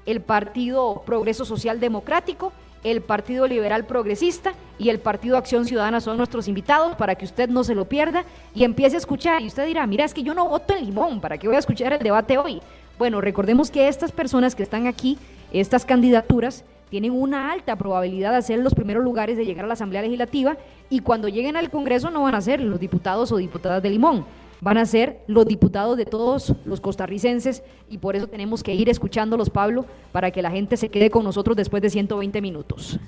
el 0.08 0.22
Partido 0.22 1.04
Progreso 1.06 1.46
Social 1.46 1.80
Democrático, 1.80 2.54
el 2.84 3.02
Partido 3.02 3.46
Liberal 3.46 3.86
Progresista 3.86 4.54
y 4.80 4.90
el 4.90 5.00
Partido 5.00 5.38
Acción 5.38 5.66
Ciudadana 5.66 6.00
son 6.00 6.18
nuestros 6.18 6.48
invitados 6.48 6.96
para 6.96 7.16
que 7.16 7.26
usted 7.26 7.50
no 7.50 7.64
se 7.64 7.76
lo 7.76 7.86
pierda 7.86 8.24
y 8.56 8.64
empiece 8.64 8.96
a 8.96 9.00
escuchar. 9.00 9.42
Y 9.42 9.48
usted 9.48 9.66
dirá, 9.66 9.86
mira, 9.86 10.06
es 10.06 10.14
que 10.14 10.24
yo 10.24 10.34
no 10.34 10.48
voto 10.48 10.74
en 10.76 10.86
Limón, 10.86 11.20
¿para 11.20 11.38
qué 11.38 11.48
voy 11.48 11.58
a 11.58 11.60
escuchar 11.60 11.92
el 11.94 12.00
debate 12.00 12.38
hoy? 12.38 12.62
Bueno, 12.98 13.20
recordemos 13.20 13.70
que 13.70 13.90
estas 13.90 14.12
personas 14.12 14.56
que 14.56 14.64
están 14.64 14.88
aquí, 14.88 15.20
estas 15.52 15.86
candidaturas, 15.86 16.64
tienen 16.90 17.12
una 17.12 17.52
alta 17.52 17.76
probabilidad 17.76 18.34
de 18.34 18.42
ser 18.42 18.60
los 18.60 18.74
primeros 18.74 19.04
lugares 19.04 19.36
de 19.36 19.46
llegar 19.46 19.66
a 19.66 19.68
la 19.68 19.74
Asamblea 19.74 20.02
Legislativa 20.02 20.56
y 20.90 21.02
cuando 21.02 21.28
lleguen 21.28 21.58
al 21.58 21.70
Congreso 21.70 22.10
no 22.12 22.24
van 22.24 22.36
a 22.36 22.40
ser 22.40 22.62
los 22.62 22.80
diputados 22.80 23.32
o 23.34 23.38
diputadas 23.38 23.84
de 23.84 23.90
Limón, 23.90 24.26
van 24.62 24.78
a 24.78 24.86
ser 24.86 25.20
los 25.28 25.46
diputados 25.46 25.98
de 25.98 26.06
todos 26.06 26.54
los 26.66 26.82
costarricenses 26.82 27.64
y 27.90 28.00
por 28.00 28.16
eso 28.16 28.28
tenemos 28.28 28.64
que 28.64 28.74
ir 28.74 28.90
escuchándolos, 28.90 29.50
Pablo, 29.50 29.86
para 30.12 30.32
que 30.32 30.42
la 30.42 30.52
gente 30.52 30.78
se 30.78 30.90
quede 30.90 31.10
con 31.10 31.24
nosotros 31.24 31.56
después 31.56 31.82
de 31.82 31.90
120 31.90 32.42
minutos. 32.42 33.00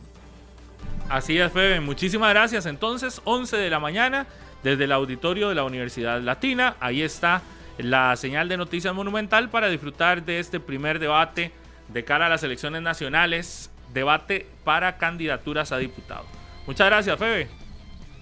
Así 1.10 1.40
es, 1.40 1.52
Febe. 1.52 1.80
Muchísimas 1.80 2.30
gracias. 2.30 2.68
Entonces, 2.68 3.20
11 3.24 3.58
de 3.58 3.70
la 3.70 3.80
mañana, 3.80 4.28
desde 4.64 4.84
el 4.84 4.92
auditorio 4.92 5.50
de 5.50 5.56
la 5.56 5.64
Universidad 5.64 6.22
Latina, 6.22 6.76
ahí 6.80 7.02
está 7.02 7.42
la 7.80 8.16
señal 8.16 8.48
de 8.48 8.58
noticias 8.58 8.94
monumental 8.94 9.50
para 9.50 9.70
disfrutar 9.70 10.24
de 10.24 10.40
este 10.40 10.60
primer 10.60 11.00
debate 11.00 11.52
de 11.88 12.04
cara 12.04 12.28
a 12.28 12.30
las 12.30 12.44
elecciones 12.44 12.82
nacionales, 12.82 13.72
debate 13.94 14.46
para 14.64 14.98
candidaturas 14.98 15.72
a 15.72 15.78
diputado. 15.78 16.26
Muchas 16.68 16.88
gracias, 16.88 17.18
Febe. 17.18 17.59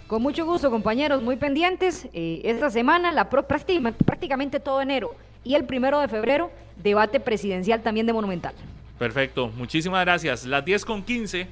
Con 0.07 0.21
mucho 0.21 0.45
gusto, 0.45 0.71
compañeros, 0.71 1.21
muy 1.21 1.35
pendientes. 1.35 2.07
Eh, 2.13 2.39
esta 2.45 2.69
semana, 2.69 3.11
la 3.11 3.29
prácticamente 3.29 4.61
todo 4.61 4.81
enero 4.81 5.13
y 5.43 5.55
el 5.55 5.65
primero 5.65 5.99
de 5.99 6.07
febrero, 6.07 6.49
debate 6.81 7.19
presidencial 7.19 7.84
también 7.84 8.05
de 8.05 8.13
Monumental. 8.13 8.53
Perfecto, 8.97 9.49
muchísimas 9.49 10.05
gracias. 10.05 10.45
Las 10.45 10.63
10 10.63 10.85
con 10.85 11.03
15 11.03 11.47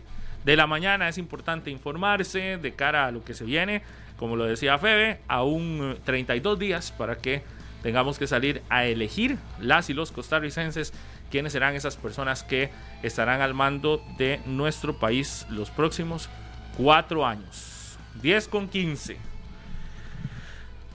de 0.45 0.55
la 0.55 0.67
mañana 0.67 1.09
es 1.09 1.17
importante 1.17 1.69
informarse 1.69 2.57
de 2.57 2.71
cara 2.73 3.07
a 3.07 3.11
lo 3.11 3.25
que 3.25 3.33
se 3.33 3.43
viene, 3.43 3.81
como 4.15 4.37
lo 4.37 4.45
decía 4.45 4.77
Febe, 4.77 5.19
aún 5.27 5.97
32 6.05 6.57
días 6.57 6.93
para 6.93 7.17
que 7.17 7.43
tengamos 7.83 8.17
que 8.17 8.25
salir 8.25 8.61
a 8.69 8.85
elegir 8.85 9.37
las 9.59 9.89
y 9.89 9.93
los 9.93 10.13
costarricenses 10.13 10.93
quiénes 11.29 11.51
serán 11.51 11.75
esas 11.75 11.97
personas 11.97 12.43
que 12.43 12.69
estarán 13.03 13.41
al 13.41 13.53
mando 13.53 14.01
de 14.17 14.39
nuestro 14.45 14.97
país 14.97 15.45
los 15.49 15.71
próximos 15.71 16.29
cuatro 16.77 17.25
años. 17.25 17.74
10 18.21 18.47
con 18.47 18.67
15. 18.67 19.17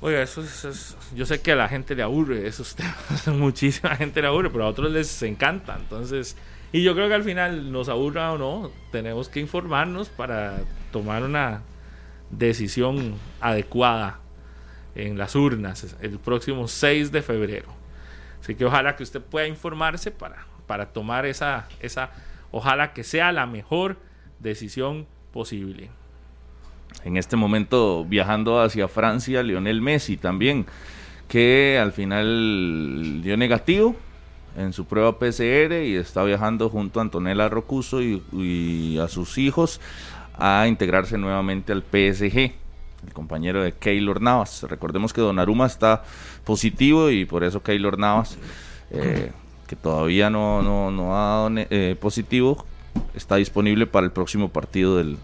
Oiga, 0.03 0.23
eso 0.23 0.43
es, 0.43 0.97
yo 1.15 1.27
sé 1.27 1.43
que 1.43 1.53
a 1.53 1.57
la 1.57 1.69
gente 1.69 1.95
le 1.95 2.03
aburre 2.03 2.47
esos 2.47 2.75
temas, 2.77 3.29
muchísima 3.29 3.97
gente 3.97 4.23
le 4.23 4.29
aburre, 4.29 4.49
pero 4.51 4.65
a 4.65 4.69
otros 4.69 4.91
les 4.91 5.23
encanta. 5.23 5.77
Entonces, 5.79 6.37
y 6.73 6.83
yo 6.83 6.95
creo 6.95 7.09
que 7.09 7.15
al 7.15 7.25
final, 7.25 7.71
nos 7.71 7.89
aburra 7.89 8.33
o 8.33 8.39
no, 8.39 8.71
tenemos 8.93 9.29
que 9.29 9.41
informarnos 9.41 10.09
para 10.09 10.61
tomar 10.91 11.23
una 11.23 11.63
decisión 12.31 13.17
adecuada 13.41 14.21
en 14.95 15.19
las 15.19 15.35
urnas 15.35 15.97
el 16.01 16.19
próximo 16.19 16.69
6 16.69 17.13
de 17.13 17.23
febrero. 17.23 17.69
Así 18.41 18.55
que 18.55 18.65
ojalá 18.65 18.97
que 18.97 19.03
usted 19.03 19.21
pueda 19.21 19.47
informarse 19.47 20.11
para, 20.11 20.47
para 20.67 20.87
tomar 20.87 21.27
esa, 21.27 21.69
esa, 21.81 22.11
ojalá 22.53 22.93
que 22.95 23.05
sea 23.05 23.33
la 23.33 23.47
mejor 23.47 23.99
decisión 24.39 25.07
posible. 25.33 25.91
En 27.05 27.17
este 27.17 27.37
momento 27.37 28.05
viajando 28.05 28.61
hacia 28.61 28.89
Francia, 28.89 29.43
Lionel 29.43 29.81
Messi 29.81 30.17
también, 30.17 30.67
que 31.29 31.79
al 31.81 31.93
final 31.93 33.21
dio 33.23 33.37
negativo 33.37 33.97
en 34.57 34.73
su 34.73 34.85
prueba 34.85 35.19
PCR 35.19 35.85
y 35.85 35.95
está 35.95 36.25
viajando 36.25 36.69
junto 36.69 36.99
a 36.99 37.03
Antonella 37.03 37.49
Rocuso 37.49 38.03
y, 38.03 38.99
a 38.99 39.09
sus 39.09 39.39
hijos 39.39 39.81
a 40.39 40.67
integrarse 40.67 41.19
nuevamente 41.19 41.73
al 41.73 41.83
PSG 41.83 42.53
el 43.07 43.13
compañero 43.15 43.63
de 43.63 43.73
Keylor 43.73 44.21
Navas. 44.21 44.65
Recordemos 44.65 45.13
que 45.13 45.23
Donnarumma 45.23 45.67
está 45.67 46.03
positivo 46.45 47.11
y 47.11 47.25
por 47.25 47.45
eso 47.45 47.63
Keylor 47.63 47.99
Navas, 47.99 48.37
eh, 48.91 49.33
que 49.67 49.77
todavía 49.77 50.29
no, 50.29 50.61
no, 50.63 51.17
ha 51.17 51.49
dado 51.49 51.51
eh, 51.71 51.97
positivo, 51.99 52.67
está 53.15 53.37
disponible 53.37 53.87
para 53.87 54.05
el 54.05 54.13
próximo 54.13 54.51
partido 54.51 54.99
del, 54.99 55.17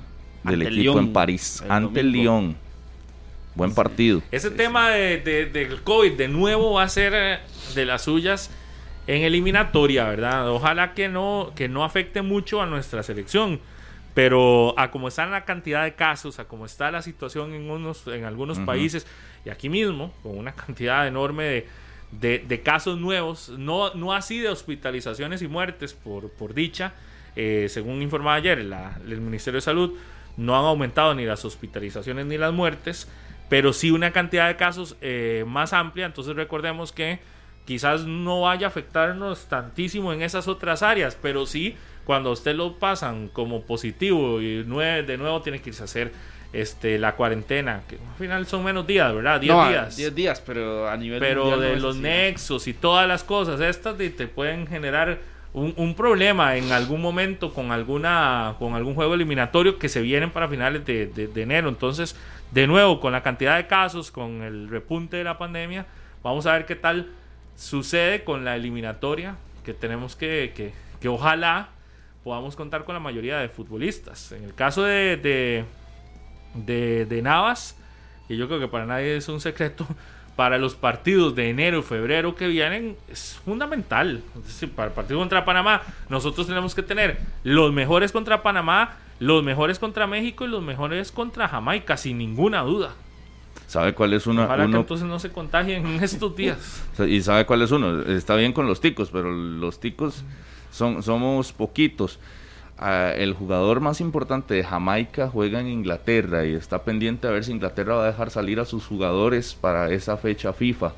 equipo 0.54 0.98
en 0.98 1.12
París, 1.12 1.62
ante 1.68 2.00
el 2.00 2.12
Lyon. 2.12 2.56
Buen 3.54 3.74
partido. 3.74 4.22
Ese 4.30 4.50
tema 4.50 4.90
de, 4.90 5.18
del 5.50 5.82
COVID 5.82 6.12
de 6.12 6.28
nuevo 6.28 6.74
va 6.74 6.82
a 6.82 6.88
ser 6.90 7.12
eh, 7.14 7.38
de 7.74 7.86
las 7.86 8.02
suyas 8.02 8.50
en 9.06 9.22
eliminatoria, 9.22 10.04
¿verdad? 10.04 10.50
Ojalá 10.50 10.92
que 10.92 11.08
no, 11.08 11.52
que 11.56 11.66
no 11.68 11.82
afecte 11.82 12.20
mucho 12.20 12.60
a 12.60 12.66
nuestra 12.66 13.02
selección 13.02 13.60
pero 14.16 14.72
a 14.78 14.90
como 14.90 15.08
está 15.08 15.26
la 15.26 15.44
cantidad 15.44 15.84
de 15.84 15.94
casos, 15.94 16.38
a 16.38 16.46
como 16.46 16.64
está 16.64 16.90
la 16.90 17.02
situación 17.02 17.52
en, 17.52 17.68
unos, 17.68 18.06
en 18.06 18.24
algunos 18.24 18.58
países 18.60 19.06
y 19.44 19.50
aquí 19.50 19.68
mismo, 19.68 20.10
con 20.22 20.38
una 20.38 20.52
cantidad 20.54 21.06
enorme 21.06 21.66
de, 22.12 22.62
casos 22.64 22.98
nuevos, 22.98 23.50
no, 23.50 23.92
no 23.92 24.14
así 24.14 24.38
de 24.38 24.48
hospitalizaciones 24.48 25.42
y 25.42 25.48
muertes 25.48 25.92
por, 25.92 26.30
por 26.30 26.54
dicha, 26.54 26.94
eh, 27.36 27.66
según 27.68 28.00
informaba 28.00 28.36
ayer 28.36 28.58
el 28.60 29.20
Ministerio 29.20 29.58
de 29.58 29.60
Salud, 29.60 29.98
no 30.36 30.58
han 30.58 30.64
aumentado 30.64 31.14
ni 31.14 31.24
las 31.24 31.44
hospitalizaciones 31.44 32.26
ni 32.26 32.38
las 32.38 32.52
muertes, 32.52 33.08
pero 33.48 33.72
sí 33.72 33.90
una 33.90 34.12
cantidad 34.12 34.48
de 34.48 34.56
casos 34.56 34.96
eh, 35.00 35.44
más 35.46 35.72
amplia, 35.72 36.06
entonces 36.06 36.34
recordemos 36.36 36.92
que 36.92 37.20
quizás 37.64 38.04
no 38.04 38.42
vaya 38.42 38.66
a 38.66 38.70
afectarnos 38.70 39.46
tantísimo 39.46 40.12
en 40.12 40.22
esas 40.22 40.48
otras 40.48 40.82
áreas, 40.82 41.16
pero 41.20 41.46
sí 41.46 41.76
cuando 42.04 42.30
usted 42.30 42.54
lo 42.54 42.78
pasan 42.78 43.28
como 43.28 43.62
positivo 43.62 44.40
y 44.40 44.62
de 44.62 45.16
nuevo 45.18 45.42
tiene 45.42 45.60
que 45.60 45.70
irse 45.70 45.82
a 45.82 45.86
hacer 45.86 46.12
este, 46.52 46.98
la 46.98 47.16
cuarentena, 47.16 47.82
que 47.88 47.96
al 47.96 48.14
final 48.16 48.46
son 48.46 48.64
menos 48.64 48.86
días, 48.86 49.12
¿verdad? 49.12 49.40
10 49.40 49.68
días. 49.68 49.96
10 49.96 50.14
días, 50.14 50.40
pero 50.40 50.88
a 50.88 50.96
nivel 50.96 51.18
Pero 51.18 51.58
de 51.58 51.76
los 51.76 51.96
nexos 51.96 52.68
y 52.68 52.72
todas 52.72 53.08
las 53.08 53.24
cosas 53.24 53.60
estas 53.60 53.98
te 53.98 54.28
pueden 54.28 54.66
generar 54.66 55.18
un, 55.56 55.94
problema 55.94 56.56
en 56.56 56.70
algún 56.70 57.00
momento 57.00 57.54
con 57.54 57.72
alguna 57.72 58.56
con 58.58 58.74
algún 58.74 58.94
juego 58.94 59.14
eliminatorio 59.14 59.78
que 59.78 59.88
se 59.88 60.02
vienen 60.02 60.30
para 60.30 60.48
finales 60.48 60.84
de, 60.84 61.06
de, 61.06 61.42
enero. 61.42 61.70
Entonces, 61.70 62.14
de 62.50 62.66
nuevo, 62.66 63.00
con 63.00 63.12
la 63.12 63.22
cantidad 63.22 63.56
de 63.56 63.66
casos, 63.66 64.10
con 64.10 64.42
el 64.42 64.68
repunte 64.68 65.16
de 65.16 65.24
la 65.24 65.38
pandemia, 65.38 65.86
vamos 66.22 66.44
a 66.46 66.52
ver 66.52 66.66
qué 66.66 66.76
tal 66.76 67.10
sucede 67.56 68.22
con 68.22 68.44
la 68.44 68.54
eliminatoria, 68.54 69.36
que 69.64 69.72
tenemos 69.72 70.14
que, 70.14 70.52
que, 70.54 70.74
que 71.00 71.08
ojalá 71.08 71.70
podamos 72.22 72.54
contar 72.54 72.84
con 72.84 72.94
la 72.94 73.00
mayoría 73.00 73.38
de 73.38 73.48
futbolistas. 73.48 74.32
En 74.32 74.44
el 74.44 74.54
caso 74.54 74.82
de, 74.82 75.16
de, 76.54 77.06
de, 77.06 77.22
Navas, 77.22 77.78
y 78.28 78.36
yo 78.36 78.46
creo 78.46 78.60
que 78.60 78.68
para 78.68 78.84
nadie 78.84 79.16
es 79.16 79.28
un 79.30 79.40
secreto, 79.40 79.86
para 80.36 80.58
los 80.58 80.74
partidos 80.74 81.34
de 81.34 81.48
enero 81.48 81.78
y 81.78 81.82
febrero 81.82 82.34
que 82.34 82.46
vienen 82.46 82.96
es 83.10 83.40
fundamental. 83.44 84.22
Es 84.36 84.46
decir, 84.46 84.70
para 84.70 84.88
el 84.88 84.94
partido 84.94 85.18
contra 85.18 85.44
Panamá, 85.46 85.82
nosotros 86.10 86.46
tenemos 86.46 86.74
que 86.74 86.82
tener 86.82 87.18
los 87.42 87.72
mejores 87.72 88.12
contra 88.12 88.42
Panamá, 88.42 88.98
los 89.18 89.42
mejores 89.42 89.78
contra 89.78 90.06
México 90.06 90.44
y 90.44 90.48
los 90.48 90.62
mejores 90.62 91.10
contra 91.10 91.48
Jamaica, 91.48 91.96
sin 91.96 92.18
ninguna 92.18 92.60
duda. 92.62 92.94
¿Sabe 93.66 93.94
cuál 93.94 94.12
es 94.12 94.26
una, 94.26 94.44
Ojalá 94.44 94.68
que 94.68 94.76
entonces 94.76 95.06
no 95.06 95.18
se 95.18 95.32
contagien 95.32 95.84
en 95.86 96.04
estos 96.04 96.36
días. 96.36 96.82
Y 97.08 97.20
sabe 97.22 97.46
cuál 97.46 97.62
es 97.62 97.70
uno. 97.72 98.02
Está 98.02 98.36
bien 98.36 98.52
con 98.52 98.66
los 98.66 98.80
ticos, 98.80 99.10
pero 99.10 99.32
los 99.32 99.80
ticos 99.80 100.22
son, 100.70 101.02
somos 101.02 101.52
poquitos. 101.52 102.20
El 102.78 103.32
jugador 103.32 103.80
más 103.80 104.02
importante 104.02 104.52
de 104.52 104.62
Jamaica 104.62 105.30
juega 105.32 105.60
en 105.60 105.68
Inglaterra 105.68 106.44
y 106.44 106.52
está 106.52 106.82
pendiente 106.82 107.26
a 107.26 107.30
ver 107.30 107.42
si 107.42 107.52
Inglaterra 107.52 107.94
va 107.94 108.04
a 108.04 108.08
dejar 108.08 108.30
salir 108.30 108.60
a 108.60 108.66
sus 108.66 108.86
jugadores 108.86 109.54
para 109.54 109.90
esa 109.90 110.18
fecha 110.18 110.52
FIFA. 110.52 110.92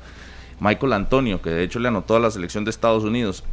Michael 0.59 0.91
Antonio, 0.91 1.41
que 1.41 1.51
de 1.51 1.63
hecho 1.63 1.79
le 1.79 1.87
anotó 1.87 2.17
a 2.17 2.19
la 2.19 2.31
selección 2.31 2.65
de 2.65 2.71
Estados 2.71 3.05
Unidos 3.05 3.45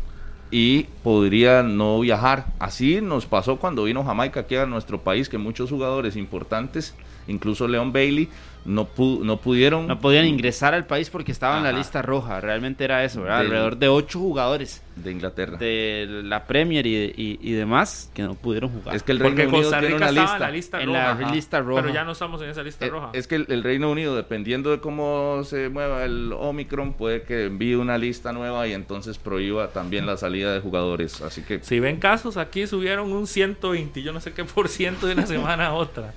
y 0.50 0.84
podría 1.04 1.62
no 1.62 2.00
viajar. 2.00 2.46
Así 2.58 3.00
nos 3.00 3.26
pasó 3.26 3.58
cuando 3.58 3.84
vino 3.84 4.04
Jamaica 4.04 4.40
aquí 4.40 4.56
a 4.56 4.66
nuestro 4.66 5.00
país, 5.00 5.28
que 5.28 5.38
muchos 5.38 5.70
jugadores 5.70 6.16
importantes, 6.16 6.94
incluso 7.28 7.68
Leon 7.68 7.92
Bailey, 7.92 8.28
no, 8.66 8.86
pu- 8.88 9.20
no 9.22 9.38
pudieron 9.38 9.86
No 9.86 9.98
podían 10.00 10.26
ingresar 10.26 10.74
al 10.74 10.86
país 10.86 11.08
porque 11.10 11.32
estaban 11.32 11.58
en 11.58 11.64
la 11.64 11.72
lista 11.72 12.02
roja. 12.02 12.40
Realmente 12.40 12.84
era 12.84 13.04
eso, 13.04 13.22
¿verdad? 13.22 13.38
Alrededor 13.40 13.76
de 13.78 13.88
ocho 13.88 14.18
jugadores 14.18 14.82
de 14.96 15.12
Inglaterra. 15.12 15.56
de 15.58 16.22
la 16.24 16.46
Premier 16.46 16.86
y, 16.86 16.96
y- 17.16 17.38
y 17.40 17.52
demás 17.52 18.10
que 18.14 18.22
no 18.22 18.34
pudieron 18.34 18.70
jugar. 18.70 18.96
Es 18.96 19.02
que 19.02 19.12
el 19.12 19.18
Porque 19.18 19.42
Reino 19.42 19.50
Unido 19.52 19.70
Costa 19.70 19.80
tiene 19.80 19.94
una 19.96 20.08
en 20.08 20.14
la 20.14 20.50
lista 20.50 20.80
En 20.80 20.86
roja. 20.88 20.98
la 20.98 21.10
ajá, 21.12 21.34
lista 21.34 21.60
roja. 21.60 21.82
Pero 21.82 21.94
ya 21.94 22.04
no 22.04 22.12
estamos 22.12 22.42
en 22.42 22.48
esa 22.50 22.62
lista 22.62 22.86
Eh, 22.86 22.88
roja. 22.90 23.10
Es 23.12 23.26
que 23.26 23.36
el, 23.36 23.46
el 23.50 23.62
Reino 23.62 23.90
Unido, 23.90 24.16
dependiendo 24.16 24.70
de 24.70 24.80
cómo 24.80 25.42
se 25.44 25.68
mueva 25.68 26.04
el 26.04 26.32
Omicron, 26.32 26.94
puede 26.94 27.22
que 27.22 27.44
envíe 27.46 27.74
una 27.74 27.98
lista 27.98 28.32
nueva 28.32 28.66
y 28.66 28.72
entonces 28.72 29.18
prohíba 29.18 29.68
también 29.68 30.06
la 30.06 30.16
salida 30.16 30.52
de 30.54 30.60
jugadores. 30.60 31.20
Así 31.22 31.42
que 31.42 31.60
Si 31.62 31.78
ven 31.78 31.98
casos, 31.98 32.36
aquí 32.36 32.66
subieron 32.66 33.12
un 33.12 33.26
120, 33.26 34.02
yo 34.02 34.12
no 34.12 34.20
sé 34.20 34.32
qué 34.32 34.44
por 34.44 34.68
ciento 34.68 35.06
de 35.06 35.12
una 35.12 35.26
semana 35.26 35.66
a 35.66 35.72
otra. 35.74 36.12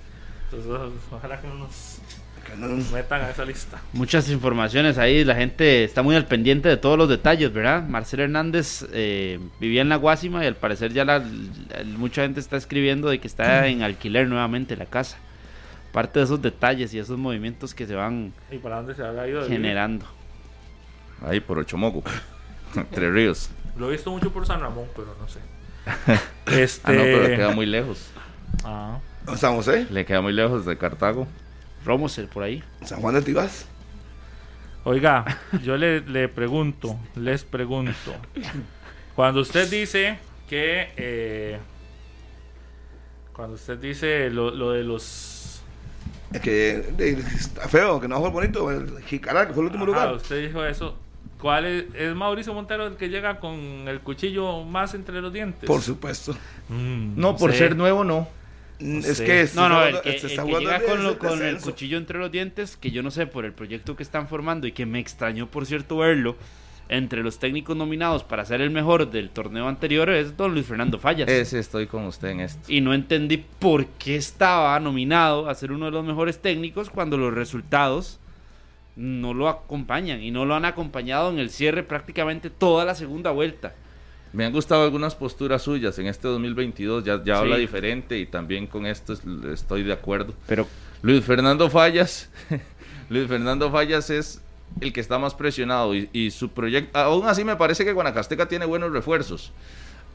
Entonces, 0.51 0.71
ojalá 1.11 1.39
Que 1.41 1.47
no 1.47 1.55
nos- 1.55 1.88
metan 2.93 3.21
a 3.21 3.29
esa 3.29 3.45
lista. 3.45 3.79
Muchas 3.93 4.29
informaciones 4.29 4.97
ahí, 4.97 5.23
la 5.23 5.35
gente 5.35 5.83
está 5.83 6.01
muy 6.01 6.15
al 6.15 6.25
pendiente 6.25 6.67
de 6.69 6.77
todos 6.77 6.97
los 6.97 7.07
detalles, 7.09 7.51
¿verdad? 7.53 7.83
Marcelo 7.87 8.23
Hernández 8.23 8.85
eh, 8.93 9.39
vivía 9.59 9.81
en 9.81 9.89
la 9.89 9.95
Guásima 9.97 10.43
y 10.43 10.47
al 10.47 10.55
parecer 10.55 10.91
ya 10.93 11.05
la, 11.05 11.19
la- 11.19 11.83
mucha 11.97 12.23
gente 12.23 12.39
está 12.39 12.57
escribiendo 12.57 13.09
de 13.09 13.19
que 13.19 13.27
está 13.27 13.67
en 13.67 13.81
alquiler 13.83 14.27
nuevamente 14.27 14.75
la 14.75 14.85
casa. 14.85 15.17
Parte 15.91 16.19
de 16.19 16.25
esos 16.25 16.41
detalles 16.41 16.93
y 16.93 16.99
esos 16.99 17.17
movimientos 17.17 17.73
que 17.73 17.87
se 17.87 17.95
van 17.95 18.31
¿Y 18.51 18.57
para 18.57 18.77
dónde 18.77 18.93
se 18.95 19.03
habrá 19.03 19.27
ido? 19.27 19.39
de 19.41 19.45
vivir? 19.47 19.57
generando. 19.61 20.05
ahí 21.25 21.39
por 21.39 21.57
Ochomoco, 21.59 22.03
Tres 22.91 23.11
Ríos. 23.13 23.49
Lo 23.77 23.87
he 23.89 23.93
visto 23.93 24.11
mucho 24.11 24.31
por 24.31 24.45
San 24.45 24.59
Ramón, 24.61 24.85
pero 24.95 25.15
no 25.19 25.27
sé. 25.27 25.39
este... 26.63 26.81
Ah, 26.91 26.93
no, 26.93 27.01
pero 27.03 27.23
le 27.27 27.35
queda 27.35 27.49
muy 27.51 27.65
lejos. 27.65 28.11
Ah. 28.63 28.99
¿Dónde 29.25 29.35
estamos, 29.35 29.67
eh? 29.67 29.87
Le 29.89 30.05
queda 30.05 30.21
muy 30.21 30.33
lejos 30.33 30.65
de 30.65 30.77
Cartago. 30.77 31.27
Romosel 31.85 32.27
por 32.27 32.43
ahí. 32.43 32.63
San 32.83 32.99
Juan 33.01 33.15
del 33.15 33.23
Tibás. 33.23 33.67
Oiga, 34.83 35.25
yo 35.63 35.77
le, 35.77 36.01
le 36.01 36.27
pregunto, 36.29 36.97
les 37.15 37.43
pregunto. 37.43 38.13
Cuando 39.15 39.41
usted 39.41 39.69
dice 39.69 40.17
que... 40.47 40.91
eh, 40.97 41.59
cuando 43.33 43.55
usted 43.55 43.77
dice 43.77 44.29
lo, 44.29 44.51
lo 44.51 44.71
de 44.71 44.83
los... 44.83 45.61
Es 46.33 46.41
que 46.41 46.93
de- 46.97 47.11
está 47.19 47.67
feo, 47.67 47.99
que 47.99 48.07
no 48.07 48.19
fue 48.19 48.29
bonito. 48.29 48.69
El 48.69 49.01
Jicaral, 49.03 49.47
que 49.47 49.53
fue 49.53 49.63
el 49.63 49.67
último 49.67 49.83
Ajá, 49.85 49.91
lugar. 50.05 50.13
usted 50.15 50.47
dijo 50.47 50.63
eso. 50.65 50.95
¿Cuál 51.39 51.65
es, 51.65 51.85
es 51.95 52.13
Mauricio 52.15 52.53
Montero 52.53 52.85
el 52.87 52.95
que 52.97 53.07
llega 53.09 53.39
con 53.39 53.55
el 53.87 54.01
cuchillo 54.01 54.63
más 54.65 54.93
entre 54.93 55.21
los 55.21 55.31
dientes? 55.31 55.67
Por 55.67 55.81
supuesto. 55.81 56.33
Mm, 56.67 57.13
No, 57.19 57.35
por 57.37 57.51
sé. 57.51 57.59
ser 57.59 57.75
nuevo, 57.77 58.03
no. 58.03 58.27
Sé. 58.79 59.11
Es 59.11 59.21
que 59.21 59.45
se 59.47 59.55
No, 59.55 59.67
no, 59.67 59.83
el 59.83 59.99
que, 60.01 60.17
se 60.19 60.27
el 60.27 60.31
está 60.31 60.43
que 60.43 60.47
jugando 60.49 60.69
llega 60.71 60.83
con, 60.83 61.03
lo- 61.03 61.09
el 61.11 61.17
con 61.17 61.43
el 61.43 61.57
cuchillo 61.59 61.97
entre 61.97 62.17
los 62.19 62.31
dientes, 62.31 62.77
que 62.77 62.91
yo 62.91 63.03
no 63.03 63.11
sé 63.11 63.27
por 63.27 63.43
el 63.45 63.51
proyecto 63.53 63.95
que 63.95 64.03
están 64.03 64.27
formando 64.27 64.67
y 64.67 64.71
que 64.71 64.85
me 64.85 64.99
extrañó, 64.99 65.47
por 65.47 65.65
cierto, 65.65 65.97
verlo 65.97 66.37
entre 66.91 67.21
los 67.21 67.37
técnicos 67.37 67.77
nominados 67.77 68.23
para 68.23 68.43
ser 68.45 68.61
el 68.61 68.71
mejor 68.71 69.11
del 69.11 69.29
torneo 69.29 69.67
anterior 69.67 70.09
es 70.09 70.35
don 70.37 70.53
Luis 70.53 70.65
Fernando 70.65 70.97
Fallas. 70.97 71.29
Ese 71.29 71.59
estoy 71.59 71.85
con 71.85 72.05
usted 72.05 72.29
en 72.29 72.39
esto. 72.39 72.71
Y 72.71 72.81
no 72.81 72.93
entendí 72.95 73.37
por 73.59 73.85
qué 73.85 74.15
estaba 74.15 74.79
nominado 74.79 75.49
a 75.49 75.53
ser 75.55 75.71
uno 75.71 75.85
de 75.85 75.91
los 75.91 76.03
mejores 76.05 76.39
técnicos 76.39 76.89
cuando 76.89 77.17
los 77.17 77.31
resultados 77.33 78.19
no 78.95 79.33
lo 79.35 79.47
acompañan 79.49 80.23
y 80.23 80.31
no 80.31 80.45
lo 80.45 80.55
han 80.55 80.65
acompañado 80.65 81.29
en 81.29 81.37
el 81.39 81.49
cierre 81.51 81.83
prácticamente 81.83 82.49
toda 82.49 82.85
la 82.85 82.95
segunda 82.95 83.31
vuelta. 83.31 83.75
Me 84.33 84.45
han 84.45 84.51
gustado 84.53 84.83
algunas 84.83 85.15
posturas 85.15 85.61
suyas 85.63 85.97
en 85.99 86.07
este 86.07 86.27
2022. 86.27 87.03
Ya, 87.03 87.17
ya 87.17 87.23
Sí. 87.23 87.31
habla 87.41 87.57
diferente 87.57 88.17
y 88.17 88.25
también 88.25 88.67
con 88.67 88.85
esto 88.85 89.13
es- 89.13 89.21
estoy 89.51 89.83
de 89.83 89.93
acuerdo. 89.93 90.33
Pero 90.47 90.67
Luis 91.01 91.23
Fernando 91.23 91.69
Fallas. 91.69 92.29
Luis 93.09 93.27
Fernando 93.27 93.71
Fallas 93.71 94.09
es 94.11 94.41
el 94.81 94.93
que 94.93 94.99
está 95.01 95.17
más 95.17 95.33
presionado 95.33 95.95
y, 95.95 96.09
y 96.13 96.29
su 96.31 96.49
proyecto. 96.49 96.97
Aún 96.99 97.27
así, 97.27 97.43
me 97.43 97.55
parece 97.55 97.83
que 97.83 97.91
Guanacasteca 97.93 98.47
tiene 98.47 98.65
buenos 98.65 98.91
refuerzos. 98.91 99.51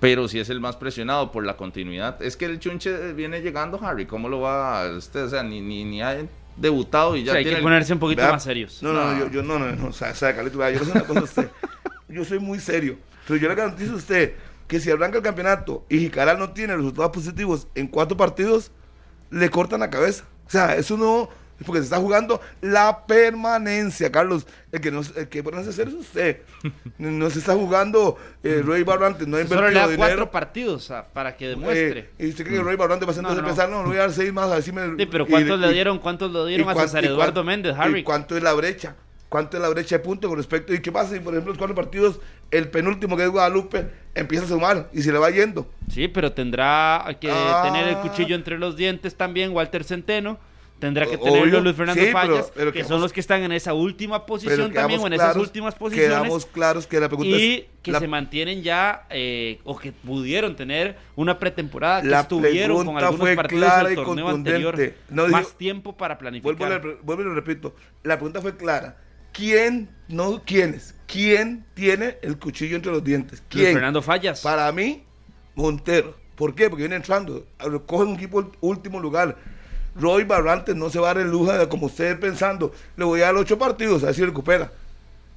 Pero 0.01 0.28
si 0.28 0.39
es 0.39 0.49
el 0.51 0.61
más 0.61 0.77
presionado 0.77 1.32
por 1.32 1.45
la 1.45 1.57
continuidad. 1.57 2.20
Es 2.23 2.36
que 2.36 2.45
el 2.45 2.59
Chunche 2.61 3.12
viene 3.15 3.41
llegando, 3.41 3.81
Harry. 3.82 4.07
¿Cómo 4.07 4.28
lo 4.28 4.41
va 4.41 4.89
usted? 4.97 5.24
O 5.24 5.28
sea, 5.28 5.43
ni, 5.43 5.61
ni, 5.61 5.85
ni 5.85 6.03
ha 6.03 6.19
debutado 6.57 7.16
y 7.16 7.23
o 7.23 7.24
ya 7.24 7.32
sea, 7.32 7.39
hay 7.39 7.45
tiene. 7.45 7.57
que 7.57 7.59
el- 7.61 7.65
ponerse 7.65 7.93
un 7.95 7.99
poquito 7.99 8.23
más 8.23 8.45
serios. 8.45 8.81
No, 8.82 8.93
no, 8.93 9.12
No. 9.12 9.19
yo, 9.19 9.31
yo 9.31 9.43
no, 9.43 9.59
no, 9.59 9.73
no, 9.74 9.89
o 9.89 9.93
sea, 9.93 10.11
o 10.11 10.15
sea, 10.15 10.36
yo 10.36 10.43
le 10.43 10.51
voy 10.51 10.65
a 10.65 10.69
decir 10.69 10.89
una 10.89 11.03
cosa 11.05 11.20
a 11.20 11.23
usted. 11.24 11.51
Yo 12.09 12.24
soy 12.24 12.39
muy 12.39 12.61
serio, 12.61 12.97
pero 13.26 13.38
yo 13.40 13.48
le 13.48 13.55
garantizo 13.55 13.92
a 13.92 13.96
usted 13.96 14.34
que 14.66 14.80
si 14.80 14.90
arranca 14.90 15.18
el 15.18 15.22
campeonato 15.22 15.84
y 15.88 15.98
Jicaral 15.98 16.38
no 16.38 16.52
tiene 16.52 16.76
resultados 16.76 17.10
positivos 17.12 17.68
en 17.74 17.86
cuatro 17.86 18.16
partidos, 18.16 18.70
le 19.30 19.51
cortan 19.51 19.80
la 19.80 19.90
cabeza. 19.90 20.24
O 20.46 20.51
sea, 20.51 20.76
eso 20.76 20.96
no, 20.96 21.28
porque 21.66 21.80
se 21.80 21.84
está 21.84 21.98
jugando 21.98 22.40
la 22.60 23.06
permanencia, 23.06 24.10
Carlos. 24.10 24.46
El 24.72 24.80
que 24.80 24.90
no, 24.90 25.02
el 25.16 25.28
que 25.28 25.40
a 25.40 25.59
hacer 25.59 25.88
es 25.88 25.94
usted. 25.94 26.42
No 26.98 27.28
se 27.30 27.38
está 27.40 27.55
jugando 27.55 28.16
eh, 28.42 28.62
Roy 28.64 28.82
Barrantes, 28.84 29.26
no 29.28 29.36
ha 29.36 29.46
Solo 29.46 29.62
le 29.62 29.68
invertido 29.68 29.90
da 29.90 29.96
cuatro 29.96 30.14
dinero. 30.14 30.30
partidos 30.30 30.90
ah, 30.90 31.06
para 31.12 31.36
que 31.36 31.48
demuestre. 31.48 32.10
Eh, 32.18 32.26
y 32.26 32.28
usted 32.30 32.44
cree 32.44 32.56
que 32.59 32.62
Roy 32.62 32.76
Barrantes 32.76 33.09
va 33.09 33.12
a 33.12 33.14
No, 33.16 33.28
entonces 33.30 33.42
no. 33.42 33.48
empezar, 33.48 33.68
no, 33.68 33.82
le 33.82 33.88
voy 33.88 33.96
a 33.96 34.01
dar 34.01 34.12
seis 34.12 34.32
más 34.32 34.51
a 34.51 34.56
decirme. 34.56 34.94
Sí, 34.98 35.06
pero 35.06 35.26
¿cuántos 35.26 35.59
y- 35.59 35.60
le 35.60 35.72
dieron? 35.72 35.98
¿Cuántos 35.98 36.32
le 36.32 36.46
dieron 36.46 36.66
¿Y 36.66 36.70
a 36.70 36.74
César 36.82 37.05
Eduardo 37.05 37.44
Méndez, 37.44 37.74
¿Y 37.76 37.80
Harry? 37.80 38.02
cuánto 38.02 38.36
es 38.36 38.42
la 38.42 38.52
brecha? 38.55 38.96
¿Cuánto 39.35 39.56
es 39.56 39.62
la 39.65 39.69
brecha 39.69 39.97
de 39.97 40.05
puntos 40.05 40.28
con 40.28 40.39
respecto? 40.39 40.73
¿Y 40.73 40.78
qué 40.81 40.93
pasa 40.93 41.12
si, 41.12 41.19
por 41.19 41.32
ejemplo, 41.35 41.51
los 41.51 41.59
cuatro 41.59 41.74
partidos, 41.74 42.20
el 42.52 42.69
penúltimo 42.69 43.16
que 43.16 43.24
es 43.24 43.31
Guadalupe, 43.31 43.89
empieza 44.15 44.44
a 44.44 44.48
sumar 44.48 44.89
y 44.93 45.02
se 45.02 45.11
le 45.11 45.19
va 45.19 45.28
yendo? 45.31 45.69
Sí, 45.90 46.06
pero 46.06 46.31
tendrá 46.31 47.05
que 47.20 47.28
Ah. 47.32 47.62
tener 47.65 47.89
el 47.89 47.97
cuchillo 47.97 48.36
entre 48.36 48.61
los 48.61 48.77
dientes 48.77 49.16
también 49.16 49.51
Walter 49.51 49.82
Centeno. 49.82 50.39
Tendrá 50.78 51.06
que 51.06 51.19
tenerlo. 51.19 51.61
Luis 51.62 51.74
Fernando 51.74 52.01
Sí, 52.01 52.12
Fallas, 52.12 52.52
pero 52.55 52.70
que 52.70 52.78
quedamos- 52.78 52.89
son 52.90 53.01
los 53.01 53.12
que 53.12 53.19
están 53.19 53.43
en 53.43 53.51
esa 53.51 53.74
última 53.74 54.24
posición 54.24 54.73
también, 54.73 55.01
o 55.01 55.06
en 55.09 55.15
esas 55.15 55.35
últimas 55.36 55.74
posiciones. 55.74 56.11
Quedamos 56.16 56.47
claros 56.47 56.86
que 56.86 57.01
la 57.01 57.09
pregunta 57.09 57.36
y 57.36 57.55
es... 57.55 57.65
que 57.82 57.90
la, 57.90 57.98
se 57.98 58.06
mantienen 58.06 58.62
ya, 58.62 59.05
eh, 59.11 59.59
o 59.65 59.77
que 59.77 59.90
pudieron 59.90 60.55
tener 60.55 60.97
una 61.16 61.40
pretemporada, 61.40 62.02
que 62.02 62.06
La 62.09 62.20
estuvieron 62.20 62.86
con 62.86 62.98
algunos 62.98 63.16
fue 63.20 63.35
partidos 63.35 63.65
clara 63.65 63.89
del 63.89 63.93
y 63.94 63.97
torneo 63.97 64.27
contundente. 64.27 64.66
anterior. 64.69 64.94
No 65.11 65.27
más 65.27 65.55
tiempo 65.56 65.97
para 65.97 66.15
vuelvo, 66.15 66.40
planificar. 66.40 66.85
le- 66.85 66.94
vuelvo 67.02 67.23
y 67.23 67.24
lo 67.24 67.35
repito. 67.35 67.74
La 68.05 68.15
pregunta 68.15 68.40
fue 68.40 68.56
clara. 68.56 68.98
¿Quién, 69.35 69.90
no 70.09 70.43
quiénes? 70.47 70.94
¿Quién 71.06 71.66
tiene 71.74 72.19
el 72.23 72.39
cuchillo 72.39 72.77
entre 72.77 72.93
los 72.93 73.05
dientes? 73.05 73.40
Luis 73.40 73.65
¿Quién? 73.65 73.74
Fernando 73.74 74.01
Fallas. 74.01 74.40
Para 74.40 74.70
mí, 74.73 75.02
Montero. 75.56 76.16
¿Por 76.36 76.55
qué? 76.55 76.70
Porque 76.70 76.85
viene 76.85 76.97
entrando. 76.97 77.44
Coge 77.85 78.05
un 78.05 78.15
equipo 78.15 78.51
último 78.61 79.01
lugar. 79.01 79.36
Roy 79.97 80.24
Barrantes 80.24 80.74
no 80.74 80.89
se 80.89 80.98
va 80.98 81.11
a 81.11 81.15
dar 81.15 81.24
el 81.24 81.31
lujo 81.31 81.52
de, 81.52 81.69
como 81.69 81.86
ustedes 81.86 82.16
pensando, 82.19 82.73
le 82.97 83.05
voy 83.05 83.20
a 83.23 83.27
dar 83.27 83.36
ocho 83.36 83.59
partidos, 83.59 84.02
a 84.02 84.06
ver 84.06 84.15
si 84.15 84.24
recupera. 84.24 84.73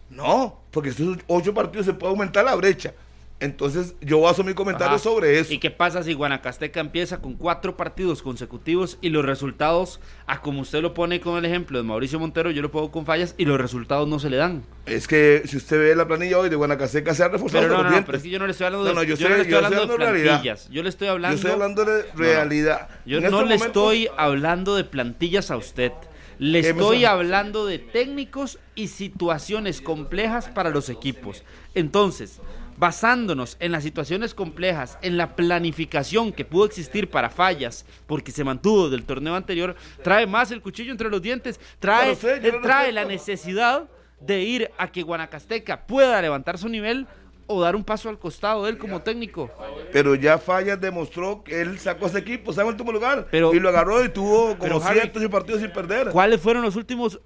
No, 0.10 0.61
porque 0.72 0.90
esos 0.90 1.18
ocho 1.28 1.53
partidos 1.53 1.86
se 1.86 1.94
puede 1.94 2.11
aumentar 2.11 2.45
la 2.45 2.56
brecha. 2.56 2.94
Entonces, 3.39 3.93
yo 4.01 4.27
hacer 4.27 4.45
mi 4.45 4.55
comentario 4.55 4.95
Ajá. 4.95 5.03
sobre 5.03 5.38
eso. 5.39 5.53
¿Y 5.53 5.59
qué 5.59 5.69
pasa 5.69 6.01
si 6.01 6.14
Guanacasteca 6.14 6.80
empieza 6.80 7.19
con 7.22 7.35
cuatro 7.35 7.77
partidos 7.77 8.23
consecutivos 8.23 8.97
y 8.99 9.09
los 9.09 9.23
resultados, 9.23 9.99
a 10.26 10.41
como 10.41 10.61
usted 10.61 10.81
lo 10.81 10.95
pone 10.95 11.22
con 11.22 11.38
el 11.38 11.45
ejemplo 11.45 11.77
de 11.77 11.84
Mauricio 11.84 12.19
Montero, 12.19 12.49
yo 12.49 12.64
lo 12.64 12.72
pongo 12.72 12.89
con 12.89 13.05
fallas 13.05 13.35
y 13.38 13.45
los 13.45 13.61
resultados 13.61 14.07
no 14.07 14.18
se 14.18 14.31
le 14.31 14.38
dan? 14.38 14.64
Es 14.88 15.07
que 15.07 15.43
si 15.45 15.55
usted 15.57 15.77
ve 15.77 15.95
la 15.95 16.07
planilla 16.07 16.39
hoy 16.39 16.49
de 16.49 16.55
Guanacasteca, 16.55 17.14
se 17.14 17.23
ha 17.23 17.27
reforzado 17.27 17.61
Pero 17.64 17.77
no, 17.77 17.84
los 17.84 17.91
no, 17.91 17.99
no, 17.99 18.05
pero 18.07 18.18
es 18.18 18.23
que 18.23 18.30
yo 18.31 18.39
no 18.39 18.45
le 18.47 18.51
estoy 18.53 18.65
hablando 18.65 18.85
de, 18.88 18.93
no, 18.95 19.03
yo 19.03 19.09
yo 19.09 19.18
sé- 19.18 19.23
no 19.30 19.30
le 19.30 19.41
estoy 19.41 19.51
yo 19.51 19.57
hablando 19.57 19.76
de 19.77 19.81
estoy 19.84 19.93
hablando 19.93 20.05
de 20.05 20.11
realidad. 20.11 20.41
plantillas. 20.41 20.69
Yo 20.72 20.84
le 20.84 20.89
estoy 20.89 21.07
hablando. 21.09 21.35
Yo 21.35 21.38
estoy 21.38 21.51
hablando 21.51 21.85
de 21.85 22.03
realidad. 22.15 22.89
Yo 23.05 23.18
En 23.19 23.23
no 23.30 23.43
le 23.43 23.55
estoy 23.55 24.09
hablando 24.18 24.76
de 24.76 24.84
plantillas 24.84 25.51
a 25.51 25.57
usted. 25.57 25.91
Le 26.39 26.61
¿Qué 26.61 26.73
me 26.73 26.80
estoy 26.81 27.03
hablando 27.05 27.65
de 27.65 27.80
técnicos 27.80 28.59
y 28.76 28.89
situaciones 28.89 29.81
complejas 29.81 30.49
para 30.49 30.69
los 30.69 30.88
equipos. 30.89 31.43
Entonces, 31.73 32.39
basándonos 32.78 33.58
en 33.60 33.72
las 33.72 33.84
situaciones 33.84 34.34
complejas, 34.34 34.98
en 35.02 35.18
la 35.18 35.36
planificación 35.36 36.32
que 36.32 36.45
pudo 36.45 36.66
existir 36.66 37.10
para 37.10 37.30
fallas, 37.30 37.86
porque 38.06 38.32
se 38.32 38.44
mantuvo 38.44 38.90
del 38.90 39.04
torneo 39.04 39.36
anterior, 39.36 39.76
trae 40.04 40.28
más 40.28 40.52
el 40.52 40.62
cuchillo 40.62 40.91
entre 40.91 41.10
los 41.10 41.22
dientes, 41.22 41.60
trae, 41.80 42.10
No 42.10 42.16
sé, 42.16 42.40
no 42.40 42.62
trae 42.62 42.91
la 42.91 43.06
necesidad 43.06 43.90
de 44.20 44.41
ir 44.44 44.72
a 44.78 44.91
que 44.91 45.04
Guanacasteca 45.04 45.86
pueda 45.86 46.22
levantar 46.22 46.58
su 46.58 46.70
nivel 46.70 47.08
o 47.49 47.62
dar 47.62 47.76
un 47.76 47.84
paso 47.84 48.10
al 48.10 48.20
costado 48.20 48.66
de 48.66 48.72
él 48.72 48.78
como 48.78 49.02
técnico. 49.02 49.49
Pero 49.94 50.16
ya 50.16 50.38
Fallas 50.38 50.80
demostró 50.82 51.44
que 51.44 51.62
él 51.62 51.80
sacó 51.80 52.08
ese 52.08 52.20
equipo, 52.20 52.52
está 52.52 52.62
en 52.64 52.68
último 52.68 52.91
lugar. 52.91 53.28
Pero- 53.32 53.54
y 53.54 53.60
lo 53.60 53.70
agarró 53.70 54.04
y 54.04 54.10
tuvo 54.10 54.58
como 54.58 54.82
cientos 54.82 55.22
de 55.22 55.30
partidos 55.30 55.62
sin 55.62 55.72
perder. 55.72 56.10
¿Cuáles 56.10 56.41
fueron 56.41 56.62
los 56.64 56.76
últimos 56.76 57.22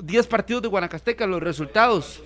10 0.00 0.26
partidos 0.26 0.62
de 0.62 0.68
Guanacasteca, 0.68 1.26
los 1.26 1.42
resultados? 1.42 2.22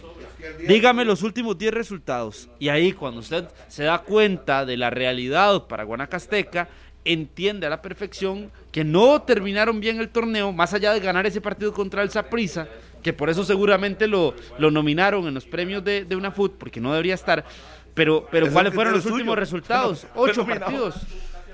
Dígame 0.66 1.04
los 1.04 1.22
últimos 1.22 1.56
10 1.58 1.72
resultados. 1.74 2.48
Y 2.58 2.68
ahí 2.68 2.92
cuando 2.92 3.20
usted 3.20 3.48
se 3.68 3.84
da 3.84 3.98
cuenta 3.98 4.64
de 4.64 4.76
la 4.76 4.90
realidad 4.90 5.66
para 5.66 5.84
Guanacasteca, 5.84 6.68
entiende 7.04 7.66
a 7.66 7.70
la 7.70 7.82
perfección 7.82 8.50
que 8.72 8.84
no 8.84 9.22
terminaron 9.22 9.80
bien 9.80 10.00
el 10.00 10.10
torneo, 10.10 10.52
más 10.52 10.74
allá 10.74 10.92
de 10.92 11.00
ganar 11.00 11.26
ese 11.26 11.40
partido 11.40 11.72
contra 11.72 12.02
el 12.02 12.10
Saprissa, 12.10 12.68
que 13.02 13.12
por 13.12 13.30
eso 13.30 13.44
seguramente 13.44 14.06
lo, 14.06 14.34
lo 14.58 14.70
nominaron 14.70 15.26
en 15.26 15.34
los 15.34 15.46
premios 15.46 15.82
de, 15.82 16.04
de 16.04 16.16
una 16.16 16.30
FUT, 16.30 16.56
porque 16.58 16.80
no 16.80 16.90
debería 16.92 17.14
estar. 17.14 17.44
Pero, 17.94 18.26
pero 18.30 18.46
Es 18.46 18.52
¿cuáles 18.52 18.74
fueron 18.74 18.92
los 18.92 19.06
últimos 19.06 19.36
resultados? 19.36 20.06
Ocho 20.14 20.46
partidos. 20.46 20.96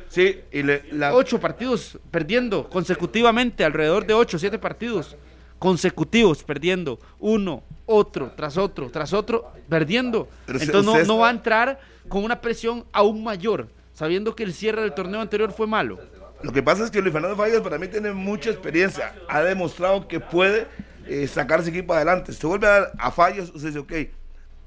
Sí, 0.09 0.41
y 0.53 0.63
le, 0.63 0.85
la, 0.93 1.15
Ocho 1.15 1.41
partidos 1.41 1.99
perdiendo 2.11 2.69
consecutivamente, 2.69 3.65
alrededor 3.65 4.07
de 4.07 4.15
ocho, 4.15 4.39
siete 4.39 4.59
partidos 4.59 5.17
consecutivos 5.59 6.43
perdiendo, 6.43 6.99
uno, 7.19 7.63
otro, 7.87 8.33
tras 8.37 8.57
otro, 8.57 8.91
tras 8.91 9.13
otro, 9.13 9.53
perdiendo. 9.69 10.29
Entonces 10.47 10.85
no, 10.85 11.15
no 11.15 11.19
va 11.19 11.29
a 11.29 11.33
entrar 11.33 11.81
con 12.09 12.25
una 12.25 12.41
presión 12.41 12.85
aún 12.93 13.23
mayor, 13.25 13.69
sabiendo 13.95 14.35
que 14.35 14.43
el 14.43 14.53
cierre 14.53 14.83
del 14.83 14.95
torneo 14.95 15.21
anterior 15.21 15.53
fue 15.53 15.67
malo. 15.67 15.99
Lo 16.43 16.53
que 16.53 16.63
pasa 16.63 16.85
es 16.85 16.91
que 16.91 17.01
Luis 17.01 17.13
Fernando 17.13 17.37
Fallas 17.37 17.61
para 17.63 17.79
mí 17.79 17.89
tiene 17.89 18.13
mucha 18.13 18.51
experiencia. 18.51 19.15
Ha 19.29 19.43
demostrado 19.43 20.07
que 20.07 20.21
puede 20.21 20.67
eh, 21.07 21.27
sacar 21.27 21.61
ese 21.61 21.71
equipo 21.71 21.95
adelante. 21.95 22.33
Se 22.33 22.47
vuelve 22.47 22.67
a 22.67 22.71
dar 22.71 22.93
a 22.99 23.11
Fallas, 23.11 23.51
usted 23.55 23.69
dice, 23.69 23.79
ok, 23.79 23.93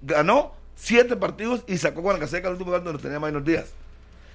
ganó 0.01 0.53
siete 0.75 1.15
partidos 1.15 1.63
y 1.67 1.77
sacó 1.77 2.01
Guanacasteca 2.01 2.47
al 2.47 2.53
último 2.53 2.71
lugar 2.71 2.83
donde 2.83 3.01
tenía 3.01 3.19
menos 3.19 3.43
días. 3.43 3.71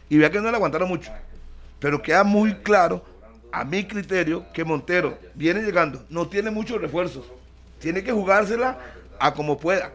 Y 0.09 0.19
vea 0.19 0.31
que 0.31 0.41
no 0.41 0.51
le 0.51 0.57
aguantaron 0.57 0.89
mucho. 0.89 1.11
Pero 1.81 2.01
queda 2.01 2.23
muy 2.23 2.55
claro, 2.57 3.05
a 3.55 3.65
mi 3.65 3.85
criterio, 3.85 4.45
que 4.53 4.65
Montero 4.65 5.17
viene 5.35 5.63
llegando, 5.63 6.05
no 6.11 6.27
tiene 6.27 6.51
muchos 6.51 6.81
refuerzos. 6.81 7.25
Tiene 7.79 8.03
que 8.03 8.11
jugársela 8.11 8.79
a 9.21 9.33
como 9.33 9.57
pueda. 9.59 9.93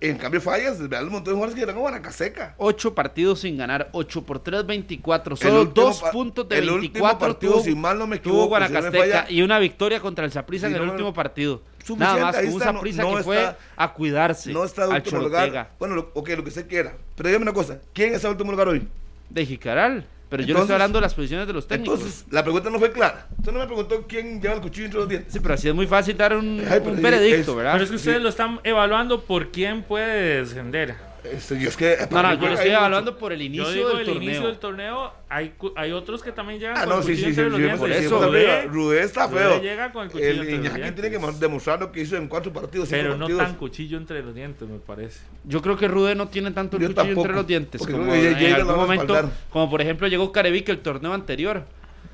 En 0.00 0.16
cambio, 0.16 0.40
Fallas, 0.40 0.88
vean 0.88 1.04
el 1.04 1.10
montón 1.10 1.32
de 1.32 1.36
jugadores 1.36 1.54
que 1.54 1.60
llegan 1.60 1.76
a 1.76 1.80
Guanacasteca. 1.80 2.54
Ocho 2.56 2.94
partidos 2.94 3.40
sin 3.40 3.56
ganar, 3.58 3.88
ocho 3.92 4.24
por 4.24 4.38
tres, 4.40 4.64
24. 4.66 5.34
El 5.34 5.38
Solo 5.40 5.64
dos 5.66 6.02
puntos 6.10 6.48
de 6.48 6.58
el 6.58 6.64
último 6.70 6.80
24 6.94 7.18
partido, 7.18 7.52
tuvo, 7.52 7.62
si 7.62 7.74
mal 7.76 7.98
no 7.98 8.06
me 8.06 8.16
equivoco, 8.16 8.42
si 8.44 8.48
Guanacasteca 8.48 9.26
y 9.30 9.42
una 9.42 9.58
victoria 9.58 10.00
contra 10.00 10.24
el 10.24 10.32
Saprissa 10.32 10.66
Sí, 10.68 10.74
en 10.74 10.82
el 10.82 10.88
último 10.88 11.12
partido. 11.12 11.62
Suficiente, 11.84 12.04
Nada 12.20 12.20
más, 12.26 12.36
con 12.36 12.46
un 12.46 12.52
está, 12.52 12.72
no- 12.72 12.78
Saprissa 12.78 13.02
no 13.02 13.16
que 13.16 13.22
fue 13.22 13.36
está- 13.36 13.58
a 13.76 13.92
cuidarse 13.92 14.52
No 14.52 14.64
está 14.64 14.86
de 14.86 14.92
al 14.94 14.96
último 15.02 15.20
lugar. 15.20 15.70
Bueno, 15.78 15.94
lo, 15.96 16.10
ok, 16.14 16.28
lo 16.30 16.42
que 16.42 16.48
usted 16.48 16.66
quiera. 16.66 16.94
Pero 17.16 17.28
dígame 17.28 17.42
una 17.44 17.52
cosa, 17.52 17.78
¿quién 17.92 18.14
está 18.14 18.28
en 18.28 18.32
último 18.32 18.50
lugar 18.50 18.68
hoy? 18.68 18.88
De 19.28 19.44
Jicaral. 19.46 20.06
Pero 20.32 20.44
yo 20.44 20.46
le 20.46 20.52
Entonces- 20.52 20.62
estoy 20.64 20.74
hablando 20.76 20.96
de 20.98 21.02
las 21.02 21.12
posiciones 21.14 21.46
de 21.46 21.52
los 21.52 21.68
técnicos. 21.68 21.98
Entonces, 22.00 22.24
la 22.30 22.42
pregunta 22.42 22.70
no 22.70 22.78
fue 22.78 22.90
clara. 22.90 23.26
Usted 23.38 23.52
no 23.52 23.58
me 23.58 23.66
preguntó 23.66 24.06
quién 24.08 24.40
lleva 24.40 24.54
el 24.54 24.60
cuchillo 24.62 24.86
entre 24.86 25.00
los 25.00 25.08
dientes. 25.10 25.30
Sí, 25.30 25.40
pero 25.40 25.52
así 25.52 25.68
es 25.68 25.74
muy 25.74 25.86
fácil 25.86 26.16
dar 26.16 26.34
un, 26.34 26.64
Ay, 26.70 26.80
un 26.82 26.96
sí, 26.96 27.02
veredicto, 27.02 27.50
es- 27.50 27.56
¿verdad? 27.58 27.72
Pero 27.72 27.84
es 27.84 27.90
que 27.90 27.96
ustedes 27.96 28.22
lo 28.22 28.30
están 28.30 28.58
evaluando 28.64 29.20
por 29.24 29.50
quién 29.52 29.82
puede 29.82 30.38
descender. 30.40 30.94
Este, 31.24 31.56
yo 31.60 31.68
es 31.68 31.76
que, 31.76 31.96
No, 32.10 32.20
no, 32.20 32.30
yo 32.34 32.48
estoy 32.48 32.50
mucho- 32.50 32.62
evaluando 32.78 33.16
por 33.16 33.32
el 33.32 33.38
Yo 33.38 33.44
inicio 33.46 33.70
digo 33.72 33.88
del 33.90 33.98
el 34.00 34.06
torneo. 34.06 34.22
inicio 34.24 34.46
del 34.48 34.58
torneo, 34.58 35.12
hay, 35.28 35.50
cu- 35.50 35.72
hay 35.76 35.92
otros 35.92 36.20
que 36.20 36.32
también 36.32 36.58
llegan 36.58 36.76
Ah, 36.76 36.80
con 36.80 36.88
no, 36.88 36.96
el 36.98 37.02
sí, 37.04 37.10
cuchillo 37.12 37.28
sí, 37.28 37.34
sí, 37.34 37.40
entre 37.40 37.44
los 37.50 37.56
sí, 37.58 37.62
dientes. 37.62 37.80
por 37.80 37.90
Eso, 37.92 38.26
Rudé, 38.26 38.62
Rudé 38.64 39.02
está 39.04 39.26
Rudé 39.28 39.38
feo. 39.40 39.62
llega 39.62 39.92
con 39.92 40.02
el 40.04 40.10
cuchillo 40.10 40.28
El 40.30 40.38
entre 40.40 40.50
los 40.50 40.58
Iñaki 40.60 40.80
dientes. 40.80 40.94
tiene 41.10 41.16
que 41.32 41.32
demostrar 41.38 41.78
lo 41.80 41.92
que 41.92 42.00
hizo 42.00 42.16
en 42.16 42.26
cuatro 42.26 42.52
partidos. 42.52 42.88
cinco 42.88 43.00
Pero 43.00 43.12
no 43.14 43.18
partidos. 43.20 43.42
tan 43.44 43.54
cuchillo 43.54 43.98
entre 43.98 44.22
los 44.24 44.34
dientes, 44.34 44.68
me 44.68 44.78
parece. 44.80 45.20
Yo 45.44 45.62
creo 45.62 45.76
que 45.76 45.86
Rude 45.86 46.16
no 46.16 46.26
tiene 46.26 46.50
tanto 46.50 46.76
el 46.76 46.82
Yo 46.82 46.88
cuchillo 46.88 47.02
tampoco, 47.04 47.20
entre 47.26 47.36
los 47.36 47.46
dientes. 47.46 47.78
porque 47.78 47.92
Como 47.92 48.12
en 48.14 48.54
algún 48.54 48.74
momento, 48.76 49.30
como 49.50 49.70
por 49.70 49.80
ejemplo 49.80 50.08
llegó 50.08 50.32
Carevic 50.32 50.68
el 50.70 50.78
torneo 50.80 51.12
anterior. 51.12 51.64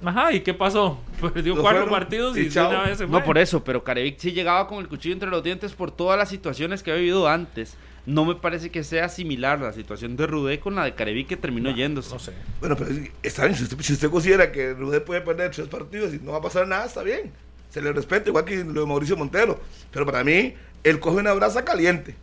Ajá, 0.04 0.32
¿y 0.32 0.40
qué 0.40 0.52
pasó? 0.52 1.00
Perdió 1.32 1.56
Lo 1.56 1.62
cuatro 1.62 1.80
fueron 1.86 1.98
partidos 1.98 2.36
y 2.36 2.40
y, 2.40 2.44
de 2.44 2.50
chao. 2.50 2.68
una 2.68 2.82
vez 2.82 2.98
se 2.98 3.06
fue. 3.08 3.18
No 3.18 3.24
por 3.24 3.38
eso, 3.38 3.64
pero 3.64 3.82
Carevic 3.82 4.18
sí 4.18 4.32
llegaba 4.32 4.68
con 4.68 4.78
el 4.80 4.86
cuchillo 4.86 5.14
entre 5.14 5.30
los 5.30 5.42
dientes 5.42 5.72
por 5.72 5.90
todas 5.90 6.18
las 6.18 6.28
situaciones 6.28 6.82
que 6.82 6.92
ha 6.92 6.94
vivido 6.94 7.26
antes. 7.26 7.76
No 8.08 8.24
me 8.24 8.34
parece 8.34 8.70
que 8.70 8.82
sea 8.84 9.08
similar 9.10 9.60
la 9.60 9.72
situación 9.72 10.16
de 10.16 10.26
Rudé 10.26 10.60
con 10.60 10.74
la 10.74 10.84
de 10.84 10.94
Carevic 10.94 11.28
que 11.28 11.36
terminó 11.36 11.70
yéndose. 11.70 12.10
No 12.12 12.18
sé. 12.18 12.32
Bueno, 12.60 12.74
pero 12.76 12.90
es- 12.90 13.10
está 13.22 13.44
bien. 13.44 13.54
Si 13.56 13.64
usted, 13.64 13.78
si 13.80 13.92
usted 13.92 14.10
considera 14.10 14.50
que 14.50 14.72
Rudé 14.72 15.00
puede 15.00 15.20
perder 15.20 15.50
tres 15.50 15.68
partidos 15.68 16.14
y 16.14 16.18
no 16.18 16.32
va 16.32 16.38
a 16.38 16.42
pasar 16.42 16.66
nada, 16.66 16.86
está 16.86 17.02
bien. 17.02 17.32
Se 17.70 17.82
le 17.82 17.92
respeta, 17.92 18.30
igual 18.30 18.44
que 18.46 18.64
lo 18.64 18.80
de 18.80 18.86
Mauricio 18.86 19.14
Montero. 19.16 19.60
Pero 19.90 20.06
para 20.06 20.24
mí, 20.24 20.54
él 20.84 20.98
coge 21.00 21.18
una 21.18 21.34
brasa 21.34 21.64
caliente. 21.66 22.14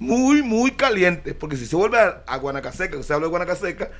Muy, 0.00 0.42
muy 0.42 0.72
caliente. 0.72 1.32
Porque 1.34 1.56
si 1.56 1.64
se 1.66 1.76
vuelve 1.76 1.98
a, 2.00 2.22
a 2.26 2.36
Guanacaseca, 2.38 2.90
que 2.90 2.96
usted 2.98 3.14
habla 3.14 3.26
de 3.26 3.30
Guanacaseca, 3.30 3.90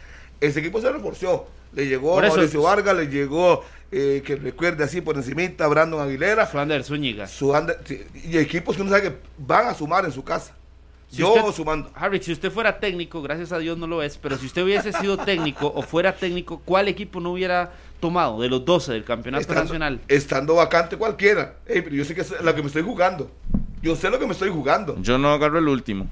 ese 0.41 0.59
equipo 0.61 0.81
se 0.81 0.91
reforció. 0.91 1.47
Le 1.73 1.87
llegó 1.87 2.17
Mauricio 2.39 2.63
Vargas, 2.63 2.97
le 2.97 3.07
llegó, 3.07 3.65
eh, 3.93 4.23
que 4.27 4.35
recuerde 4.35 4.83
así 4.83 5.01
por 5.01 5.15
encimita, 5.17 5.69
Brandon 5.69 6.01
Aguilera. 6.01 6.47
Flander 6.47 6.83
Zúñiga. 6.83 7.29
Y 8.25 8.37
equipos 8.39 8.75
que 8.75 8.83
uno 8.83 8.91
sabe 8.91 9.03
que 9.11 9.17
van 9.39 9.67
a 9.69 9.75
sumar 9.75 10.05
en 10.05 10.11
su 10.11 10.25
casa. 10.25 10.57
Si 11.11 11.19
Yo 11.19 11.35
usted- 11.35 11.53
sumando. 11.53 11.91
Harry, 11.95 12.23
si 12.23 12.31
usted 12.33 12.53
fuera 12.53 12.79
técnico, 12.79 13.21
gracias 13.21 13.51
a 13.51 13.59
Dios 13.59 13.77
no 13.77 13.87
lo 13.89 14.01
es, 14.03 14.17
pero 14.17 14.39
si 14.39 14.47
usted 14.47 14.63
hubiese 14.63 14.93
sido 14.93 15.17
técnico 15.19 15.67
o 15.75 15.83
fuera 15.83 16.15
técnico, 16.15 16.63
¿cuál 16.65 16.87
equipo 16.87 17.19
no 17.21 17.33
hubiera 17.33 17.73
tomado 17.99 18.41
de 18.41 18.49
los 18.49 18.65
12 18.65 18.93
del 18.93 19.03
campeonato 19.05 19.41
estando, 19.43 19.63
nacional? 19.65 20.01
estando 20.07 20.55
vacante 20.55 20.97
cualquiera. 20.97 21.57
Ey, 21.67 21.83
pero 21.83 21.97
yo 21.97 22.05
sé 22.05 22.15
que 22.15 22.21
es 22.21 22.41
lo 22.41 22.55
que 22.55 22.61
me 22.63 22.69
estoy 22.69 22.83
jugando. 22.83 23.29
Yo 23.83 23.97
sé 23.97 24.09
lo 24.09 24.19
que 24.21 24.27
me 24.27 24.33
estoy 24.33 24.51
jugando. 24.51 24.97
Yo 25.03 25.19
no 25.19 25.33
agarro 25.33 25.59
el 25.59 25.67
último. 25.67 26.07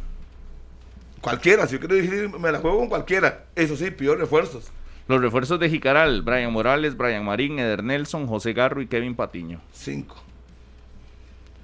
Cualquiera, 1.21 1.67
si 1.67 1.75
yo 1.75 1.79
quiero 1.81 1.95
decir, 1.95 2.29
me 2.39 2.51
la 2.51 2.59
juego 2.59 2.79
con 2.79 2.89
cualquiera. 2.89 3.45
Eso 3.55 3.77
sí, 3.77 3.91
pido 3.93 4.17
refuerzos. 4.17 4.71
Los 5.07 5.21
refuerzos 5.21 5.59
de 5.61 5.71
Jicaral, 5.71 6.23
Brian 6.23 6.53
Morales, 6.53 6.97
Brian 6.97 7.25
Marín, 7.25 7.59
Eder 7.59 7.83
Nelson, 7.85 8.27
José 8.27 8.53
Garro 8.53 8.83
y 8.83 8.87
Kevin 8.89 9.15
Patiño. 9.15 9.61
Cinco. 9.73 10.17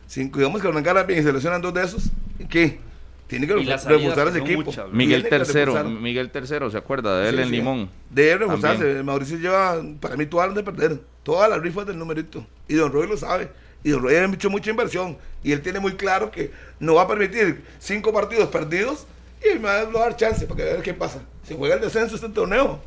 Cinco. 0.06 0.38
Digamos 0.38 0.62
que 0.62 0.68
Hernán 0.68 1.06
bien 1.06 1.20
y 1.20 1.22
seleccionan 1.22 1.60
dos 1.60 1.74
de 1.74 1.82
esos. 1.82 2.10
¿Y 2.38 2.44
¿Qué? 2.46 2.78
Tiene 3.26 3.46
que 3.46 3.54
reforzar 3.54 4.28
ese 4.28 4.38
equipo. 4.38 4.72
Miguel 4.92 5.28
Tercero. 5.28 5.84
Miguel 5.84 6.30
Tercero, 6.30 6.70
¿se 6.70 6.76
acuerda 6.76 7.20
de 7.20 7.30
él 7.30 7.36
Sí, 7.36 7.42
en 7.42 7.48
sí. 7.48 7.56
Limón? 7.56 7.90
Debe 8.10 8.38
reforzarse. 8.38 9.02
Mauricio 9.02 9.38
lleva, 9.38 9.82
para 10.00 10.16
mí, 10.16 10.26
todas 10.26 10.48
las 10.48 10.56
de 10.56 10.62
perder. 10.62 11.00
Todas 11.22 11.48
las 11.48 11.60
rifas 11.60 11.86
del 11.86 11.98
numerito. 11.98 12.46
Y 12.68 12.74
Don 12.74 12.92
Roy 12.92 13.08
lo 13.08 13.16
sabe. 13.16 13.50
Y 13.82 13.90
Don 13.90 14.02
Roy 14.02 14.14
ha 14.14 14.24
hecho 14.26 14.50
mucha 14.50 14.70
inversión. 14.70 15.16
Y 15.42 15.52
él 15.52 15.62
tiene 15.62 15.80
muy 15.80 15.94
claro 15.94 16.30
que 16.30 16.50
no 16.80 16.94
va 16.94 17.02
a 17.02 17.08
permitir 17.08 17.64
cinco 17.78 18.12
partidos 18.12 18.48
perdidos 18.48 19.06
y 19.42 19.58
me 19.58 19.68
va 19.68 19.80
a 19.80 19.84
dar 19.86 20.16
chance 20.16 20.46
para 20.46 20.56
que 20.56 20.64
ver 20.64 20.82
qué 20.82 20.94
pasa. 20.94 21.22
Si 21.46 21.54
juega 21.54 21.76
el 21.76 21.80
descenso 21.80 22.14
este 22.16 22.28
torneo. 22.28 22.80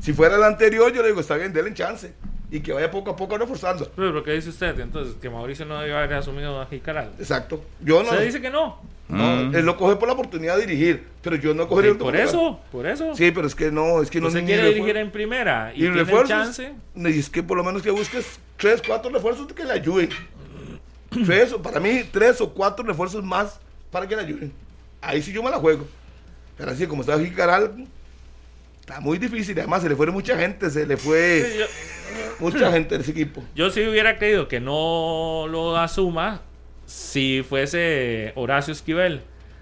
Si 0.00 0.12
fuera 0.12 0.36
el 0.36 0.42
anterior, 0.42 0.92
yo 0.92 1.02
le 1.02 1.08
digo, 1.08 1.20
está 1.20 1.36
bien, 1.36 1.52
denle 1.52 1.74
chance. 1.74 2.12
Y 2.50 2.60
que 2.60 2.72
vaya 2.72 2.90
poco 2.90 3.10
a 3.10 3.16
poco 3.16 3.36
reforzando. 3.38 3.90
Pero, 3.94 4.08
¿pero 4.08 4.24
¿qué 4.24 4.32
dice 4.32 4.48
usted? 4.48 4.78
Entonces, 4.80 5.14
que 5.20 5.30
Mauricio 5.30 5.66
no 5.66 5.78
debe 5.80 5.94
haber 5.96 6.14
asumido 6.14 6.60
a 6.60 6.66
Jicaral. 6.66 7.10
Exacto. 7.18 7.62
Yo 7.80 8.02
no. 8.02 8.10
Usted 8.10 8.24
dice 8.24 8.40
que 8.40 8.50
no. 8.50 8.80
No, 9.10 9.36
Mm. 9.50 9.54
Él 9.56 9.66
lo 9.66 9.76
coge 9.76 9.96
por 9.96 10.08
la 10.08 10.14
oportunidad 10.14 10.56
de 10.56 10.66
dirigir. 10.66 11.06
Pero 11.22 11.36
yo 11.36 11.52
no 11.54 11.66
cogería 11.68 11.90
el 11.92 11.96
por 11.98 12.16
eso, 12.16 12.60
por 12.72 12.86
eso. 12.86 13.14
Sí, 13.14 13.30
pero 13.30 13.46
es 13.46 13.54
que 13.54 13.70
no, 13.70 14.00
es 14.02 14.10
que 14.10 14.20
no 14.20 14.28
Usted 14.28 14.40
ni 14.40 14.46
quiere 14.46 14.68
dirigir 14.68 14.96
en 14.96 15.10
primera 15.10 15.72
y, 15.74 15.78
y 15.78 15.80
tiene 15.82 15.96
refuerzos. 15.96 16.28
chance. 16.28 16.72
Es 17.04 17.28
que 17.30 17.42
por 17.42 17.56
lo 17.56 17.64
menos 17.64 17.82
que 17.82 17.90
busques 17.90 18.38
tres, 18.56 18.82
cuatro 18.86 19.10
refuerzos 19.10 19.52
que 19.52 19.64
le 19.64 19.72
ayuden. 19.72 20.08
tres, 21.26 21.54
para 21.62 21.80
mí, 21.80 22.02
tres 22.10 22.40
o 22.40 22.50
cuatro 22.52 22.84
refuerzos 22.84 23.22
más 23.24 23.60
para 23.90 24.06
que 24.06 24.14
le 24.16 24.22
ayuden. 24.22 24.52
Ahí 25.00 25.20
sí 25.22 25.32
yo 25.32 25.42
me 25.42 25.50
la 25.50 25.58
juego. 25.58 25.86
Pero 26.56 26.70
así 26.72 26.86
como 26.86 27.02
está 27.02 27.18
Jicaral, 27.18 27.86
está 28.80 29.00
muy 29.00 29.18
difícil. 29.18 29.58
Además, 29.58 29.82
se 29.82 29.88
le 29.88 29.96
fue 29.96 30.06
mucha 30.10 30.36
gente, 30.38 30.70
se 30.70 30.86
le 30.86 30.96
Sí, 30.96 31.06
fue 31.08 31.56
yo, 31.58 31.66
mucha 32.38 32.70
gente 32.70 32.96
de 32.96 33.02
ese 33.02 33.10
equipo. 33.12 33.42
yo 33.54 33.70
sí 33.70 33.86
hubiera 33.86 34.18
creído 34.18 34.46
que 34.46 34.60
no 34.60 35.46
lo 35.48 35.76
asuma 35.76 36.42
si 36.90 37.44
fuese 37.48 38.32
Horacio 38.34 38.72
Esquivel. 38.72 39.20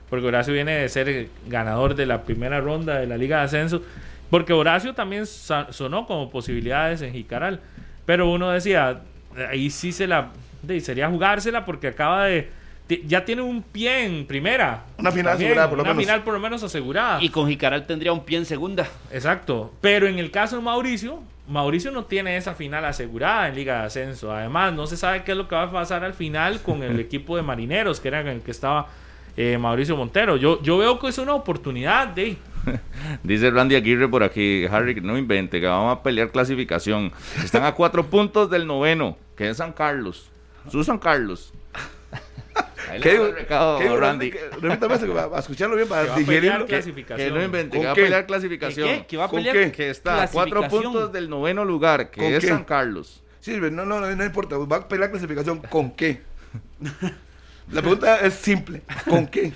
Porque 0.09 0.27
Horacio 0.27 0.55
viene 0.55 0.73
de 0.73 0.89
ser 0.89 1.29
ganador 1.47 1.95
de 1.95 2.07
la 2.07 2.23
primera 2.23 2.61
ronda 2.61 2.99
de 2.99 3.07
la 3.07 3.19
Liga 3.19 3.39
de 3.39 3.45
Ascenso. 3.45 3.83
Porque 4.31 4.55
Horacio 4.55 4.95
también 4.95 5.27
sonó 5.27 6.07
como 6.07 6.31
posibilidades 6.31 7.03
en 7.03 7.13
Jicaral. 7.13 7.61
Pero 8.07 8.31
uno 8.31 8.51
decía, 8.51 9.03
ahí 9.51 9.69
sí 9.69 9.93
se 9.93 10.07
la. 10.07 10.31
sería 10.81 11.11
jugársela 11.11 11.67
porque 11.67 11.89
acaba 11.89 12.25
de. 12.25 12.49
Ya 13.07 13.27
tiene 13.27 13.43
un 13.43 13.63
pie 13.63 14.07
en 14.07 14.27
primera. 14.27 14.85
Una 14.97 15.13
final 15.13 15.33
También, 15.33 15.51
asegurada, 15.51 15.69
por 15.69 15.77
lo 15.77 15.83
Una 15.85 15.93
menos. 15.93 16.05
final 16.05 16.25
por 16.25 16.33
lo 16.33 16.41
menos 16.41 16.63
asegurada. 16.63 17.23
Y 17.23 17.29
con 17.29 17.47
Jicaral 17.47 17.87
tendría 17.87 18.15
un 18.15 18.25
pie 18.25 18.39
en 18.39 18.47
segunda. 18.47 18.89
Exacto. 19.13 19.75
Pero 19.83 20.07
en 20.07 20.19
el 20.19 20.31
caso 20.31 20.57
de 20.57 20.63
Mauricio, 20.63 21.23
Mauricio 21.49 21.91
no 21.91 22.05
tiene 22.05 22.37
esa 22.37 22.55
final 22.55 22.85
asegurada 22.85 23.49
en 23.49 23.55
Liga 23.55 23.81
de 23.81 23.87
Ascenso. 23.87 24.33
Además, 24.33 24.75
no 24.75 24.87
se 24.87 24.97
sabe 24.97 25.25
qué 25.25 25.33
es 25.33 25.39
lo 25.39 25.49
que 25.49 25.55
va 25.55 25.65
a 25.65 25.73
pasar 25.73 26.05
al 26.05 26.15
final 26.15 26.61
con 26.63 26.83
el 26.83 27.01
equipo 27.01 27.37
de 27.37 27.43
marineros, 27.43 28.01
que 28.01 28.09
era 28.09 28.21
en 28.21 28.29
el 28.29 28.41
que 28.43 28.51
estaba 28.51 28.89
eh, 29.37 29.57
Mauricio 29.57 29.97
Montero. 29.97 30.37
Yo, 30.37 30.63
yo 30.63 30.79
veo 30.79 30.99
que 30.99 31.09
es 31.09 31.19
una 31.19 31.35
oportunidad 31.35 32.09
de. 32.09 32.37
Dice 33.23 33.51
Randy 33.51 33.77
Aguirre 33.77 34.09
por 34.09 34.23
aquí, 34.23 34.67
Harry, 34.71 35.01
no 35.01 35.17
invente, 35.17 35.61
que 35.61 35.67
vamos 35.67 35.97
a 35.97 36.03
pelear 36.03 36.31
clasificación. 36.31 37.13
Están 37.43 37.65
a 37.65 37.73
cuatro 37.73 38.05
puntos 38.11 38.51
del 38.51 38.67
noveno, 38.67 39.17
que 39.35 39.49
es 39.49 39.57
San 39.57 39.73
Carlos. 39.73 40.31
Su 40.71 40.85
San 40.85 40.99
Carlos. 40.99 41.55
¿Qué 42.59 42.93
mando 42.93 43.11
digo? 43.11 43.27
el 43.27 43.35
recado, 43.35 43.79
¿Qué 43.79 43.85
digo, 43.85 43.97
Randy. 43.99 44.31
Repítame 44.61 44.95
eso, 44.95 45.07
que 45.07 45.13
va- 45.13 45.27
va 45.27 45.37
a 45.37 45.41
escucharlo 45.41 45.77
bien 45.77 45.89
para 45.89 46.17
digerirlo. 46.17 46.67
Que 46.67 47.31
no 47.31 47.43
invente, 47.43 47.77
¿Con 47.77 47.81
que 47.81 47.87
va 47.87 47.93
a 47.93 47.95
pelear 47.95 48.21
¿Qué, 48.23 48.27
clasificación. 48.27 48.89
qué? 48.89 49.07
¿Que 49.07 49.17
va 49.17 49.25
a 49.25 49.29
¿Con 49.29 49.39
pelear? 49.39 49.55
qué? 49.57 49.73
Que 49.73 49.91
está 49.91 50.23
a 50.23 50.29
cuatro 50.29 50.67
puntos 50.69 51.13
del 51.13 51.29
noveno 51.29 51.65
lugar, 51.65 52.11
¿Con 52.11 52.25
que 52.25 52.37
es 52.37 52.41
qué? 52.41 52.49
San 52.49 52.65
Carlos. 52.65 53.23
Sí, 53.41 53.57
no, 53.59 53.71
no, 53.71 53.85
no, 54.01 54.01
no 54.15 54.25
importa. 54.25 54.57
Va 54.59 54.77
a 54.77 54.89
pelear 54.89 55.11
clasificación 55.11 55.59
con 55.71 55.91
qué. 55.93 56.23
La 57.71 57.83
pregunta 57.83 58.21
es 58.21 58.33
simple. 58.35 58.83
¿Con 59.09 59.27
qué? 59.27 59.53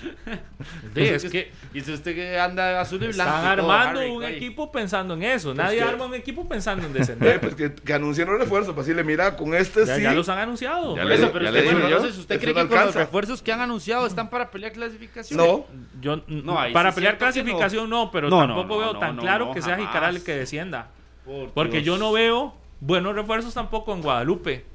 Sí, 0.95 1.01
es 1.01 1.25
que 1.31 1.51
Dice 1.73 1.95
usted 1.95 2.15
que 2.15 2.39
anda 2.39 2.79
azul 2.83 3.03
y 3.03 3.07
blanco. 3.07 3.23
están 3.33 3.45
y 3.45 3.49
armando 3.49 4.01
Harry, 4.01 4.11
un 4.11 4.23
ahí. 4.23 4.35
equipo 4.37 4.71
pensando 4.71 5.15
en 5.15 5.23
eso. 5.23 5.55
Nadie 5.55 5.79
que- 5.79 5.85
arma 5.85 6.05
un 6.05 6.15
equipo 6.15 6.47
pensando 6.47 6.87
en 6.87 6.93
Eh, 6.95 6.99
descender. 6.99 7.41
pues 7.41 7.55
que, 7.55 7.75
que 7.75 7.95
anuncien 7.95 8.29
los 8.29 8.39
refuerzos. 8.39 8.75
Para 8.75 8.83
decirle, 8.83 9.03
mira, 9.05 9.35
con 9.37 9.55
este 9.55 9.87
ya, 9.87 9.97
sí. 9.97 10.03
ya 10.03 10.13
los 10.13 10.29
han 10.29 10.39
anunciado. 10.41 10.95
Ya 10.95 11.03
eso, 11.05 11.33
pero 11.33 11.45
ya 11.47 11.51
usted, 11.51 11.65
le 11.65 11.73
bueno, 11.73 11.87
entonces, 11.89 12.19
¿usted 12.19 12.39
cree 12.41 12.53
no 12.53 12.61
que 12.63 12.69
con 12.69 12.85
los 12.85 12.95
refuerzos 12.95 13.41
que 13.43 13.53
han 13.53 13.61
anunciado 13.63 14.07
están 14.07 14.29
para 14.29 14.51
pelear 14.51 14.73
clasificación? 14.73 15.39
No. 15.39 15.65
Yo 16.03 16.23
No, 16.29 16.55
para 16.75 16.91
sí 16.91 16.97
pelear 16.97 17.17
clasificación 17.17 17.89
no, 17.89 18.11
pero 18.11 18.29
No, 18.29 18.41
tampoco 18.41 18.69
no, 18.75 18.79
veo 18.79 18.93
no, 18.93 18.99
tan 18.99 19.17
no, 19.17 19.23
claro 19.23 19.47
no, 19.47 19.55
que 19.55 19.63
sea. 19.63 19.79
Jicaral 19.79 20.17
el 20.17 20.23
que 20.25 20.35
descienda. 20.37 20.89
Por 21.25 21.49
Porque 21.53 21.81
Dios. 21.81 21.85
yo 21.87 21.99
no 21.99 22.13
veo 22.13 22.55
buenos 22.81 23.15
refuerzos 23.15 23.55
tampoco 23.55 23.95
en 23.95 24.03
Guadalupe. 24.03 24.67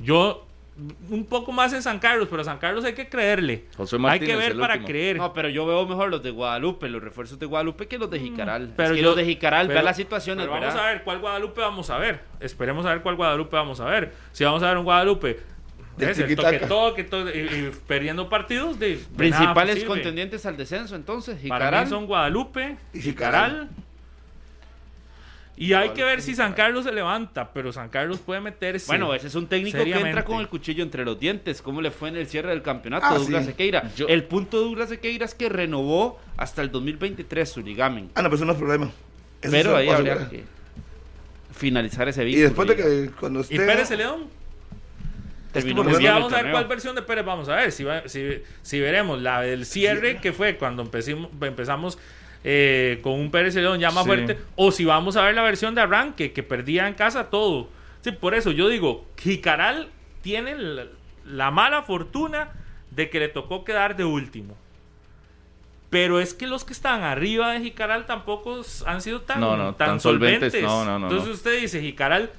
Yo 0.00 0.47
un 1.10 1.24
poco 1.26 1.50
más 1.52 1.72
en 1.72 1.82
San 1.82 1.98
Carlos, 1.98 2.28
pero 2.30 2.42
a 2.42 2.44
San 2.44 2.58
Carlos 2.58 2.84
hay 2.84 2.92
que 2.94 3.08
creerle. 3.08 3.64
José 3.76 3.96
hay 4.06 4.20
que 4.20 4.36
ver 4.36 4.56
para 4.58 4.74
último. 4.74 4.86
creer. 4.88 5.16
No, 5.16 5.32
pero 5.32 5.48
yo 5.48 5.66
veo 5.66 5.86
mejor 5.86 6.08
los 6.10 6.22
de 6.22 6.30
Guadalupe, 6.30 6.88
los 6.88 7.02
refuerzos 7.02 7.38
de 7.38 7.46
Guadalupe 7.46 7.86
que 7.88 7.98
los 7.98 8.10
de 8.10 8.20
Jicaral. 8.20 8.72
pero 8.76 8.90
es 8.90 8.94
que 8.96 9.02
yo- 9.02 9.08
los 9.08 9.16
de 9.16 9.24
Jicaral, 9.24 9.66
pero- 9.66 9.74
vean 9.74 9.84
las 9.84 9.96
situaciones, 9.96 10.44
pero 10.46 10.52
vamos 10.52 10.68
¿verdad? 10.74 10.88
a 10.88 10.92
ver 10.92 11.02
cuál 11.02 11.18
Guadalupe 11.18 11.60
vamos 11.60 11.90
a 11.90 11.98
ver. 11.98 12.20
Esperemos 12.40 12.86
a 12.86 12.90
ver 12.90 13.02
cuál 13.02 13.16
Guadalupe 13.16 13.56
vamos 13.56 13.80
a 13.80 13.86
ver. 13.86 14.12
Si 14.32 14.44
vamos 14.44 14.62
a 14.62 14.68
ver 14.68 14.78
un 14.78 14.84
Guadalupe 14.84 15.40
es 15.98 16.16
el 16.20 16.36
toque 16.36 16.58
toque 16.60 17.08
y, 17.34 17.38
y 17.38 17.70
perdiendo 17.88 18.28
partidos 18.28 18.78
de 18.78 19.00
Principales 19.16 19.82
contendientes 19.82 20.46
al 20.46 20.56
descenso, 20.56 20.94
entonces, 20.94 21.34
Para 21.48 21.64
Jicaral. 21.66 21.84
mí 21.84 21.90
son 21.90 22.06
Guadalupe 22.06 22.76
Jicaral. 22.94 23.68
Y 25.60 25.72
hay 25.72 25.90
que 25.90 26.04
ver 26.04 26.22
si 26.22 26.34
San 26.34 26.52
Carlos 26.52 26.84
se 26.84 26.92
levanta, 26.92 27.52
pero 27.52 27.72
San 27.72 27.88
Carlos 27.88 28.18
puede 28.18 28.40
meterse. 28.40 28.86
Bueno, 28.86 29.12
ese 29.14 29.26
es 29.26 29.34
un 29.34 29.46
técnico 29.48 29.82
que 29.82 29.90
entra 29.98 30.24
con 30.24 30.38
el 30.40 30.48
cuchillo 30.48 30.82
entre 30.84 31.04
los 31.04 31.18
dientes. 31.18 31.60
¿Cómo 31.62 31.80
le 31.80 31.90
fue 31.90 32.08
en 32.10 32.16
el 32.16 32.26
cierre 32.28 32.50
del 32.50 32.62
campeonato 32.62 33.06
Ah, 33.08 33.14
Douglas 33.16 33.44
sí. 33.44 33.50
Sequeira? 33.50 33.92
Yo- 33.96 34.06
El 34.06 34.24
punto 34.24 34.58
de 34.58 34.64
Douglas 34.64 34.88
Sequeira 34.88 35.24
es 35.24 35.34
que 35.34 35.48
renovó 35.48 36.20
hasta 36.36 36.62
el 36.62 36.70
2023 36.70 37.48
su 37.50 37.60
ligamen. 37.60 38.10
Ah, 38.14 38.22
no, 38.22 38.28
pero 38.28 38.36
eso 38.36 38.44
no 38.44 38.52
es 38.52 38.58
problema. 38.58 38.90
Eso 39.42 39.50
Pero 39.52 39.76
ahí 39.76 39.88
habría 39.88 40.28
que 40.28 40.44
finalizar 41.52 42.08
ese 42.08 42.22
Y 42.22 42.26
vínculo. 42.26 42.44
después 42.48 42.68
de 42.68 42.76
que 42.76 43.10
cuando 43.18 43.40
¿Y 43.40 43.42
usted. 43.42 43.66
Pérez 43.66 43.90
León? 43.90 44.26
ya 45.54 45.60
el 45.60 45.74
vamos 45.74 46.32
a 46.32 46.42
ver 46.42 46.52
cuál 46.52 46.68
versión 46.68 46.94
de 46.94 47.02
Pérez 47.02 47.24
vamos 47.24 47.48
a 47.48 47.56
ver. 47.56 47.72
Si, 47.72 47.82
va- 47.82 48.06
si, 48.06 48.42
si 48.62 48.78
veremos 48.80 49.20
la 49.20 49.40
del 49.40 49.66
cierre 49.66 50.18
que 50.20 50.32
fue 50.32 50.56
cuando 50.56 50.82
empecimos, 50.82 51.30
empezamos 51.40 51.98
eh, 52.50 53.00
con 53.02 53.12
un 53.12 53.30
Pérez 53.30 53.54
León 53.56 53.78
ya 53.78 53.90
más 53.90 54.04
Sí. 54.04 54.08
fuerte, 54.08 54.38
o 54.56 54.72
si 54.72 54.86
vamos 54.86 55.16
a 55.16 55.22
ver 55.22 55.34
la 55.34 55.42
versión 55.42 55.74
de 55.74 55.82
arranque 55.82 56.32
que 56.32 56.42
perdía 56.42 56.88
en 56.88 56.94
casa 56.94 57.28
todo. 57.28 57.68
Sí, 58.00 58.10
por 58.12 58.34
eso 58.34 58.52
yo 58.52 58.68
digo, 58.70 59.04
Jicaral 59.18 59.88
tiene 60.22 60.54
la, 60.56 60.86
la 61.26 61.50
mala 61.50 61.82
fortuna 61.82 62.52
de 62.90 63.10
que 63.10 63.18
le 63.20 63.28
tocó 63.28 63.64
quedar 63.64 63.96
de 63.96 64.04
último. 64.04 64.56
Pero 65.90 66.20
es 66.20 66.32
que 66.34 66.46
los 66.46 66.64
que 66.64 66.72
están 66.72 67.02
arriba 67.02 67.52
de 67.52 67.60
Jicaral 67.60 68.06
tampoco 68.06 68.62
han 68.86 69.00
sido 69.02 69.22
tan, 69.22 69.40
No, 69.40 69.56
no, 69.56 69.74
tan, 69.74 69.88
tan 69.88 70.00
solventes. 70.00 70.52
solventes. 70.52 70.62
No, 70.62 70.84
no, 70.84 70.98
no, 70.98 71.06
Entonces 71.08 71.34
usted 71.34 71.60
dice, 71.60 71.80
Jicaral 71.80 72.30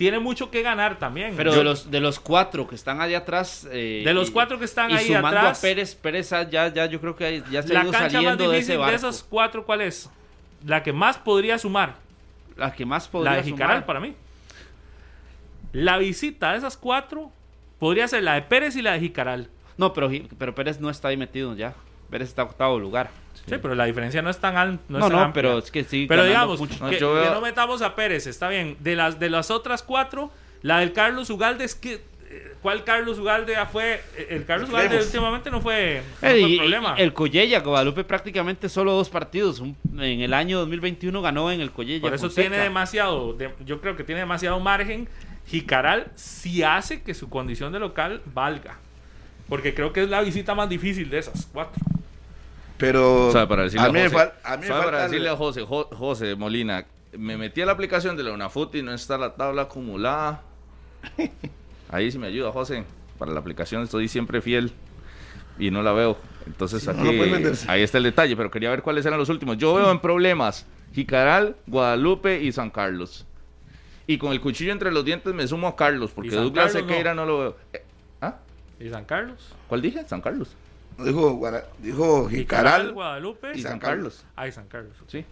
tiene 0.00 0.18
mucho 0.18 0.50
que 0.50 0.62
ganar 0.62 0.98
también. 0.98 1.34
Pero 1.36 1.50
Yo- 1.52 1.58
de 1.58 1.64
los, 1.64 1.90
de 1.90 2.00
los 2.00 2.18
cuatro 2.18 2.66
que 2.66 2.74
están 2.74 3.02
allá 3.02 3.18
atrás. 3.18 3.68
eh, 3.70 4.00
De 4.02 4.14
los 4.14 4.30
cuatro 4.30 4.58
que 4.58 4.64
están 4.64 4.90
y 4.90 4.94
ahí 4.94 5.08
sumando 5.08 5.28
atrás. 5.40 5.58
a 5.58 5.60
Pérez, 5.60 5.94
Pérez 5.94 6.30
ya, 6.30 6.72
ya 6.72 6.86
yo 6.86 6.98
creo 7.02 7.14
que 7.14 7.42
ya 7.50 7.62
se 7.62 7.76
ha 7.76 7.82
ido 7.82 7.92
cancha 7.92 8.04
más 8.04 8.12
saliendo 8.12 8.50
de 8.50 8.58
ese 8.60 8.78
de, 8.78 8.94
esas 8.94 9.22
cuatro, 9.22 9.66
¿cuál 9.66 9.82
es? 9.82 10.08
La 10.64 10.82
que 10.82 10.94
más 10.94 11.18
podría 11.18 11.58
sumar. 11.58 11.96
La 12.56 12.72
que 12.72 12.86
más 12.86 13.08
podría 13.08 13.32
la 13.32 13.36
de 13.36 13.42
Jicaral 13.42 13.76
sumar. 13.76 13.86
para 13.86 14.00
mí. 14.00 14.14
La 15.72 15.98
visita 15.98 16.52
de 16.52 16.56
esas 16.58 16.78
cuatro 16.78 17.30
podría 17.78 18.08
ser 18.08 18.22
la 18.22 18.36
de 18.36 18.42
Pérez 18.42 18.76
y 18.76 18.80
la 18.82 18.92
de 18.94 19.00
Jicaral. 19.00 19.50
No, 19.76 19.92
pero, 19.92 20.10
pero 20.38 20.54
Pérez 20.54 20.80
no 20.80 20.88
está 20.88 21.08
ahí 21.08 21.18
metido 21.18 21.54
ya. 21.54 21.74
Pérez 22.10 22.28
está 22.28 22.42
octavo 22.42 22.78
lugar. 22.78 23.10
Sí, 23.46 23.54
pero 23.62 23.74
la 23.74 23.84
diferencia 23.86 24.20
no 24.22 24.28
es 24.30 24.38
tan 24.38 24.56
alta. 24.56 24.82
No, 24.88 24.98
No, 24.98 25.06
es 25.06 25.10
no, 25.12 25.16
tan 25.18 25.26
amplia. 25.28 25.42
pero 25.42 25.58
es 25.58 25.70
que 25.70 25.84
sí. 25.84 26.06
Pero 26.08 26.24
digamos, 26.24 26.60
mucho. 26.60 26.76
No, 26.84 26.90
que, 26.90 26.98
yo 26.98 27.14
veo- 27.14 27.24
que 27.24 27.30
no 27.30 27.40
metamos 27.40 27.80
a 27.82 27.94
Pérez, 27.94 28.26
está 28.26 28.48
bien. 28.48 28.76
De 28.80 28.94
las, 28.96 29.18
de 29.18 29.30
las 29.30 29.50
otras 29.50 29.82
cuatro, 29.82 30.30
la 30.62 30.78
del 30.80 30.92
Carlos 30.92 31.30
Ugalde 31.30 31.64
es 31.64 31.74
que. 31.74 32.02
eh, 32.32 32.54
¿Cuál 32.62 32.84
Carlos 32.84 33.18
Ugalde 33.18 33.54
ya 33.54 33.66
fue? 33.66 34.02
eh, 34.16 34.26
El 34.30 34.44
Carlos 34.44 34.68
Ugalde 34.70 34.98
últimamente 34.98 35.50
no 35.50 35.60
fue, 35.62 36.02
no 36.22 36.28
Eh, 36.28 36.40
fue 36.40 36.40
y- 36.50 36.58
problema. 36.58 36.94
el 36.98 37.12
Collella, 37.14 37.58
Guadalupe 37.60 38.04
prácticamente 38.04 38.68
solo 38.68 38.92
dos 38.92 39.08
partidos. 39.08 39.58
Un- 39.60 39.76
en 39.98 40.20
el 40.20 40.34
año 40.34 40.58
2021 40.58 41.22
ganó 41.22 41.50
en 41.50 41.60
el 41.60 41.70
Collella. 41.72 42.02
Por 42.02 42.14
eso 42.14 42.26
Fonseca. 42.26 42.48
tiene 42.50 42.62
demasiado, 42.62 43.32
de- 43.32 43.54
yo 43.64 43.80
creo 43.80 43.96
que 43.96 44.04
tiene 44.04 44.20
demasiado 44.20 44.60
margen. 44.60 45.08
Jicaral 45.46 46.12
si 46.14 46.62
hace 46.62 47.02
que 47.02 47.14
su 47.14 47.28
condición 47.28 47.72
de 47.72 47.80
local 47.80 48.20
valga. 48.26 48.78
Porque 49.50 49.74
creo 49.74 49.92
que 49.92 50.04
es 50.04 50.08
la 50.08 50.22
visita 50.22 50.54
más 50.54 50.68
difícil 50.70 51.10
de 51.10 51.18
esas 51.18 51.46
cuatro. 51.52 51.82
Pero. 52.78 53.26
O 53.26 53.32
sea, 53.32 53.46
para 53.46 53.64
decirle 53.64 53.86
a 53.86 53.92
mí 53.92 53.98
a 54.00 54.02
me 54.04 54.08
José, 54.08 54.16
fal- 54.24 54.32
a 54.44 54.56
mí 54.56 54.62
me 54.62 54.68
¿sabe 54.68 54.84
para 54.84 55.02
decirle 55.02 55.28
a 55.28 55.36
José, 55.36 55.62
Jo- 55.66 55.88
José 55.92 56.34
Molina, 56.36 56.86
me 57.12 57.36
metí 57.36 57.60
a 57.60 57.66
la 57.66 57.72
aplicación 57.72 58.16
de 58.16 58.22
la 58.22 58.32
UNAFUT 58.32 58.74
y 58.76 58.82
no 58.82 58.94
está 58.94 59.18
la 59.18 59.34
tabla 59.34 59.62
acumulada. 59.62 60.40
Ahí 61.90 62.10
sí 62.10 62.18
me 62.18 62.28
ayuda, 62.28 62.52
José. 62.52 62.84
Para 63.18 63.32
la 63.32 63.40
aplicación 63.40 63.82
estoy 63.82 64.08
siempre 64.08 64.40
fiel 64.40 64.72
y 65.58 65.70
no 65.70 65.82
la 65.82 65.92
veo. 65.92 66.16
Entonces 66.46 66.86
no, 66.86 66.92
aquí, 66.92 67.18
no 67.18 67.50
ahí 67.68 67.82
está 67.82 67.98
el 67.98 68.04
detalle, 68.04 68.34
pero 68.34 68.50
quería 68.50 68.70
ver 68.70 68.80
cuáles 68.82 69.04
eran 69.04 69.18
los 69.18 69.28
últimos. 69.28 69.58
Yo 69.58 69.74
veo 69.74 69.90
en 69.90 69.98
problemas 70.00 70.64
Jicaral, 70.94 71.56
Guadalupe 71.66 72.40
y 72.42 72.50
San 72.52 72.70
Carlos. 72.70 73.26
Y 74.06 74.16
con 74.16 74.32
el 74.32 74.40
cuchillo 74.40 74.72
entre 74.72 74.90
los 74.90 75.04
dientes 75.04 75.34
me 75.34 75.46
sumo 75.46 75.68
a 75.68 75.76
Carlos, 75.76 76.12
porque 76.14 76.28
¿Y 76.28 76.32
San 76.32 76.44
Douglas 76.44 76.72
Carlos 76.72 76.82
no? 76.82 76.88
Sequeira 76.88 77.14
no 77.14 77.26
lo 77.26 77.38
veo. 77.40 77.56
¿Y 78.80 78.88
San 78.90 79.04
Carlos? 79.04 79.54
¿Cuál 79.68 79.82
dije? 79.82 80.02
San 80.08 80.20
Carlos. 80.20 80.48
Dijo, 80.98 81.32
Guara- 81.34 81.64
dijo 81.78 82.28
Jicaral. 82.28 82.92
Guadalupe 82.92 83.52
y 83.54 83.62
San 83.62 83.72
San 83.72 83.78
Carlos. 83.78 84.14
Carlos. 84.16 84.24
Ay, 84.36 84.52
San 84.52 84.66
Carlos. 84.68 84.96
Sí. 85.06 85.24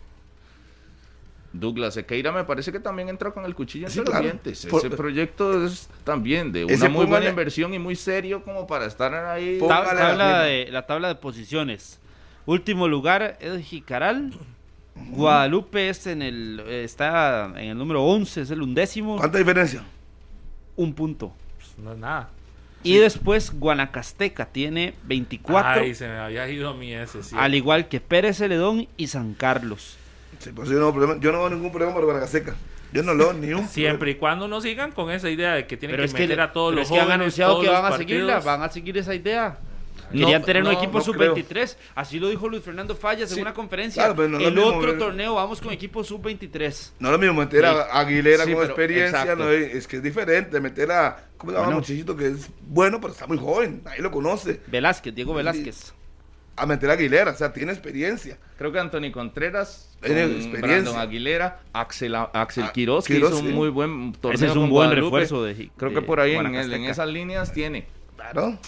Douglas 1.52 1.94
Sequeira 1.94 2.30
me 2.30 2.44
parece 2.44 2.70
que 2.70 2.78
también 2.78 3.08
entra 3.08 3.30
con 3.30 3.44
el 3.46 3.54
cuchillo 3.54 3.86
entre 3.86 3.92
Sí, 3.94 4.00
los 4.00 4.10
claro. 4.10 4.22
dientes. 4.24 4.66
Por- 4.66 4.84
Ese 4.84 4.94
proyecto 4.94 5.64
es 5.64 5.88
también 6.04 6.52
de 6.52 6.66
una 6.66 6.88
muy 6.90 7.06
buena 7.06 7.28
inversión 7.28 7.72
y 7.72 7.78
muy 7.78 7.96
serio 7.96 8.44
como 8.44 8.66
para 8.66 8.84
estar 8.84 9.14
ahí. 9.14 9.58
Tabla 9.66 10.42
de, 10.42 10.68
la 10.70 10.86
tabla 10.86 11.08
de 11.08 11.14
posiciones. 11.14 11.98
Último 12.44 12.86
lugar 12.86 13.38
es 13.40 13.64
Jicaral. 13.64 14.34
Guadalupe 14.94 15.88
es 15.88 16.06
en 16.06 16.22
el, 16.22 16.60
está 16.68 17.46
en 17.56 17.70
el 17.70 17.78
número 17.78 18.04
11, 18.04 18.42
es 18.42 18.50
el 18.50 18.60
undécimo. 18.62 19.16
¿Cuánta 19.16 19.38
diferencia? 19.38 19.82
Un 20.76 20.92
punto. 20.92 21.32
Pues 21.56 21.78
no 21.78 21.92
es 21.92 21.98
nada. 21.98 22.30
Y 22.82 22.96
después 22.96 23.52
Guanacasteca 23.58 24.46
tiene 24.46 24.94
24, 25.04 25.82
Ay, 25.82 25.94
se 25.94 26.06
me 26.06 26.16
había 26.18 26.48
ido 26.48 26.74
mí 26.74 26.92
ese, 26.94 27.22
sí. 27.22 27.34
al 27.38 27.54
igual 27.54 27.88
que 27.88 28.00
Pérez 28.00 28.38
Celedón 28.38 28.86
y 28.96 29.08
San 29.08 29.34
Carlos. 29.34 29.96
Sí, 30.38 30.50
pues 30.54 30.68
yo, 30.68 30.78
no, 30.78 31.18
yo 31.20 31.32
no 31.32 31.38
veo 31.40 31.50
ningún 31.50 31.70
problema 31.70 31.92
por 31.94 32.04
Guanacaseca. 32.04 32.54
Yo 32.92 33.02
no 33.02 33.12
lo 33.14 33.24
veo 33.24 33.32
ni 33.34 33.52
un. 33.52 33.68
Siempre 33.68 34.12
y 34.12 34.14
cuando 34.14 34.46
no 34.48 34.60
sigan 34.60 34.92
con 34.92 35.10
esa 35.10 35.28
idea 35.28 35.54
de 35.54 35.66
que 35.66 35.76
tienen 35.76 35.96
Pero 35.96 36.02
que 36.02 36.06
es 36.06 36.14
que, 36.14 36.22
meter 36.22 36.40
a 36.40 36.52
todos 36.52 36.70
pero 36.70 36.80
los 36.80 36.88
es 36.88 36.92
que 36.92 37.00
han 37.00 37.06
jóvenes, 37.06 37.20
anunciado 37.20 37.60
que 37.60 37.68
van 37.68 37.84
a 37.92 37.96
seguirla, 37.96 38.32
partidos. 38.34 38.44
van 38.44 38.62
a 38.62 38.72
seguir 38.72 38.96
esa 38.98 39.14
idea. 39.14 39.58
No, 40.10 40.20
Querían 40.20 40.42
tener 40.42 40.62
un 40.62 40.72
no, 40.72 40.78
equipo 40.78 40.98
no 40.98 41.04
sub-23, 41.04 41.76
así 41.94 42.18
lo 42.18 42.28
dijo 42.30 42.48
Luis 42.48 42.62
Fernando 42.62 42.94
Fallas 42.96 43.30
en 43.30 43.36
Sí, 43.36 43.40
una 43.42 43.52
conferencia. 43.52 44.04
claro, 44.12 44.28
no 44.28 44.38
el 44.38 44.54
mismo, 44.54 44.68
otro 44.76 44.96
torneo 44.96 45.34
vamos 45.34 45.60
con 45.60 45.72
equipo 45.72 46.02
sub-23. 46.02 46.92
No 46.98 47.08
es 47.08 47.12
lo 47.12 47.18
mismo 47.18 47.34
meter 47.34 47.66
a 47.66 47.82
Aguilera 47.98 48.44
Sí, 48.44 48.52
con 48.52 48.60
pero- 48.62 48.72
experiencia, 48.72 49.34
no 49.36 49.50
es, 49.50 49.86
que 49.86 49.96
es 49.96 50.02
diferente. 50.02 50.60
Meter 50.60 50.90
a. 50.92 51.24
¿Cómo 51.36 51.52
se 51.52 51.56
llama? 51.56 51.66
Bueno. 51.66 51.80
Muchachito 51.80 52.16
que 52.16 52.26
es 52.28 52.48
bueno, 52.62 53.00
pero 53.00 53.12
está 53.12 53.26
muy 53.26 53.38
joven. 53.38 53.82
Nadie 53.84 54.00
lo 54.00 54.10
conoce. 54.10 54.60
Velázquez, 54.66 55.14
Diego 55.14 55.34
Velázquez. 55.34 55.92
A 56.56 56.66
meter 56.66 56.90
a 56.90 56.94
Aguilera, 56.94 57.30
o 57.30 57.36
sea, 57.36 57.52
tiene 57.52 57.70
experiencia. 57.72 58.36
Creo 58.56 58.72
que 58.72 58.80
Anthony 58.80 59.12
Contreras, 59.12 59.94
Tiene 60.02 60.22
con 60.22 60.30
experiencia. 60.32 60.60
Brandon 60.68 60.98
Aguilera, 60.98 61.60
Axel, 61.72 62.14
Axel 62.16 62.64
Ah, 62.64 62.72
Quiroz, 62.72 63.04
que 63.04 63.14
Quiroz, 63.14 63.30
hizo 63.30 63.40
un 63.42 63.46
sí. 63.48 63.52
muy 63.52 63.68
buen 63.68 64.12
torneo. 64.14 64.34
Ese 64.34 64.46
es 64.46 64.52
un 64.52 64.62
con 64.62 64.70
buen 64.70 64.88
Guadalupe. 64.88 65.04
refuerzo 65.18 65.44
de 65.44 65.70
Creo 65.76 65.90
de 65.90 65.94
que 65.96 66.02
por 66.02 66.18
ahí 66.18 66.34
en, 66.34 66.46
en 66.54 66.84
esas 66.84 67.08
líneas 67.08 67.52
tiene. 67.52 67.86
Claro. 68.16 68.58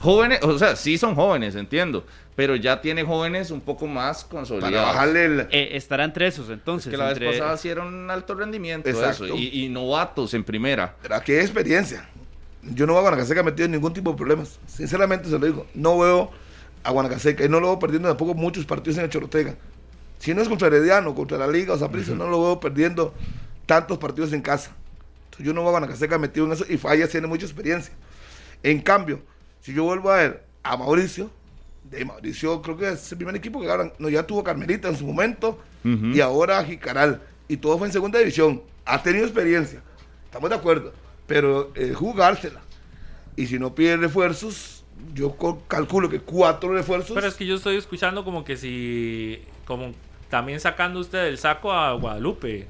Jóvenes, 0.00 0.40
o 0.42 0.58
sea, 0.58 0.76
sí 0.76 0.96
son 0.96 1.14
jóvenes, 1.16 1.54
entiendo, 1.56 2.04
pero 2.36 2.54
ya 2.54 2.80
tiene 2.80 3.02
jóvenes 3.02 3.50
un 3.50 3.60
poco 3.60 3.86
más 3.88 4.24
Para 4.24 4.38
consolidados. 4.40 4.86
bajarle 4.94 5.24
el. 5.24 5.40
Eh, 5.50 5.70
estará 5.72 6.04
entre 6.04 6.26
esos 6.28 6.48
entonces. 6.50 6.90
que 6.90 6.96
la 6.96 7.10
entre- 7.10 7.26
vez 7.28 7.38
pasada 7.38 7.56
sí 7.56 7.68
era 7.68 7.82
un 7.84 8.08
alto 8.10 8.34
rendimiento 8.34 8.88
Exacto. 8.88 9.24
eso, 9.26 9.36
y, 9.36 9.64
y 9.64 9.68
novatos 9.68 10.34
en 10.34 10.44
primera. 10.44 10.94
Pero 11.02 11.16
aquí 11.16 11.32
hay 11.32 11.40
experiencia. 11.40 12.08
Yo 12.62 12.86
no 12.86 12.92
veo 12.92 13.00
a 13.00 13.02
Guanacaseca 13.02 13.42
metido 13.42 13.64
en 13.66 13.72
ningún 13.72 13.92
tipo 13.92 14.10
de 14.12 14.16
problemas. 14.16 14.58
Sinceramente 14.66 15.28
se 15.28 15.38
lo 15.38 15.46
digo. 15.46 15.66
No 15.74 15.98
veo 15.98 16.30
a 16.84 16.90
Guanacaseca 16.92 17.44
y 17.44 17.48
no 17.48 17.58
lo 17.60 17.68
veo 17.68 17.78
perdiendo 17.78 18.08
tampoco 18.08 18.34
muchos 18.34 18.64
partidos 18.66 18.98
en 18.98 19.04
el 19.04 19.10
Chorotega. 19.10 19.56
Si 20.18 20.32
no 20.34 20.42
es 20.42 20.48
contra 20.48 20.68
Herediano, 20.68 21.14
contra 21.14 21.38
la 21.38 21.46
Liga 21.48 21.74
o 21.74 21.78
Saprissa, 21.78 22.12
no 22.14 22.28
lo 22.28 22.40
veo 22.42 22.60
perdiendo 22.60 23.14
tantos 23.66 23.98
partidos 23.98 24.32
en 24.32 24.42
casa. 24.42 24.72
Entonces, 25.26 25.46
yo 25.46 25.52
no 25.54 25.60
veo 25.62 25.68
a 25.68 25.72
Guanacaseca 25.72 26.18
metido 26.18 26.46
en 26.46 26.52
eso 26.52 26.64
y 26.68 26.76
Fallas 26.76 27.08
tiene 27.10 27.26
mucha 27.26 27.46
experiencia. 27.46 27.94
En 28.62 28.80
cambio, 28.80 29.22
Si 29.60 29.72
yo 29.74 29.84
vuelvo 29.84 30.10
a 30.10 30.16
ver 30.16 30.44
a 30.62 30.76
Mauricio, 30.76 31.30
de 31.84 32.04
Mauricio 32.04 32.60
creo 32.62 32.76
que 32.76 32.88
es 32.90 33.12
el 33.12 33.18
primer 33.18 33.34
equipo 33.36 33.60
que 33.60 33.70
ahora, 33.70 33.92
no, 33.98 34.08
ya 34.08 34.26
tuvo 34.26 34.44
Carmelita 34.44 34.88
en 34.88 34.96
su 34.96 35.06
momento 35.06 35.58
y 36.14 36.20
ahora 36.20 36.62
Jicaral. 36.64 37.22
Y 37.48 37.56
todo 37.56 37.78
fue 37.78 37.86
en 37.86 37.92
segunda 37.92 38.18
división. 38.18 38.62
Ha 38.84 39.02
tenido 39.02 39.24
experiencia, 39.24 39.82
estamos 40.24 40.50
de 40.50 40.56
acuerdo, 40.56 40.92
pero 41.26 41.72
eh, 41.74 41.92
jugársela. 41.94 42.60
Y 43.36 43.46
si 43.46 43.58
no 43.58 43.74
pide 43.74 43.96
refuerzos, 43.96 44.84
yo 45.14 45.36
co- 45.36 45.62
calculo 45.68 46.08
que 46.08 46.20
cuatro 46.20 46.74
refuerzos. 46.74 47.14
Pero 47.14 47.26
es 47.28 47.34
que 47.34 47.46
yo 47.46 47.54
estoy 47.56 47.76
escuchando 47.76 48.24
como 48.24 48.44
que 48.44 48.56
si. 48.56 49.40
Como 49.64 49.92
también 50.28 50.60
sacando 50.60 51.00
usted 51.00 51.24
del 51.24 51.38
saco 51.38 51.72
a 51.72 51.92
Guadalupe. 51.94 52.66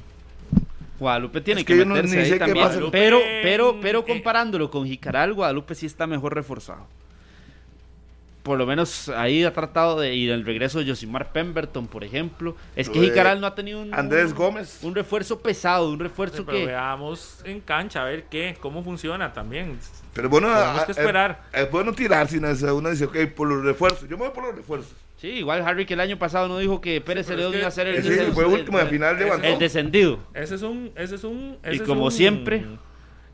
Guadalupe 0.98 1.40
tiene 1.40 1.60
Es 1.60 1.66
que, 1.66 1.78
que 1.78 1.84
no- 1.86 1.94
meterse 1.94 2.16
ni 2.16 2.22
ahí 2.22 2.28
sé 2.28 2.34
qué 2.38 2.44
también. 2.44 2.66
pasa. 2.66 2.80
Pero, 2.90 3.20
pero, 3.42 3.78
pero 3.80 4.00
eh, 4.00 4.04
comparándolo 4.06 4.70
con 4.70 4.86
Jicaral, 4.86 5.32
Guadalupe 5.34 5.74
sí 5.74 5.86
está 5.86 6.06
mejor 6.06 6.34
reforzado. 6.34 6.86
Por 8.42 8.56
lo 8.56 8.64
menos 8.64 9.10
ahí 9.10 9.44
ha 9.44 9.52
tratado 9.52 10.00
de 10.00 10.14
ir 10.14 10.30
el 10.30 10.46
regreso 10.46 10.78
de 10.78 10.86
Josimar 10.86 11.32
Pemberton, 11.32 11.86
por 11.86 12.02
ejemplo. 12.02 12.56
Es 12.76 12.88
que 12.88 12.98
Jicaral 12.98 13.40
no 13.42 13.46
ha 13.46 13.54
tenido 13.54 13.82
un, 13.82 13.92
Andrés 13.92 14.32
Gómez. 14.32 14.78
un 14.82 14.94
refuerzo 14.94 15.40
pesado, 15.40 15.90
un 15.90 15.98
refuerzo 15.98 16.46
Pero 16.46 16.56
que... 16.58 16.66
veamos 16.66 17.42
en 17.44 17.60
cancha 17.60 18.00
a 18.00 18.04
ver 18.04 18.24
qué, 18.30 18.56
cómo 18.58 18.82
funciona 18.82 19.34
también. 19.34 19.78
Pero 20.14 20.30
bueno, 20.30 20.48
Tenemos 20.48 20.84
que 20.84 20.92
esperar. 20.92 21.42
Es, 21.52 21.70
bueno 21.70 21.92
tirar 21.92 22.26
si 22.28 22.40
no- 22.40 22.48
uno 22.74 22.88
dice, 22.90 23.04
ok, 23.04 23.16
por 23.36 23.48
los 23.48 23.62
refuerzos. 23.62 24.08
Yo 24.08 24.16
me 24.16 24.24
voy 24.24 24.34
por 24.34 24.44
los 24.46 24.54
refuerzos. 24.56 24.92
Sí, 25.18 25.28
igual 25.28 25.62
Harry 25.66 25.84
que 25.84 25.94
el 25.94 26.00
año 26.00 26.16
pasado 26.18 26.46
no 26.48 26.58
dijo 26.58 26.80
que 26.80 27.00
Pérez 27.00 27.26
Celedón 27.26 27.50
es 27.52 27.56
que 27.56 27.58
iba 27.60 27.68
a 27.68 27.72
ser 27.72 27.88
el, 27.88 27.96
Ese 27.96 28.32
fue 28.32 28.44
el- 28.46 28.52
último 28.52 28.78
de 28.78 28.84
el- 28.84 28.90
final 28.90 29.16
de 29.16 29.22
ese- 29.24 29.30
Bandón. 29.30 29.50
el 29.52 29.58
descendido. 29.58 30.18
Ese 30.32 30.54
es 30.54 30.62
un. 30.62 30.92
Ese 30.94 31.16
es 31.16 31.24
un. 31.24 31.56
ese 31.64 31.74
Y 31.74 31.76
es 31.80 31.82
como 31.82 32.04
un- 32.04 32.12
siempre. 32.12 32.64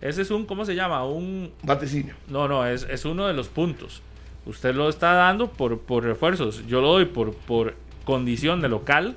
Ese 0.00 0.22
es 0.22 0.30
un. 0.30 0.46
¿Cómo 0.46 0.64
se 0.64 0.74
llama? 0.74 1.04
Un. 1.06 1.52
Vaticinio. 1.62 2.14
No, 2.28 2.48
no, 2.48 2.66
es, 2.66 2.86
es 2.90 3.04
uno 3.04 3.26
de 3.26 3.34
los 3.34 3.48
puntos. 3.48 4.00
Usted 4.46 4.74
lo 4.74 4.88
está 4.88 5.12
dando 5.12 5.50
por, 5.50 5.78
por 5.80 6.04
refuerzos. 6.04 6.66
Yo 6.66 6.80
lo 6.80 6.88
doy 6.92 7.04
por, 7.06 7.34
por 7.34 7.74
condición 8.04 8.60
de 8.62 8.68
local. 8.70 9.14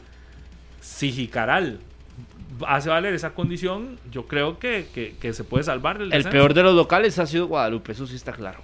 Si 0.82 1.12
Jicaral 1.12 1.80
hace 2.66 2.90
valer 2.90 3.14
esa 3.14 3.34
condición, 3.34 3.98
yo 4.12 4.26
creo 4.28 4.60
que, 4.60 4.88
que- 4.94 5.16
que 5.20 5.32
se 5.34 5.44
puede 5.44 5.64
salvar 5.64 5.98
del 6.00 6.08
El 6.08 6.12
descenso. 6.24 6.32
peor 6.32 6.54
de 6.54 6.64
los 6.64 6.76
locales 6.76 7.18
ha 7.20 7.26
sido 7.28 7.48
Guadalupe, 7.48 7.92
eso 7.94 8.08
sí 8.08 8.16
está 8.16 8.32
claro. 8.34 8.60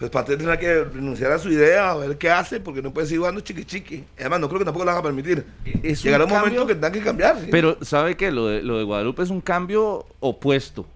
Pues 0.00 0.10
Pate 0.10 0.36
tendrá 0.38 0.58
que 0.58 0.82
renunciar 0.84 1.30
a 1.30 1.38
su 1.38 1.50
idea, 1.50 1.90
a 1.90 1.96
ver 1.96 2.16
qué 2.16 2.30
hace, 2.30 2.58
porque 2.58 2.80
no 2.80 2.90
puede 2.90 3.06
seguir 3.06 3.18
jugando 3.20 3.42
chiqui 3.42 3.64
chiqui. 3.66 4.02
Además, 4.18 4.40
no 4.40 4.48
creo 4.48 4.58
que 4.60 4.64
tampoco 4.64 4.86
lo 4.86 4.90
van 4.92 5.00
a 5.00 5.02
permitir. 5.02 5.44
Es 5.82 5.98
un 6.00 6.04
Llegará 6.04 6.24
un 6.24 6.30
cambio- 6.30 6.46
momento 6.46 6.66
que 6.66 6.72
tendrán 6.72 6.92
que 6.92 7.00
cambiar. 7.02 7.38
¿sí? 7.38 7.48
Pero, 7.50 7.76
¿sabe 7.82 8.16
qué? 8.16 8.32
Lo 8.32 8.46
de, 8.46 8.62
lo 8.62 8.78
de 8.78 8.84
Guadalupe 8.84 9.22
es 9.22 9.28
un 9.30 9.42
cambio 9.42 10.06
opuesto. 10.20 10.86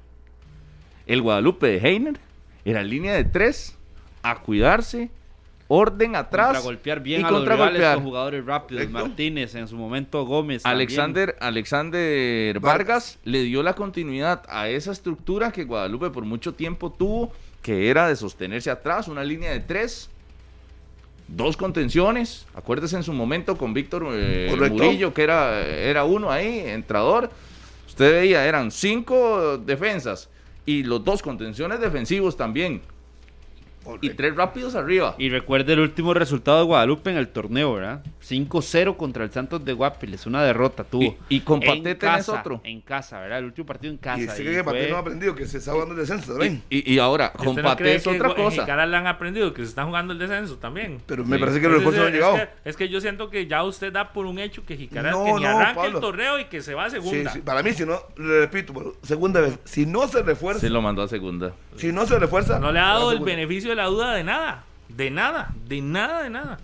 El 1.06 1.20
Guadalupe 1.20 1.66
de 1.66 1.76
Heiner 1.86 2.18
era 2.64 2.82
línea 2.82 3.12
de 3.12 3.24
tres, 3.24 3.76
a 4.22 4.36
cuidarse, 4.40 5.10
orden 5.68 6.16
atrás. 6.16 6.46
Contragolpear 6.46 7.00
bien 7.00 7.20
y 7.20 7.24
a 7.24 7.30
los 7.30 7.46
rivales 7.46 7.94
con 7.96 8.04
jugadores 8.04 8.46
rápidos. 8.46 8.84
Correcto. 8.86 9.06
Martínez, 9.06 9.54
en 9.54 9.68
su 9.68 9.76
momento 9.76 10.24
Gómez. 10.24 10.62
también. 10.62 10.76
Alexander, 10.78 11.36
Alexander 11.40 12.58
Vargas. 12.58 12.78
Vargas 12.78 13.18
le 13.24 13.42
dio 13.42 13.62
la 13.62 13.74
continuidad 13.74 14.44
a 14.48 14.70
esa 14.70 14.92
estructura 14.92 15.52
que 15.52 15.64
Guadalupe 15.64 16.08
por 16.08 16.24
mucho 16.24 16.54
tiempo 16.54 16.90
tuvo, 16.90 17.32
que 17.64 17.88
era 17.88 18.08
de 18.08 18.14
sostenerse 18.14 18.70
atrás, 18.70 19.08
una 19.08 19.24
línea 19.24 19.50
de 19.50 19.60
tres, 19.60 20.10
dos 21.28 21.56
contenciones. 21.56 22.44
Acuérdese 22.54 22.94
en 22.96 23.02
su 23.02 23.14
momento 23.14 23.56
con 23.56 23.72
Víctor 23.72 24.06
eh. 24.12 24.54
Murillo, 24.70 25.14
que 25.14 25.22
era, 25.22 25.66
era 25.66 26.04
uno 26.04 26.30
ahí, 26.30 26.58
entrador. 26.58 27.30
Usted 27.88 28.12
veía, 28.12 28.44
eran 28.46 28.70
cinco 28.70 29.56
defensas 29.56 30.28
y 30.66 30.82
los 30.82 31.02
dos 31.04 31.22
contenciones 31.22 31.80
defensivos 31.80 32.36
también. 32.36 32.82
Y 34.00 34.10
tres 34.10 34.34
rápidos 34.34 34.74
arriba. 34.74 35.14
Y 35.18 35.28
recuerde 35.28 35.72
el 35.74 35.80
último 35.80 36.14
resultado 36.14 36.58
de 36.58 36.64
Guadalupe 36.64 37.10
en 37.10 37.16
el 37.16 37.28
torneo, 37.28 37.74
¿verdad? 37.74 38.02
5-0 38.22 38.96
contra 38.96 39.24
el 39.24 39.30
Santos 39.30 39.64
de 39.64 39.72
Guapiles, 39.72 40.26
una 40.26 40.42
derrota 40.42 40.84
tuvo. 40.84 41.02
Y- 41.02 41.16
y 41.36 41.40
con 41.40 41.62
En 41.62 41.68
Paté 41.82 41.94
tenés 41.94 42.28
otro. 42.28 42.60
En 42.64 42.80
casa, 42.80 43.20
¿verdad? 43.20 43.38
El 43.40 43.44
último 43.46 43.66
partido 43.66 43.92
en 43.92 43.98
casa. 43.98 44.20
Y 44.20 44.24
y 44.24 44.28
sigue 44.28 44.52
que 44.56 44.64
fue- 44.64 44.88
no 44.90 44.96
ha 44.96 45.00
aprendido, 45.00 45.34
que 45.34 45.46
se 45.46 45.58
está 45.58 45.72
jugando 45.72 45.94
el 45.94 46.00
descenso 46.00 46.32
también. 46.32 46.62
Y, 46.70 46.92
y 46.94 46.98
ahora, 46.98 47.32
¿Y 47.34 47.44
con 47.44 47.56
no 47.56 47.62
Paté 47.62 47.94
es 47.94 48.06
otra 48.06 48.34
cosa. 48.34 48.62
Jicaral 48.62 48.90
le 48.90 48.96
han 48.96 49.06
aprendido 49.06 49.52
que 49.52 49.62
se 49.62 49.68
están 49.68 49.86
jugando 49.86 50.12
el 50.12 50.18
descenso 50.18 50.56
también? 50.56 51.00
Pero 51.06 51.24
me 51.24 51.36
Sí. 51.36 51.40
parece 51.40 51.60
que 51.60 51.68
los 51.68 51.76
refuerzos 51.78 52.00
no 52.02 52.06
han 52.08 52.12
llegado. 52.12 52.34
que, 52.36 52.48
es 52.70 52.76
que 52.76 52.88
yo 52.88 53.00
siento 53.00 53.30
que 53.30 53.46
ya 53.46 53.62
usted 53.62 53.92
da 53.92 54.12
por 54.12 54.26
un 54.26 54.38
hecho 54.38 54.64
que 54.64 54.76
Jicaral 54.76 55.12
No, 55.12 55.24
que 55.24 55.32
ni 55.34 55.40
no, 55.42 55.48
arranque 55.48 55.74
Pablo. 55.80 55.98
el 55.98 56.00
torneo 56.02 56.38
y 56.38 56.44
que 56.46 56.60
se 56.62 56.74
va 56.74 56.86
a 56.86 56.90
segunda. 56.90 57.30
sí, 57.32 57.40
para 57.40 57.62
mí, 57.62 57.72
si 57.72 57.84
no, 57.84 58.00
le 58.16 58.40
repito, 58.40 58.96
segunda 59.02 59.40
vez, 59.40 59.58
si 59.64 59.86
no 59.86 60.08
se 60.08 60.22
refuerza, 60.22 60.60
Se 60.60 60.70
lo 60.70 60.80
mandó 60.82 61.02
a 61.02 61.08
segunda. 61.08 61.52
si 61.76 61.92
no 61.92 62.06
se 62.06 62.18
refuerza, 62.18 62.58
No 62.58 62.72
le 62.72 62.78
ha 62.80 62.84
dado 62.86 63.10
el 63.10 63.18
segunda. 63.18 63.32
Beneficio 63.74 63.76
de 63.76 63.76
la 63.76 63.86
duda 63.86 64.14
de 64.14 64.24
nada. 64.24 64.64
De 64.88 65.10
nada, 65.10 65.54
de 65.66 65.80
nada, 65.80 66.22
de 66.22 66.30
nada. 66.30 66.58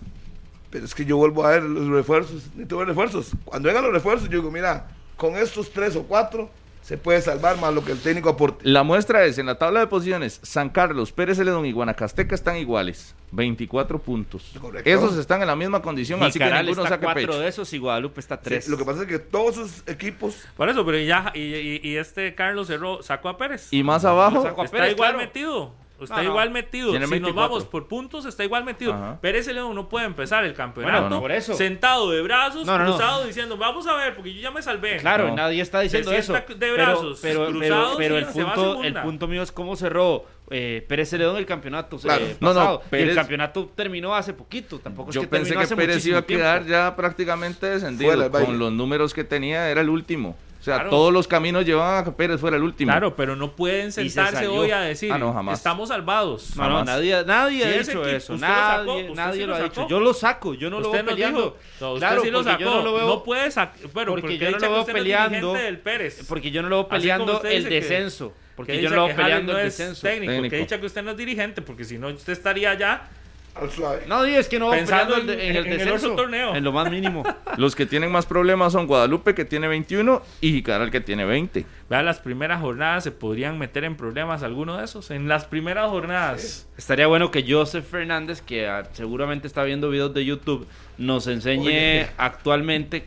Pero 0.69 0.85
es 0.85 0.95
que 0.95 1.03
yo 1.05 1.17
vuelvo 1.17 1.45
a 1.45 1.51
ver 1.51 1.63
los 1.63 1.87
refuerzos, 1.89 2.45
necesito 2.53 2.77
ver 2.77 2.87
refuerzos. 2.87 3.31
Cuando 3.43 3.67
vengan 3.67 3.83
los 3.83 3.93
refuerzos, 3.93 4.29
yo 4.29 4.37
digo, 4.39 4.51
mira, 4.51 4.87
con 5.17 5.35
estos 5.35 5.71
tres 5.71 5.95
o 5.97 6.03
cuatro 6.03 6.49
se 6.81 6.97
puede 6.97 7.21
salvar 7.21 7.57
más 7.59 7.73
lo 7.73 7.83
que 7.83 7.91
el 7.91 7.99
técnico 7.99 8.29
aporte. 8.29 8.67
La 8.67 8.83
muestra 8.83 9.25
es, 9.25 9.37
en 9.37 9.45
la 9.47 9.55
tabla 9.55 9.81
de 9.81 9.87
posiciones, 9.87 10.39
San 10.43 10.69
Carlos, 10.69 11.11
Pérez 11.11 11.37
Celedón 11.37 11.65
y 11.65 11.71
Guanacasteca 11.73 12.33
están 12.35 12.55
iguales, 12.57 13.13
24 13.31 13.99
puntos. 13.99 14.51
Correcto. 14.59 14.89
Esos 14.89 15.17
están 15.17 15.41
en 15.41 15.47
la 15.47 15.55
misma 15.55 15.81
condición, 15.81 16.23
así 16.23 16.39
que 16.39 16.45
Jicaral 16.45 16.65
ninguno 16.65 16.83
está 16.83 16.95
saque 16.95 17.03
4 17.05 17.21
pecho. 17.27 17.39
de 17.39 17.47
esos 17.49 17.71
y 17.73 17.77
Guadalupe 17.77 18.19
está 18.21 18.37
Sí, 18.37 18.41
3. 18.45 18.67
lo 18.69 18.77
que 18.77 18.85
pasa 18.85 19.01
es 19.01 19.07
que 19.07 19.19
todos 19.19 19.55
sus 19.55 19.83
equipos, 19.87 20.35
Por 20.55 20.69
eso, 20.69 20.85
pero 20.85 20.97
ya, 20.99 21.31
y, 21.35 21.39
y- 21.39 21.81
y 21.83 21.97
este 21.97 22.33
Carlos 22.33 22.67
cerró, 22.67 23.03
sacó 23.03 23.29
a 23.29 23.37
Pérez. 23.37 23.67
Y 23.71 23.83
más 23.83 24.05
abajo, 24.05 24.41
Sacó 24.41 24.61
a 24.61 24.65
está 24.65 24.89
igual 24.89 24.95
claro. 25.11 25.17
metido. 25.17 25.80
Está 26.03 26.17
No, 26.23 26.29
igual 26.29 26.49
metido. 26.51 26.89
Tiene 26.91 27.05
Si 27.05 27.11
nos 27.11 27.21
24. 27.21 27.41
vamos 27.49 27.65
por 27.65 27.87
puntos, 27.87 28.25
está 28.25 28.43
igual 28.43 28.63
metido. 28.63 28.93
Ajá. 28.93 29.19
Pérez 29.21 29.47
León 29.47 29.75
no 29.75 29.87
puede 29.89 30.05
empezar 30.05 30.43
el 30.45 30.53
campeonato 30.53 31.01
Bueno, 31.01 31.15
no, 31.15 31.21
por 31.21 31.31
eso. 31.31 31.53
sentado 31.53 32.09
de 32.11 32.21
brazos, 32.21 32.65
No, 32.65 32.77
no, 32.77 32.85
no. 32.85 32.89
cruzado, 32.95 33.25
diciendo, 33.25 33.57
vamos 33.57 33.85
a 33.87 33.95
ver, 33.95 34.15
porque 34.15 34.33
yo 34.33 34.41
ya 34.41 34.51
me 34.51 34.61
salvé. 34.61 34.97
Claro, 34.97 35.27
No. 35.29 35.35
nadie 35.35 35.61
está 35.61 35.81
diciendo 35.81 36.09
Se 36.11 36.17
eso. 36.17 36.33
de 36.33 36.71
brazos 36.71 37.19
pero, 37.21 37.45
pero, 37.45 37.51
cruzados 37.59 37.95
pero 37.97 38.15
y 38.15 38.17
el, 38.19 38.25
se 38.27 38.43
va 38.43 38.51
a 38.51 38.55
punto, 38.55 38.71
el 38.71 38.77
segunda. 38.79 39.03
punto 39.03 39.27
mío 39.27 39.41
es 39.43 39.51
cómo 39.51 39.75
cerró 39.75 40.25
eh, 40.49 40.85
Pérez 40.89 41.09
Celedón 41.09 41.37
el 41.37 41.45
campeonato 41.45 41.97
Claro. 41.97 42.25
eh, 42.25 42.35
No, 42.41 42.53
no, 42.53 42.81
el 42.91 43.15
campeonato 43.15 43.71
terminó 43.75 44.13
hace 44.15 44.33
poquito. 44.33 44.79
Tampoco 44.79 45.09
es 45.11 45.15
yo 45.15 45.21
que 45.21 45.27
pensé 45.27 45.55
que 45.55 45.75
Pérez 45.75 46.05
iba 46.05 46.19
a 46.19 46.25
quedar 46.25 46.59
tiempo. 46.65 46.71
ya 46.71 46.95
prácticamente 46.95 47.67
descendido. 47.67 48.11
Fuera. 48.11 48.29
Con 48.45 48.59
los 48.59 48.71
números 48.71 49.13
que 49.13 49.23
tenía, 49.23 49.69
era 49.69 49.81
el 49.81 49.89
último. 49.89 50.35
O 50.61 50.63
sea, 50.63 50.75
Claro. 50.75 50.89
todos 50.91 51.11
los 51.11 51.27
caminos 51.27 51.65
llevaban 51.65 52.01
a 52.01 52.03
que 52.05 52.11
Pérez 52.11 52.39
fuera 52.39 52.55
el 52.55 52.61
último. 52.61 52.91
Claro, 52.91 53.15
pero 53.15 53.35
no 53.35 53.55
pueden 53.55 53.91
se 53.91 54.07
sentarse 54.07 54.47
hoy 54.47 54.69
a 54.69 54.81
decir, 54.81 55.11
Ah, 55.11 55.17
no, 55.17 55.33
jamás. 55.33 55.57
estamos 55.57 55.89
salvados. 55.89 56.55
No, 56.55 56.69
no, 56.69 56.85
nadie, 56.85 57.23
nadie 57.25 57.65
ha 57.65 57.71
dicho 57.79 58.05
eso. 58.07 58.33
usted 58.35 58.47
lo 58.47 58.53
Nadie, 58.53 59.01
sacó, 59.07 59.15
nadie 59.15 59.41
lo 59.41 59.47
lo 59.47 59.55
ha 59.55 59.63
dicho. 59.63 59.87
Yo 59.89 59.99
lo 59.99 60.13
saco, 60.13 60.53
yo 60.53 60.69
no 60.69 60.79
lo 60.79 60.85
usted 60.89 60.99
veo 60.99 61.03
nos 61.03 61.13
peleando. 61.15 61.39
dijo, 61.41 61.57
no, 61.81 61.93
usted 61.93 62.07
claro, 62.07 62.21
sí 62.21 62.29
lo 62.31 62.43
sacó. 62.43 62.59
yo 62.59 62.69
no 62.75 62.81
lo 62.83 62.93
veo, 62.93 63.23
puede 63.23 63.49
sacar, 63.49 63.75
bueno, 63.91 64.11
porque 64.11 64.21
porque, 64.21 64.37
yo 64.37 64.51
no 64.51 64.57
lo 64.59 64.69
veo 64.69 64.77
no 64.79 64.85
peleando. 64.85 65.35
dirigente 65.37 65.63
del 65.63 65.79
Pérez. 65.79 66.25
porque 66.29 66.51
yo 66.51 66.61
no 66.61 66.69
lo 66.69 66.75
veo 66.75 66.87
peleando 66.87 67.41
el 67.43 67.63
descenso. 67.63 68.33
Porque 68.55 68.73
que 68.73 68.81
yo 68.83 68.89
no 68.91 68.95
lo 68.97 69.05
veo 69.07 69.15
peleando 69.15 69.53
no 69.53 69.59
el 69.59 69.65
es 69.67 69.77
descenso. 69.79 70.01
Técnico, 70.03 70.33
que 70.47 70.57
dicha 70.57 70.79
que 70.79 70.85
usted 70.85 71.01
no 71.01 71.11
es 71.11 71.17
dirigente, 71.17 71.63
porque 71.63 71.83
si 71.85 71.97
no 71.97 72.09
usted 72.09 72.33
estaría 72.33 72.75
ya 72.75 73.09
al 73.55 73.69
suave. 73.69 74.03
No, 74.07 74.25
y 74.25 74.35
es 74.35 74.47
que 74.47 74.57
no 74.59 74.67
va 74.67 74.75
Pensando 74.75 75.17
en, 75.17 75.29
en- 75.29 75.55
el 75.55 75.67
en 75.67 75.81
el 75.81 75.91
otro 75.91 76.15
torneo. 76.15 76.55
En 76.55 76.63
lo 76.63 76.71
más 76.71 76.89
mínimo. 76.91 77.23
Los 77.57 77.75
que 77.75 77.85
tienen 77.85 78.11
más 78.11 78.25
problemas 78.25 78.73
son 78.73 78.87
Guadalupe, 78.87 79.35
que 79.35 79.45
tiene 79.45 79.67
21, 79.67 80.21
y 80.41 80.51
Jicaral, 80.53 80.89
que 80.91 81.01
tiene 81.01 81.25
20. 81.25 81.65
Vea, 81.89 82.01
las 82.03 82.19
primeras 82.19 82.61
jornadas 82.61 83.03
se 83.03 83.11
podrían 83.11 83.59
meter 83.59 83.83
en 83.83 83.95
problemas 83.97 84.43
alguno 84.43 84.77
de 84.77 84.85
esos. 84.85 85.11
En 85.11 85.27
las 85.27 85.45
primeras 85.45 85.89
jornadas. 85.89 86.67
Estaría 86.77 87.07
bueno 87.07 87.29
que 87.31 87.45
Joseph 87.47 87.85
Fernández, 87.85 88.41
que 88.41 88.67
ah, 88.67 88.83
seguramente 88.93 89.47
está 89.47 89.63
viendo 89.63 89.89
videos 89.89 90.13
de 90.13 90.23
YouTube, 90.25 90.65
nos 90.97 91.27
enseñe 91.27 91.67
Oye. 91.67 92.07
actualmente 92.17 93.03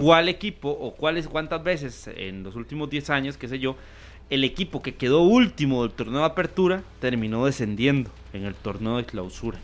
cuál 0.00 0.28
equipo 0.28 0.68
o 0.70 0.94
cuáles 0.94 1.26
cuántas 1.26 1.64
veces 1.64 2.08
en 2.14 2.42
los 2.44 2.54
últimos 2.54 2.88
10 2.90 3.10
años, 3.10 3.36
qué 3.36 3.48
sé 3.48 3.58
yo, 3.58 3.76
el 4.30 4.44
equipo 4.44 4.80
que 4.80 4.94
quedó 4.94 5.22
último 5.22 5.82
del 5.82 5.92
torneo 5.92 6.20
de 6.20 6.26
apertura 6.26 6.82
terminó 7.00 7.44
descendiendo 7.44 8.10
en 8.32 8.44
el 8.44 8.54
torneo 8.54 8.96
de 8.96 9.04
clausura. 9.04 9.58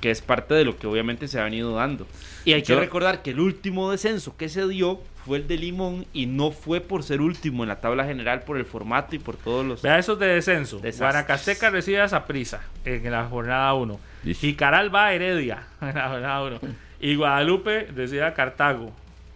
Que 0.00 0.10
es 0.10 0.20
parte 0.20 0.54
de 0.54 0.64
lo 0.64 0.76
que 0.76 0.88
obviamente 0.88 1.28
se 1.28 1.38
ha 1.38 1.44
venido 1.44 1.76
dando. 1.76 2.06
Y 2.44 2.52
hay 2.54 2.62
que 2.62 2.74
recordar 2.74 3.22
que 3.22 3.30
el 3.30 3.38
último 3.38 3.92
descenso 3.92 4.36
que 4.36 4.48
se 4.48 4.66
dio 4.66 5.00
fue 5.24 5.38
el 5.38 5.46
de 5.46 5.58
Limón 5.58 6.06
y 6.12 6.26
no 6.26 6.50
fue 6.50 6.80
por 6.80 7.04
ser 7.04 7.20
último 7.20 7.62
en 7.62 7.68
la 7.68 7.80
tabla 7.80 8.04
general 8.04 8.42
por 8.42 8.56
el 8.56 8.64
formato 8.64 9.14
y 9.14 9.20
por 9.20 9.36
todos 9.36 9.64
los... 9.64 9.82
Vea 9.82 9.98
esos 9.98 10.18
de 10.18 10.26
descenso. 10.26 10.78
Desastres. 10.78 10.98
Guanacasteca 10.98 11.70
recibe 11.70 12.00
a 12.00 12.08
Saprissa 12.08 12.62
en 12.84 13.08
la 13.12 13.26
jornada 13.26 13.72
1. 13.74 14.00
Ish. 14.24 14.38
Jicaral 14.38 14.92
va 14.92 15.06
a 15.06 15.14
Heredia 15.14 15.66
en 15.80 15.94
la 15.94 16.08
jornada 16.08 16.42
1. 16.42 16.60
Y 17.00 17.14
Guadalupe 17.14 17.86
recibe 17.94 18.24
a 18.24 18.34
Cartago. 18.34 18.92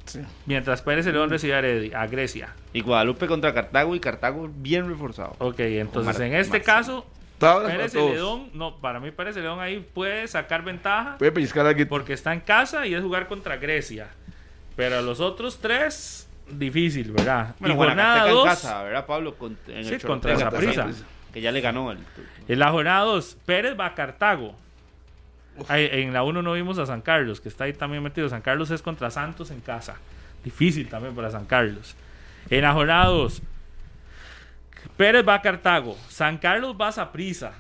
Sí. 0.07 0.21
Mientras 0.47 0.83
Pérez 0.83 1.07
León 1.07 1.31
recibe 1.31 1.55
a, 1.55 1.59
Heredia, 1.59 2.01
a 2.01 2.07
Grecia. 2.09 2.55
Y 2.75 2.83
Guadalupe 2.83 3.27
contra 3.27 3.55
Cartago 3.55 3.95
y 3.95 4.01
Cartago 4.01 4.51
bien 4.55 4.87
reforzado. 4.89 5.35
Ok, 5.39 5.61
entonces 5.61 6.13
Mar- 6.19 6.27
en 6.27 6.35
este 6.35 6.59
Marcelo. 6.59 6.65
caso, 6.65 7.07
Pérez. 7.67 7.95
León, 7.95 8.51
no, 8.53 8.77
para 8.77 9.01
mí 9.01 9.11
Pérez 9.13 9.37
León 9.37 9.61
ahí 9.61 9.79
puede 9.95 10.27
sacar 10.29 10.63
ventaja 10.65 11.17
Puede 11.19 11.33
pellizcar 11.33 11.67
aquí. 11.67 11.85
porque 11.87 12.13
está 12.13 12.33
en 12.33 12.41
casa 12.41 12.87
y 12.87 12.95
es 12.95 13.03
jugar 13.03 13.29
contra 13.29 13.57
Grecia. 13.57 14.09
Pero 14.77 15.01
los 15.03 15.21
otros 15.21 15.59
tres, 15.61 16.29
difícil, 16.51 17.13
¿verdad? 17.13 17.55
Bueno, 17.61 17.75
y 17.75 17.79
jornada 17.79 18.25
Guanacasteca 18.25 18.29
en 18.29 18.35
2, 18.35 18.45
casa, 18.45 18.83
¿verdad, 18.83 19.07
Pablo? 19.07 19.35
Con- 19.37 19.59
en 19.69 19.85
Sí, 19.85 19.95
el 19.95 20.03
contra 20.03 20.35
Chorotega. 20.37 20.73
Saprissa. 20.75 21.07
que 21.33 21.41
ya 21.41 21.53
le 21.53 21.61
ganó 21.61 21.93
el. 21.93 21.99
En 22.49 22.59
la 22.59 22.71
jornada 22.73 23.01
2, 23.05 23.37
Pérez 23.47 23.79
va 23.79 23.87
a 23.87 23.95
Cartago. 23.95 24.55
En 25.69 26.13
la 26.13 26.25
1 26.25 26.43
no 26.43 26.53
vimos 26.55 26.79
a 26.79 26.87
San 26.87 27.01
Carlos, 27.01 27.41
que 27.41 27.49
está 27.49 27.65
ahí 27.65 27.73
también 27.73 28.03
metido. 28.03 28.29
San 28.29 28.41
Carlos 28.43 28.71
es 28.73 28.83
contra 28.83 29.11
Santos 29.11 29.53
en 29.53 29.61
casa. 29.61 29.95
Difícil 30.43 30.89
también 30.89 31.15
para 31.15 31.31
San 31.31 31.45
Carlos. 31.47 31.95
En 32.51 32.63
la 32.63 32.73
jornada 32.73 33.07
2, 33.07 33.43
Pérez 34.97 35.27
va 35.27 35.35
a 35.35 35.43
Cartago. 35.43 35.97
San 36.09 36.39
Carlos 36.39 36.77
va 36.81 36.89
a 36.89 37.13
Prisa. 37.13 37.53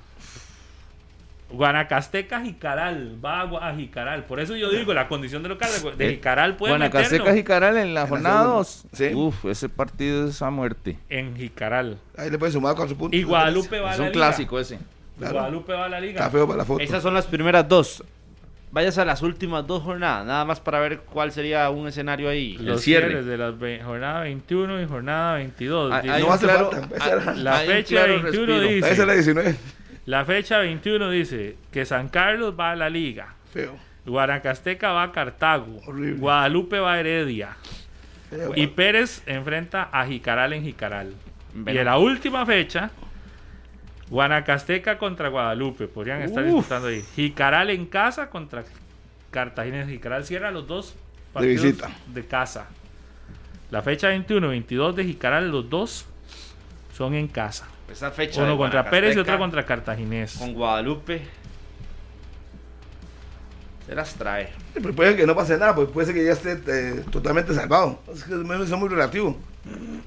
Guanacasteca 1.50 2.40
Jicaral 2.40 3.16
va 3.24 3.42
a, 3.42 3.74
Jicaral. 3.74 4.24
Por 4.24 4.40
eso 4.40 4.56
yo 4.56 4.70
digo, 4.70 4.92
la 4.92 5.06
condición 5.08 5.42
de 5.42 5.50
local 5.50 5.70
de, 5.82 6.04
de 6.04 6.14
Jicaral 6.14 6.56
puede 6.56 6.72
Guanacasteca 6.72 7.22
meterlo 7.22 7.36
Jicaral 7.36 7.76
en 7.76 7.94
la 7.94 8.06
jornada 8.06 8.38
segunda. 8.38 8.56
2. 8.56 8.84
Sí. 8.92 9.14
Uf, 9.14 9.44
ese 9.44 9.68
partido 9.68 10.28
es 10.28 10.42
a 10.42 10.50
muerte. 10.50 10.98
en 11.08 11.36
Jicaral. 11.36 11.98
Ahí 12.16 12.30
le 12.30 12.38
pueden 12.38 12.52
sumar 12.52 12.74
cuatro 12.74 12.96
puntos. 12.96 13.18
Y 13.18 13.22
Guadalupe 13.22 13.78
va 13.78 13.90
a 13.90 13.92
Es 13.92 13.98
la 13.98 14.04
un 14.06 14.12
liga. 14.12 14.26
clásico 14.26 14.58
ese. 14.58 14.78
Claro. 15.18 15.34
Guadalupe 15.34 15.72
va 15.72 15.84
a 15.84 15.88
la 15.88 16.00
liga. 16.00 16.14
Está 16.14 16.30
feo 16.30 16.46
para 16.46 16.58
la 16.58 16.64
foto. 16.64 16.82
Esas 16.82 17.02
son 17.02 17.14
las 17.14 17.26
primeras 17.26 17.68
dos. 17.68 18.02
Vayas 18.74 18.98
a 18.98 19.04
las 19.04 19.22
últimas 19.22 19.64
dos 19.68 19.84
jornadas, 19.84 20.26
nada 20.26 20.44
más 20.44 20.58
para 20.58 20.80
ver 20.80 20.98
cuál 20.98 21.30
sería 21.30 21.70
un 21.70 21.86
escenario 21.86 22.28
ahí. 22.28 22.58
Los 22.58 22.80
cierre. 22.82 23.06
cierres 23.06 23.26
de 23.26 23.38
la 23.38 23.54
jornada 23.84 24.20
21 24.22 24.82
y 24.82 24.86
jornada 24.86 25.34
22. 25.36 25.92
Hay- 25.92 26.02
Dice- 26.02 26.14
hay 26.14 26.22
no 26.24 26.32
hace 26.32 26.44
claro- 26.46 26.70
falta, 26.72 27.34
la 27.34 27.56
fecha 27.58 27.88
claro 27.88 28.12
21 28.22 28.46
respiro. 28.46 28.60
dice- 28.60 29.06
la 29.06 29.12
19. 29.12 29.56
La 30.06 30.24
fecha 30.24 30.58
21 30.58 31.08
dice 31.10 31.56
que 31.70 31.84
San 31.84 32.08
Carlos 32.08 32.54
va 32.58 32.72
a 32.72 32.76
la 32.76 32.90
liga. 32.90 33.34
Feo. 33.52 33.76
Guanacasteca 34.06 34.90
va 34.92 35.04
a 35.04 35.12
Cartago. 35.12 35.80
Horrible. 35.86 36.18
Guadalupe 36.18 36.78
va 36.80 36.94
a 36.94 37.00
Heredia. 37.00 37.56
Feo. 38.28 38.52
Y 38.56 38.66
Pérez 38.66 39.22
enfrenta 39.26 39.88
a 39.92 40.04
Jicaral 40.04 40.52
en 40.52 40.64
Jicaral. 40.64 41.14
Bueno. 41.54 41.72
Y 41.72 41.78
en 41.78 41.84
la 41.84 41.96
última 41.98 42.44
fecha, 42.44 42.90
Guanacasteca 44.10 44.98
contra 44.98 45.28
Guadalupe. 45.28 45.88
Podrían 45.88 46.22
estar 46.22 46.44
Uf. 46.44 46.50
disputando 46.50 46.88
ahí. 46.88 47.04
Jicaral 47.16 47.70
en 47.70 47.86
casa 47.86 48.30
contra 48.30 48.64
Cartagena. 49.30 49.86
Jicaral 49.86 50.24
cierra 50.24 50.50
los 50.50 50.66
dos 50.66 50.94
partidos 51.32 51.62
visita. 51.64 51.90
de 52.06 52.26
casa. 52.26 52.66
La 53.70 53.82
fecha 53.82 54.08
21 54.08 54.48
22 54.48 54.94
de 54.96 55.04
Jicaral, 55.04 55.50
los 55.50 55.68
dos 55.68 56.06
son 56.96 57.14
en 57.14 57.28
casa. 57.28 57.66
Esa 57.90 58.10
fecha. 58.10 58.40
Uno 58.42 58.52
de 58.52 58.56
contra 58.58 58.88
Pérez 58.88 59.16
y 59.16 59.18
otro 59.18 59.38
contra 59.38 59.64
Cartaginés. 59.64 60.36
Con 60.36 60.54
Guadalupe. 60.54 61.22
Se 63.86 63.94
las 63.94 64.14
trae. 64.14 64.50
Pero 64.72 64.94
puede 64.94 65.16
que 65.16 65.26
no 65.26 65.34
pase 65.34 65.58
nada, 65.58 65.74
pues 65.74 65.88
puede 65.88 66.06
ser 66.06 66.14
que 66.14 66.24
ya 66.24 66.32
esté 66.32 66.52
eh, 66.66 67.04
totalmente 67.10 67.52
salvado. 67.54 68.00
Es 68.12 68.24
que 68.24 68.32
es 68.32 68.70
muy 68.70 68.88
relativo. 68.88 69.36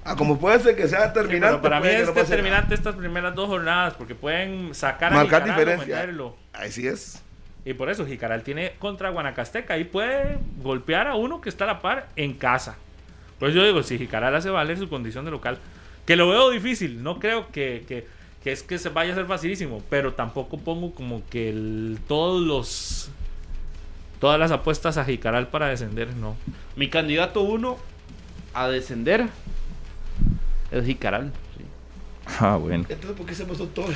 Ah, 0.06 0.16
como 0.16 0.38
puede 0.40 0.60
ser 0.60 0.76
que 0.76 0.88
sea 0.88 1.02
Sí, 1.02 1.08
determinante. 1.08 1.60
pero 1.62 1.62
para 1.62 1.80
mí 1.82 1.88
es 1.90 2.08
no 2.08 2.14
determinante 2.14 2.76
estas 2.76 2.96
primeras 2.96 3.34
dos 3.36 3.48
jornadas 3.48 3.96
porque 3.96 4.16
pueden 4.16 4.74
sacar 4.76 5.12
a 5.12 5.16
Marcar 5.16 5.42
Jicaral 5.44 5.50
o 5.50 5.60
diferencia. 5.72 5.96
meterlo. 5.96 6.36
Así 6.54 6.88
es. 6.88 7.24
Y 7.66 7.74
por 7.74 7.90
eso 7.90 8.06
Jicaral 8.06 8.44
tiene 8.44 8.74
contra 8.80 9.10
Guanacasteca 9.10 9.78
y 9.78 9.84
puede 9.84 10.38
golpear 10.62 11.08
a 11.08 11.16
uno 11.16 11.42
que 11.42 11.50
está 11.50 11.66
a 11.66 11.68
la 11.68 11.82
par 11.82 12.08
en 12.16 12.34
casa. 12.34 12.78
Pues 13.40 13.54
yo 13.54 13.64
digo, 13.66 13.84
si 13.84 13.98
Jicaral 13.98 14.34
hace 14.36 14.50
valer 14.50 14.78
su 14.78 14.88
condición 14.90 15.26
de 15.26 15.32
local, 15.32 15.58
que 16.06 16.16
lo 16.16 16.30
veo 16.30 16.50
difícil, 16.50 17.04
no 17.04 17.20
creo 17.20 17.52
que, 17.52 17.84
que- 17.88 18.08
que 18.44 18.52
es 18.54 18.64
que 18.64 18.78
se 18.78 18.90
vaya 18.90 19.12
a 19.12 19.16
ser 19.16 19.26
facilísimo, 19.26 19.84
pero 19.90 20.14
tampoco 20.14 20.58
pongo 20.58 20.94
como 20.96 21.22
que 21.30 21.50
el- 21.50 22.00
todos 22.08 22.42
los 22.42 23.10
todas 24.20 24.40
las 24.40 24.52
apuestas 24.52 24.98
a 24.98 25.06
Jicaral 25.06 25.48
para 25.50 25.68
descender, 25.68 26.16
no. 26.16 26.36
Mi 26.76 26.90
candidato 26.90 27.42
uno 27.42 27.78
a 28.64 28.70
descender 28.70 29.26
es 30.72 30.86
Jicaral. 30.86 31.32
sí. 31.58 31.64
Ah, 32.40 32.58
bueno. 32.58 32.86
Entonces, 32.90 33.12
¿por 33.12 33.26
qué 33.26 33.34
se 33.34 33.46
puesto 33.46 33.68
todo? 33.68 33.88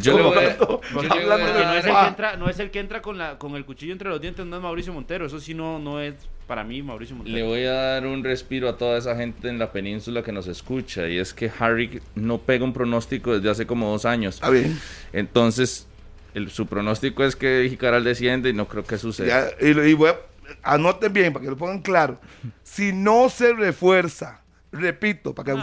Yo 0.00 0.16
le 0.16 0.22
voy 0.24 0.36
a- 0.38 0.56
no 0.58 1.72
es, 1.76 1.84
el 1.84 1.90
Ah, 1.92 2.00
que 2.02 2.08
entra, 2.08 2.36
no 2.36 2.48
es 2.50 2.58
el 2.58 2.70
que 2.72 2.80
entra 2.80 3.00
con, 3.00 3.16
la, 3.16 3.38
con 3.38 3.54
el 3.54 3.64
cuchillo 3.64 3.92
entre 3.92 4.08
los 4.10 4.20
dientes, 4.20 4.44
no 4.44 4.56
es 4.56 4.62
Mauricio 4.62 4.92
Montero. 4.92 5.24
Eso 5.26 5.38
sí 5.38 5.54
no, 5.54 5.78
no 5.78 6.00
es 6.00 6.14
para 6.48 6.64
mí 6.64 6.82
Mauricio 6.82 7.14
Montero. 7.14 7.36
Le 7.36 7.44
voy 7.44 7.64
a 7.64 7.72
dar 7.72 8.06
un 8.06 8.24
respiro 8.24 8.68
a 8.68 8.76
toda 8.76 8.98
esa 8.98 9.14
gente 9.14 9.48
en 9.48 9.60
la 9.60 9.70
península 9.70 10.24
que 10.24 10.32
nos 10.32 10.48
escucha. 10.48 11.08
Y 11.08 11.16
es 11.18 11.32
que 11.32 11.48
Harry 11.60 12.02
no 12.16 12.38
pega 12.38 12.64
un 12.64 12.72
pronóstico 12.72 13.34
desde 13.34 13.50
hace 13.50 13.66
como 13.66 13.88
dos 13.88 14.04
años. 14.04 14.34
Está 14.36 14.50
bien. 14.50 14.76
Entonces, 15.12 15.86
el- 16.34 16.50
su 16.50 16.66
pronóstico 16.66 17.22
es 17.22 17.36
que 17.36 17.68
Jicaral 17.70 18.02
desciende 18.02 18.50
y 18.50 18.52
no 18.52 18.66
creo 18.66 18.82
que 18.82 18.98
suceda. 18.98 19.48
Ya, 19.60 19.64
y, 19.64 19.70
y 19.78 19.94
voy 19.94 20.10
a- 20.10 20.16
anoten 20.62 21.12
bien 21.12 21.32
para 21.32 21.44
que 21.44 21.50
lo 21.50 21.56
pongan 21.56 21.80
claro. 21.80 22.20
Si 22.62 22.92
no 22.92 23.28
se 23.28 23.52
refuerza, 23.52 24.40
repito, 24.72 25.34
para 25.34 25.54
que 25.54 25.60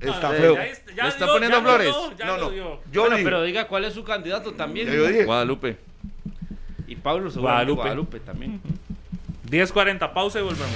está 0.00 0.28
Ah, 0.28 0.32
feo. 0.32 0.54
ya 0.54 0.66
es- 0.66 0.84
ya 0.94 1.02
¿Le 1.04 1.08
está 1.10 1.24
dio, 1.24 1.34
poniendo 1.34 1.60
flores? 1.62 1.94
dio, 2.16 2.26
No, 2.26 2.36
no. 2.38 2.52
Yo 2.52 2.80
Bueno, 3.02 3.16
digo, 3.16 3.26
pero 3.28 3.42
diga 3.42 3.66
cuál 3.66 3.84
es 3.84 3.94
su 3.94 4.04
candidato 4.04 4.52
también. 4.54 4.86
ya 4.88 4.94
yo 4.94 5.06
dije, 5.06 5.24
Guadalupe. 5.24 5.76
Y 6.86 6.96
Pablo 6.96 7.30
seguramente 7.30 7.72
Guadalupe. 7.72 7.82
Guadalupe, 7.82 8.20
también. 8.20 8.60
10.40, 9.50 10.12
pausa 10.12 10.38
y 10.38 10.42
volvemos. 10.42 10.70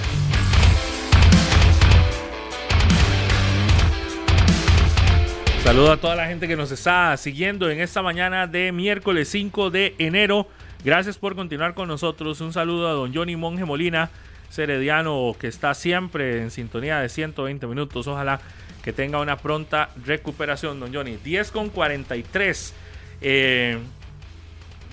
Saludo 5.63 5.93
a 5.93 5.97
toda 5.97 6.17
la 6.17 6.27
gente 6.27 6.49
que 6.49 6.57
nos 6.57 6.73
está 6.73 7.17
siguiendo 7.17 7.71
en 7.71 7.81
esta 7.81 8.03
mañana 8.03 8.49
de 8.49 8.73
miércoles 8.73 9.29
5 9.29 9.71
de 9.71 9.95
enero. 9.99 10.49
Gracias 10.85 11.17
por 11.17 11.37
continuar 11.37 11.75
con 11.75 11.87
nosotros. 11.87 12.41
Un 12.41 12.53
saludo 12.53 12.89
a 12.89 12.93
don 12.93 13.15
Johnny 13.15 13.37
Monge 13.37 13.65
Molina, 13.65 14.11
serediano 14.51 15.37
que 15.39 15.47
está 15.47 15.75
siempre 15.75 16.43
en 16.43 16.51
sintonía 16.51 16.99
de 16.99 17.09
120 17.09 17.69
minutos. 17.69 18.09
Ojalá 18.09 18.41
que 18.83 18.93
tenga 18.93 19.21
una 19.21 19.37
pronta 19.37 19.91
recuperación, 20.05 20.81
don 20.81 20.93
Johnny. 20.93 21.19
10 21.23 21.53
con 21.53 21.69
43. 21.69 22.75
Eh, 23.21 23.79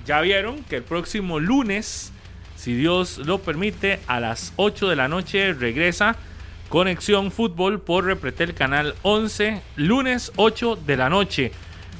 ya 0.05 0.21
vieron 0.21 0.63
que 0.65 0.75
el 0.75 0.83
próximo 0.83 1.39
lunes, 1.39 2.13
si 2.55 2.75
Dios 2.75 3.17
lo 3.17 3.39
permite, 3.39 3.99
a 4.05 4.19
las 4.19 4.53
8 4.57 4.89
de 4.89 4.95
la 4.95 5.07
noche 5.07 5.53
regresa 5.53 6.17
Conexión 6.69 7.31
Fútbol 7.31 7.81
por 7.81 8.05
Repretel 8.05 8.53
Canal 8.53 8.93
11, 9.01 9.59
lunes 9.75 10.31
8 10.35 10.75
de 10.75 10.97
la 10.97 11.09
noche. 11.09 11.51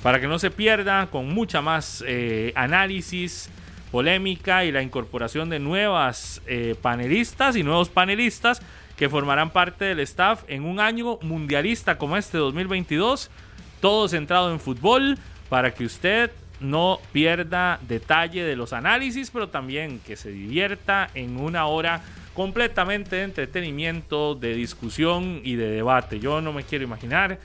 Para 0.03 0.21
que 0.21 0.27
no 0.27 0.37
se 0.37 0.51
pierda, 0.51 1.07
con 1.07 1.27
mucha 1.33 1.61
más 1.63 2.03
eh, 2.07 2.53
análisis, 2.55 3.49
polémica 3.91 4.65
y 4.65 4.71
la 4.71 4.81
incorporación 4.81 5.49
de 5.49 5.59
nuevas 5.59 6.41
eh, 6.47 6.75
panelistas 6.81 7.55
y 7.55 7.63
nuevos 7.63 7.89
panelistas 7.89 8.61
que 8.95 9.09
formarán 9.09 9.51
parte 9.51 9.85
del 9.85 9.99
staff 10.01 10.43
en 10.47 10.65
un 10.65 10.79
año 10.79 11.19
mundialista 11.21 11.97
como 11.97 12.17
este 12.17 12.37
2022. 12.37 13.31
Todo 13.79 14.09
centrado 14.09 14.51
en 14.51 14.59
fútbol 14.59 15.17
para 15.47 15.73
que 15.73 15.85
usted 15.85 16.31
no 16.59 16.99
pierda 17.13 17.79
detalle 17.87 18.43
de 18.43 18.55
los 18.55 18.73
análisis, 18.73 19.31
pero 19.31 19.47
también 19.47 19.99
que 19.99 20.17
se 20.17 20.31
divierta 20.31 21.09
en 21.13 21.37
una 21.39 21.65
hora 21.65 22.01
completamente 22.33 23.17
de 23.17 23.23
entretenimiento, 23.23 24.35
de 24.35 24.53
discusión 24.53 25.41
y 25.43 25.55
de 25.55 25.69
debate. 25.69 26.19
Yo 26.19 26.41
no 26.41 26.53
me 26.53 26.63
quiero 26.63 26.83
imaginar, 26.83 27.39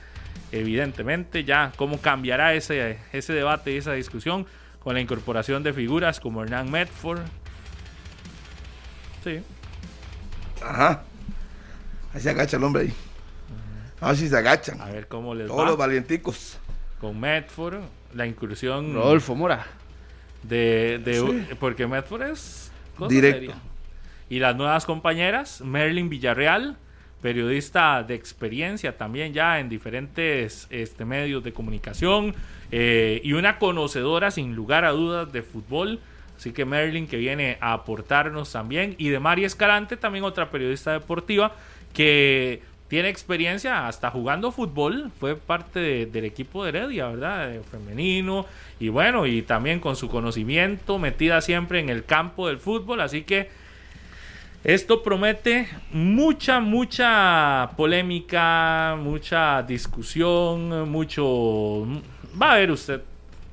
evidentemente, 0.51 1.43
ya 1.43 1.71
cómo 1.75 1.99
cambiará 2.01 2.53
ese, 2.53 2.99
ese 3.13 3.33
debate 3.33 3.73
y 3.73 3.77
esa 3.77 3.93
discusión 3.93 4.45
con 4.85 4.93
la 4.93 5.01
incorporación 5.01 5.63
de 5.63 5.73
figuras 5.73 6.19
como 6.21 6.41
Hernán 6.43 6.71
Medford. 6.71 7.19
Sí. 9.23 9.41
Ajá. 10.63 11.03
Ahí 12.13 12.21
se 12.21 12.29
agacha 12.29 12.55
el 12.57 12.63
hombre 12.63 12.83
ahí. 12.83 12.93
A 13.99 14.07
ver 14.09 14.17
si 14.17 14.29
se 14.29 14.37
agachan. 14.37 14.79
A 14.79 14.85
ver 14.85 15.07
cómo 15.07 15.33
les 15.35 15.47
Todos 15.47 15.65
los 15.65 15.73
va 15.73 15.79
valienticos. 15.87 16.59
con 17.01 17.19
Medford, 17.19 17.79
la 18.13 18.25
incursión 18.27 18.93
Rodolfo 18.93 19.35
Mora. 19.35 19.65
de, 20.43 21.01
de 21.03 21.15
Sí. 21.15 21.55
porque 21.59 21.87
Medford 21.87 22.21
es 22.23 22.71
cosa 22.95 23.09
Directo. 23.09 23.39
seria. 23.39 23.55
Y 24.29 24.37
las 24.39 24.55
nuevas 24.55 24.85
compañeras, 24.85 25.61
Merlin 25.61 26.09
Villarreal, 26.09 26.77
periodista 27.29 28.03
de 28.03 28.13
experiencia 28.13 28.95
también 28.97 29.33
ya 29.33 29.59
en 29.59 29.67
diferentes 29.67 30.67
este, 30.69 31.05
medios 31.05 31.43
de 31.43 31.53
comunicación 31.53 32.35
eh, 32.71 33.19
y 33.23 33.33
una 33.33 33.57
conocedora 33.57 34.29
sin 34.29 34.53
lugar 34.55 34.85
a 34.85 34.91
dudas 34.91 35.33
de 35.33 35.41
fútbol. 35.41 35.99
Así 36.37 36.51
que 36.51 36.65
Merlin 36.65 37.07
que 37.07 37.17
viene 37.17 37.57
a 37.61 37.73
aportarnos 37.73 38.51
también. 38.51 38.93
Y 38.99 39.09
de 39.09 39.19
Mari 39.19 39.43
Escalante, 39.43 39.97
también 39.97 40.23
otra 40.23 40.51
periodista 40.51 40.91
deportiva 40.93 41.51
que 41.95 42.61
tiene 42.89 43.09
experiencia 43.09 43.87
hasta 43.87 44.11
jugando 44.11 44.51
fútbol. 44.51 45.09
Fue 45.19 45.35
parte 45.35 45.79
de- 45.79 46.05
del 46.05 46.25
equipo 46.25 46.63
de 46.63 46.69
Heredia, 46.69 47.07
¿verdad? 47.07 47.49
De 47.49 47.61
femenino. 47.63 48.45
Y 48.79 48.89
bueno, 48.89 49.25
y 49.25 49.41
también 49.41 49.79
con 49.79 49.95
su 49.95 50.09
conocimiento 50.09 50.99
metida 50.99 51.41
siempre 51.41 51.79
en 51.79 51.89
el 51.89 52.05
campo 52.05 52.47
del 52.49 52.59
fútbol. 52.59 53.01
Así 53.01 53.23
que 53.23 53.49
esto 54.65 55.03
promete 55.03 55.69
mucha, 55.91 56.59
mucha 56.59 57.69
polémica, 57.77 58.97
mucha 58.99 59.61
discusión, 59.61 60.89
mucho... 60.89 61.85
Va 62.41 62.53
a 62.53 62.55
ver 62.55 62.71
usted 62.71 63.01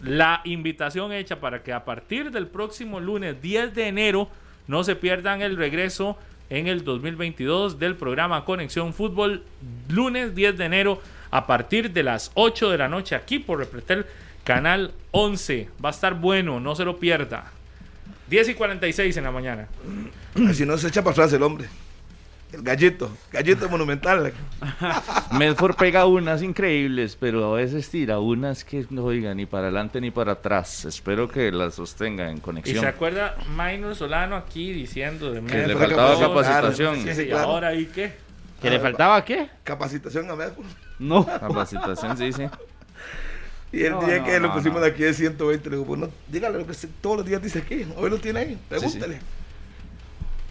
la 0.02 0.40
invitación 0.44 1.12
hecha 1.12 1.39
para 1.39 1.62
que 1.62 1.74
a 1.74 1.84
partir 1.84 2.30
del 2.30 2.47
próximo 2.47 2.98
lunes 2.98 3.43
10 3.43 3.74
de 3.74 3.89
enero 3.89 4.28
no 4.66 4.84
se 4.84 4.97
pierdan 4.97 5.43
el 5.43 5.59
regreso 5.59 6.16
en 6.48 6.66
el 6.66 6.82
2022 6.82 7.78
del 7.78 7.94
programa 7.97 8.47
Conexión 8.47 8.94
Fútbol, 8.94 9.44
lunes 9.90 10.34
10 10.34 10.56
de 10.56 10.64
enero 10.64 11.02
a 11.30 11.47
partir 11.47 11.93
de 11.93 12.05
las 12.05 12.30
8 12.34 12.70
de 12.70 12.78
la 12.78 12.89
noche 12.89 13.14
aquí 13.14 13.39
por 13.39 13.59
Repretel 13.59 14.06
Canal 14.44 14.93
11. 15.10 15.68
Va 15.84 15.90
a 15.90 15.93
estar 15.93 16.14
bueno, 16.14 16.59
no 16.59 16.74
se 16.74 16.86
lo 16.86 16.98
pierda. 16.98 17.52
10 18.28 18.49
y 18.51 18.55
46 18.55 19.16
en 19.16 19.24
la 19.24 19.31
mañana. 19.31 19.66
Si 20.55 20.65
no 20.65 20.78
se 20.78 20.89
echa 20.89 21.03
para 21.03 21.12
atrás 21.12 21.32
el 21.32 21.43
hombre. 21.43 21.66
El 22.53 22.62
gallito, 22.62 23.11
gallito 23.32 23.66
monumental. 23.70 24.31
Medford 25.32 25.74
pega 25.77 26.05
unas 26.05 26.43
increíbles, 26.43 27.16
pero 27.19 27.53
a 27.55 27.57
veces 27.57 27.89
tira 27.89 28.19
unas 28.19 28.62
que 28.65 28.85
no 28.90 29.05
oiga 29.05 29.35
ni 29.35 29.47
para 29.47 29.65
adelante 29.69 30.01
ni 30.03 30.11
para 30.11 30.32
atrás. 30.32 30.85
Espero 30.85 31.28
que 31.28 31.51
las 31.51 31.74
sostenga 31.77 32.28
en 32.31 32.36
Y 32.36 32.40
conexión. 32.40 32.81
se 32.81 32.86
acuerda 32.86 33.36
Minor 33.57 33.94
Solano 33.97 34.36
aquí 34.36 34.70
diciendo 34.73 35.32
de 35.32 35.40
Que 35.44 35.59
le 35.61 35.66
Medford, 35.69 35.81
faltaba 35.89 36.16
claro, 36.16 36.35
capacitación. 36.35 36.97
sí, 36.97 37.15
sí, 37.15 37.23
¿Y 37.23 37.27
claro. 37.28 37.49
ahora 37.49 37.74
y 37.74 37.86
qué? 37.86 38.12
¿Que 38.61 38.70
le 38.70 38.78
faltaba 38.81 39.24
qué? 39.24 39.49
Capacitación 39.65 40.31
a 40.31 40.36
Medford. 40.36 40.66
No. 40.99 41.24
Capacitación, 41.40 42.16
sí, 42.19 42.32
sí. 42.35 42.43
Y 43.73 43.85
el 43.85 43.93
No, 43.93 44.03
día 44.03 44.19
no, 44.19 44.24
que 44.27 44.39
lo 44.39 44.49
no, 44.49 44.55
pusimos 44.55 44.81
no. 44.81 44.86
aquí 44.86 45.03
de 45.03 45.15
120, 45.15 45.70
le 45.70 45.77
digo, 45.77 45.86
pues 45.86 46.01
no, 46.01 46.09
dígale 46.28 46.59
lo 46.59 46.66
que 46.66 46.74
se- 46.74 46.89
todos 47.01 47.16
los 47.19 47.27
días 47.27 47.43
dice 47.43 47.61
aquí. 47.61 47.86
Hoy 47.97 48.11
lo 48.11 48.19
tiene 48.19 48.40
ahí, 48.40 48.59
pregúntale. 48.69 49.19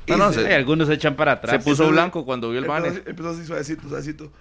No, 0.07 0.34
se- 0.34 0.43
se- 0.43 0.56
algunos 0.56 0.88
se 0.88 0.95
echan 0.95 1.15
para 1.15 1.34
Se 1.34 1.38
atrás. 1.38 1.57
puso 1.64 1.84
Entonces, 1.84 1.91
blanco 1.93 2.26
cuando 2.26 2.49
vio 2.49 2.60
el 2.60 2.65
banner. 2.65 3.03
empezó 3.06 3.30
así 3.30 3.45
suavecito, 3.45 3.88
suavecito. 3.88 4.31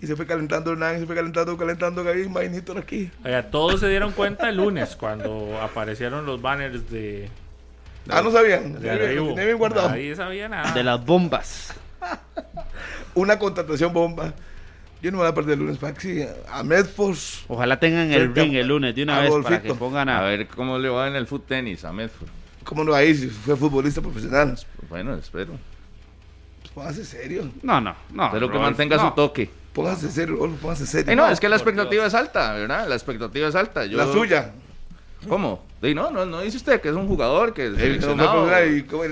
Y 0.00 0.06
se 0.06 0.14
fue 0.14 0.26
calentando 0.26 0.72
Hernán, 0.72 1.00
se 1.00 1.06
fue 1.06 1.14
calentando, 1.16 1.56
calentando 1.56 2.06
ahí, 2.06 2.28
Mainito 2.28 2.76
aquí. 2.76 3.10
Oiga, 3.24 3.44
todos 3.44 3.80
se 3.80 3.88
dieron 3.88 4.12
cuenta 4.12 4.50
el 4.50 4.56
lunes 4.58 4.94
cuando 4.94 5.58
aparecieron 5.62 6.26
los 6.26 6.40
banners 6.42 6.90
de, 6.90 7.30
Ah, 8.08 8.20
no 8.22 8.30
sabían. 8.30 8.80
de 8.80 9.54
guardado. 9.54 9.88
Nadie 9.88 10.14
sabía 10.14 10.48
nada. 10.50 10.72
De 10.72 10.84
las 10.84 11.02
bombas. 11.04 11.72
Una 13.14 13.38
contratación 13.38 13.92
bomba. 13.94 14.34
Yo 15.02 15.10
no 15.10 15.18
me 15.18 15.22
voy 15.24 15.30
a 15.30 15.34
perder 15.34 15.54
el 15.54 15.60
lunes, 15.60 15.78
Paxi. 15.78 16.24
A 16.50 16.62
Medford. 16.62 17.16
Ojalá 17.48 17.78
tengan 17.78 18.10
el 18.10 18.30
a- 18.30 18.34
ring 18.34 18.54
el 18.54 18.66
lunes 18.66 18.94
de 18.94 19.02
una 19.02 19.18
a 19.18 19.20
vez 19.20 19.30
para 19.30 19.42
Rodolfito. 19.42 19.74
que 19.74 19.78
pongan 19.78 20.08
A 20.08 20.20
a... 20.20 20.22
ver 20.22 20.46
cómo 20.48 20.78
le 20.78 20.88
va 20.88 21.06
en 21.08 21.16
el 21.16 21.26
foot 21.26 21.46
tenis 21.46 21.84
a 21.84 21.92
Medford. 21.92 22.28
¿Cómo 22.64 22.82
no 22.82 22.94
ahí? 22.94 23.14
Si 23.14 23.28
fue 23.28 23.54
futbolista 23.56 24.00
profesional. 24.00 24.58
Bueno, 24.88 25.14
espero. 25.14 25.52
Pues 26.62 26.72
póngase 26.72 27.04
serio. 27.04 27.48
No, 27.62 27.80
no, 27.80 27.94
no. 28.12 28.26
Espero 28.26 28.50
que 28.50 28.58
mantenga 28.58 28.96
no. 28.96 29.08
su 29.10 29.14
toque. 29.14 29.48
Póngase 29.72 30.10
serio, 30.10 30.38
póngase 30.60 30.86
serio. 30.86 31.12
Eh, 31.12 31.16
no, 31.16 31.28
es 31.28 31.38
que 31.38 31.48
la 31.50 31.56
expectativa 31.56 32.02
Dios. 32.04 32.14
es 32.14 32.14
alta, 32.14 32.54
¿verdad? 32.54 32.88
La 32.88 32.94
expectativa 32.94 33.46
es 33.48 33.54
alta. 33.54 33.84
Yo- 33.84 33.98
La 33.98 34.06
suya. 34.10 34.52
¿Cómo? 35.28 35.64
Sí, 35.82 35.94
no, 35.94 36.10
no, 36.10 36.24
no 36.24 36.40
dice 36.40 36.56
usted 36.56 36.80
que 36.80 36.88
es 36.88 36.94
un 36.94 37.06
jugador 37.06 37.52
que 37.52 37.66
es 37.66 37.72
Eh, 37.74 37.80
seleccionado. 37.80 38.46
no, 38.46 38.50
pero, 38.50 38.64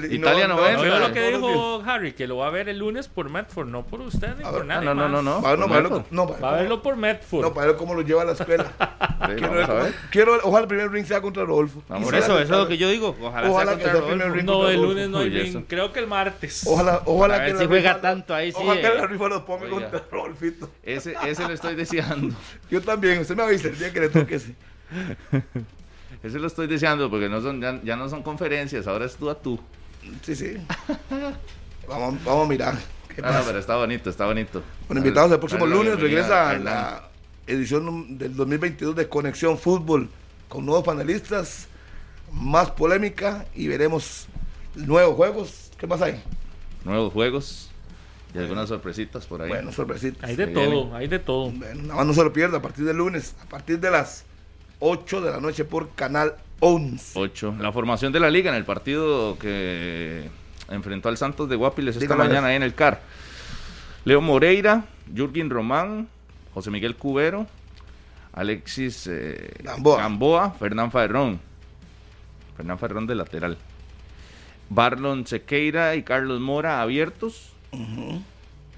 y 0.06 0.14
Italia 0.16 0.48
no- 0.48 0.56
90. 0.56 0.76
¿No 0.76 0.82
vio 0.82 0.98
lo 0.98 1.12
que 1.12 1.30
dijo 1.30 1.82
Harry? 1.86 2.12
Que 2.14 2.26
lo 2.26 2.36
va 2.38 2.46
a 2.48 2.50
ver 2.50 2.68
el 2.68 2.78
lunes 2.78 3.06
por 3.08 3.28
Medford, 3.30 3.68
no 3.68 3.84
por 3.86 4.00
usted 4.00 4.34
ni 4.36 4.44
por 4.44 4.64
nadie 4.64 4.84
no, 4.86 4.94
no, 4.94 5.08
no, 5.08 5.22
no. 5.22 5.42
Va, 5.42 5.50
a 5.50 5.56
verlo 5.56 6.82
por 6.82 6.96
Medford. 6.96 7.42
No, 7.42 7.52
para 7.52 7.66
ver 7.68 7.76
cómo 7.76 7.94
lo 7.94 8.02
lleva 8.02 8.22
a 8.22 8.24
la 8.26 8.32
escuela. 8.32 8.72
Sí, 9.24 9.30
quiero, 9.36 9.54
vamos 9.54 9.68
a 9.70 9.72
ver, 9.74 9.82
ver. 9.84 9.94
quiero, 10.10 10.38
ojalá 10.42 10.62
el 10.62 10.68
primer 10.68 10.90
ring 10.90 11.06
sea 11.06 11.22
contra 11.22 11.44
Rodolfo. 11.44 11.80
Por 11.88 12.14
eso, 12.14 12.38
eso 12.38 12.38
es 12.40 12.50
lo 12.50 12.68
que 12.68 12.76
yo 12.76 12.90
digo. 12.90 13.16
Ojalá, 13.22 13.48
Ojalá 13.50 13.74
sea 13.74 13.78
que 13.78 13.84
contra 13.84 13.92
sea 13.92 14.00
el 14.00 14.18
primer 14.18 14.44
Rodolfo. 14.46 14.62
no, 14.64 14.68
el 14.68 14.82
lunes 14.82 15.08
no 15.08 15.18
hay 15.20 15.30
ring. 15.30 15.64
Creo 15.66 15.92
que 15.94 16.00
el 16.00 16.06
martes. 16.06 16.64
Ojalá, 16.66 17.00
ojalá 17.06 17.44
que 17.46 17.56
si 17.56 17.66
juega 17.66 18.00
tanto 18.02 18.34
ahí, 18.34 18.52
sí, 18.52 18.58
Ojalá 18.60 18.80
que 18.82 18.98
la 18.98 19.06
rifa 19.06 19.28
lo 19.28 19.46
ponga 19.46 19.68
contra 19.70 20.02
Rodolfito. 20.10 20.68
Ese, 20.82 21.14
ese 21.26 21.48
le 21.48 21.54
estoy 21.54 21.74
deseando. 21.74 22.34
Yo 22.70 22.82
también, 22.82 23.20
usted 23.20 23.34
me 23.34 23.44
avisa 23.44 23.68
el 23.68 23.78
día 23.78 23.92
que 23.94 24.00
le 24.00 24.08
toque 24.10 24.34
ese. 24.34 24.54
Ese 26.24 26.38
lo 26.38 26.46
estoy 26.46 26.66
deseando 26.66 27.10
porque 27.10 27.28
no 27.28 27.42
son, 27.42 27.60
ya, 27.60 27.78
ya 27.84 27.96
no 27.96 28.08
son 28.08 28.22
conferencias, 28.22 28.86
ahora 28.86 29.04
es 29.04 29.14
tú 29.14 29.28
a 29.28 29.34
tú. 29.34 29.60
Sí, 30.22 30.34
sí. 30.34 30.56
Vamos, 31.86 32.24
vamos 32.24 32.46
a 32.46 32.48
mirar. 32.48 32.74
¿Qué 33.14 33.20
Ah, 33.22 33.40
no, 33.40 33.46
pero 33.46 33.58
está 33.58 33.76
bonito, 33.76 34.08
está 34.08 34.24
bonito. 34.24 34.62
Bueno, 34.88 35.00
invitados 35.00 35.30
el 35.30 35.38
próximo 35.38 35.66
Dale 35.66 35.76
lunes 35.76 36.00
regresa 36.00 36.48
a 36.48 36.58
la 36.58 37.10
edición 37.46 38.16
del 38.16 38.34
2022 38.34 38.96
de 38.96 39.06
Conexión 39.06 39.58
Fútbol 39.58 40.08
con 40.48 40.64
nuevos 40.64 40.82
panelistas, 40.82 41.68
más 42.32 42.70
polémica 42.70 43.44
y 43.54 43.68
veremos 43.68 44.26
nuevos 44.74 45.14
juegos. 45.14 45.72
¿Qué 45.76 45.86
más 45.86 46.00
hay? 46.00 46.22
Nuevos 46.84 47.12
juegos 47.12 47.70
y 48.34 48.38
algunas 48.38 48.70
sorpresitas 48.70 49.26
por 49.26 49.42
ahí. 49.42 49.50
Bueno, 49.50 49.72
sorpresitas. 49.72 50.28
Hay 50.28 50.36
de 50.36 50.46
todo, 50.46 50.96
hay 50.96 51.06
de 51.06 51.18
todo. 51.18 51.50
Bueno, 51.50 51.82
nada 51.82 51.96
más 51.96 52.06
no 52.06 52.14
se 52.14 52.24
lo 52.24 52.32
pierda 52.32 52.56
a 52.58 52.62
partir 52.62 52.86
del 52.86 52.96
lunes, 52.96 53.34
a 53.42 53.48
partir 53.48 53.78
de 53.78 53.90
las 53.90 54.24
8 54.86 55.22
de 55.22 55.30
la 55.30 55.40
noche 55.40 55.64
por 55.64 55.94
Canal 55.94 56.34
11. 56.60 57.18
8. 57.18 57.56
La 57.58 57.72
formación 57.72 58.12
de 58.12 58.20
la 58.20 58.28
liga 58.28 58.50
en 58.50 58.56
el 58.56 58.66
partido 58.66 59.38
que 59.38 60.28
enfrentó 60.68 61.08
al 61.08 61.16
Santos 61.16 61.48
de 61.48 61.56
Guapiles 61.56 61.96
esta 61.96 62.04
Dígame. 62.04 62.28
mañana 62.28 62.48
ahí 62.48 62.56
en 62.56 62.62
el 62.62 62.74
CAR. 62.74 63.00
Leo 64.04 64.20
Moreira, 64.20 64.84
Jürgen 65.14 65.48
Román, 65.48 66.06
José 66.52 66.70
Miguel 66.70 66.96
Cubero, 66.96 67.46
Alexis 68.34 69.06
eh, 69.10 69.54
Gamboa. 69.62 70.02
Gamboa, 70.02 70.50
Fernán 70.50 70.92
Ferrón. 70.92 71.40
Fernán 72.54 72.78
Ferrón 72.78 73.06
de 73.06 73.14
lateral. 73.14 73.56
Barlon 74.68 75.26
Sequeira 75.26 75.94
y 75.94 76.02
Carlos 76.02 76.40
Mora 76.40 76.82
abiertos. 76.82 77.52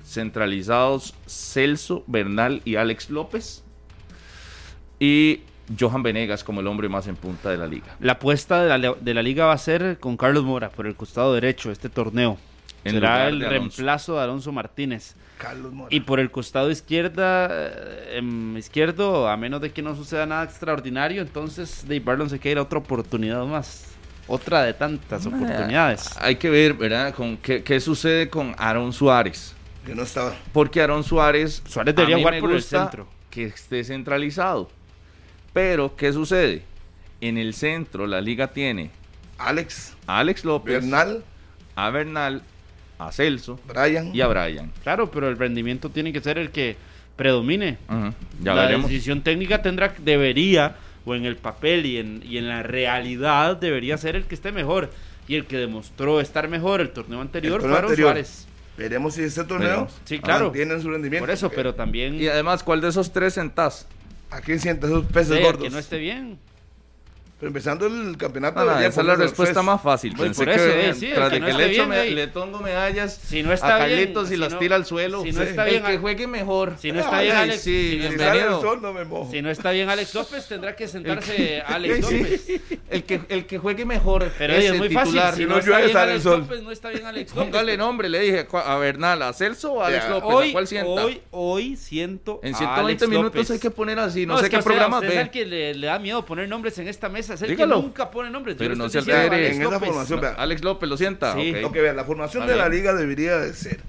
Centralizados 0.05 1.15
Celso, 1.27 2.05
Bernal 2.07 2.63
y 2.65 2.77
Alex 2.77 3.11
López. 3.11 3.65
Y 5.01 5.41
Johan 5.79 6.03
Venegas 6.03 6.45
como 6.45 6.61
el 6.61 6.67
hombre 6.67 6.89
más 6.89 7.07
en 7.07 7.17
punta 7.17 7.51
de 7.51 7.57
la 7.57 7.67
liga. 7.67 7.97
La 8.01 8.13
apuesta 8.13 8.63
de 8.63 8.79
la, 8.79 8.95
de 8.95 9.15
la 9.15 9.23
liga 9.23 9.47
va 9.47 9.53
a 9.53 9.59
ser 9.59 9.99
con 9.99 10.17
Carlos 10.17 10.45
Mora 10.45 10.71
por 10.71 10.87
el 10.87 10.95
costado 10.95 11.35
derecho 11.35 11.71
este 11.71 11.89
torneo. 11.89 12.39
En 12.85 12.93
Será 12.93 13.29
el 13.29 13.41
de 13.41 13.49
reemplazo 13.49 14.15
de 14.15 14.23
Alonso 14.23 14.53
Martínez. 14.53 15.17
Carlos 15.39 15.73
Mora. 15.73 15.89
Y 15.95 16.01
por 16.01 16.21
el 16.21 16.31
costado 16.31 16.71
izquierda, 16.71 17.49
eh, 17.51 18.19
em, 18.19 18.57
izquierdo, 18.57 19.29
a 19.29 19.37
menos 19.37 19.61
de 19.61 19.73
que 19.73 19.83
no 19.83 19.97
suceda 19.97 20.25
nada 20.25 20.45
extraordinario, 20.45 21.21
entonces 21.21 21.83
Dave 21.83 22.01
Barlon 22.01 22.31
se 22.31 22.39
queda 22.39 22.63
otra 22.63 22.79
oportunidad 22.79 23.45
más. 23.45 23.87
Otra 24.29 24.63
de 24.63 24.73
tantas 24.73 25.27
oportunidades. 25.27 26.11
Hay 26.19 26.37
que 26.37 26.51
ver, 26.51 26.75
¿verdad? 26.75 27.15
Con 27.15 27.37
qué, 27.37 27.63
qué 27.63 27.79
sucede 27.81 28.29
con 28.29 28.55
Aaron 28.59 28.93
Suárez. 28.93 29.55
que 29.85 29.95
no 29.95 30.03
estaba. 30.03 30.35
Porque 30.53 30.81
Aaron 30.81 31.05
Suárez, 31.05 31.63
Suárez 31.69 31.95
debería 31.95 32.19
jugar 32.19 32.41
por 32.41 32.53
el 32.53 32.63
centro. 32.63 33.07
que 33.31 33.45
esté 33.45 33.85
centralizado. 33.85 34.69
Pero, 35.57 35.97
¿qué 35.97 36.13
sucede? 36.13 36.65
En 37.23 37.39
el 37.39 37.55
centro 37.55 38.07
la 38.07 38.21
liga 38.21 38.49
tiene 38.49 38.91
Alex, 39.39 39.95
a 40.07 40.19
Alex 40.19 40.45
López, 40.45 40.83
Bernal, 40.83 41.25
a 41.75 41.89
Bernal, 41.89 42.43
a 42.99 43.11
Celso 43.11 43.59
Brian. 43.67 44.15
y 44.15 44.21
a 44.21 44.27
Brian. 44.27 44.71
Claro, 44.83 45.11
pero 45.11 45.31
el 45.31 45.39
rendimiento 45.39 45.89
tiene 45.89 46.13
que 46.13 46.21
ser 46.21 46.37
el 46.37 46.51
que 46.51 46.77
predomine. 47.17 47.79
Ya 48.43 48.53
la 48.55 48.67
veremos. 48.67 48.91
decisión 48.91 49.23
técnica 49.23 49.63
tendrá, 49.63 49.95
debería, 49.97 50.77
o 51.07 51.15
en 51.15 51.25
el 51.25 51.37
papel 51.37 51.87
y 51.87 51.97
en, 51.97 52.23
y 52.23 52.37
en 52.37 52.49
la 52.49 52.63
realidad, 52.63 53.57
debería 53.57 53.97
ser 53.97 54.15
el 54.15 54.25
que 54.25 54.35
esté 54.35 54.53
mejor. 54.53 54.91
Y 55.27 55.37
el 55.37 55.47
que 55.47 55.57
demostró 55.57 56.21
estar 56.21 56.49
mejor 56.49 56.83
el 56.83 56.91
torneo 56.91 57.23
anterior 57.23 57.55
El 57.55 57.61
torneo 57.63 57.77
fueron 57.77 57.91
anterior. 57.93 58.09
Suárez. 58.11 58.47
Veremos 58.77 59.15
si 59.15 59.23
este 59.23 59.43
torneo 59.45 59.69
Veremos. 59.71 60.01
Sí, 60.05 60.19
claro. 60.19 60.45
mantienen 60.49 60.83
su 60.83 60.91
rendimiento. 60.91 61.25
Por 61.25 61.33
eso, 61.33 61.49
pero 61.49 61.75
también 61.75 62.21
Y 62.21 62.29
además, 62.29 62.63
¿cuál 62.63 62.83
de 62.83 62.89
esos 62.91 63.11
tres 63.11 63.33
sentás? 63.33 63.89
¿A 64.31 64.41
quién 64.41 64.61
sienta 64.61 64.87
esos 64.87 65.07
peces 65.07 65.37
sí, 65.37 65.43
gordos? 65.43 65.63
que 65.63 65.71
no 65.71 65.79
esté 65.79 65.99
bien. 65.99 66.39
Pero 67.39 67.49
empezando 67.49 67.87
el 67.87 68.17
campeonato. 68.17 68.61
Debería 68.65 68.87
esa 68.89 69.03
es 69.03 69.07
la 69.07 69.15
respuesta 69.15 69.61
más 69.63 69.83
fácil. 69.83 70.15
Pues 70.17 70.29
Pensé 70.29 70.45
por 70.45 70.55
eso, 70.55 70.65
que 70.65 70.89
eh, 70.89 70.95
sí, 70.95 71.11
tras 71.15 71.29
que 71.29 71.35
de 71.35 71.41
no 71.41 71.47
que 71.47 71.53
esté 71.53 71.67
le, 71.67 71.73
echo 71.75 71.87
bien, 71.87 71.89
me- 72.07 72.11
le 72.13 72.29
pongo 72.29 72.61
medallas 72.61 73.13
Si 73.23 73.43
no 73.43 73.53
está 73.53 73.75
a 73.77 73.85
bien, 73.87 73.99
Carlitos 73.99 74.29
y 74.29 74.31
si 74.31 74.37
las 74.39 74.53
no- 74.55 74.59
tira 74.59 74.77
al 74.77 74.87
suelo. 74.87 75.23
si 75.23 75.33
no 75.33 75.43
Sí. 75.43 75.49
está 75.51 75.65
el 75.65 75.71
bien, 75.71 75.83
que 75.85 75.99
juegue 75.99 76.27
mejor. 76.27 76.77
Si 76.81 76.93
no 76.93 77.01
está 77.01 77.21
bien, 77.21 77.37
Alex, 77.37 77.61
sí, 77.63 77.99
si, 78.01 78.17
no 78.17 78.57
Si 78.57 78.63
sol, 78.63 78.81
no 78.81 78.95
me 78.95 79.05
mojo. 79.05 79.31
si 79.31 79.43
no 79.43 79.51
está 79.51 79.71
bien 79.73 79.91
Alex 79.91 80.15
López, 80.15 80.49
tendrá 80.49 80.75
que 80.77 80.89
sentarse 80.89 81.61
Alex 81.67 82.07
Sí, 82.09 82.19
López. 82.19 82.47
El 82.89 83.05
que, 83.05 83.21
el 83.29 83.45
que 83.45 83.59
juegue 83.59 83.85
mejor. 83.85 84.33
Pero 84.39 84.55
es 84.55 84.79
muy 84.79 84.89
titular. 84.89 85.05
fácil. 85.07 85.21
Si 85.35 85.43
Si 85.43 85.47
no, 85.47 85.61
llueve, 85.61 85.83
bien 85.83 85.93
sale 85.93 86.05
el 86.05 86.11
Alex 86.13 86.23
sol. 86.23 86.41
López, 86.41 86.63
no 86.63 86.71
está 86.73 86.89
bien 86.89 87.05
Alex 87.05 87.31
López. 87.35 87.45
Póngale 87.51 87.77
nombre, 87.77 88.09
le 88.09 88.21
dije 88.21 88.47
¿cu- 88.47 88.57
a 88.57 88.79
Bernal, 88.79 89.21
a 89.21 89.35
Celso 89.35 89.75
o 89.75 89.83
a 89.83 89.89
Alex. 89.89 90.09
López. 90.09 90.23
¿A 90.31 90.35
Hoy, 90.35 90.53
cuál 90.53 90.67
sienta? 90.67 91.05
hoy, 91.05 91.21
hoy 91.33 91.77
siento 91.77 92.41
en 92.43 92.55
a 92.55 92.59
120 92.59 93.05
Alex 93.05 93.09
minutos 93.11 93.51
hay 93.51 93.59
que 93.59 93.71
poner 93.71 93.99
así. 93.99 94.25
No, 94.25 94.39
sé 94.39 94.49
qué 94.49 94.59
programas 94.61 95.03
usted 95.03 95.13
es 95.13 95.19
el 95.21 95.25
ve. 95.27 95.31
que 95.31 95.45
le 95.75 95.87
da 95.87 95.99
miedo 95.99 96.25
poner 96.25 96.49
nombres 96.49 96.79
en 96.79 96.89
esta 96.89 97.11
mesa. 97.11 97.26
Es 97.35 97.43
el 97.43 97.51
Dígalo. 97.51 97.77
que 97.77 97.83
nunca 97.83 98.11
pone 98.11 98.31
nombres. 98.31 98.57
Pero 98.59 98.75
no 98.75 98.89
se 98.89 98.99
altere. 98.99 99.19
Alex 99.37 99.55
En 99.57 99.63
esa 99.63 99.71
López. 99.71 99.89
formación, 99.89 100.21
vea. 100.21 100.31
Alex 100.35 100.63
López 100.65 100.89
lo 100.89 100.97
sienta. 100.97 101.35
Sí. 101.35 101.53
vea, 101.53 101.93
la 101.93 102.05
formación 102.05 102.47
de 102.47 102.57
la 102.57 102.69
liga 102.69 102.95
debería 102.95 103.39
de 103.39 103.53
ser. 103.55 103.81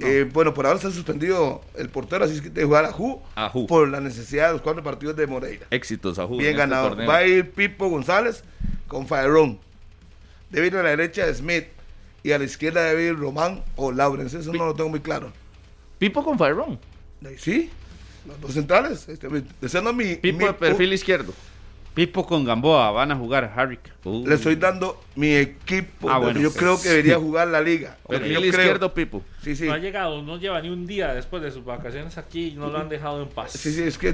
Eh, 0.00 0.26
bueno, 0.32 0.54
por 0.54 0.66
ahora 0.66 0.76
está 0.78 0.90
suspendido 0.90 1.62
el 1.76 1.90
portero, 1.90 2.24
así 2.24 2.34
es 2.36 2.40
que 2.42 2.48
de 2.48 2.64
jugar 2.64 2.84
a 2.86 2.92
Ju 2.92 3.20
A 3.34 3.50
Ju. 3.50 3.66
por 3.66 3.86
la 3.88 4.00
necesidad 4.00 4.46
de 4.46 4.52
los 4.54 4.62
cuatro 4.62 4.82
partidos 4.82 5.16
de 5.16 5.26
Moreira. 5.26 5.66
Éxitos 5.70 6.18
a 6.18 6.26
Ju 6.26 6.38
Bien 6.38 6.50
este 6.50 6.58
ganado. 6.58 6.96
Va 7.06 7.16
a 7.18 7.26
ir 7.26 7.50
Pipo 7.50 7.88
González 7.88 8.42
con 8.88 9.06
Faerón. 9.06 9.58
Debe 10.48 10.68
ir 10.68 10.76
a 10.76 10.82
la 10.84 10.90
derecha 10.90 11.32
Smith 11.34 11.66
y 12.22 12.32
a 12.32 12.38
la 12.38 12.44
izquierda 12.44 12.84
debe 12.84 13.08
ir 13.08 13.18
Román 13.18 13.62
o 13.76 13.92
Lawrence. 13.92 14.38
Eso 14.38 14.52
no 14.52 14.64
lo 14.64 14.74
tengo 14.74 14.88
muy 14.90 15.00
claro. 15.00 15.32
Pipo 15.98 16.24
con. 16.24 16.38
Eh, 16.40 17.36
Sí, 17.36 17.68
los 18.26 18.40
dos 18.40 18.54
centrales. 18.54 19.06
Este, 19.08 19.28
ese 19.60 19.82
no 19.82 19.90
es 19.90 19.96
mi. 19.96 20.14
Pipo 20.16 20.38
mi- 20.38 20.44
de 20.46 20.52
perfil 20.54 20.92
izquierdo. 20.92 21.34
Pipo 21.92 22.24
con 22.24 22.44
Gamboa 22.44 22.92
van 22.92 23.10
a 23.10 23.16
jugar, 23.16 23.52
Harrick. 23.54 23.80
Uh. 24.04 24.24
Le 24.26 24.36
estoy 24.36 24.54
dando 24.54 25.02
mi 25.16 25.34
equipo. 25.34 26.08
Ah, 26.08 26.18
bueno. 26.18 26.40
yo 26.40 26.52
creo 26.52 26.80
que 26.80 26.88
debería 26.88 27.18
jugar 27.18 27.48
la 27.48 27.60
liga. 27.60 27.96
Porque 28.04 28.20
Perfil 28.20 28.34
yo 28.34 28.40
creo- 28.40 28.50
izquierdo, 28.62 28.94
Pipo. 28.94 29.22
Sí, 29.42 29.56
sí. 29.56 29.66
No 29.66 29.72
ha 29.72 29.78
llegado, 29.78 30.22
no 30.22 30.36
lleva 30.38 30.60
ni 30.62 30.68
un 30.68 30.86
día 30.86 31.12
después 31.14 31.42
de 31.42 31.50
sus 31.50 31.64
vacaciones 31.64 32.16
aquí, 32.16 32.54
no 32.56 32.68
lo 32.68 32.78
han 32.78 32.88
dejado 32.88 33.22
en 33.22 33.28
paz. 33.28 33.52
Sí, 33.52 33.72
sí, 33.72 33.82
es 33.82 33.98
que 33.98 34.12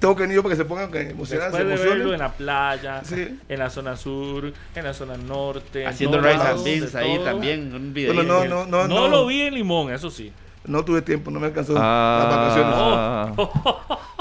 tengo 0.00 0.16
que 0.16 0.22
venir 0.22 0.38
para 0.42 0.50
que 0.54 0.56
se 0.56 0.64
pongan 0.64 0.94
emocionadas. 0.94 1.52
Después 1.52 1.80
de 1.80 1.88
verlo 1.88 2.12
en 2.12 2.18
la 2.18 2.32
playa, 2.32 3.02
Sí. 3.04 3.38
en 3.48 3.58
la 3.58 3.70
zona 3.70 3.96
sur, 3.96 4.52
en 4.74 4.84
la 4.84 4.92
zona 4.92 5.16
norte, 5.16 5.82
en 5.82 5.88
Haciendo 5.88 6.20
rice 6.20 6.34
and 6.40 6.64
de 6.64 6.64
beans 6.64 6.94
ahí 6.96 7.14
todo. 7.16 7.24
también. 7.24 7.72
Un 7.74 7.94
video. 7.94 8.14
Bueno, 8.14 8.44
no, 8.44 8.44
no, 8.46 8.66
no, 8.66 8.88
No, 8.88 8.94
no. 9.02 9.08
lo 9.08 9.26
vi 9.26 9.42
en 9.42 9.54
Limón, 9.54 9.92
eso 9.92 10.10
sí. 10.10 10.32
No 10.64 10.84
tuve 10.84 11.02
tiempo, 11.02 11.30
no 11.30 11.40
me 11.40 11.46
alcanzó 11.48 11.72
las 11.74 11.82
vacaciones. 11.82 12.74
Ah, 12.76 13.32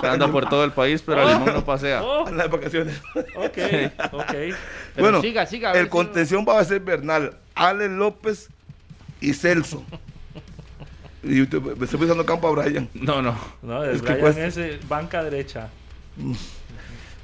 anda 0.03 0.27
por 0.27 0.49
todo 0.49 0.63
el 0.63 0.71
país, 0.71 1.03
pero 1.05 1.23
Limón 1.27 1.53
no 1.53 1.63
pasea. 1.63 2.01
Oh, 2.03 2.27
Las 2.31 2.49
vacaciones. 2.49 2.99
ok, 3.35 3.57
ok. 4.13 4.33
Bueno, 4.97 5.21
siga, 5.21 5.45
siga. 5.45 5.71
el 5.73 5.83
si- 5.85 5.89
contención 5.89 6.43
va 6.47 6.59
a 6.59 6.63
ser 6.65 6.79
Bernal, 6.81 7.37
Ale 7.53 7.87
López 7.89 8.49
y 9.19 9.33
Celso. 9.33 9.83
Y 11.23 11.45
te- 11.45 11.59
me 11.59 11.85
estoy 11.85 11.99
pensando 11.99 12.25
campo 12.25 12.47
a 12.47 12.51
Brian. 12.63 12.89
No, 12.95 13.21
no. 13.21 13.35
No, 13.61 13.83
Es 13.83 13.97
es 13.97 14.01
que 14.01 14.13
Brian 14.13 14.19
cuesta. 14.33 14.45
es 14.65 14.87
banca 14.89 15.23
derecha. 15.23 15.69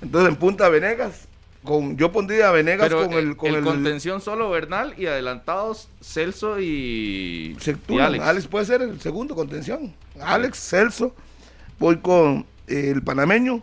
Entonces 0.01 0.29
en 0.29 0.35
punta 0.35 0.69
Venegas, 0.69 1.26
con, 1.67 1.97
yo 1.97 2.11
pondría 2.11 2.49
a 2.49 2.51
Venegas 2.51 2.87
Pero 2.87 3.05
con 3.07 3.13
el, 3.13 3.35
con 3.37 3.49
el 3.49 3.55
el, 3.57 3.63
contención 3.63 4.21
solo 4.21 4.49
Bernal 4.49 4.95
y 4.97 5.05
adelantados 5.05 5.89
Celso 6.01 6.59
y, 6.59 7.55
y. 7.87 7.99
Alex. 7.99 8.23
Alex. 8.23 8.47
puede 8.47 8.65
ser 8.65 8.81
el 8.81 8.99
segundo 9.01 9.35
contención. 9.35 9.93
Alex, 10.19 10.57
Celso, 10.69 11.13
voy 11.77 11.97
con 11.97 12.45
el 12.67 13.03
panameño 13.03 13.61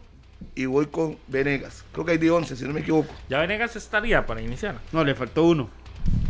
y 0.55 0.67
voy 0.67 0.87
con 0.87 1.17
Venegas. 1.27 1.85
Creo 1.93 2.05
que 2.05 2.13
hay 2.13 2.19
de 2.19 2.31
11, 2.31 2.55
si 2.57 2.65
no 2.65 2.73
me 2.73 2.81
equivoco. 2.81 3.13
Ya 3.29 3.41
Venegas 3.41 3.75
estaría 3.77 4.25
para 4.27 4.41
iniciar. 4.41 4.79
No, 4.93 5.03
le 5.03 5.15
faltó 5.15 5.45
uno. 5.45 5.69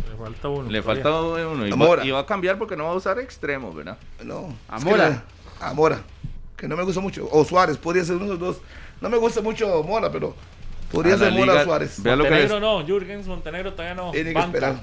Le 0.09 0.17
falta 0.17 0.47
uno. 0.47 0.69
Le 0.71 0.81
todavía. 0.81 1.03
falta 1.03 1.21
uno. 1.21 1.67
Y 1.67 1.71
Amora. 1.71 2.01
va, 2.01 2.07
y 2.07 2.11
va 2.11 2.19
a 2.19 2.25
cambiar 2.25 2.57
porque 2.57 2.75
no 2.75 2.85
va 2.85 2.91
a 2.91 2.95
usar 2.95 3.19
extremos, 3.19 3.75
¿verdad? 3.75 3.97
No. 4.23 4.55
¿A 4.69 4.77
es 4.77 4.83
que 4.83 4.89
Mora? 4.89 5.09
la- 5.59 5.67
a 5.67 5.73
Mora. 5.73 6.01
Que 6.55 6.67
no 6.69 6.77
me 6.77 6.83
gusta 6.83 7.01
mucho. 7.01 7.27
O 7.31 7.43
Suárez, 7.43 7.77
podría 7.77 8.05
ser 8.05 8.15
uno 8.15 8.25
de 8.25 8.31
los 8.31 8.39
dos. 8.39 8.57
No 9.01 9.09
me 9.09 9.17
gusta 9.17 9.41
mucho 9.41 9.83
Mora, 9.83 10.09
pero 10.09 10.33
podría 10.91 11.17
ser 11.17 11.31
Mora 11.33 11.63
Suárez. 11.63 12.01
Vea 12.03 12.15
lo 12.15 12.23
que 12.23 12.29
les- 12.29 12.39
Montenegro 12.49 12.59
no, 12.79 12.85
Jürgens 12.87 13.27
Montenegro 13.27 13.73
todavía 13.73 13.95
no. 13.95 14.11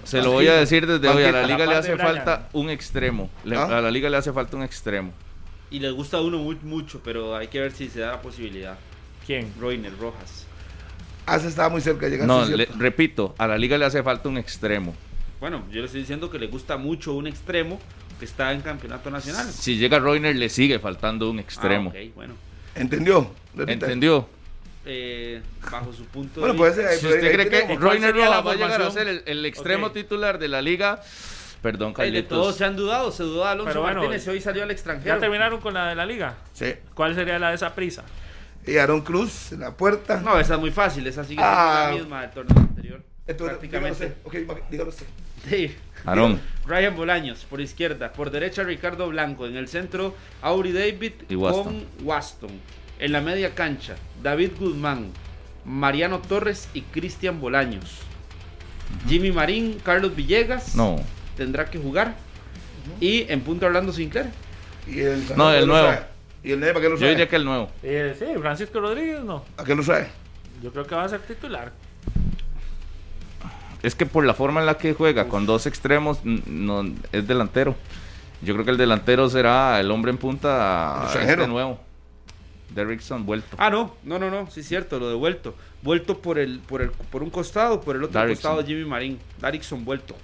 Se 0.05 0.23
lo 0.23 0.33
voy 0.33 0.47
a 0.49 0.55
decir 0.55 0.87
desde 0.87 1.09
hoy. 1.09 1.23
A 1.25 1.33
la 1.33 1.47
liga 1.47 1.67
le 1.67 1.75
hace 1.75 1.97
falta 1.97 2.49
un 2.53 2.71
extremo. 2.71 3.31
Le- 3.45 3.57
¿Ah? 3.57 3.79
A 3.79 3.81
la 3.81 3.91
liga 3.91 4.09
le 4.11 4.17
hace 4.17 4.33
falta 4.33 4.57
un 4.57 4.63
extremo. 4.63 5.13
Y 5.71 5.79
le 5.79 5.91
gusta 5.91 6.19
a 6.19 6.21
uno 6.21 6.39
muy, 6.39 6.57
mucho, 6.63 7.01
pero 7.03 7.35
hay 7.35 7.49
que 7.49 7.59
ver 7.61 7.73
si 7.73 7.89
se 7.89 8.01
da 8.01 8.13
la 8.13 8.21
posibilidad. 8.21 8.77
¿Quién? 9.27 9.53
Roiner 9.59 9.97
Rojas. 9.99 10.47
Hace 11.25 11.49
estaba 11.49 11.69
muy 11.69 11.81
cerca 11.81 12.07
de 12.07 12.11
llegar. 12.13 12.27
No, 12.27 12.45
le- 12.45 12.69
repito, 12.79 13.35
a 13.39 13.47
la 13.47 13.57
liga 13.57 13.79
le 13.79 13.85
hace 13.85 14.03
falta 14.03 14.29
un 14.29 14.37
extremo. 14.39 14.95
Bueno, 15.41 15.63
yo 15.71 15.81
le 15.81 15.87
estoy 15.87 16.01
diciendo 16.01 16.29
que 16.31 16.39
le 16.39 16.47
gusta 16.49 16.77
mucho 16.77 17.15
un 17.15 17.27
extremo 17.27 17.81
que 18.19 18.25
está 18.27 18.53
en 18.53 18.61
campeonato 18.61 19.11
nacional. 19.11 19.47
Si 19.51 19.77
llega 19.77 19.99
Roiner, 19.99 20.37
le 20.37 20.49
sigue 20.49 20.79
faltando 20.79 21.31
un 21.31 21.39
extremo. 21.39 21.93
Ah, 21.95 21.99
ok, 21.99 22.15
bueno. 22.15 22.35
¿Entendió? 22.75 23.31
Repita. 23.55 23.87
¿Entendió? 23.87 24.29
Eh, 24.85 25.41
bajo 25.71 25.93
su 25.93 26.05
punto 26.07 26.41
Bueno, 26.41 26.55
de 26.55 26.59
puede 26.59 26.73
vista. 26.73 26.89
ser. 26.91 26.99
Si 26.99 27.07
usted 27.07 27.21
cree 27.33 27.45
que 27.49 27.51
tenemos- 27.51 27.79
¿Cuál 27.79 27.81
Roiner 27.93 28.11
sería 28.11 28.25
la 28.31 28.37
Rojas 28.41 28.47
va 28.47 28.51
a 28.51 28.55
llegar 28.57 28.83
a 28.83 28.91
ser 28.91 29.09
el, 29.09 29.23
el 29.27 29.47
extremo 29.47 29.87
Ok. 29.87 29.93
titular 29.95 30.39
de 30.41 30.49
la 30.49 30.61
liga, 30.61 31.01
perdón, 31.63 31.95
Eh, 31.99 32.11
de 32.11 32.23
todos 32.25 32.47
Carlitos. 32.47 32.57
se 32.57 32.65
han 32.65 32.75
dudado, 32.77 33.13
se 33.13 33.23
dudó 33.23 33.45
Alonso 33.45 33.69
Pero 33.69 33.83
bueno, 33.83 34.01
Martínez 34.01 34.27
y 34.27 34.31
hoy 34.31 34.41
salió 34.41 34.65
al 34.65 34.71
extranjero. 34.73 35.15
¿Ya 35.15 35.21
terminaron 35.21 35.61
con 35.61 35.75
la 35.75 35.89
de 35.89 35.95
la 35.95 36.05
liga? 36.05 36.35
Sí. 36.53 36.75
¿Cuál 36.95 37.15
sería 37.15 37.39
la 37.39 37.51
de 37.51 37.55
esa 37.55 37.75
prisa? 37.75 38.03
Y 38.67 38.77
Aaron 38.77 39.03
Cruz 39.03 39.53
en 39.53 39.61
la 39.61 39.73
puerta. 39.77 40.21
No, 40.21 40.39
esa 40.39 40.55
es 40.55 40.61
muy 40.61 40.71
fácil, 40.73 41.07
esa 41.07 41.23
sigue 41.23 41.37
siendo 41.43 41.47
Ah. 41.49 41.87
la 41.91 41.97
misma 41.97 42.21
del 42.23 42.31
torneo 42.31 42.59
anterior. 42.59 43.03
Entonces, 43.27 43.57
prácticamente. 43.59 44.15
Ok, 44.25 44.35
dígalo 44.69 44.91
usted. 44.91 45.07
Sí. 45.49 45.77
Aarón. 46.05 46.41
Ryan 46.67 46.97
Bolaños 46.97 47.45
por 47.49 47.61
izquierda, 47.61 48.13
por 48.13 48.33
derecha 48.33 48.65
Ricardo 48.65 49.09
Blanco, 49.09 49.47
en 49.47 49.57
el 49.57 49.69
centro 49.69 50.15
Auri 50.43 50.73
David 50.73 51.13
Y 51.29 51.37
Waston. 51.37 51.65
con 51.65 51.87
Waston. 52.07 52.51
En 53.03 53.11
la 53.11 53.21
media 53.21 53.53
cancha, 53.53 53.97
David 54.23 54.53
Guzmán, 54.61 55.11
Mariano 55.65 56.21
Torres 56.21 56.69
y 56.73 56.83
Cristian 56.83 57.41
Bolaños. 57.41 57.99
Jimmy 59.09 59.33
Marín, 59.33 59.81
Carlos 59.83 60.15
Villegas 60.15 60.77
No, 60.77 61.01
tendrá 61.37 61.69
que 61.69 61.81
jugar. 61.81 62.15
Y 63.01 63.29
en 63.29 63.41
punto 63.41 63.67
Orlando 63.67 63.93
Sinclair. 63.93 64.27
Y 64.87 65.01
el, 65.01 65.25
No, 65.37 65.49
¿a 65.49 65.53
qué 65.53 65.59
el 65.59 65.67
nuevo. 65.67 65.93
¿Y 66.45 66.53
el 66.53 66.61
nuevo 66.61 66.75
para 66.75 66.85
qué 66.85 66.89
lo 66.91 66.95
yo 66.95 67.01
trae? 67.01 67.11
diría 67.11 67.29
que 67.29 67.35
el 67.35 67.45
nuevo. 67.45 67.71
Eh, 67.83 68.15
sí, 68.17 68.25
Francisco 68.41 68.79
Rodríguez 68.79 69.25
no. 69.25 69.45
¿A 69.57 69.65
qué 69.65 69.75
lo 69.75 69.83
trae? 69.83 70.07
Yo 70.63 70.71
creo 70.71 70.87
que 70.87 70.95
va 70.95 71.03
a 71.03 71.09
ser 71.09 71.23
titular. 71.23 71.73
Es 73.83 73.97
que 73.97 74.07
por 74.07 74.25
la 74.25 74.35
forma 74.35 74.61
en 74.61 74.67
la 74.67 74.79
que 74.79 74.95
juega, 74.95 75.27
con 75.27 75.45
dos 75.45 75.67
extremos, 75.67 76.21
no, 76.25 76.85
es 77.11 77.27
delantero. 77.27 77.75
Yo 78.43 78.55
creo 78.55 78.65
que 78.65 78.71
el 78.71 78.79
delantero 78.79 79.29
será 79.29 79.81
el 79.81 79.91
hombre 79.91 80.13
en 80.13 80.19
punta 80.19 81.11
este 81.13 81.49
nuevo. 81.49 81.81
Derrickson 82.75 83.25
vuelto. 83.27 83.57
Ah, 83.59 83.71
no, 83.71 83.95
no, 84.05 84.19
no, 84.19 84.31
no, 84.31 84.51
sí 84.51 84.61
es 84.61 84.69
cierto, 84.69 84.99
lo 84.99 85.09
de 85.09 85.15
vuelto. 85.15 85.55
Vuelto 85.83 86.19
por 86.19 86.39
el, 86.39 86.61
por 86.61 86.83
el, 86.83 86.91
por 86.91 87.23
un 87.23 87.31
costado, 87.31 87.81
por 87.81 87.97
el 87.97 88.05
otro 88.05 88.15
Darrickson. 88.21 88.53
costado 88.53 88.67
Jimmy 88.67 88.85
Marín. 88.85 89.19
Darrickson 89.41 89.85
vuelto. 89.85 90.17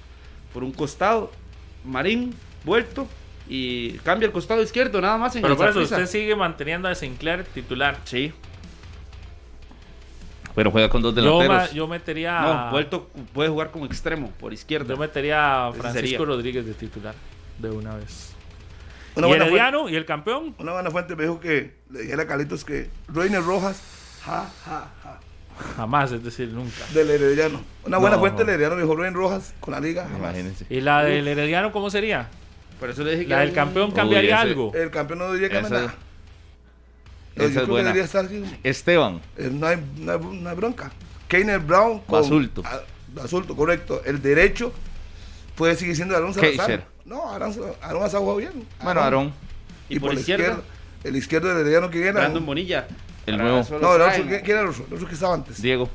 Por 0.53 0.65
un 0.65 0.73
costado, 0.73 1.31
Marín 1.85 2.35
vuelto. 2.65 3.07
Y 3.51 3.93
cambia 3.99 4.27
el 4.27 4.33
costado 4.33 4.63
izquierdo, 4.63 5.01
nada 5.01 5.17
más 5.17 5.35
en 5.37 5.41
Pero 5.43 5.55
el 5.55 5.59
por 5.59 5.69
eso 5.71 5.81
usted 5.81 6.07
sigue 6.07 6.37
manteniendo 6.37 6.87
a 6.89 6.95
Sinclair 6.95 7.45
titular. 7.45 7.97
Sí, 8.05 8.31
Pero 10.55 10.71
juega 10.71 10.89
con 10.89 11.03
dos 11.03 11.15
Yo, 11.15 11.23
delanteros. 11.23 11.57
ma- 11.57 11.71
yo 11.71 11.87
metería 11.87 12.41
no, 12.41 12.71
vuelto 12.73 13.09
puede 13.33 13.49
jugar 13.49 13.71
como 13.71 13.87
extremo, 13.87 14.31
por 14.41 14.53
izquierda. 14.53 14.89
yo 14.93 14.97
metería 14.99 15.69
a 15.69 15.73
Francisco. 15.73 16.25
Rodríguez 16.25 16.67
de 16.67 16.75
titular 16.75 17.15
de 17.59 17.71
una 17.71 17.95
vez. 17.95 18.35
Una 19.19 19.27
y 19.27 19.31
fuente, 19.31 19.45
Herediano 19.47 19.89
y 19.89 19.97
el 19.97 20.05
campeón. 20.05 20.55
una 20.59 20.73
buena 20.73 20.91
fuente 20.91 21.15
me 21.17 21.23
dijo 21.25 21.41
que 21.41 21.75
le 21.91 22.01
dijera 22.03 22.23
a 22.23 22.27
Carlitos 22.27 22.65
que 22.65 22.89
Reiner 23.09 23.43
Rojas, 23.43 23.81
ja, 24.25 24.51
ja, 24.65 24.89
ja, 25.03 25.21
Jamás, 25.77 26.13
es 26.13 26.23
decir, 26.23 26.49
nunca. 26.49 26.77
del 26.95 27.11
Herediano. 27.11 27.61
Una 27.85 27.99
buena 27.99 28.17
No. 28.17 28.21
fuente 28.21 28.45
del 28.45 28.51
Herediano 28.55 28.77
me 28.77 28.83
dijo 28.83 28.95
Reiner 28.95 29.15
Rojas 29.15 29.55
con 29.61 29.73
la 29.75 29.81
liga. 29.81 30.05
jamás. 30.05 30.19
Imagínense. 30.21 30.67
¿Y 30.71 30.81
la 30.81 31.03
del 31.03 31.27
Herediano 31.27 31.73
cómo 31.73 31.91
sería? 31.91 32.29
Por 32.79 32.91
eso 32.91 33.03
le 33.03 33.11
dije 33.13 33.25
que 33.25 33.31
La 33.31 33.41
del 33.41 33.53
campeón 33.53 33.89
Uy, 33.91 33.95
cambiaría 33.97 34.37
ese- 34.37 34.49
algo. 34.51 34.73
El 34.75 34.91
campeón 34.91 35.19
no 35.19 35.33
diría 35.33 35.49
que 35.49 35.59
Esa- 35.59 35.69
nada. 35.69 35.85
esa 35.87 35.95
Yo 37.37 37.45
es 37.45 37.51
creo 37.53 37.65
que 37.65 37.71
buena. 37.73 37.89
debería 37.89 38.05
estar 38.05 38.25
así. 38.25 38.45
Esteban. 38.63 39.21
Eh, 39.37 39.51
No 39.53 39.67
hay, 39.67 39.79
no 39.97 40.13
hay- 40.13 40.19
no 40.21 40.49
hay 40.51 40.57
bronca. 40.57 40.93
Keiner 41.27 41.59
Brown 41.59 42.01
con 42.01 42.21
Basulto. 42.23 42.63
a- 42.65 42.83
Basulto, 43.15 43.57
correcto. 43.57 44.03
El 44.05 44.23
derecho 44.23 44.73
puede 45.59 45.77
seguir 45.77 45.95
siendo 45.97 46.17
Aaron 46.17 46.33
Salazar. 46.33 46.67
Keiser. 46.67 46.85
No, 47.05 47.31
Aaron, 47.31 47.55
Aaron 47.83 48.03
ha 48.05 48.09
jugado 48.09 48.37
bien. 48.37 48.53
Bueno, 48.83 49.01
Aarón. 49.01 49.33
Y 49.91 49.99
por 49.99 50.15
izquierda, 50.15 50.61
el 51.05 51.17
izquierdo 51.17 51.49
del 51.49 51.59
Herediano 51.59 51.91
que 51.91 51.99
viene. 51.99 52.13
Brandon 52.13 52.47
Bonilla. 52.47 52.87
El 53.27 53.37
nuevo. 53.37 53.63
No, 53.83 53.97
el 53.97 54.01
otro, 54.03 54.25
¿quién 54.27 54.43
era 54.47 54.61
el 54.63 54.69
otro? 54.69 54.85
El 54.89 54.95
otro 54.95 55.07
que 55.09 55.15
estaba 55.15 55.35
antes. 55.35 55.61
Diego. 55.61 55.91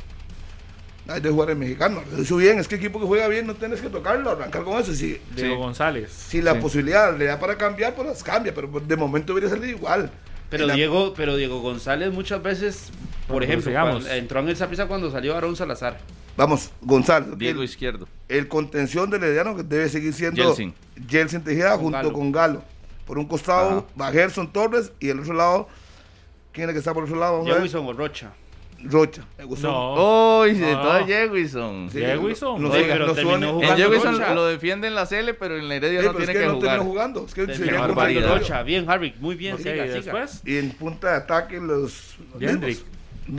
Hay 1.08 1.20
de 1.20 1.30
jugar 1.30 1.50
en 1.50 1.60
mexicano. 1.60 2.02
Lo 2.12 2.22
hizo 2.22 2.38
bien. 2.38 2.60
Es 2.60 2.68
que 2.68 2.76
equipo 2.76 3.00
que 3.00 3.06
juega 3.06 3.28
bien 3.28 3.46
no 3.48 3.56
tienes 3.56 3.82
que 3.82 3.90
tocarlo, 3.90 4.30
arrancar 4.32 4.64
con 4.64 4.80
eso. 4.80 4.94
Si, 4.94 5.20
Diego 5.36 5.56
Sí. 5.56 5.60
González. 5.60 6.12
si 6.12 6.42
la 6.42 6.54
Sí. 6.54 6.60
posibilidad 6.60 7.18
le 7.18 7.26
da 7.26 7.40
para 7.40 7.58
cambiar, 7.58 7.94
pues 7.96 8.08
las 8.08 8.24
cambia. 8.24 8.54
Pero 8.54 8.70
de 8.80 8.96
momento 8.96 9.34
debería 9.34 9.50
salir 9.50 9.72
igual. 9.76 10.10
Pero 10.58 10.68
la- 10.68 10.74
Diego, 10.76 11.14
pero 11.16 11.36
Diego 11.36 11.62
González 11.62 12.12
muchas 12.14 12.42
veces, 12.44 12.90
por 13.28 13.38
Bueno, 13.38 13.46
ejemplo, 13.52 13.72
cuando- 13.72 14.10
entró 14.10 14.40
en 14.40 14.50
el 14.50 14.56
Saprissa 14.56 14.88
cuando 14.88 15.10
salió 15.12 15.36
Aaron 15.36 15.56
Salazar. 15.56 16.00
Vamos, 16.38 16.72
González. 16.82 17.38
Diego 17.38 17.62
el, 17.62 17.66
izquierdo. 17.70 18.08
el 18.30 18.48
contención 18.48 19.10
del 19.10 19.24
Herediano 19.24 19.56
que 19.56 19.64
debe 19.64 19.90
seguir 19.90 20.14
siendo. 20.14 20.56
Jelsin 21.08 21.44
Tejeda 21.44 21.72
Con 21.72 21.80
junto 21.82 21.98
Galo. 21.98 22.14
con 22.14 22.32
Galo. 22.32 22.64
Por 23.06 23.18
un 23.20 23.26
costado 23.26 23.70
Ajá. 23.70 23.86
va 24.00 24.12
Gerson 24.12 24.52
Torres 24.54 24.92
y 25.00 25.10
el 25.10 25.20
otro 25.20 25.34
lado, 25.34 25.68
¿quién 26.52 26.66
es 26.66 26.70
el 26.70 26.74
que 26.76 26.80
está 26.80 26.94
por 26.94 27.04
el 27.04 27.10
otro 27.10 27.20
lado? 27.20 27.34
Vamos 27.34 27.48
a 27.48 27.54
ver. 27.54 27.60
Jewison 27.62 27.86
o 27.88 27.94
Rocha. 27.94 28.32
Rocha. 28.84 29.24
No. 29.62 30.40
¡Uy! 30.42 30.54
No. 30.54 30.68
de 30.68 30.74
todo 30.74 31.06
Jewison. 31.06 31.90
Sí, 31.92 32.00
Jewison. 32.00 32.62
lo- 32.62 32.68
lo- 32.70 32.74
Oye, 32.76 32.82
lo- 32.82 32.88
pero 32.94 33.08
lo 33.08 33.14
terminó 33.14 33.32
suene- 33.38 33.48
En 33.48 33.54
jugando 33.56 33.76
Jewison 33.78 34.14
Rocha. 34.20 34.34
lo 34.36 34.46
defiende 34.46 34.88
en 34.88 34.96
la 34.96 35.06
CL, 35.06 35.34
pero 35.36 35.58
en 35.58 35.70
la 35.70 35.76
Heredia 35.76 36.00
Sí, 36.02 36.06
no 36.06 36.12
pero 36.14 36.24
es 36.24 36.30
tiene 36.30 36.40
que 36.40 36.46
que 36.48 36.52
no 36.54 36.60
terminó 36.60 36.84
jugar. 36.84 36.88
jugando. 37.12 37.26
Es 37.26 37.34
que 37.34 37.46
Terminó 37.48 37.94
jugando 37.94 38.28
Rocha, 38.28 38.64
bien, 38.64 38.90
Harvick, 38.90 39.16
muy 39.20 39.36
bien, 39.36 39.54
Ok, 39.56 39.60
siga, 39.62 39.76
y 39.86 39.88
siga. 39.90 39.94
después. 39.96 40.42
Y 40.46 40.58
en 40.58 40.72
punta 40.72 41.12
de 41.12 41.18
ataque 41.18 41.60
los... 41.60 42.16
mismos. 42.40 42.40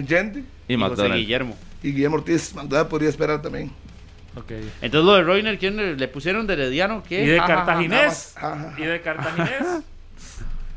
Jendrik 0.08 0.44
Y 0.68 0.74
Y 0.74 0.76
José. 0.78 1.08
Guillermo. 1.10 1.56
y 1.82 1.92
Guillermo 1.92 2.16
Ortiz. 2.16 2.54
McDonald 2.54 2.88
podría 2.88 3.10
esperar 3.10 3.42
también. 3.42 3.70
Ok. 4.36 4.50
Entonces 4.82 5.04
lo 5.06 5.14
de 5.14 5.22
Roiner, 5.22 5.58
¿quién 5.58 5.76
le, 5.76 5.94
le 5.96 6.08
pusieron 6.08 6.46
de 6.46 6.54
Herediano? 6.54 7.02
¿Qué? 7.08 7.22
Y 7.22 7.26
de 7.26 7.36
Cartaginés. 7.36 8.32
Ajá, 8.36 8.52
ajá. 8.70 8.74
Y 8.78 8.84
de 8.84 9.00
Cartaginés. 9.00 9.82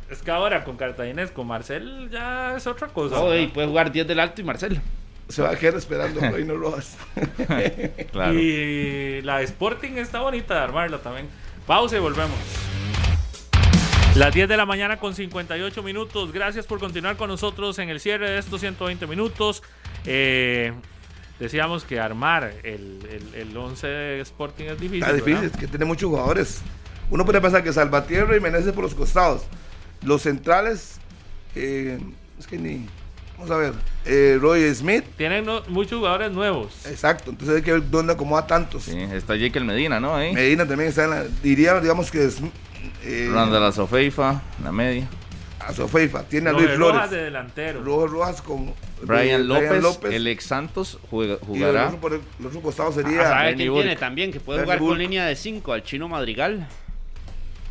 es 0.09 0.21
que 0.21 0.31
ahora 0.31 0.63
con 0.63 0.77
Cartaginés, 0.77 1.31
con 1.31 1.47
Marcel, 1.47 2.09
ya 2.11 2.55
es 2.55 2.65
otra 2.65 2.87
cosa. 2.87 3.15
No, 3.15 3.25
¿verdad? 3.25 3.43
y 3.43 3.47
puede 3.47 3.67
jugar 3.67 3.91
10 3.91 4.07
del 4.07 4.19
alto 4.19 4.41
y 4.41 4.43
Marcel. 4.43 4.81
Se 5.27 5.41
va 5.41 5.49
a 5.49 5.55
quedar 5.57 5.75
esperando 5.75 6.21
a 6.21 6.29
Reino 6.31 6.55
Rojas. 6.55 6.97
Claro. 8.11 8.33
Y 8.33 9.21
la 9.23 9.39
de 9.39 9.43
Sporting 9.43 9.97
está 9.97 10.21
bonita 10.21 10.53
de 10.55 10.59
armarla 10.61 10.99
también. 10.99 11.27
Pausa 11.65 11.97
y 11.97 11.99
volvemos. 11.99 12.37
Las 14.15 14.33
10 14.33 14.47
de 14.47 14.57
la 14.57 14.65
mañana 14.65 14.97
con 14.97 15.13
58 15.13 15.83
minutos. 15.83 16.31
Gracias 16.31 16.65
por 16.65 16.79
continuar 16.79 17.17
con 17.17 17.29
nosotros 17.29 17.77
en 17.79 17.89
el 17.89 17.99
cierre 17.99 18.29
de 18.29 18.37
estos 18.39 18.61
120 18.61 19.05
minutos. 19.05 19.61
Eh, 20.05 20.71
decíamos 21.39 21.83
que 21.83 21.99
armar 21.99 22.53
el, 22.63 22.99
el, 23.11 23.35
el 23.35 23.57
11 23.57 23.85
de 23.85 24.21
Sporting 24.21 24.65
es 24.65 24.79
difícil. 24.79 25.03
Está 25.03 25.13
difícil, 25.13 25.41
¿verdad? 25.41 25.51
es 25.53 25.59
que 25.59 25.67
tiene 25.67 25.85
muchos 25.85 26.09
jugadores. 26.09 26.61
Uno 27.09 27.25
puede 27.25 27.41
pensar 27.41 27.63
que 27.63 27.73
Salvatierra 27.73 28.35
y 28.35 28.39
Meneses 28.39 28.71
por 28.73 28.83
los 28.83 28.95
costados. 28.95 29.43
Los 30.03 30.21
centrales, 30.23 30.99
eh, 31.55 31.99
es 32.39 32.47
que 32.47 32.57
ni. 32.57 32.85
Vamos 33.37 33.51
a 33.51 33.57
ver. 33.57 33.73
Eh, 34.05 34.37
Roy 34.41 34.73
Smith, 34.73 35.03
Tienen 35.15 35.45
no- 35.45 35.61
muchos 35.67 35.99
jugadores 35.99 36.31
nuevos. 36.31 36.85
exacto. 36.87 37.29
Entonces 37.31 37.57
hay 37.57 37.61
que 37.61 37.71
ver 37.73 37.89
dónde 37.89 38.13
acomoda 38.13 38.47
tantos. 38.47 38.83
Sí, 38.83 38.97
está 39.13 39.37
Jekyll 39.37 39.63
Medina, 39.65 39.99
¿no? 39.99 40.15
Ahí. 40.15 40.33
Medina 40.33 40.65
también 40.67 40.89
está 40.89 41.03
en 41.03 41.09
la. 41.11 41.23
Diría, 41.43 41.79
digamos 41.79 42.09
que 42.09 42.25
es. 42.25 42.37
Eh, 43.03 43.29
Randall 43.31 43.63
Azofeifa, 43.65 44.41
la 44.63 44.71
media. 44.71 45.07
a 45.59 45.73
Sofeifa. 45.73 46.23
Tiene 46.23 46.49
a 46.49 46.53
Luis 46.53 46.77
Rojas 46.77 46.93
Flores. 46.93 47.11
de 47.11 47.23
delantero. 47.25 47.83
Rojas 47.83 48.11
Rojas 48.11 48.41
con. 48.41 48.73
Brian 49.03 49.41
eh, 49.41 49.43
López, 49.81 50.11
el 50.13 50.25
ex 50.27 50.45
Santos, 50.45 50.97
juega- 51.11 51.33
Y 51.33 51.37
el 51.37 51.39
jugará. 51.45 51.85
otro, 51.87 51.99
por 51.99 52.13
el, 52.13 52.21
el 52.39 52.45
otro 52.47 52.61
costado 52.61 52.91
sería. 52.91 53.21
saber 53.23 53.45
Bernie 53.49 53.65
quién 53.67 53.73
tiene 53.73 53.95
también, 53.97 54.31
que 54.31 54.39
puede 54.39 54.59
Bernie 54.61 54.77
jugar 54.77 54.89
con 54.89 54.97
línea 54.97 55.25
de 55.25 55.35
5 55.35 55.73
al 55.73 55.83
chino 55.83 56.07
Madrigal. 56.07 56.67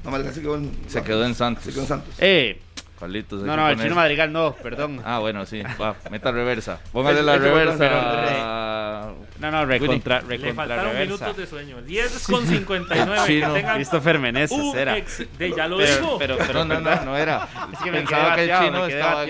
No, 0.06 0.10
Madrigal 0.12 0.34
se 0.34 0.40
quedó 0.40 0.54
en. 0.56 0.72
Se 0.86 1.02
quedó 1.02 1.24
en 1.26 1.34
Santos. 1.34 1.64
Se 1.64 1.70
quedó 1.72 1.82
en 1.82 1.88
Santos. 1.88 2.14
Eh, 2.18 2.60
Carlitos, 2.98 3.42
no, 3.42 3.50
que 3.52 3.56
no, 3.58 3.68
el 3.68 3.78
chino 3.78 3.94
Madrigal 3.94 4.32
no, 4.32 4.52
perdón. 4.54 5.02
Ah, 5.04 5.18
bueno, 5.18 5.44
sí. 5.44 5.62
Va, 5.78 5.94
meta 6.10 6.32
reversa. 6.32 6.80
Póngale 6.92 7.22
la 7.22 7.34
que 7.34 7.38
reversa. 7.40 9.12
No, 9.38 9.50
no, 9.50 9.66
recontra, 9.66 10.22
Le 10.22 10.28
recontra 10.28 10.54
faltaron 10.54 10.84
reversa. 10.92 11.04
minutos 11.26 11.36
de 11.36 11.46
sueño. 11.46 11.82
10 11.82 12.26
con 12.26 12.46
59. 12.46 13.20
Chino. 13.26 13.52
que 13.52 13.60
tengan 13.60 13.74
Christopher 13.76 14.18
Meneses 14.18 14.74
era. 14.74 14.96
ex- 14.96 15.26
de, 15.38 15.50
ya 15.54 15.68
lo 15.68 15.76
Pero, 15.76 15.94
dijo. 15.96 16.18
pero, 16.18 16.38
pero, 16.38 16.64
No, 16.64 16.80
no, 16.80 16.80
no, 16.80 17.04
no 17.04 17.16
era. 17.18 17.46
Es 17.72 17.78
que 17.80 17.92
Pensaba 17.92 18.34
que 18.34 18.44
el 18.44 18.58
chino 18.60 18.86
estaba 18.86 19.24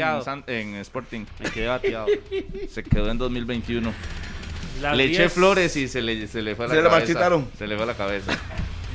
en, 0.46 0.54
en 0.54 0.74
Sporting. 0.76 1.24
Me 1.40 1.50
quedé 1.50 1.66
bateado. 1.66 2.06
Se 2.70 2.84
quedó 2.84 3.10
en 3.10 3.18
2021. 3.18 3.92
Las 4.80 4.96
le 4.96 5.04
eché 5.06 5.22
10 5.22 5.32
flores 5.32 5.74
y 5.76 5.88
se 5.88 6.02
le, 6.02 6.28
se 6.28 6.40
le 6.42 6.54
fue 6.54 6.66
a 6.66 6.68
la 6.68 6.74
Se 6.74 6.80
le 6.82 6.88
cabeza. 6.88 7.00
marchitaron. 7.00 7.48
Se 7.58 7.66
le 7.66 7.74
fue 7.74 7.82
a 7.84 7.86
la 7.86 7.94
cabeza. 7.94 8.32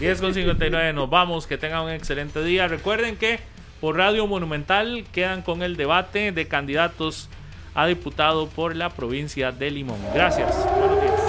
10 0.02 0.20
con 0.20 0.34
59, 0.34 0.94
nos 0.94 1.12
vamos, 1.12 1.46
que 1.46 1.60
tengan 1.60 1.84
un 1.84 1.92
excelente 1.92 2.44
día. 2.44 2.68
Recuerden 2.68 3.18
que 3.18 3.40
por 3.80 3.98
Radio 3.98 4.26
Monumental 4.26 5.06
quedan 5.14 5.44
con 5.44 5.62
el 5.62 5.78
debate 5.78 6.32
de 6.32 6.48
candidatos 6.48 7.30
a 7.76 7.86
diputado 7.86 8.48
por 8.48 8.76
la 8.76 8.90
provincia 8.90 9.52
de 9.52 9.70
Limón. 9.70 10.00
Gracias. 10.12 10.58
Buenos 10.76 11.02
días. 11.04 11.22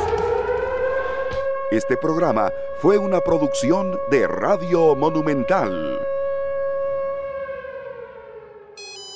Este 1.70 1.99
programa 1.99 2.51
fue 2.81 2.97
una 2.97 3.20
producción 3.20 3.94
de 4.11 4.27
Radio 4.27 4.97
Monumental. 4.97 5.99